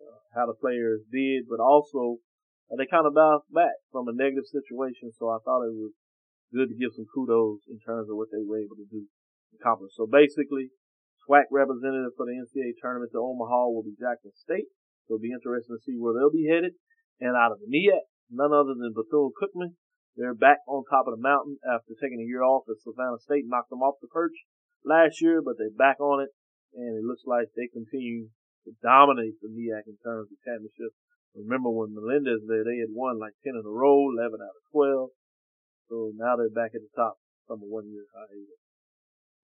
uh, 0.00 0.18
how 0.34 0.46
the 0.46 0.58
players 0.58 1.02
did, 1.12 1.44
but 1.48 1.60
also 1.60 2.18
uh, 2.70 2.76
they 2.78 2.86
kind 2.86 3.06
of 3.06 3.14
bounced 3.14 3.52
back 3.52 3.76
from 3.92 4.08
a 4.08 4.14
negative 4.14 4.46
situation. 4.48 5.12
So 5.14 5.28
I 5.30 5.38
thought 5.44 5.68
it 5.68 5.76
was 5.76 5.94
good 6.54 6.70
to 6.70 6.78
give 6.78 6.94
some 6.94 7.06
kudos 7.12 7.66
in 7.70 7.78
terms 7.82 8.10
of 8.10 8.16
what 8.16 8.30
they 8.32 8.42
were 8.42 8.58
able 8.58 8.78
to 8.78 8.88
do, 8.90 9.06
accomplish. 9.58 9.92
So 9.94 10.06
basically, 10.06 10.70
SWAC 11.26 11.50
representative 11.50 12.14
for 12.16 12.24
the 12.26 12.38
NCAA 12.38 12.78
tournament 12.80 13.10
to 13.12 13.18
Omaha 13.18 13.68
will 13.74 13.82
be 13.82 13.98
Jackson 13.98 14.30
State. 14.38 14.70
It'll 15.10 15.22
be 15.22 15.34
interesting 15.34 15.74
to 15.74 15.82
see 15.82 15.98
where 15.98 16.14
they'll 16.14 16.32
be 16.32 16.46
headed. 16.46 16.78
And 17.18 17.34
out 17.34 17.50
of 17.50 17.58
the 17.58 17.66
MEAC, 17.66 18.06
none 18.30 18.54
other 18.54 18.74
than 18.78 18.94
Bethune-Cookman. 18.94 19.74
They're 20.16 20.34
back 20.38 20.64
on 20.64 20.88
top 20.88 21.04
of 21.06 21.12
the 21.12 21.20
mountain 21.20 21.60
after 21.60 21.92
taking 21.92 22.24
a 22.24 22.30
year 22.30 22.40
off 22.40 22.64
as 22.72 22.80
Savannah 22.80 23.20
State 23.20 23.44
knocked 23.44 23.68
them 23.68 23.84
off 23.84 24.00
the 24.00 24.08
perch 24.08 24.32
last 24.80 25.20
year, 25.20 25.44
but 25.44 25.60
they're 25.60 25.74
back 25.74 26.00
on 26.00 26.24
it. 26.24 26.32
And 26.72 26.96
it 26.96 27.04
looks 27.04 27.28
like 27.28 27.52
they 27.52 27.68
continue 27.68 28.32
to 28.64 28.72
dominate 28.80 29.36
the 29.42 29.52
MEAC 29.52 29.84
in 29.86 30.00
terms 30.00 30.32
of 30.32 30.40
championship. 30.40 30.96
Remember 31.36 31.68
when 31.68 31.92
Melendez 31.92 32.48
there, 32.48 32.64
they 32.64 32.80
had 32.80 32.96
won 32.96 33.20
like 33.20 33.36
10 33.44 33.60
in 33.60 33.64
a 33.64 33.68
row, 33.68 34.08
11 34.08 34.40
out 34.40 34.56
of 34.56 34.64
12. 34.72 35.10
So 35.88 35.96
now 36.16 36.36
they're 36.36 36.48
back 36.48 36.72
at 36.72 36.80
the 36.80 36.92
top 36.96 37.20
from 37.46 37.60
a 37.60 37.68
one 37.68 37.88
year 37.92 38.08
hiatus. 38.10 38.60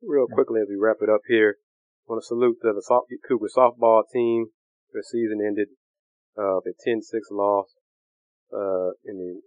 Real 0.02 0.26
quickly 0.26 0.60
as 0.60 0.68
we 0.68 0.80
wrap 0.80 1.04
it 1.04 1.12
up 1.12 1.22
here, 1.28 1.60
I 2.02 2.12
want 2.12 2.22
to 2.22 2.26
salute 2.26 2.58
the, 2.62 2.72
the 2.72 2.82
soft, 2.82 3.06
Cougar 3.26 3.48
softball 3.56 4.02
team. 4.12 4.46
Their 4.92 5.02
season 5.02 5.40
ended 5.40 5.68
uh, 6.36 6.58
with 6.64 6.74
a 6.74 6.88
10-6 6.88 7.30
loss 7.30 7.66
uh, 8.52 8.98
in 9.04 9.18
the 9.18 9.40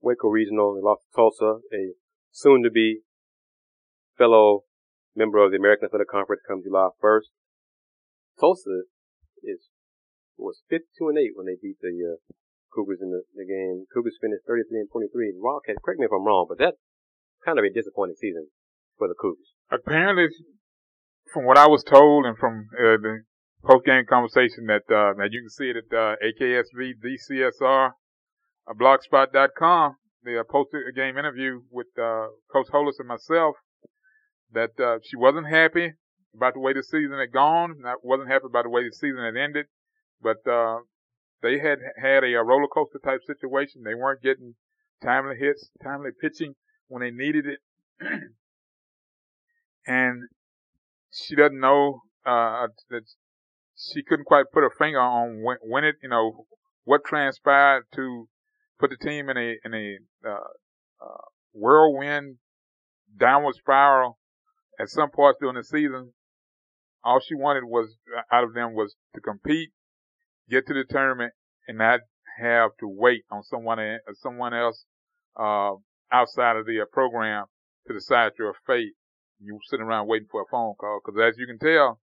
Waco 0.00 0.28
Regional. 0.28 0.74
They 0.74 0.82
lost 0.82 1.02
to 1.06 1.16
Tulsa, 1.16 1.60
a 1.72 1.94
soon-to-be 2.32 3.00
fellow 4.18 4.64
member 5.14 5.38
of 5.38 5.52
the 5.52 5.58
American 5.58 5.86
Athletic 5.86 6.10
Conference 6.10 6.42
come 6.46 6.62
July 6.62 6.90
1st. 7.02 7.30
Tulsa 8.38 8.90
is 9.42 9.70
was 10.36 10.62
52 10.68 11.08
and 11.08 11.18
8 11.18 11.30
when 11.38 11.46
they 11.46 11.54
beat 11.62 11.78
the 11.78 11.94
uh, 12.02 12.18
Cougars 12.74 12.98
in 13.00 13.14
the, 13.14 13.22
the 13.38 13.46
game. 13.46 13.86
Cougars 13.94 14.18
finished 14.18 14.42
33 14.50 14.82
and 14.82 14.90
23. 14.90 15.38
Wildcat, 15.38 15.78
correct 15.78 16.02
me 16.02 16.10
if 16.10 16.14
I'm 16.14 16.26
wrong, 16.26 16.46
but 16.50 16.58
that's 16.58 16.82
kind 17.46 17.58
of 17.58 17.64
a 17.64 17.70
disappointing 17.70 18.18
season 18.18 18.50
for 18.98 19.06
the 19.06 19.14
Cougars. 19.14 19.54
Apparently, 19.70 20.26
from 21.32 21.44
what 21.44 21.58
I 21.58 21.66
was 21.66 21.82
told 21.84 22.26
and 22.26 22.36
from 22.36 22.68
uh, 22.78 22.96
the 23.00 23.22
post-game 23.64 24.04
conversation 24.08 24.66
that 24.66 24.84
uh, 24.90 25.14
that 25.18 25.28
you 25.32 25.40
can 25.42 25.50
see 25.50 25.70
it 25.70 25.76
at 25.76 25.96
uh, 25.96 26.16
AKSV 26.22 26.94
DCSR 27.02 27.92
uh, 28.68 28.72
blogspot.com. 28.74 29.96
They 30.24 30.38
uh, 30.38 30.44
posted 30.48 30.82
a 30.88 30.92
game 30.92 31.18
interview 31.18 31.60
with 31.70 31.88
uh, 31.98 32.28
Coach 32.52 32.68
Holis 32.72 32.98
and 32.98 33.08
myself 33.08 33.56
that 34.52 34.78
uh, 34.80 34.98
she 35.02 35.16
wasn't 35.16 35.48
happy 35.48 35.92
about 36.34 36.54
the 36.54 36.60
way 36.60 36.72
the 36.72 36.82
season 36.82 37.18
had 37.18 37.32
gone. 37.32 37.76
Not 37.80 37.98
wasn't 38.02 38.30
happy 38.30 38.46
about 38.46 38.64
the 38.64 38.70
way 38.70 38.84
the 38.84 38.92
season 38.92 39.22
had 39.22 39.36
ended, 39.36 39.66
but 40.22 40.38
uh, 40.50 40.78
they 41.42 41.58
had 41.58 41.78
had 42.00 42.24
a, 42.24 42.34
a 42.34 42.42
roller 42.42 42.68
coaster 42.68 42.98
type 43.04 43.20
situation. 43.26 43.82
They 43.84 43.94
weren't 43.94 44.22
getting 44.22 44.54
timely 45.02 45.36
hits, 45.36 45.70
timely 45.82 46.10
pitching 46.18 46.54
when 46.88 47.02
they 47.02 47.10
needed 47.10 47.44
it, 47.46 47.58
and 49.86 50.22
she 51.14 51.36
doesn't 51.36 51.60
know 51.60 52.02
uh, 52.26 52.66
that 52.90 53.02
she 53.76 54.02
couldn't 54.02 54.24
quite 54.24 54.46
put 54.52 54.62
her 54.62 54.70
finger 54.70 55.00
on 55.00 55.42
when, 55.42 55.56
when 55.62 55.84
it, 55.84 55.96
you 56.02 56.08
know, 56.08 56.46
what 56.84 57.04
transpired 57.04 57.84
to 57.94 58.28
put 58.78 58.90
the 58.90 58.96
team 58.96 59.28
in 59.28 59.36
a 59.36 59.54
in 59.64 59.74
a 59.74 60.28
uh, 60.28 60.34
uh, 61.04 61.24
whirlwind 61.52 62.36
downward 63.16 63.54
spiral 63.54 64.18
at 64.80 64.88
some 64.88 65.10
parts 65.10 65.38
during 65.40 65.56
the 65.56 65.64
season. 65.64 66.12
All 67.04 67.20
she 67.20 67.34
wanted 67.34 67.64
was 67.64 67.94
out 68.32 68.44
of 68.44 68.54
them 68.54 68.74
was 68.74 68.94
to 69.14 69.20
compete, 69.20 69.70
get 70.48 70.66
to 70.66 70.74
the 70.74 70.84
tournament, 70.88 71.32
and 71.68 71.78
not 71.78 72.00
have 72.38 72.70
to 72.80 72.88
wait 72.88 73.24
on 73.30 73.42
someone 73.42 73.78
uh, 73.78 73.98
someone 74.14 74.54
else 74.54 74.84
uh, 75.38 75.72
outside 76.10 76.56
of 76.56 76.66
the 76.66 76.80
uh, 76.80 76.84
program 76.92 77.44
to 77.86 77.94
decide 77.94 78.32
your 78.38 78.54
fate. 78.66 78.92
You 79.44 79.58
sitting 79.68 79.86
around 79.86 80.06
waiting 80.08 80.28
for 80.30 80.42
a 80.42 80.46
phone 80.50 80.74
call 80.74 81.00
because, 81.04 81.20
as 81.20 81.38
you 81.38 81.46
can 81.46 81.58
tell, 81.58 82.00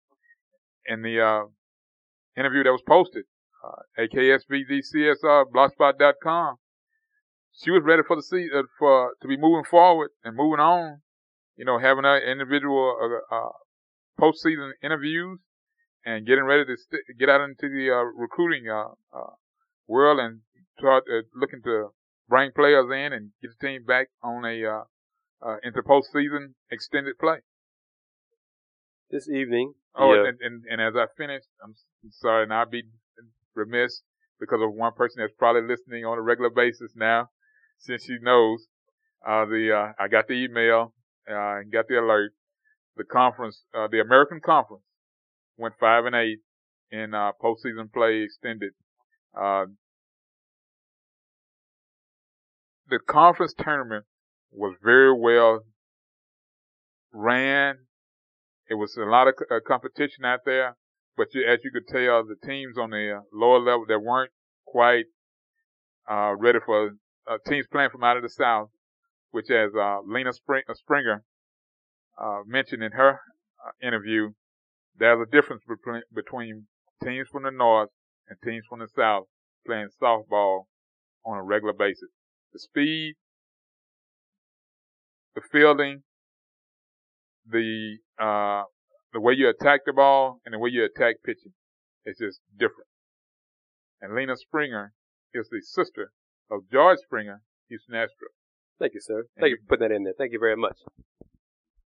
in 0.87 1.03
the 1.03 1.21
uh, 1.21 1.45
interview 2.37 2.63
that 2.65 2.71
was 2.71 2.83
posted, 2.87 3.25
uh, 3.65 3.83
AKSVDCSR 3.99 5.47
she 7.53 7.71
was 7.71 7.83
ready 7.85 8.03
for 8.07 8.17
the 8.17 8.23
season 8.23 8.51
uh, 8.57 8.63
for 8.79 9.13
to 9.21 9.29
be 9.29 9.37
moving 9.37 9.65
forward 9.65 10.11
and 10.25 10.37
moving 10.37 10.61
on. 10.61 11.01
You 11.57 11.65
know, 11.65 11.79
having 11.79 12.05
her 12.05 12.19
individual 12.19 12.97
uh, 13.03 13.35
uh, 13.35 13.51
postseason 14.19 14.73
interviews 14.83 15.41
and 16.05 16.27
getting 16.27 16.45
ready 16.45 16.65
to 16.65 16.77
st- 16.77 17.19
get 17.19 17.29
out 17.29 17.43
into 17.43 17.69
the 17.69 17.91
uh, 17.91 18.05
recruiting 18.17 18.69
uh, 18.69 18.95
uh, 19.15 19.35
world 19.87 20.21
and 20.21 20.41
start 20.79 21.05
uh, 21.13 21.23
looking 21.35 21.61
to 21.65 21.89
bring 22.29 22.51
players 22.53 22.87
in 22.87 23.13
and 23.13 23.33
get 23.43 23.51
the 23.59 23.67
team 23.67 23.85
back 23.85 24.09
on 24.23 24.45
a 24.45 24.85
uh, 25.45 25.57
into 25.63 25.83
postseason 25.83 26.55
extended 26.71 27.19
play. 27.19 27.39
This 29.11 29.29
evening. 29.29 29.75
Oh, 29.95 30.15
yeah. 30.15 30.29
and, 30.29 30.39
and, 30.41 30.65
and 30.71 30.81
as 30.81 30.95
I 30.97 31.07
finish, 31.17 31.43
I'm 31.65 31.75
sorry, 32.11 32.45
and 32.45 32.55
I'll 32.55 32.69
be 32.69 32.85
remiss 33.55 34.03
because 34.39 34.61
of 34.63 34.73
one 34.73 34.93
person 34.95 35.17
that's 35.21 35.35
probably 35.37 35.63
listening 35.63 36.05
on 36.05 36.17
a 36.17 36.23
regular 36.23 36.51
basis 36.51 36.93
now, 36.95 37.29
since 37.79 38.05
she 38.05 38.19
knows. 38.23 38.67
Uh, 39.27 39.45
the 39.45 39.73
uh, 39.73 40.03
I 40.03 40.09
got 40.09 40.29
the 40.29 40.35
email, 40.35 40.95
uh, 41.29 41.59
and 41.59 41.73
got 41.73 41.89
the 41.89 41.99
alert. 41.99 42.33
The 42.97 43.05
conference, 43.05 43.65
uh, 43.77 43.89
the 43.91 44.01
American 44.01 44.41
Conference, 44.41 44.83
went 45.57 45.75
five 45.79 46.07
and 46.07 46.15
eight 46.15 46.39
in 46.91 47.15
uh, 47.15 47.33
postseason 47.43 47.93
play 47.93 48.23
extended. 48.23 48.73
Uh, 49.39 49.67
the 52.89 52.99
conference 52.99 53.55
tournament 53.57 54.05
was 54.53 54.75
very 54.83 55.13
well 55.13 55.61
ran. 57.13 57.77
It 58.69 58.75
was 58.75 58.97
a 58.97 59.05
lot 59.05 59.29
of 59.29 59.35
uh, 59.51 59.61
competition 59.67 60.25
out 60.25 60.41
there, 60.45 60.77
but 61.17 61.29
you, 61.35 61.45
as 61.45 61.61
you 61.65 61.71
could 61.73 61.89
tell, 61.89 62.25
the 62.25 62.37
teams 62.47 62.79
on 62.79 62.91
the 62.91 63.19
uh, 63.19 63.21
lower 63.33 63.59
level 63.59 63.85
that 63.89 63.99
weren't 63.99 64.31
quite 64.67 65.07
uh, 66.09 66.35
ready 66.39 66.59
for 66.65 66.91
uh, 67.29 67.39
teams 67.49 67.67
playing 67.71 67.91
from 67.91 68.05
out 68.05 68.17
of 68.17 68.23
the 68.23 68.29
South, 68.29 68.69
which 69.31 69.51
as 69.51 69.71
uh, 69.75 69.99
Lena 70.07 70.33
Spring, 70.33 70.63
Springer 70.75 71.25
mentioned 72.47 72.83
in 72.83 72.93
her 72.93 73.19
interview, 73.83 74.31
there's 74.97 75.27
a 75.27 75.31
difference 75.31 75.63
between, 75.67 76.03
between 76.15 76.67
teams 77.03 77.29
from 77.29 77.45
the 77.45 77.51
North 77.51 77.89
and 78.29 78.39
teams 78.45 78.65
from 78.69 78.81
the 78.81 78.89
South 78.95 79.25
playing 79.67 79.89
softball 80.01 80.65
on 81.25 81.39
a 81.39 81.43
regular 81.43 81.73
basis. 81.73 82.11
The 82.53 82.59
speed, 82.59 83.15
the 85.35 85.41
fielding, 85.53 86.03
the 87.49 87.99
uh, 88.21 88.63
the 89.13 89.21
way 89.21 89.35
you 89.35 89.49
attack 89.49 89.81
the 89.87 89.93
ball 89.93 90.41
and 90.45 90.55
the 90.55 90.59
way 90.59 90.71
you 90.71 90.85
attack 90.85 91.17
pitching 91.25 91.53
It's 92.05 92.19
just 92.19 92.41
different. 92.55 92.89
And 94.01 94.15
Lena 94.15 94.37
Springer 94.37 94.93
is 95.35 95.49
the 95.51 95.61
sister 95.63 96.13
of 96.51 96.63
George 96.73 96.99
Springer, 97.05 97.43
Houston 97.69 97.95
Astros. 97.95 98.35
Thank 98.79 98.95
you, 98.95 99.01
sir. 99.01 99.25
Thank 99.37 99.43
and 99.43 99.51
you 99.51 99.57
for 99.59 99.77
putting 99.77 99.89
that 99.89 99.95
in 99.95 100.05
there. 100.05 100.15
Thank 100.17 100.33
you 100.33 100.39
very 100.39 100.57
much. 100.57 100.79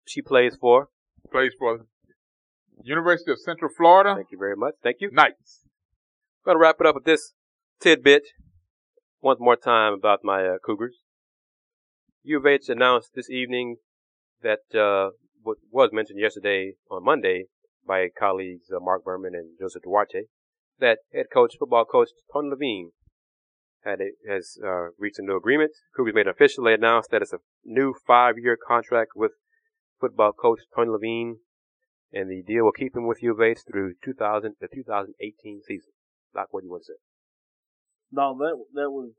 She 0.06 0.20
plays 0.20 0.56
for? 0.60 0.88
Plays 1.32 1.52
for 1.58 1.86
University 2.82 3.30
of 3.32 3.38
Central 3.40 3.70
Florida. 3.74 4.14
Thank 4.14 4.32
you 4.32 4.38
very 4.38 4.56
much. 4.56 4.74
Thank 4.82 4.98
you. 5.00 5.10
Knights. 5.10 5.60
I'm 5.64 6.52
going 6.52 6.56
to 6.56 6.60
wrap 6.60 6.76
it 6.80 6.86
up 6.86 6.94
with 6.94 7.04
this 7.04 7.32
tidbit 7.80 8.24
one 9.20 9.36
more 9.40 9.56
time 9.56 9.94
about 9.94 10.20
my 10.22 10.44
uh, 10.46 10.58
Cougars. 10.64 11.03
U 12.24 12.38
of 12.38 12.46
H 12.46 12.68
announced 12.68 13.10
this 13.14 13.30
evening 13.30 13.76
that 14.42 14.64
uh, 14.74 15.10
what 15.42 15.58
was 15.70 15.90
mentioned 15.92 16.18
yesterday 16.18 16.72
on 16.90 17.04
Monday 17.04 17.44
by 17.86 18.08
colleagues 18.18 18.66
uh, 18.74 18.80
Mark 18.80 19.04
Berman 19.04 19.34
and 19.34 19.58
Joseph 19.60 19.82
Duarte 19.82 20.24
that 20.80 20.98
head 21.12 21.26
coach, 21.32 21.54
football 21.58 21.84
coach 21.84 22.08
Tony 22.32 22.50
Levine 22.50 22.90
had 23.84 24.00
a, 24.00 24.10
has 24.30 24.56
uh, 24.64 24.88
reached 24.98 25.18
a 25.18 25.22
new 25.22 25.36
agreement. 25.36 25.72
Cougars 25.96 26.14
made 26.14 26.26
official. 26.26 26.64
They 26.64 26.74
announced 26.74 27.10
that 27.10 27.22
it's 27.22 27.32
a 27.32 27.38
new 27.64 27.94
five-year 28.06 28.56
contract 28.66 29.12
with 29.14 29.32
football 30.00 30.32
coach 30.32 30.60
Tony 30.74 30.90
Levine 30.90 31.36
and 32.12 32.30
the 32.30 32.42
deal 32.42 32.64
will 32.64 32.72
keep 32.72 32.96
him 32.96 33.06
with 33.06 33.22
U 33.22 33.32
of 33.32 33.40
H 33.40 33.58
through 33.68 33.94
2000 34.04 34.54
the 34.60 34.68
2018 34.72 35.60
season. 35.66 35.92
Not 36.34 36.46
what 36.50 36.64
you 36.64 36.70
want 36.70 36.84
to 36.84 36.92
say. 36.92 36.98
No, 38.10 38.36
that 38.38 38.56
that 38.74 38.90
was 38.90 39.10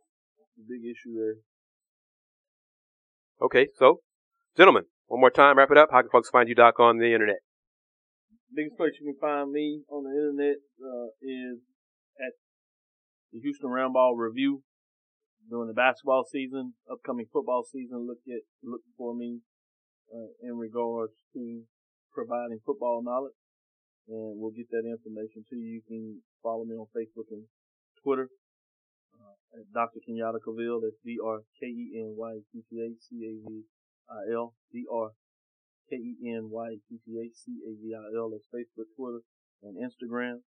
the 0.57 0.63
big 0.67 0.83
issue 0.83 1.13
there. 1.15 1.35
Okay, 3.41 3.67
so, 3.75 3.99
gentlemen, 4.55 4.83
one 5.07 5.19
more 5.19 5.29
time, 5.29 5.57
wrap 5.57 5.71
it 5.71 5.77
up. 5.77 5.89
How 5.91 6.01
can 6.01 6.09
folks 6.09 6.29
find 6.29 6.47
you, 6.47 6.55
Doc, 6.55 6.79
on 6.79 6.99
the 6.99 7.11
internet? 7.11 7.43
Biggest 8.55 8.77
place 8.77 8.93
you 8.99 9.11
can 9.11 9.19
find 9.19 9.51
me 9.51 9.83
on 9.89 10.07
the 10.07 10.15
internet 10.15 10.55
uh, 10.79 11.11
is 11.19 11.59
at 12.15 12.31
the 13.33 13.39
Houston 13.41 13.69
Roundball 13.69 14.15
Review 14.15 14.63
during 15.49 15.67
the 15.67 15.73
basketball 15.73 16.23
season, 16.23 16.73
upcoming 16.89 17.25
football 17.33 17.65
season. 17.69 18.07
Look 18.07 18.23
at 18.27 18.47
look 18.63 18.81
for 18.97 19.13
me 19.13 19.41
uh, 20.15 20.31
in 20.41 20.55
regards 20.55 21.13
to 21.33 21.63
providing 22.13 22.59
football 22.65 23.03
knowledge, 23.03 23.35
and 24.07 24.39
we'll 24.39 24.55
get 24.55 24.71
that 24.71 24.87
information 24.87 25.43
to 25.49 25.55
you. 25.57 25.81
You 25.81 25.81
can 25.85 26.21
follow 26.41 26.63
me 26.63 26.75
on 26.75 26.87
Facebook 26.95 27.27
and 27.31 27.43
Twitter 28.01 28.29
Dr. 29.73 29.99
Kenyatta 30.03 30.39
Cavil. 30.43 30.81
That's 30.81 30.97
D 31.03 31.17
R 31.23 31.39
K 31.59 31.67
E 31.67 31.99
N 31.99 32.15
Y 32.17 32.39
T 32.51 32.63
T 32.69 32.81
A 32.81 32.95
C 32.99 33.25
A 33.25 33.31
V 33.47 33.63
I 34.09 34.33
L 34.33 34.53
D 34.71 34.85
R 34.91 35.11
K 35.89 35.95
E 35.95 36.17
N 36.35 36.49
Y 36.51 36.77
T 36.89 36.99
T 37.05 37.19
A 37.19 37.29
C 37.33 37.61
A 37.67 37.75
V 37.75 37.95
I 37.95 38.17
L. 38.17 38.29
That's 38.31 38.47
Facebook, 38.51 38.89
Twitter, 38.95 39.21
and 39.63 39.77
Instagram. 39.77 40.43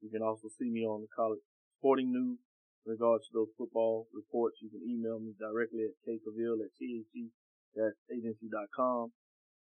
You 0.00 0.10
can 0.10 0.22
also 0.22 0.48
see 0.58 0.70
me 0.70 0.84
on 0.84 1.02
the 1.02 1.08
college 1.14 1.40
sporting 1.78 2.12
news. 2.12 2.38
In 2.86 2.92
regards 2.92 3.26
to 3.26 3.32
those 3.34 3.50
football 3.58 4.06
reports, 4.14 4.62
you 4.62 4.70
can 4.70 4.80
email 4.86 5.18
me 5.18 5.34
directly 5.40 5.90
at 5.90 5.98
kcavil 6.06 6.62
at 6.62 6.70
the-agency.com. 6.78 9.12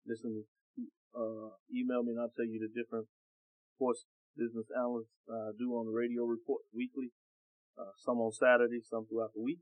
Listen, 0.08 0.44
uh, 1.16 1.50
email 1.70 2.02
me 2.02 2.14
and 2.14 2.20
I'll 2.20 2.34
tell 2.36 2.46
you 2.46 2.60
the 2.60 2.68
different 2.74 3.08
sports 3.76 4.06
business 4.38 4.66
analysts 4.76 5.14
uh, 5.30 5.52
do 5.60 5.78
on 5.78 5.86
the 5.86 5.92
radio 5.92 6.24
reports 6.24 6.66
weekly. 6.74 7.12
Uh, 7.80 7.92
some 7.98 8.20
on 8.20 8.32
Saturday, 8.32 8.80
some 8.84 9.06
throughout 9.08 9.34
the 9.34 9.42
week. 9.42 9.60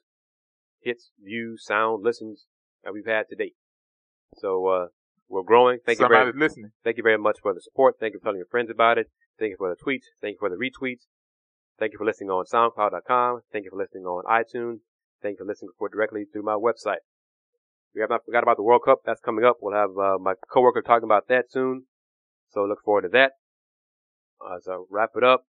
hits, 0.82 1.12
views, 1.24 1.66
sound, 1.66 2.04
listens 2.04 2.46
that 2.84 2.94
we've 2.94 3.06
had 3.06 3.24
to 3.30 3.36
date. 3.36 3.56
So, 4.36 4.68
uh, 4.68 4.86
we're 5.28 5.44
growing. 5.44 5.80
Thank 5.86 6.00
you 6.00 6.08
very 6.08 6.32
listening. 6.36 6.72
Thank 6.84 6.98
you 6.98 7.04
very 7.04 7.18
much 7.18 7.40
for 7.42 7.54
the 7.54 7.62
support. 7.62 7.96
Thank 8.00 8.14
you 8.14 8.20
for 8.20 8.26
telling 8.26 8.38
your 8.38 8.48
friends 8.48 8.70
about 8.70 8.98
it. 8.98 9.10
Thank 9.40 9.52
you 9.52 9.58
for 9.58 9.70
the 9.70 9.76
tweets. 9.76 10.06
Thank 10.22 10.36
you 10.36 10.40
for 10.40 10.50
the 10.50 10.56
retweets. 10.56 11.06
Thank 11.80 11.92
you 11.92 11.98
for 11.98 12.06
listening 12.06 12.30
on 12.30 12.46
SoundCloud.com. 12.46 13.42
Thank 13.52 13.66
you 13.66 13.72
for 13.72 13.78
listening 13.78 14.06
on 14.06 14.24
iTunes. 14.26 14.80
Thank 15.22 15.40
you 15.40 15.46
for 15.46 15.50
listening 15.50 15.72
for 15.78 15.90
directly 15.90 16.26
through 16.32 16.44
my 16.44 16.54
website. 16.54 17.04
We 17.94 18.02
have 18.02 18.10
not 18.10 18.26
forgot 18.26 18.44
about 18.44 18.58
the 18.58 18.64
World 18.64 18.82
Cup. 18.86 19.00
That's 19.06 19.22
coming 19.22 19.46
up. 19.46 19.58
We'll 19.62 19.74
have 19.74 19.98
uh, 19.98 20.18
my 20.20 20.34
coworker 20.52 20.82
talking 20.82 21.06
about 21.06 21.28
that 21.30 21.52
soon. 21.52 21.84
So 22.52 22.64
look 22.64 22.80
forward 22.84 23.04
to 23.04 23.10
that. 23.10 23.34
Uh, 24.40 24.60
so 24.62 24.88
wrap 24.90 25.12
it 25.16 25.24
up. 25.24 25.46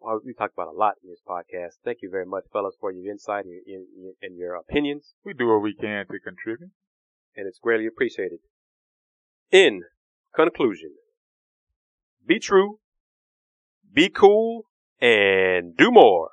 Well, 0.00 0.20
we 0.24 0.34
talked 0.34 0.54
about 0.54 0.68
a 0.68 0.76
lot 0.76 0.94
in 1.02 1.10
this 1.10 1.22
podcast. 1.26 1.74
Thank 1.84 1.98
you 2.02 2.10
very 2.10 2.26
much, 2.26 2.44
fellas, 2.52 2.74
for 2.80 2.90
your 2.90 3.10
insight 3.10 3.44
and 3.44 3.54
your, 3.66 4.12
and 4.20 4.36
your 4.36 4.54
opinions. 4.56 5.14
We 5.24 5.32
do 5.32 5.46
what 5.46 5.62
we 5.62 5.74
can 5.74 6.06
to 6.06 6.18
contribute. 6.18 6.70
And 7.36 7.46
it's 7.46 7.58
greatly 7.60 7.86
appreciated. 7.86 8.40
In 9.50 9.82
conclusion, 10.34 10.94
be 12.26 12.38
true, 12.38 12.78
be 13.92 14.08
cool, 14.08 14.64
and 15.02 15.76
do 15.76 15.90
more. 15.92 16.31